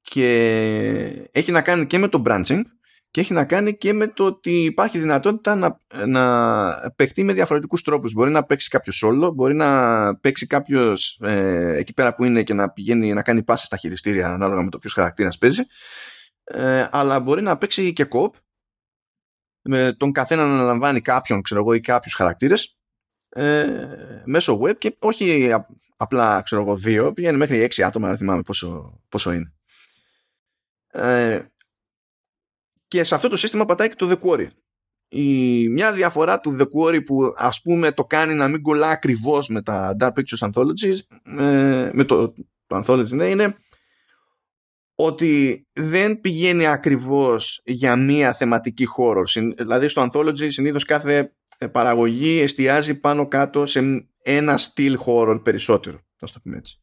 και 0.00 1.28
έχει 1.32 1.50
να 1.50 1.62
κάνει 1.62 1.86
και 1.86 1.98
με 1.98 2.08
το 2.08 2.22
branching 2.26 2.62
και 3.10 3.20
έχει 3.20 3.32
να 3.32 3.44
κάνει 3.44 3.76
και 3.76 3.92
με 3.92 4.06
το 4.06 4.24
ότι 4.24 4.64
υπάρχει 4.64 4.98
δυνατότητα 4.98 5.54
να, 5.54 5.80
να 6.06 6.92
παιχτεί 6.96 7.24
με 7.24 7.32
διαφορετικούς 7.32 7.82
τρόπους. 7.82 8.12
Μπορεί 8.12 8.30
να 8.30 8.44
παίξει 8.44 8.68
κάποιος 8.68 9.04
solo, 9.06 9.34
μπορεί 9.34 9.54
να 9.54 10.16
παίξει 10.16 10.46
κάποιος 10.46 11.20
ε, 11.22 11.74
εκεί 11.76 11.94
πέρα 11.94 12.14
που 12.14 12.24
είναι 12.24 12.42
και 12.42 12.54
να 12.54 12.70
πηγαίνει 12.70 13.12
να 13.12 13.22
κάνει 13.22 13.42
πάση 13.42 13.64
στα 13.64 13.76
χειριστήρια 13.76 14.28
ανάλογα 14.28 14.62
με 14.62 14.70
το 14.70 14.78
ποιος 14.78 14.92
χαρακτήρας 14.92 15.38
παίζει. 15.38 15.62
Ε, 16.50 16.88
αλλά 16.90 17.20
μπορεί 17.20 17.42
να 17.42 17.58
παίξει 17.58 17.92
και 17.92 18.08
co 18.10 18.30
με 19.62 19.92
τον 19.92 20.12
καθένα 20.12 20.46
να 20.46 20.52
αναλαμβάνει 20.52 21.00
κάποιον 21.00 21.42
ξέρω 21.42 21.60
εγώ 21.60 21.74
ή 21.74 21.80
κάποιους 21.80 22.14
χαρακτήρες 22.14 22.78
ε, 23.28 23.66
μέσω 24.24 24.60
web 24.62 24.78
και 24.78 24.96
όχι 24.98 25.50
απλά 25.96 26.42
ξέρω 26.42 26.62
εγώ 26.62 26.76
δύο, 26.76 27.12
πηγαίνει 27.12 27.36
μέχρι 27.36 27.62
έξι 27.62 27.82
άτομα, 27.82 28.08
δεν 28.08 28.16
θυμάμαι 28.16 28.42
πόσο, 28.42 29.00
πόσο 29.08 29.32
είναι. 29.32 29.52
Ε, 30.90 31.40
και 32.88 33.04
σε 33.04 33.14
αυτό 33.14 33.28
το 33.28 33.36
σύστημα 33.36 33.64
πατάει 33.64 33.88
και 33.88 33.94
το 33.94 34.10
The 34.10 34.26
Quarry. 34.26 34.46
Η, 35.08 35.68
μια 35.68 35.92
διαφορά 35.92 36.40
του 36.40 36.56
The 36.60 36.64
Quarry 36.64 37.04
που 37.04 37.34
ας 37.36 37.62
πούμε 37.62 37.92
το 37.92 38.04
κάνει 38.04 38.34
να 38.34 38.48
μην 38.48 38.62
κολλά 38.62 38.88
ακριβώς 38.88 39.48
με 39.48 39.62
τα 39.62 39.96
Dark 40.00 40.12
Pictures 40.12 40.50
Anthologies 40.50 40.98
ε, 41.38 41.90
με 41.92 42.04
το, 42.04 42.34
το 42.66 42.82
Anthology 42.84 43.10
ναι, 43.10 43.26
είναι 43.26 43.56
ότι 45.00 45.66
δεν 45.72 46.20
πηγαίνει 46.20 46.66
ακριβώς 46.66 47.62
για 47.64 47.96
μία 47.96 48.34
θεματική 48.34 48.84
χώρο. 48.84 49.22
Δηλαδή 49.56 49.88
στο 49.88 50.08
Anthology 50.10 50.50
συνήθως 50.50 50.84
κάθε 50.84 51.32
ε, 51.58 51.66
παραγωγή 51.66 52.40
εστιάζει 52.40 52.94
πάνω 52.94 53.28
κάτω 53.28 53.66
σε 53.66 54.08
ένα 54.22 54.56
στυλ 54.56 54.96
χώρο 54.96 55.40
περισσότερο. 55.42 56.00
Θα 56.16 56.26
το 56.26 56.40
πούμε 56.42 56.56
έτσι. 56.56 56.80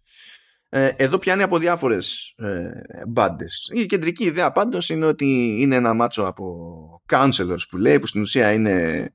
Ε, 0.69 0.87
εδώ 0.95 1.17
πιάνει 1.17 1.43
από 1.43 1.57
διάφορες 1.57 2.33
ε, 2.37 2.71
μπάντες. 3.07 3.69
Η 3.73 3.85
κεντρική 3.85 4.23
ιδέα 4.23 4.51
πάντως 4.51 4.89
είναι 4.89 5.05
ότι 5.05 5.57
είναι 5.59 5.75
ένα 5.75 5.93
μάτσο 5.93 6.23
από 6.23 7.01
counselors 7.09 7.67
που 7.69 7.77
λέει 7.77 7.99
που 7.99 8.07
στην 8.07 8.21
ουσία 8.21 8.51
είναι 8.51 9.07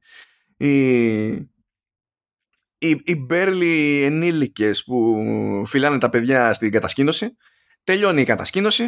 οι, 0.56 1.26
οι, 2.78 3.02
οι 3.04 3.14
μπέρλι 3.14 4.02
ενήλικες 4.02 4.84
που 4.84 5.22
φυλάνε 5.66 5.98
τα 5.98 6.10
παιδιά 6.10 6.52
στην 6.52 6.70
κατασκήνωση 6.70 7.36
τελειώνει 7.90 8.20
η 8.20 8.24
κατασκήνωση. 8.24 8.84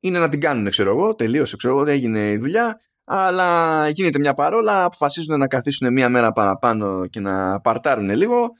Είναι 0.00 0.18
να 0.18 0.28
την 0.28 0.40
κάνουν 0.40 0.70
ξέρω 0.70 0.90
εγώ. 0.90 1.14
Τελείωσε 1.14 1.56
ξέρω 1.56 1.74
εγώ 1.74 1.84
δεν 1.84 1.94
έγινε 1.94 2.30
η 2.30 2.36
δουλειά. 2.36 2.80
Αλλά 3.04 3.88
γίνεται 3.88 4.18
μια 4.18 4.34
παρόλα. 4.34 4.84
Αποφασίζουν 4.84 5.38
να 5.38 5.46
καθίσουν 5.46 5.92
μια 5.92 6.08
μέρα 6.08 6.32
παραπάνω 6.32 7.06
και 7.06 7.20
να 7.20 7.60
παρτάρουν 7.60 8.10
λίγο. 8.10 8.50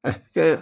Ε, 0.00 0.10
και 0.30 0.58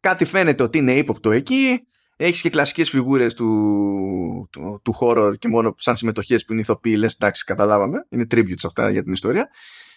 κάτι 0.00 0.24
φαίνεται 0.24 0.62
ότι 0.62 0.78
είναι 0.78 0.92
ύποπτο 0.92 1.30
εκεί, 1.30 1.84
Έχεις 2.16 2.40
και 2.40 2.50
κλασικές 2.50 2.90
φιγούρες 2.90 3.34
του, 3.34 4.48
του, 4.52 4.80
του 4.84 4.94
horror 5.00 5.32
και 5.38 5.48
μόνο 5.48 5.74
σαν 5.78 5.96
συμμετοχές 5.96 6.44
που 6.44 6.52
είναι 6.52 6.60
ηθοποιοί, 6.60 6.94
λες 6.98 7.14
εντάξει 7.14 7.44
καταλάβαμε, 7.44 8.06
είναι 8.08 8.26
tributes 8.30 8.64
αυτά 8.64 8.90
για 8.90 9.02
την 9.02 9.12
ιστορία. 9.12 9.48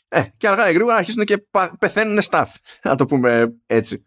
Ε, 0.07 0.22
και 0.38 0.48
αργά 0.48 0.69
ή 0.69 0.73
γρήγορα 0.73 0.95
αρχίζουν 0.95 1.23
και 1.23 1.45
πεθαίνουν 1.80 2.19
staff, 2.30 2.45
να 2.84 2.95
το 2.95 3.06
πούμε 3.06 3.53
έτσι. 3.65 4.03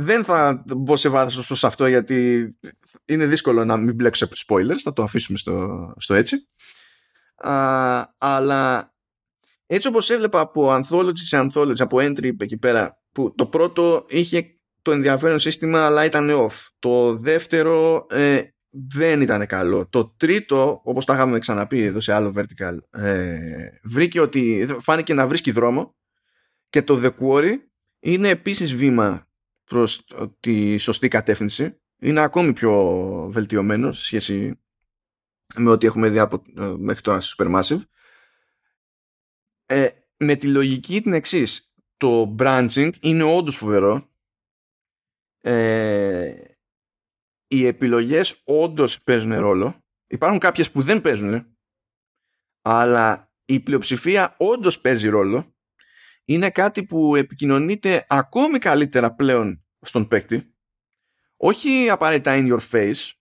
Δεν 0.00 0.24
θα 0.24 0.64
μπω 0.66 0.96
σε 0.96 1.08
βάθος 1.08 1.46
προς 1.46 1.64
αυτό 1.64 1.86
γιατί 1.86 2.48
είναι 3.04 3.26
δύσκολο 3.26 3.64
να 3.64 3.76
μην 3.76 3.94
μπλέξω 3.94 4.26
σε 4.26 4.44
spoilers, 4.46 4.78
θα 4.82 4.92
το 4.92 5.02
αφήσουμε 5.02 5.38
στο, 5.38 5.92
στο 5.96 6.14
έτσι. 6.14 6.48
Α, 7.36 8.04
αλλά 8.18 8.92
έτσι 9.66 9.88
όπως 9.88 10.10
έβλεπα 10.10 10.40
από 10.40 10.74
anthology 10.74 11.18
σε 11.18 11.38
anthology, 11.40 11.80
από 11.80 11.96
entry 12.00 12.30
εκεί 12.38 12.58
πέρα, 12.58 13.02
που 13.12 13.34
το 13.34 13.46
πρώτο 13.46 14.06
είχε 14.08 14.46
το 14.82 14.92
ενδιαφέρον 14.92 15.38
σύστημα 15.38 15.86
αλλά 15.86 16.04
ήταν 16.04 16.30
off. 16.32 16.66
Το 16.78 17.16
δεύτερο 17.16 18.06
ε, 18.10 18.42
δεν 18.70 19.20
ήταν 19.20 19.46
καλό. 19.46 19.88
Το 19.88 20.14
τρίτο, 20.16 20.80
όπως 20.84 21.04
τα 21.04 21.14
είχαμε 21.14 21.38
ξαναπεί 21.38 21.82
εδώ 21.82 22.00
σε 22.00 22.12
άλλο 22.12 22.34
vertical, 22.36 23.00
ε, 23.02 23.36
βρήκε 23.82 24.20
ότι 24.20 24.68
φάνηκε 24.80 25.14
να 25.14 25.26
βρίσκει 25.26 25.50
δρόμο 25.50 25.96
και 26.70 26.82
το 26.82 27.00
The 27.02 27.10
Quarry 27.20 27.54
είναι 28.00 28.28
επίσης 28.28 28.74
βήμα 28.74 29.27
προς 29.68 30.04
τη 30.40 30.76
σωστή 30.76 31.08
κατεύθυνση. 31.08 31.80
Είναι 31.98 32.20
ακόμη 32.20 32.52
πιο 32.52 32.72
βελτιωμένο 33.30 33.92
σε 33.92 34.04
σχέση 34.04 34.60
με 35.54 35.70
ό,τι 35.70 35.86
έχουμε 35.86 36.08
δει 36.08 36.18
από, 36.18 36.42
ε, 36.56 36.74
μέχρι 36.78 37.02
τώρα 37.02 37.20
στο 37.20 37.44
Supermassive. 37.44 37.80
Ε, 39.66 39.88
με 40.16 40.34
τη 40.34 40.48
λογική 40.48 41.02
την 41.02 41.12
εξής. 41.12 41.72
Το 41.96 42.34
branching 42.38 42.90
είναι 43.00 43.22
όντως 43.22 43.56
φοβερό. 43.56 44.10
Ε, 45.38 46.34
οι 47.46 47.66
επιλογές 47.66 48.40
όντως 48.44 49.02
παίζουν 49.02 49.38
ρόλο. 49.38 49.84
Υπάρχουν 50.06 50.38
κάποιες 50.38 50.70
που 50.70 50.82
δεν 50.82 51.00
παίζουν, 51.00 51.56
αλλά 52.62 53.32
η 53.44 53.60
πλειοψηφία 53.60 54.34
όντως 54.38 54.80
παίζει 54.80 55.08
ρόλο. 55.08 55.56
Είναι 56.28 56.50
κάτι 56.50 56.84
που 56.84 57.16
επικοινωνείται 57.16 58.04
ακόμη 58.08 58.58
καλύτερα 58.58 59.14
πλέον 59.14 59.64
στον 59.80 60.08
παίκτη. 60.08 60.54
Όχι 61.36 61.88
απαραίτητα 61.90 62.34
in 62.36 62.52
your 62.52 62.70
face, 62.70 63.12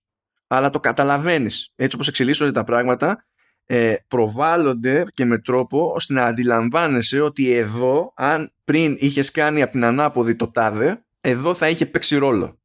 αλλά 0.47 0.69
το 0.69 0.79
καταλαβαίνεις. 0.79 1.71
Έτσι 1.75 1.95
όπως 1.95 2.07
εξελίσσονται 2.07 2.51
τα 2.51 2.63
πράγματα, 2.63 3.25
ε, 3.65 3.95
προβάλλονται 4.07 5.05
και 5.13 5.25
με 5.25 5.39
τρόπο 5.39 5.91
ώστε 5.95 6.13
να 6.13 6.21
αντιλαμβάνεσαι 6.21 7.21
ότι 7.21 7.51
εδώ, 7.51 8.13
αν 8.15 8.53
πριν 8.63 8.95
είχες 8.99 9.31
κάνει 9.31 9.61
από 9.61 9.71
την 9.71 9.83
ανάποδη 9.83 10.35
το 10.35 10.51
τάδε, 10.51 11.05
εδώ 11.21 11.53
θα 11.53 11.69
είχε 11.69 11.85
παίξει 11.85 12.15
ρόλο. 12.15 12.59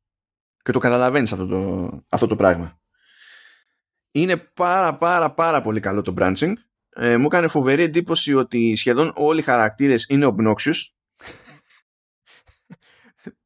Και 0.63 0.73
το 0.73 0.79
καταλαβαίνεις 0.79 1.33
αυτό 1.33 1.47
το, 1.47 1.91
αυτό 2.09 2.27
το 2.27 2.37
πράγμα. 2.37 2.81
Είναι 4.11 4.37
πάρα 4.37 4.97
πάρα 4.97 5.35
πάρα 5.35 5.63
πολύ 5.63 5.81
καλό 5.81 6.03
το 6.03 6.15
branching. 6.19 6.53
Ε, 6.95 7.17
μου 7.17 7.27
έκανε 7.27 7.49
φοβερή 7.49 7.83
εντύπωση 7.83 8.35
ότι 8.35 8.77
σχεδόν 8.77 9.13
όλοι 9.15 9.39
οι 9.39 9.43
χαρακτήρες 9.43 10.07
είναι 10.09 10.27
obnoxious. 10.27 10.75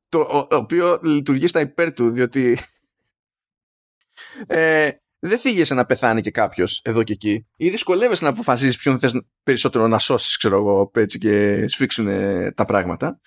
το 0.09 0.47
οποίο 0.51 1.01
λειτουργεί 1.03 1.47
στα 1.47 1.61
υπέρ 1.61 1.93
του, 1.93 2.11
διότι 2.11 2.59
ε, 4.47 4.91
δεν 5.19 5.39
θίγεσαι 5.39 5.75
να 5.75 5.85
πεθάνει 5.85 6.21
και 6.21 6.31
κάποιος 6.31 6.81
εδώ 6.85 7.03
και 7.03 7.13
εκεί. 7.13 7.47
Ή 7.57 7.71
δυσκολεύεσαι 7.71 8.25
να 8.25 8.31
αποφασίσεις 8.31 8.77
ποιον 8.77 8.99
θες 8.99 9.21
περισσότερο 9.43 9.89
να 9.89 9.99
σώσεις, 9.99 10.37
ξέρω 10.37 10.57
εγώ, 10.57 10.91
έτσι 10.95 11.19
και 11.19 11.65
σφίξουν 11.69 12.09
τα 12.55 12.65
πράγματα. 12.65 13.21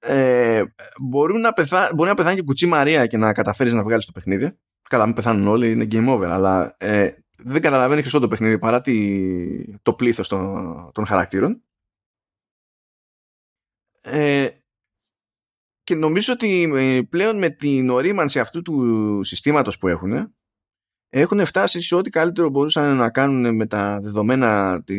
Ε, 0.00 0.62
μπορεί, 1.00 1.38
να 1.38 1.52
πεθά, 1.52 1.90
μπορεί 1.94 2.08
να 2.08 2.14
πεθάνει 2.14 2.34
και 2.34 2.42
κουτσί 2.42 2.66
Μαρία 2.66 3.06
και 3.06 3.16
να 3.16 3.32
καταφέρεις 3.32 3.72
να 3.72 3.82
βγάλεις 3.82 4.06
το 4.06 4.12
παιχνίδι. 4.12 4.58
Καλά, 4.88 5.06
μην 5.06 5.14
πεθάνουν 5.14 5.48
όλοι, 5.48 5.70
είναι 5.70 5.86
game 5.90 6.08
over, 6.08 6.28
αλλά 6.30 6.74
ε, 6.78 7.10
δεν 7.44 7.62
καταλαβαίνει 7.62 8.00
χρυσό 8.00 8.18
το 8.18 8.28
παιχνίδι 8.28 8.58
παρά 8.58 8.80
τη, 8.80 9.78
το 9.78 9.92
πλήθος 9.94 10.28
των, 10.28 10.90
των 10.92 11.06
χαρακτήρων. 11.06 11.62
Ε, 14.02 14.48
και 15.82 15.94
νομίζω 15.94 16.32
ότι 16.32 16.72
ε, 16.74 17.00
πλέον 17.08 17.38
με 17.38 17.50
την 17.50 17.90
ορίμανση 17.90 18.40
αυτού 18.40 18.62
του 18.62 19.20
συστήματος 19.22 19.78
που 19.78 19.88
έχουν 19.88 20.34
έχουν 21.08 21.44
φτάσει 21.44 21.80
σε 21.80 21.94
ό,τι 21.94 22.10
καλύτερο 22.10 22.48
μπορούσαν 22.48 22.96
να 22.96 23.10
κάνουν 23.10 23.54
με 23.54 23.66
τα 23.66 24.00
δεδομένα 24.00 24.82
τη, 24.82 24.98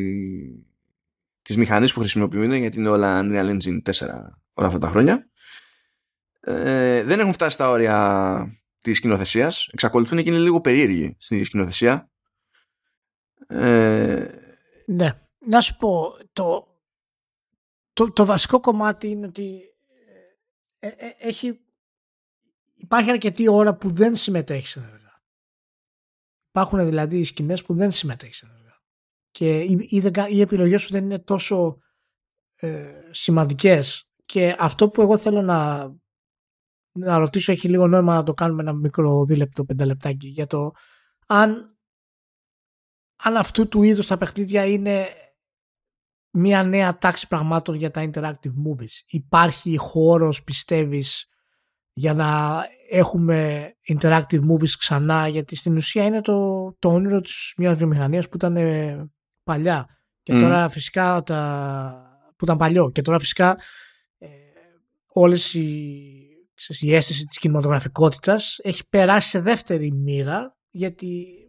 της 1.42 1.58
μηχανής 1.58 1.94
που 1.94 2.00
χρησιμοποιούν 2.00 2.54
γιατί 2.54 2.80
είναι 2.80 2.90
όλα 2.90 3.22
Unreal 3.24 3.50
Engine 3.50 3.82
4 3.82 4.08
όλα 4.54 4.68
αυτά 4.68 4.78
τα 4.78 4.90
χρόνια 4.90 5.28
ε, 6.40 7.04
δεν 7.04 7.20
έχουν 7.20 7.34
φτάσει 7.34 7.54
στα 7.54 7.70
όρια 7.70 8.62
της 8.82 8.98
σκηνοθεσίας. 8.98 9.68
εξακολουθούν 9.72 10.24
και 10.24 10.30
είναι 10.30 10.40
λίγο 10.40 10.62
περίεργοι 10.62 11.16
στη 11.20 11.44
σκηνοθεσία 11.44 12.12
ε, 13.48 14.28
ναι 14.86 15.18
να 15.46 15.62
σου 15.62 15.76
πω 15.78 16.18
το, 16.34 16.78
το, 17.94 18.12
το 18.12 18.26
βασικό 18.26 18.60
κομμάτι 18.60 19.08
είναι 19.08 19.28
ότι 19.28 19.62
ε, 20.80 20.88
ε, 20.88 21.10
έχει, 21.18 21.60
υπάρχει 22.74 23.10
αρκετή 23.10 23.48
ώρα 23.48 23.76
που 23.76 23.92
δεν 23.92 24.16
συμμετέχεις 24.16 24.76
ενεργά. 24.76 25.22
Υπάρχουν 26.50 26.86
δηλαδή 26.86 27.24
σκηνές 27.24 27.64
που 27.64 27.74
δεν 27.74 27.92
συμμετέχεις 27.92 28.42
ενεργά. 28.42 28.82
Και 29.32 29.60
οι, 29.60 29.88
οι, 29.90 30.12
οι 30.30 30.42
επιλογές 30.42 30.82
σου 30.82 30.92
δεν 30.92 31.04
είναι 31.04 31.20
τόσο 31.20 31.78
ε, 32.56 33.10
σημαντικές. 33.12 34.12
Και 34.26 34.56
αυτό 34.60 34.90
που 34.90 35.02
εγώ 35.02 35.18
θέλω 35.18 35.42
να, 35.42 35.92
να 36.92 37.18
ρωτήσω 37.18 37.52
έχει 37.52 37.70
λίγο 37.70 37.88
νόημα 37.88 38.14
να 38.14 38.24
το 38.24 38.34
κάνουμε 38.34 38.62
ένα 38.62 38.74
μικρό 38.74 39.26
δίλεπτο, 39.26 39.66
πενταλεπτάκι 39.66 40.28
για 40.28 40.48
το 40.48 40.72
αν, 41.28 41.73
αν 43.16 43.38
αυτού 43.38 43.68
του 43.68 43.84
είδους 43.84 44.08
τα 44.08 44.18
παιχνίδια 44.18 44.66
είναι 44.66 45.08
μια 46.30 46.64
νέα 46.64 46.98
τάξη 46.98 47.28
πραγμάτων 47.28 47.76
για 47.76 47.92
τα 47.92 48.10
interactive 48.12 48.54
movies. 48.68 49.02
Υπάρχει 49.06 49.78
χώρος, 49.78 50.44
πιστεύεις, 50.44 51.28
για 51.94 52.14
να 52.14 52.62
έχουμε 52.90 53.72
interactive 53.94 54.40
movies 54.52 54.70
ξανά, 54.78 55.28
γιατί 55.28 55.56
στην 55.56 55.76
ουσία 55.76 56.06
είναι 56.06 56.22
το, 56.22 56.68
το 56.80 56.90
όνειρο 56.90 57.22
της 57.22 57.54
μιας 57.58 57.78
βιομηχανίας 57.78 58.30
που 58.30 58.36
ήταν 58.36 58.56
ε, 58.56 59.12
παλιά. 59.44 59.88
Και 60.24 60.34
τώρα 60.34 60.70
φυσικά 60.70 61.24
τα, 61.24 62.34
που 62.36 62.46
ήταν 62.46 62.58
παλιό. 62.58 62.92
Και 62.92 63.02
τώρα 63.02 63.20
φυσικά 63.20 63.58
ε, 64.18 64.28
όλες 65.08 65.54
οι, 65.54 66.10
ξέρεις, 66.54 66.82
η 66.82 66.96
αίσθηση 66.96 67.26
της 67.26 67.38
κινηματογραφικότητας 67.38 68.60
έχει 68.64 68.90
περάσει 68.90 69.30
σε 69.30 69.40
δεύτερη 69.40 69.92
μοίρα, 69.92 70.58
γιατί 70.70 71.43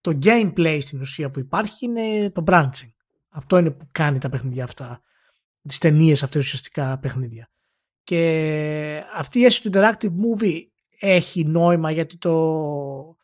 το 0.00 0.18
gameplay 0.22 0.78
στην 0.80 1.00
ουσία 1.00 1.30
που 1.30 1.38
υπάρχει 1.38 1.84
είναι 1.84 2.30
το 2.30 2.44
branching. 2.46 2.92
Αυτό 3.28 3.58
είναι 3.58 3.70
που 3.70 3.88
κάνει 3.92 4.18
τα 4.18 4.28
παιχνίδια 4.28 4.64
αυτά. 4.64 5.02
Τις 5.68 5.78
ταινίες 5.78 6.22
αυτές 6.22 6.44
ουσιαστικά 6.44 6.98
παιχνίδια. 6.98 7.50
Και 8.02 9.04
αυτή 9.14 9.38
η 9.38 9.44
αίσθηση 9.44 9.70
του 9.70 9.78
interactive 9.78 10.12
movie 10.24 10.60
έχει 10.98 11.44
νόημα 11.44 11.90
γιατί 11.90 12.18
το, 12.18 13.16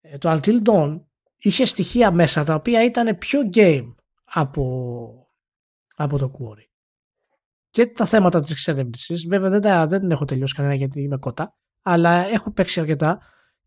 ε, 0.00 0.18
το 0.18 0.30
Until 0.30 0.62
Dawn 0.62 1.00
είχε 1.36 1.64
στοιχεία 1.64 2.10
μέσα 2.10 2.44
τα 2.44 2.54
οποία 2.54 2.84
ήταν 2.84 3.18
πιο 3.18 3.40
game 3.54 3.94
από, 4.24 5.28
από 5.96 6.18
το 6.18 6.32
Quarry. 6.38 6.68
Και 7.70 7.86
τα 7.86 8.04
θέματα 8.04 8.40
της 8.40 8.50
εξερεύνησης, 8.50 9.26
βέβαια 9.26 9.50
δεν, 9.50 9.60
τα, 9.60 9.86
δεν 9.86 10.10
έχω 10.10 10.24
τελειώσει 10.24 10.54
κανένα 10.54 10.74
γιατί 10.74 11.00
είμαι 11.00 11.16
κότα, 11.16 11.56
αλλά 11.82 12.10
έχω 12.10 12.50
παίξει 12.50 12.80
αρκετά 12.80 13.20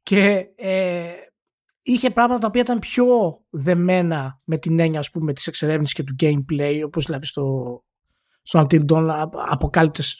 και 0.04 0.48
ε, 0.56 1.14
είχε 1.92 2.10
πράγματα 2.10 2.40
τα 2.40 2.48
οποία 2.48 2.62
ήταν 2.62 2.80
πιο 2.80 3.06
δεμένα 3.50 4.42
με 4.44 4.58
την 4.58 4.80
έννοια 4.80 5.00
ας 5.00 5.10
πούμε 5.10 5.34
της 5.34 5.48
εξερεύνησης 5.48 5.96
και 5.96 6.04
του 6.04 6.16
gameplay 6.20 6.82
όπως 6.86 7.06
δηλαδή 7.06 7.26
στο, 7.26 7.80
στο 8.42 8.68
Until 8.70 8.86
Dawn 8.92 9.28
αποκάλυπτες 9.50 10.16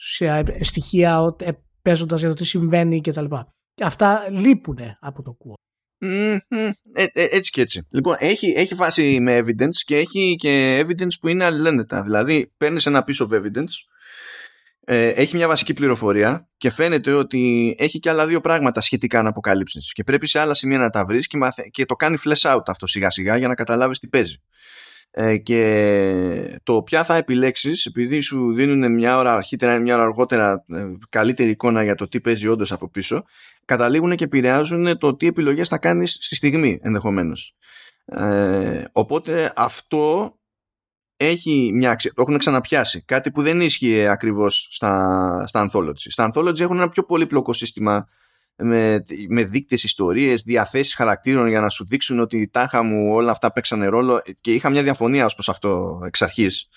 στοιχεία 0.60 1.36
ε, 1.38 1.50
παίζοντας 1.82 2.20
για 2.20 2.28
το 2.28 2.34
τι 2.34 2.44
συμβαίνει 2.44 3.00
κτλ. 3.00 3.24
Και, 3.24 3.44
και 3.74 3.84
αυτά 3.84 4.30
λείπουν 4.30 4.78
από 5.00 5.22
το 5.22 5.32
κουο. 5.32 5.54
Mm-hmm. 6.00 6.70
Ε, 6.92 7.04
ε, 7.12 7.26
έτσι 7.30 7.50
και 7.50 7.60
έτσι. 7.60 7.86
Λοιπόν, 7.90 8.16
έχει, 8.18 8.52
έχει 8.56 8.74
φάση 8.74 9.20
με 9.20 9.38
evidence 9.38 9.76
και 9.84 9.96
έχει 9.96 10.34
και 10.38 10.84
evidence 10.86 11.18
που 11.20 11.28
είναι 11.28 11.44
αλληλένδετα. 11.44 12.02
Δηλαδή, 12.02 12.52
παίρνεις 12.56 12.86
ένα 12.86 13.04
piece 13.06 13.26
of 13.26 13.30
evidence 13.30 13.72
ε, 14.90 15.08
έχει 15.08 15.36
μια 15.36 15.48
βασική 15.48 15.72
πληροφορία 15.72 16.48
και 16.56 16.70
φαίνεται 16.70 17.12
ότι 17.12 17.74
έχει 17.78 17.98
και 17.98 18.10
άλλα 18.10 18.26
δύο 18.26 18.40
πράγματα 18.40 18.80
σχετικά 18.80 19.22
να 19.22 19.28
αποκαλύψεις. 19.28 19.92
Και 19.92 20.04
πρέπει 20.04 20.26
σε 20.26 20.38
άλλα 20.38 20.54
σημεία 20.54 20.78
να 20.78 20.90
τα 20.90 21.04
βρεις 21.04 21.26
και, 21.26 21.38
και 21.70 21.84
το 21.84 21.94
κάνει 21.94 22.16
flash 22.24 22.54
out 22.54 22.62
αυτό 22.66 22.86
σιγά 22.86 23.10
σιγά 23.10 23.36
για 23.36 23.48
να 23.48 23.54
καταλάβεις 23.54 23.98
τι 23.98 24.08
παίζει. 24.08 24.42
Ε, 25.10 25.36
και 25.36 26.60
το 26.62 26.82
ποια 26.82 27.04
θα 27.04 27.16
επιλέξεις, 27.16 27.86
επειδή 27.86 28.20
σου 28.20 28.54
δίνουν 28.54 28.92
μια 28.92 29.18
ώρα 29.18 29.34
αρχίτερα 29.34 29.74
ή 29.74 29.80
μια 29.80 29.94
ώρα 29.94 30.02
αργότερα 30.02 30.64
ε, 30.68 30.84
καλύτερη 31.08 31.50
εικόνα 31.50 31.82
για 31.82 31.94
το 31.94 32.08
τι 32.08 32.20
παίζει 32.20 32.48
όντως 32.48 32.72
από 32.72 32.90
πίσω, 32.90 33.24
καταλήγουν 33.64 34.16
και 34.16 34.24
επηρεάζουν 34.24 34.98
το 34.98 35.16
τι 35.16 35.26
επιλογές 35.26 35.68
θα 35.68 35.78
κάνεις 35.78 36.12
στη 36.20 36.34
στιγμή 36.34 36.78
ενδεχομένως. 36.82 37.54
Ε, 38.04 38.84
οπότε 38.92 39.52
αυτό 39.56 40.32
έχει 41.20 41.70
μια 41.74 41.90
αξία, 41.90 42.12
το 42.14 42.22
έχουν 42.22 42.38
ξαναπιάσει. 42.38 43.02
Κάτι 43.02 43.30
που 43.30 43.42
δεν 43.42 43.60
ίσχυε 43.60 44.08
ακριβώς 44.08 44.68
στα, 44.70 45.44
στα 45.46 45.68
Anthology. 45.68 45.92
Στα 45.94 46.30
Anthology 46.32 46.60
έχουν 46.60 46.76
ένα 46.76 46.88
πιο 46.88 47.04
πολύπλοκο 47.04 47.52
σύστημα 47.52 48.08
με, 48.56 49.02
με 49.28 49.44
δείκτες 49.44 49.84
ιστορίες, 49.84 50.42
διαθέσεις 50.42 50.94
χαρακτήρων 50.94 51.46
για 51.48 51.60
να 51.60 51.68
σου 51.68 51.86
δείξουν 51.86 52.18
ότι 52.18 52.48
τάχα 52.48 52.82
μου 52.82 53.12
όλα 53.12 53.30
αυτά 53.30 53.52
παίξανε 53.52 53.86
ρόλο 53.86 54.22
και 54.40 54.52
είχα 54.52 54.70
μια 54.70 54.82
διαφωνία 54.82 55.24
ως 55.24 55.34
προς 55.34 55.48
αυτό 55.48 56.00
εξ 56.04 56.22
αρχής 56.22 56.68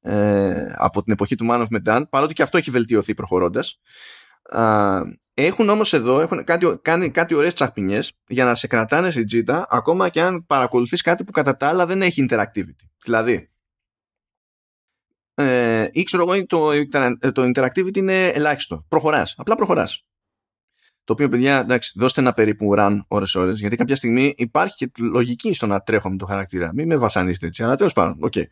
ε, 0.00 0.72
από 0.76 1.02
την 1.02 1.12
εποχή 1.12 1.34
του 1.34 1.46
Man 1.50 1.66
of 1.66 1.66
Medan 1.76 2.02
παρότι 2.10 2.34
και 2.34 2.42
αυτό 2.42 2.58
έχει 2.58 2.70
βελτιωθεί 2.70 3.14
προχωρώντας 3.14 3.80
έχουν 5.34 5.68
όμως 5.68 5.92
εδώ 5.92 6.20
έχουν 6.20 6.44
κάτι, 6.44 6.78
κάνει 6.82 7.10
κάτι 7.10 7.34
ωραίες 7.34 7.54
τσαχπινιές 7.54 8.12
για 8.26 8.44
να 8.44 8.54
σε 8.54 8.66
κρατάνε 8.66 9.10
σε 9.10 9.24
τζίτα 9.24 9.66
ακόμα 9.70 10.08
και 10.08 10.20
αν 10.20 10.46
παρακολουθείς 10.46 11.02
κάτι 11.02 11.24
που 11.24 11.32
κατά 11.32 11.56
τα 11.56 11.68
άλλα 11.68 11.86
δεν 11.86 12.02
έχει 12.02 12.26
interactivity 12.30 12.86
δηλαδή 13.04 13.51
ε, 15.34 15.88
ή 15.90 16.02
ξέρω 16.02 16.22
εγώ 16.22 16.46
το, 16.46 16.70
το 17.32 17.50
interactivity 17.54 17.96
είναι 17.96 18.26
ελάχιστο 18.26 18.84
προχωράς, 18.88 19.34
απλά 19.36 19.54
προχωράς 19.54 20.04
το 21.04 21.12
οποίο, 21.12 21.28
παιδιά, 21.28 21.58
εντάξει, 21.58 21.92
δώστε 21.96 22.20
ένα 22.20 22.32
περίπου 22.32 22.74
run 22.78 22.98
ώρες-ώρες, 23.08 23.60
γιατί 23.60 23.76
κάποια 23.76 23.96
στιγμή 23.96 24.34
υπάρχει 24.36 24.74
και 24.74 24.90
λογική 24.98 25.52
στο 25.52 25.66
να 25.66 25.80
τρέχω 25.80 26.10
με 26.10 26.16
το 26.16 26.26
χαρακτήρα. 26.26 26.70
Μην 26.74 26.86
με 26.86 26.96
βασανίσετε 26.96 27.46
έτσι, 27.46 27.62
αλλά 27.62 27.76
τέλος 27.76 27.92
πάντων, 27.92 28.30
okay. 28.30 28.44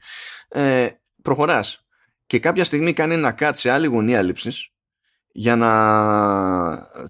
ε, 0.49 0.89
προχωράς 1.23 1.87
και 2.27 2.39
κάποια 2.39 2.65
στιγμή 2.65 2.93
κάνει 2.93 3.15
ένα 3.15 3.35
cut 3.39 3.51
σε 3.55 3.71
άλλη 3.71 3.87
γωνία 3.87 4.23
λήψης 4.23 4.69
για 5.33 5.57
να 5.57 5.73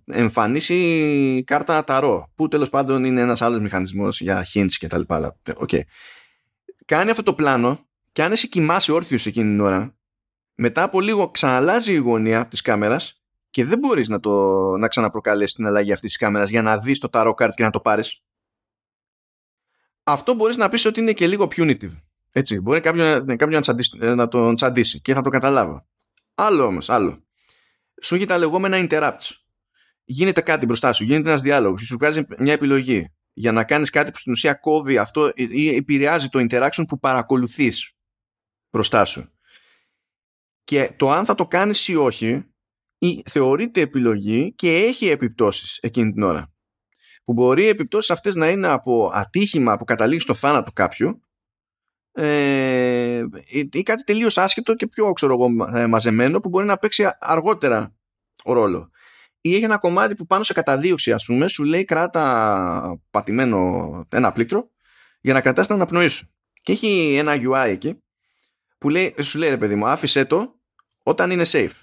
εμφανίσει 0.04 1.42
κάρτα 1.46 1.84
ταρό, 1.84 2.32
που 2.34 2.48
τέλος 2.48 2.68
πάντων 2.68 3.04
είναι 3.04 3.20
ένας 3.20 3.42
άλλος 3.42 3.60
μηχανισμός 3.60 4.20
για 4.20 4.46
hints 4.54 4.72
και 4.78 4.86
τα 4.86 4.98
λοιπά. 4.98 5.36
Okay. 5.44 5.80
Κάνει 6.84 7.10
αυτό 7.10 7.22
το 7.22 7.34
πλάνο 7.34 7.88
και 8.12 8.22
αν 8.22 8.32
εσύ 8.32 8.48
κοιμάσαι 8.48 8.92
όρθιος 8.92 9.26
εκείνη 9.26 9.48
την 9.48 9.60
ώρα, 9.60 9.94
μετά 10.54 10.82
από 10.82 11.00
λίγο 11.00 11.30
ξαναλάζει 11.30 11.92
η 11.92 11.96
γωνία 11.96 12.46
της 12.46 12.60
κάμερας 12.60 13.22
και 13.50 13.64
δεν 13.64 13.78
μπορείς 13.78 14.08
να, 14.08 14.20
το, 14.20 14.30
να 14.76 14.88
ξαναπροκαλέσεις 14.88 15.54
την 15.54 15.66
αλλαγή 15.66 15.92
αυτής 15.92 16.08
της 16.08 16.18
κάμερας 16.18 16.50
για 16.50 16.62
να 16.62 16.78
δεις 16.78 16.98
το 16.98 17.08
tarot 17.12 17.34
card 17.34 17.50
και 17.54 17.62
να 17.62 17.70
το 17.70 17.80
πάρεις. 17.80 18.22
Αυτό 20.02 20.34
μπορείς 20.34 20.56
να 20.56 20.68
πεις 20.68 20.84
ότι 20.84 21.00
είναι 21.00 21.12
και 21.12 21.26
λίγο 21.26 21.48
punitive. 21.56 22.00
Έτσι, 22.32 22.60
μπορεί 22.60 22.80
κάποιον, 22.80 23.24
ναι, 23.24 23.36
κάποιον 23.36 23.52
να, 23.52 23.60
τσαντήσει, 23.60 23.96
να 23.98 24.28
τον 24.28 24.54
τσαντήσει 24.54 25.00
και 25.00 25.14
θα 25.14 25.22
το 25.22 25.30
καταλάβω. 25.30 25.86
Άλλο 26.34 26.64
όμως, 26.64 26.90
άλλο. 26.90 27.24
Σου 28.02 28.14
έχει 28.14 28.24
τα 28.24 28.38
λεγόμενα 28.38 28.86
interrupts. 28.88 29.30
Γίνεται 30.04 30.40
κάτι 30.40 30.66
μπροστά 30.66 30.92
σου, 30.92 31.04
γίνεται 31.04 31.28
ένας 31.28 31.42
διάλογος, 31.42 31.82
σου 31.82 31.96
βγάζει 31.96 32.26
μια 32.38 32.52
επιλογή 32.52 33.12
για 33.32 33.52
να 33.52 33.64
κάνεις 33.64 33.90
κάτι 33.90 34.10
που 34.10 34.18
στην 34.18 34.32
ουσία 34.32 34.54
κόβει 34.54 34.98
αυτό 34.98 35.32
ή 35.34 35.74
επηρεάζει 35.74 36.28
το 36.28 36.46
interaction 36.48 36.84
που 36.88 36.98
παρακολουθείς 36.98 37.94
μπροστά 38.70 39.04
σου. 39.04 39.32
Και 40.64 40.92
το 40.96 41.10
αν 41.10 41.24
θα 41.24 41.34
το 41.34 41.46
κάνεις 41.46 41.88
ή 41.88 41.94
όχι 41.94 42.44
ή 42.98 43.22
θεωρείται 43.26 43.80
επιλογή 43.80 44.54
και 44.54 44.74
έχει 44.74 45.08
επιπτώσεις 45.08 45.78
εκείνη 45.78 46.12
την 46.12 46.22
ώρα. 46.22 46.52
Που 47.24 47.32
μπορεί 47.32 47.62
οι 47.62 47.68
επιπτώσεις 47.68 48.10
αυτές 48.10 48.34
να 48.34 48.48
είναι 48.48 48.68
από 48.68 49.10
ατύχημα 49.12 49.76
που 49.76 49.84
καταλήγει 49.84 50.20
στο 50.20 50.34
θάνατο 50.34 50.72
κάποιου 50.72 51.20
ε, 52.12 53.24
ή 53.72 53.82
κάτι 53.82 54.04
τελείως 54.04 54.38
άσχετο 54.38 54.74
και 54.74 54.86
πιο 54.86 55.12
ξέρω 55.12 55.32
εγώ, 55.32 55.76
ε, 55.76 55.86
μαζεμένο 55.86 56.40
που 56.40 56.48
μπορεί 56.48 56.66
να 56.66 56.76
παίξει 56.76 57.04
αργότερα 57.18 57.94
ο 58.44 58.52
ρόλο. 58.52 58.90
Ή 59.40 59.54
έχει 59.54 59.64
ένα 59.64 59.78
κομμάτι 59.78 60.14
που 60.14 60.26
πάνω 60.26 60.42
σε 60.42 60.52
καταδίωξη 60.52 61.12
ας 61.12 61.24
πούμε 61.24 61.48
σου 61.48 61.64
λέει 61.64 61.84
κράτα 61.84 63.00
πατημένο 63.10 64.06
ένα 64.08 64.32
πλήκτρο 64.32 64.70
για 65.20 65.32
να 65.32 65.40
κρατάς 65.40 65.66
την 65.66 65.74
αναπνοή 65.74 66.08
σου. 66.08 66.30
Και 66.62 66.72
έχει 66.72 67.14
ένα 67.18 67.34
UI 67.36 67.68
εκεί 67.68 68.02
που 68.80 68.88
λέει, 68.88 69.14
σου 69.22 69.38
λέει 69.38 69.48
ρε 69.48 69.56
παιδί 69.56 69.74
μου 69.74 69.86
άφησέ 69.86 70.24
το 70.24 70.60
όταν 71.02 71.30
είναι 71.30 71.44
safe. 71.46 71.82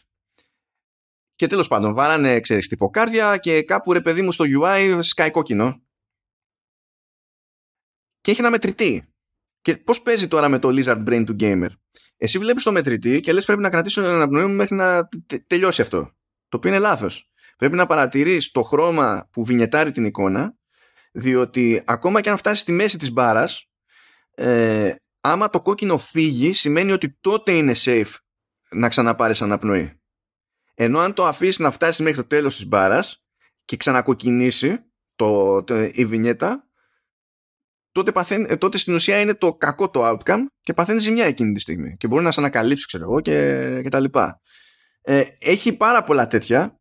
Και 1.35 1.47
τέλος 1.47 1.67
πάντων, 1.67 1.93
βάρανε, 1.93 2.39
ξέρεις, 2.39 2.67
τυποκάρδια 2.67 3.37
και 3.37 3.63
κάπου 3.63 3.93
ρε 3.93 4.01
παιδί 4.01 4.21
μου 4.21 4.31
στο 4.31 4.45
UI 4.61 4.99
σκάει 5.01 5.31
κόκκινο. 5.31 5.81
Και 8.21 8.31
έχει 8.31 8.39
ένα 8.39 8.49
μετρητή. 8.49 9.13
Και 9.61 9.77
πώς 9.77 10.01
παίζει 10.01 10.27
τώρα 10.27 10.49
με 10.49 10.59
το 10.59 10.69
Lizard 10.71 11.07
Brain 11.07 11.23
του 11.25 11.35
Gamer; 11.39 11.69
Εσύ 12.17 12.39
βλέπεις 12.39 12.63
το 12.63 12.71
μετρητή 12.71 13.19
και 13.19 13.33
λες 13.33 13.45
πρέπει 13.45 13.61
να 13.61 13.69
κρατήσω 13.69 14.01
ένα 14.01 14.13
αναπνοή 14.13 14.45
μου 14.45 14.53
μέχρι 14.53 14.75
να 14.75 15.07
τελειώσει 15.47 15.81
αυτό. 15.81 16.11
Το 16.49 16.57
οποίο 16.57 16.69
είναι 16.69 16.79
λάθος. 16.79 17.29
Πρέπει 17.57 17.75
να 17.75 17.85
παρατηρείς 17.85 18.51
το 18.51 18.61
χρώμα 18.61 19.29
που 19.31 19.45
βινιετάρει 19.45 19.91
την 19.91 20.05
εικόνα, 20.05 20.55
διότι 21.11 21.83
ακόμα 21.85 22.21
και 22.21 22.29
αν 22.29 22.37
φτάσεις 22.37 22.59
στη 22.59 22.71
μέση 22.71 22.97
της 22.97 23.11
μπάρας, 23.11 23.69
ε, 24.35 24.95
άμα 25.31 25.49
το 25.49 25.61
κόκκινο 25.61 25.97
φύγει, 25.97 26.53
σημαίνει 26.53 26.91
ότι 26.91 27.17
τότε 27.21 27.51
είναι 27.51 27.73
safe 27.75 28.13
να 28.69 28.89
ξαναπάρεις 28.89 29.41
αναπνοή. 29.41 30.01
Ενώ 30.73 30.99
αν 30.99 31.13
το 31.13 31.25
αφήσεις 31.25 31.59
να 31.59 31.71
φτάσει 31.71 32.03
μέχρι 32.03 32.21
το 32.21 32.27
τέλος 32.27 32.55
της 32.55 32.67
μπάρας 32.67 33.23
και 33.65 33.77
ξανακοκκινήσει 33.77 34.79
το, 35.15 35.63
το, 35.63 35.89
η 35.91 36.05
βινιέτα, 36.05 36.67
τότε, 37.91 38.11
παθαίνει, 38.11 38.45
ε, 38.49 38.55
τότε 38.55 38.77
στην 38.77 38.93
ουσία 38.93 39.19
είναι 39.19 39.33
το 39.33 39.53
κακό 39.53 39.89
το 39.89 40.09
outcome 40.09 40.43
και 40.61 40.73
παθαίνει 40.73 40.99
ζημιά 40.99 41.25
εκείνη 41.25 41.53
τη 41.53 41.59
στιγμή. 41.59 41.97
Και 41.97 42.07
μπορεί 42.07 42.23
να 42.23 42.31
σε 42.31 42.39
ανακαλύψει, 42.39 42.85
ξέρω 42.85 43.03
εγώ, 43.03 43.21
και, 43.21 43.79
και 43.83 43.89
τα 43.89 43.99
λοιπά. 43.99 44.41
Ε, 45.01 45.23
έχει 45.39 45.77
πάρα 45.77 46.03
πολλά 46.03 46.27
τέτοια 46.27 46.79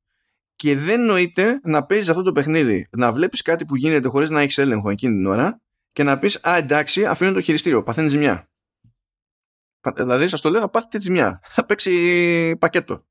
και 0.57 0.77
δεν 0.77 1.05
νοείται 1.05 1.61
να 1.63 1.87
παίζεις 1.87 2.09
αυτό 2.09 2.23
το 2.23 2.33
παιχνίδι. 2.33 2.87
Να 2.91 3.13
βλέπεις 3.13 3.43
κάτι 3.43 3.65
που 3.65 3.77
γίνεται 3.77 4.09
χωρίς 4.09 4.31
να 4.31 4.41
έχεις 4.41 4.59
έλεγχο 4.59 4.91
εκείνη 4.91 5.15
την 5.15 5.27
ώρα 5.27 5.61
και 5.97 6.03
να 6.03 6.19
πεις 6.19 6.37
Α, 6.43 6.57
εντάξει, 6.57 7.07
αφήνω 7.07 7.33
το 7.33 7.41
χειριστήριο, 7.41 7.83
παθαίνει 7.83 8.09
ζημιά. 8.09 8.51
Δηλαδή, 9.95 10.29
σας 10.29 10.41
το 10.41 10.51
λέω, 10.51 10.61
θα 10.61 10.69
πάθετε 10.69 11.01
ζημιά. 11.01 11.41
Θα 11.43 11.65
παίξει 11.67 12.57
πακέτο. 12.59 13.07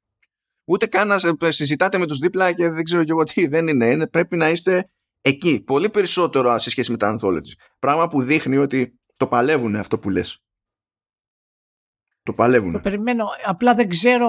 Ούτε 0.65 0.85
καν 0.85 1.07
να 1.07 1.17
συζητάτε 1.51 1.97
με 1.97 2.05
τους 2.05 2.17
δίπλα 2.17 2.51
και 2.51 2.69
δεν 2.69 2.83
ξέρω 2.83 3.03
και 3.03 3.11
εγώ 3.11 3.23
τι 3.23 3.47
δεν 3.47 3.67
είναι. 3.67 3.91
είναι. 3.91 4.07
Πρέπει 4.07 4.37
να 4.37 4.49
είστε 4.49 4.89
εκεί. 5.21 5.63
Πολύ 5.63 5.89
περισσότερο 5.89 6.57
σε 6.57 6.69
σχέση 6.69 6.91
με 6.91 6.97
τα 6.97 7.17
anthology. 7.17 7.53
Πράγμα 7.79 8.07
που 8.07 8.21
δείχνει 8.21 8.57
ότι 8.57 8.99
το 9.17 9.27
παλεύουν 9.27 9.75
αυτό 9.75 9.99
που 9.99 10.09
λες. 10.09 10.44
Το 12.25 12.33
παλεύουν. 12.33 12.71
Το 12.71 12.79
περιμένω. 12.79 13.25
Απλά 13.45 13.73
δεν 13.73 13.89
ξέρω. 13.89 14.27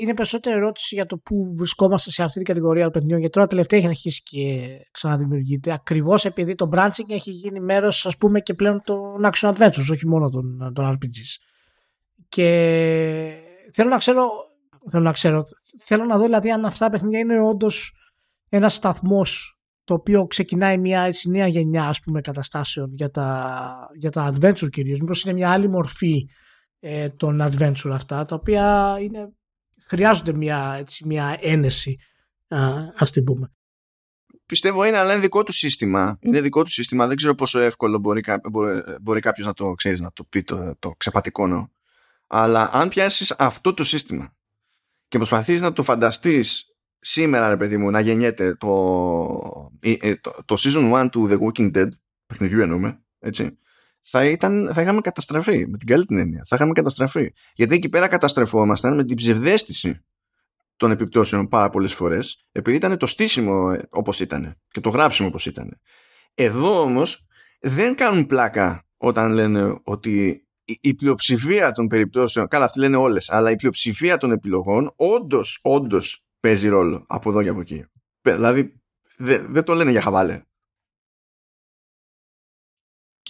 Είναι 0.00 0.14
περισσότερη 0.14 0.56
ερώτηση 0.56 0.94
για 0.94 1.06
το 1.06 1.16
πού 1.16 1.54
βρισκόμαστε 1.56 2.10
σε 2.10 2.22
αυτή 2.22 2.36
την 2.36 2.46
κατηγορία 2.46 2.82
των 2.82 2.92
παιχνιδιών. 2.92 3.18
Γιατί 3.20 3.34
τώρα 3.34 3.46
τελευταία 3.46 3.78
έχει 3.78 3.88
αρχίσει 3.88 4.22
και 4.22 4.68
ξαναδημιουργείται. 4.90 5.72
Ακριβώς 5.72 6.24
επειδή 6.24 6.54
το 6.54 6.68
branching 6.72 7.08
έχει 7.08 7.30
γίνει 7.30 7.60
μέρος, 7.60 8.06
ας 8.06 8.16
πούμε, 8.16 8.40
και 8.40 8.54
πλέον 8.54 8.82
των 8.84 9.30
action 9.32 9.54
adventures, 9.54 9.90
όχι 9.90 10.06
μόνο 10.06 10.30
των, 10.30 10.72
των 10.74 10.92
RPGs. 10.92 11.44
Και 12.28 12.46
θέλω 13.72 13.88
να 13.88 13.96
ξέρω 13.96 14.28
θέλω 14.90 15.02
να 15.02 15.12
ξέρω. 15.12 15.42
Θέλω 15.84 16.04
να 16.04 16.16
δω 16.16 16.24
δηλαδή 16.24 16.50
αν 16.50 16.64
αυτά 16.64 16.84
τα 16.84 16.90
παιχνίδια 16.90 17.18
είναι 17.18 17.40
όντως 17.40 17.94
ένας 18.48 18.74
σταθμός 18.74 19.60
το 19.84 19.94
οποίο 19.94 20.26
ξεκινάει 20.26 20.78
μια 20.78 21.00
έτσι, 21.00 21.30
νέα 21.30 21.46
γενιά 21.46 21.84
ας 21.84 22.00
πούμε, 22.00 22.20
καταστάσεων 22.20 22.90
για 22.94 23.10
τα, 23.10 23.88
για 23.98 24.10
τα 24.10 24.32
adventure 24.32 24.70
κυρίως. 24.70 24.98
Μήπως 25.00 25.24
είναι 25.24 25.34
μια 25.34 25.50
άλλη 25.50 25.68
μορφή 25.68 26.28
ε, 26.80 27.08
των 27.08 27.40
adventure 27.42 27.90
αυτά, 27.92 28.24
τα 28.24 28.34
οποία 28.34 28.96
είναι, 29.00 29.32
χρειάζονται 29.86 30.32
μια, 30.32 30.76
έτσι, 30.78 31.06
μια 31.06 31.38
ένεση, 31.40 31.98
α, 32.48 32.58
ας 32.96 33.10
την 33.10 33.24
πούμε. 33.24 33.52
Πιστεύω 34.46 34.84
είναι, 34.84 34.98
αλλά 34.98 35.12
είναι 35.12 35.20
δικό 35.20 35.42
του 35.42 35.52
σύστημα. 35.52 36.18
Είναι 36.20 36.40
δικό 36.40 36.62
του 36.62 36.70
σύστημα. 36.70 37.06
Δεν 37.06 37.16
ξέρω 37.16 37.34
πόσο 37.34 37.60
εύκολο 37.60 37.98
μπορεί, 37.98 38.22
μπορεί, 38.50 38.82
μπορεί 39.00 39.20
κάποιος 39.20 39.46
να 39.46 39.52
το 39.52 39.74
ξέρεις, 39.74 40.00
να 40.00 40.12
το 40.12 40.24
πει 40.24 40.42
το, 40.42 40.76
το 40.78 40.90
ξεπατικόνο. 40.96 41.70
Αλλά 42.26 42.70
αν 42.72 42.88
πιάσεις 42.88 43.34
αυτό 43.38 43.74
το 43.74 43.84
σύστημα 43.84 44.34
και 45.08 45.16
προσπαθείς 45.16 45.60
να 45.60 45.72
το 45.72 45.82
φανταστείς 45.82 46.64
σήμερα 46.98 47.48
ρε 47.48 47.56
παιδί 47.56 47.76
μου 47.76 47.90
να 47.90 48.00
γεννιέται 48.00 48.54
το, 48.54 49.70
ε, 49.80 50.14
το, 50.14 50.34
το 50.44 50.56
season 50.58 51.04
1 51.04 51.08
του 51.10 51.28
The 51.30 51.38
Walking 51.38 51.76
Dead 51.76 51.88
παιχνιδιού 52.26 52.60
εννοούμε 52.60 53.02
έτσι 53.18 53.58
θα, 54.02 54.24
ήταν, 54.24 54.70
θα 54.74 54.82
είχαμε 54.82 55.00
καταστραφεί 55.00 55.66
με 55.68 55.78
την 55.78 55.86
καλή 55.86 56.04
την 56.04 56.18
έννοια 56.18 56.44
θα 56.46 56.56
είχαμε 56.56 56.72
καταστραφεί 56.72 57.32
γιατί 57.54 57.74
εκεί 57.74 57.88
πέρα 57.88 58.08
καταστρεφόμασταν 58.08 58.94
με 58.94 59.04
την 59.04 59.16
ψευδέστηση 59.16 60.04
των 60.76 60.90
επιπτώσεων 60.90 61.48
πάρα 61.48 61.70
πολλές 61.70 61.94
φορές 61.94 62.46
επειδή 62.52 62.76
ήταν 62.76 62.98
το 62.98 63.06
στήσιμο 63.06 63.72
ε, 63.74 63.82
όπως 63.90 64.20
ήταν 64.20 64.60
και 64.68 64.80
το 64.80 64.88
γράψιμο 64.88 65.28
όπως 65.28 65.46
ήταν 65.46 65.80
εδώ 66.34 66.80
όμως 66.80 67.26
δεν 67.60 67.94
κάνουν 67.94 68.26
πλάκα 68.26 68.84
όταν 68.96 69.32
λένε 69.32 69.80
ότι 69.82 70.44
η 70.80 70.94
πλειοψηφία 70.94 71.72
των 71.72 71.86
περιπτώσεων, 71.86 72.48
καλά 72.48 72.64
αυτοί 72.64 72.78
λένε 72.78 72.96
όλες, 72.96 73.30
αλλά 73.30 73.50
η 73.50 73.56
πλειοψηφία 73.56 74.16
των 74.16 74.32
επιλογών 74.32 74.92
όντως, 74.96 75.58
όντως 75.62 76.24
παίζει 76.40 76.68
ρόλο 76.68 77.04
από 77.06 77.30
εδώ 77.30 77.42
και 77.42 77.48
από 77.48 77.60
εκεί. 77.60 77.84
Δηλαδή 78.22 78.80
δεν 79.48 79.64
το 79.64 79.74
λένε 79.74 79.90
για 79.90 80.00
χαβάλε. 80.00 80.42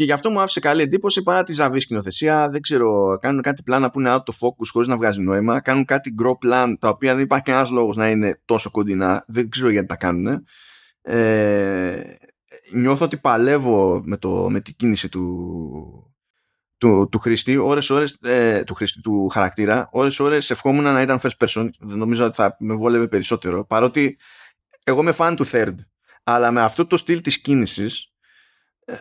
Και 0.00 0.06
γι' 0.06 0.12
αυτό 0.12 0.30
μου 0.30 0.40
άφησε 0.40 0.60
καλή 0.60 0.82
εντύπωση 0.82 1.22
παρά 1.22 1.42
τη 1.42 1.52
ζαβή 1.52 1.80
σκηνοθεσία. 1.80 2.50
Δεν 2.50 2.60
ξέρω, 2.60 3.18
κάνουν 3.20 3.42
κάτι 3.42 3.62
πλάνα 3.62 3.90
που 3.90 4.00
είναι 4.00 4.10
out 4.12 4.16
of 4.16 4.46
focus 4.46 4.66
χωρίς 4.72 4.88
να 4.88 4.96
βγάζει 4.96 5.20
νόημα. 5.20 5.60
Κάνουν 5.60 5.84
κάτι 5.84 6.14
grow 6.22 6.32
plan 6.46 6.74
τα 6.78 6.88
οποία 6.88 7.14
δεν 7.14 7.24
υπάρχει 7.24 7.44
κανένα 7.44 7.68
λόγος 7.70 7.96
να 7.96 8.08
είναι 8.08 8.40
τόσο 8.44 8.70
κοντινά. 8.70 9.24
Δεν 9.26 9.48
ξέρω 9.48 9.68
γιατί 9.68 9.86
τα 9.86 9.96
κάνουν. 9.96 10.44
Ε, 11.02 12.02
νιώθω 12.72 13.04
ότι 13.04 13.16
παλεύω 13.16 14.02
με, 14.04 14.16
το, 14.16 14.50
με 14.50 14.60
την 14.60 14.74
κίνηση 14.76 15.08
του, 15.08 16.14
του, 16.78 17.08
του 17.10 17.18
χρήστη, 17.18 17.56
ώρες, 17.56 17.90
ώρες, 17.90 18.18
ε, 18.20 18.62
του, 18.64 18.74
χρήστη, 18.74 19.00
του 19.00 19.28
χαρακτήρα, 19.28 19.88
ώρες 19.92 20.20
ώρες 20.20 20.50
ευχόμουν 20.50 20.82
να 20.82 21.00
ήταν 21.00 21.20
first 21.22 21.46
person, 21.46 21.68
νομίζω 21.78 22.24
ότι 22.24 22.34
θα 22.34 22.56
με 22.58 22.74
βόλευε 22.74 23.08
περισσότερο, 23.08 23.66
παρότι 23.66 24.18
εγώ 24.84 25.00
είμαι 25.00 25.14
fan 25.16 25.34
του 25.36 25.46
third 25.46 25.74
αλλά 26.22 26.50
με 26.50 26.60
αυτό 26.60 26.86
το 26.86 26.96
στυλ 26.96 27.20
της 27.20 27.40
κίνησης 27.40 28.09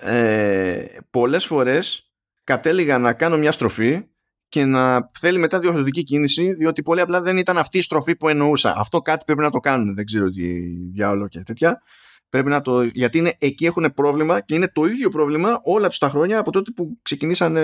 ε, 0.01 0.85
πολλές 1.09 1.45
φορές 1.45 2.11
κατέληγα 2.43 2.97
να 2.97 3.13
κάνω 3.13 3.37
μια 3.37 3.51
στροφή 3.51 4.03
και 4.49 4.65
να 4.65 5.09
θέλει 5.19 5.37
μετά 5.37 5.59
διορθωτική 5.59 6.03
κίνηση 6.03 6.53
διότι 6.53 6.83
πολύ 6.83 7.01
απλά 7.01 7.21
δεν 7.21 7.37
ήταν 7.37 7.57
αυτή 7.57 7.77
η 7.77 7.81
στροφή 7.81 8.15
που 8.15 8.29
εννοούσα. 8.29 8.73
Αυτό 8.77 9.01
κάτι 9.01 9.23
πρέπει 9.25 9.41
να 9.41 9.49
το 9.49 9.59
κάνουν 9.59 9.95
δεν 9.95 10.05
ξέρω 10.05 10.29
τι 10.29 10.61
διάολο 10.93 11.27
και 11.27 11.39
τέτοια. 11.39 11.81
Πρέπει 12.29 12.49
να 12.49 12.61
το, 12.61 12.81
γιατί 12.83 13.17
είναι, 13.17 13.35
εκεί 13.39 13.65
έχουν 13.65 13.93
πρόβλημα 13.93 14.41
και 14.41 14.55
είναι 14.55 14.67
το 14.67 14.85
ίδιο 14.85 15.09
πρόβλημα 15.09 15.59
όλα 15.63 15.87
τους 15.87 15.97
τα 15.97 16.09
χρόνια 16.09 16.39
από 16.39 16.51
τότε 16.51 16.71
που 16.75 16.99
ξεκινήσαν, 17.01 17.57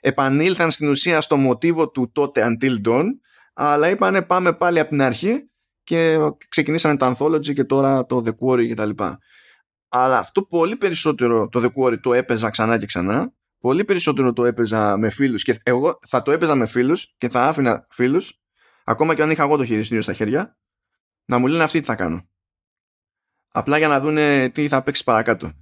επανήλθαν 0.00 0.70
στην 0.70 0.88
ουσία 0.88 1.20
στο 1.20 1.36
μοτίβο 1.36 1.88
του 1.88 2.10
τότε 2.12 2.46
Until 2.60 2.88
Dawn, 2.88 3.04
αλλά 3.54 3.90
είπανε 3.90 4.22
πάμε 4.22 4.52
πάλι 4.52 4.78
από 4.78 4.88
την 4.88 5.02
αρχή 5.02 5.50
και 5.84 6.18
ξεκινήσανε 6.48 6.96
τα 6.96 7.16
Anthology 7.16 7.52
και 7.52 7.64
τώρα 7.64 8.06
το 8.06 8.24
The 8.26 8.30
Quarry 8.40 8.66
και 8.66 8.74
τα 8.74 8.86
λοιπά. 8.86 9.18
Αλλά 9.96 10.18
αυτό 10.18 10.42
πολύ 10.42 10.76
περισσότερο 10.76 11.48
το 11.48 11.60
The 11.62 11.72
Quarry 11.80 12.00
το 12.00 12.14
έπαιζα 12.14 12.50
ξανά 12.50 12.78
και 12.78 12.86
ξανά, 12.86 13.34
πολύ 13.58 13.84
περισσότερο 13.84 14.32
το 14.32 14.44
έπαιζα 14.44 14.96
με 14.96 15.10
φίλους 15.10 15.42
και 15.42 15.60
εγώ 15.62 15.96
θα 16.06 16.22
το 16.22 16.30
έπαιζα 16.32 16.54
με 16.54 16.66
φίλους 16.66 17.14
και 17.18 17.28
θα 17.28 17.42
άφηνα 17.42 17.86
φίλους, 17.90 18.40
ακόμα 18.84 19.14
και 19.14 19.22
αν 19.22 19.30
είχα 19.30 19.42
εγώ 19.42 19.56
το 19.56 19.64
χειριστήριο 19.64 20.02
στα 20.02 20.12
χέρια, 20.12 20.58
να 21.24 21.38
μου 21.38 21.46
λένε 21.46 21.62
αυτοί 21.62 21.80
τι 21.80 21.86
θα 21.86 21.94
κάνω. 21.94 22.28
Απλά 23.52 23.78
για 23.78 23.88
να 23.88 24.00
δούνε 24.00 24.48
τι 24.48 24.68
θα 24.68 24.82
παίξει 24.82 25.04
παρακάτω. 25.04 25.52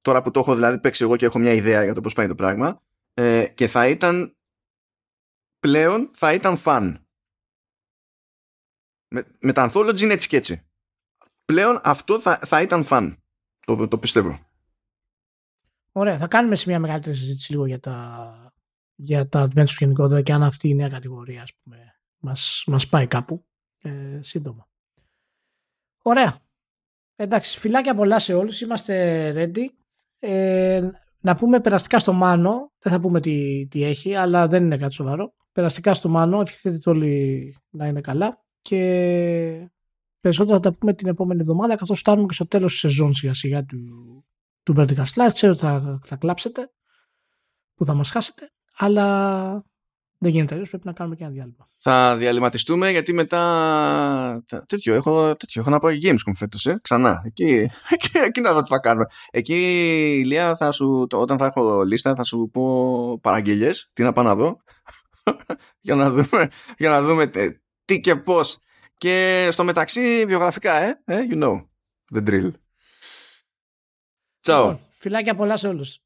Τώρα 0.00 0.22
που 0.22 0.30
το 0.30 0.40
έχω 0.40 0.54
δηλαδή 0.54 0.80
παίξει 0.80 1.04
εγώ 1.04 1.16
και 1.16 1.24
έχω 1.24 1.38
μια 1.38 1.52
ιδέα 1.52 1.84
για 1.84 1.94
το 1.94 2.00
πώς 2.00 2.14
πάει 2.14 2.28
το 2.28 2.34
πράγμα 2.34 2.82
ε, 3.14 3.46
και 3.46 3.66
θα 3.66 3.88
ήταν 3.88 4.36
πλέον 5.58 6.10
θα 6.14 6.32
ήταν 6.32 6.56
φαν. 6.56 7.06
Με, 9.08 9.26
με 9.40 9.52
τα 9.52 9.70
Anthology 9.70 10.00
είναι 10.00 10.12
έτσι 10.12 10.28
και 10.28 10.36
έτσι. 10.36 10.66
Πλέον 11.44 11.80
αυτό 11.84 12.20
θα, 12.20 12.38
θα 12.38 12.62
ήταν 12.62 12.84
φαν. 12.84 13.20
Το, 13.66 13.88
το 13.88 13.98
πιστεύω. 13.98 14.38
Ωραία, 15.92 16.18
θα 16.18 16.26
κάνουμε 16.26 16.54
σε 16.56 16.68
μια 16.68 16.78
μεγαλύτερη 16.78 17.16
συζήτηση 17.16 17.52
λίγο 17.52 17.66
για 17.66 17.80
τα, 17.80 18.52
για 18.94 19.28
τα 19.28 19.48
adventures 19.48 19.76
γενικότερα 19.78 20.22
και 20.22 20.32
αν 20.32 20.42
αυτή 20.42 20.68
η 20.68 20.74
νέα 20.74 20.88
κατηγορία 20.88 21.42
ας 21.42 21.54
πούμε, 21.54 21.98
μας, 22.18 22.64
μας 22.66 22.88
πάει 22.88 23.06
κάπου 23.06 23.46
ε, 23.78 24.18
σύντομα. 24.22 24.68
Ωραία. 26.02 26.38
Εντάξει, 27.16 27.58
φιλάκια 27.58 27.94
πολλά 27.94 28.18
σε 28.18 28.34
όλους. 28.34 28.60
Είμαστε 28.60 29.32
ready. 29.36 29.66
Ε, 30.18 30.90
να 31.20 31.36
πούμε 31.36 31.60
περαστικά 31.60 31.98
στο 31.98 32.12
Μάνο. 32.12 32.72
Δεν 32.78 32.92
θα 32.92 33.00
πούμε 33.00 33.20
τι, 33.20 33.66
τι 33.66 33.84
έχει, 33.84 34.14
αλλά 34.14 34.46
δεν 34.48 34.64
είναι 34.64 34.76
κάτι 34.76 34.94
σοβαρό. 34.94 35.34
Περαστικά 35.52 35.94
στο 35.94 36.08
Μάνο. 36.08 36.40
Ευχηθείτε 36.40 36.90
όλοι 36.90 37.56
να 37.70 37.86
είναι 37.86 38.00
καλά. 38.00 38.44
Και 38.60 39.70
περισσότερα 40.26 40.56
θα 40.56 40.70
τα 40.70 40.76
πούμε 40.78 40.94
την 40.94 41.08
επόμενη 41.08 41.40
εβδομάδα, 41.40 41.76
καθώς 41.76 41.98
φτάνουμε 41.98 42.26
και 42.26 42.34
στο 42.34 42.46
τέλος 42.46 42.70
της 42.72 42.80
σεζόν 42.80 43.14
σιγά 43.14 43.34
σιγά 43.34 43.64
του, 43.64 43.76
του 44.62 44.74
Vertical 44.76 45.04
Slide. 45.14 45.30
Ξέρω 45.32 45.52
ότι 45.52 45.60
θα, 45.60 46.00
θα 46.04 46.16
κλάψετε, 46.16 46.70
που 47.74 47.84
θα 47.84 47.94
μας 47.94 48.10
χάσετε, 48.10 48.52
αλλά 48.76 49.64
δεν 50.18 50.30
γίνεται 50.30 50.54
αλλιώς, 50.54 50.68
πρέπει 50.68 50.86
να 50.86 50.92
κάνουμε 50.92 51.16
και 51.16 51.22
ένα 51.22 51.32
διάλειμμα. 51.32 51.68
Θα 51.76 52.16
διαλυματιστούμε 52.16 52.90
γιατί 52.90 53.12
μετά. 53.12 54.44
Τέτοιο, 54.66 54.94
έχω, 54.94 55.36
τέτοιο, 55.36 55.60
έχω 55.60 55.70
να 55.70 55.78
πάω 55.78 55.90
Gamescom 56.02 56.32
φέτος, 56.34 56.66
ε, 56.66 56.78
ξανά. 56.82 57.22
Εκεί, 57.24 57.70
εκεί, 57.90 58.18
εκεί 58.18 58.40
να 58.40 58.52
δω 58.52 58.62
τι 58.62 58.68
θα 58.68 58.78
κάνουμε. 58.78 59.06
Εκεί, 59.30 59.54
Ηλία, 60.20 60.56
θα 60.56 60.70
σου, 60.70 61.06
όταν 61.12 61.38
θα 61.38 61.46
έχω 61.46 61.82
λίστα, 61.82 62.14
θα 62.14 62.22
σου 62.22 62.50
πω 62.52 63.18
παραγγελίε, 63.22 63.70
τι 63.92 64.02
να 64.02 64.12
πάω 64.12 64.24
να 64.24 64.34
δω. 64.34 64.56
για, 65.86 65.94
να 65.94 66.10
δούμε, 66.10 66.48
για 66.78 66.90
να 66.90 67.02
δούμε 67.02 67.30
τι 67.84 68.00
και 68.00 68.16
πώς. 68.16 68.60
Και 68.98 69.48
στο 69.50 69.64
μεταξύ, 69.64 70.24
βιογραφικά, 70.26 70.74
ε, 70.76 71.02
ε 71.04 71.26
you 71.30 71.42
know, 71.42 71.66
the 72.14 72.28
drill. 72.28 72.50
Ciao. 74.42 74.62
Λοιπόν, 74.62 74.80
φιλάκια 74.98 75.34
πολλά 75.34 75.56
σε 75.56 75.68
όλους. 75.68 76.05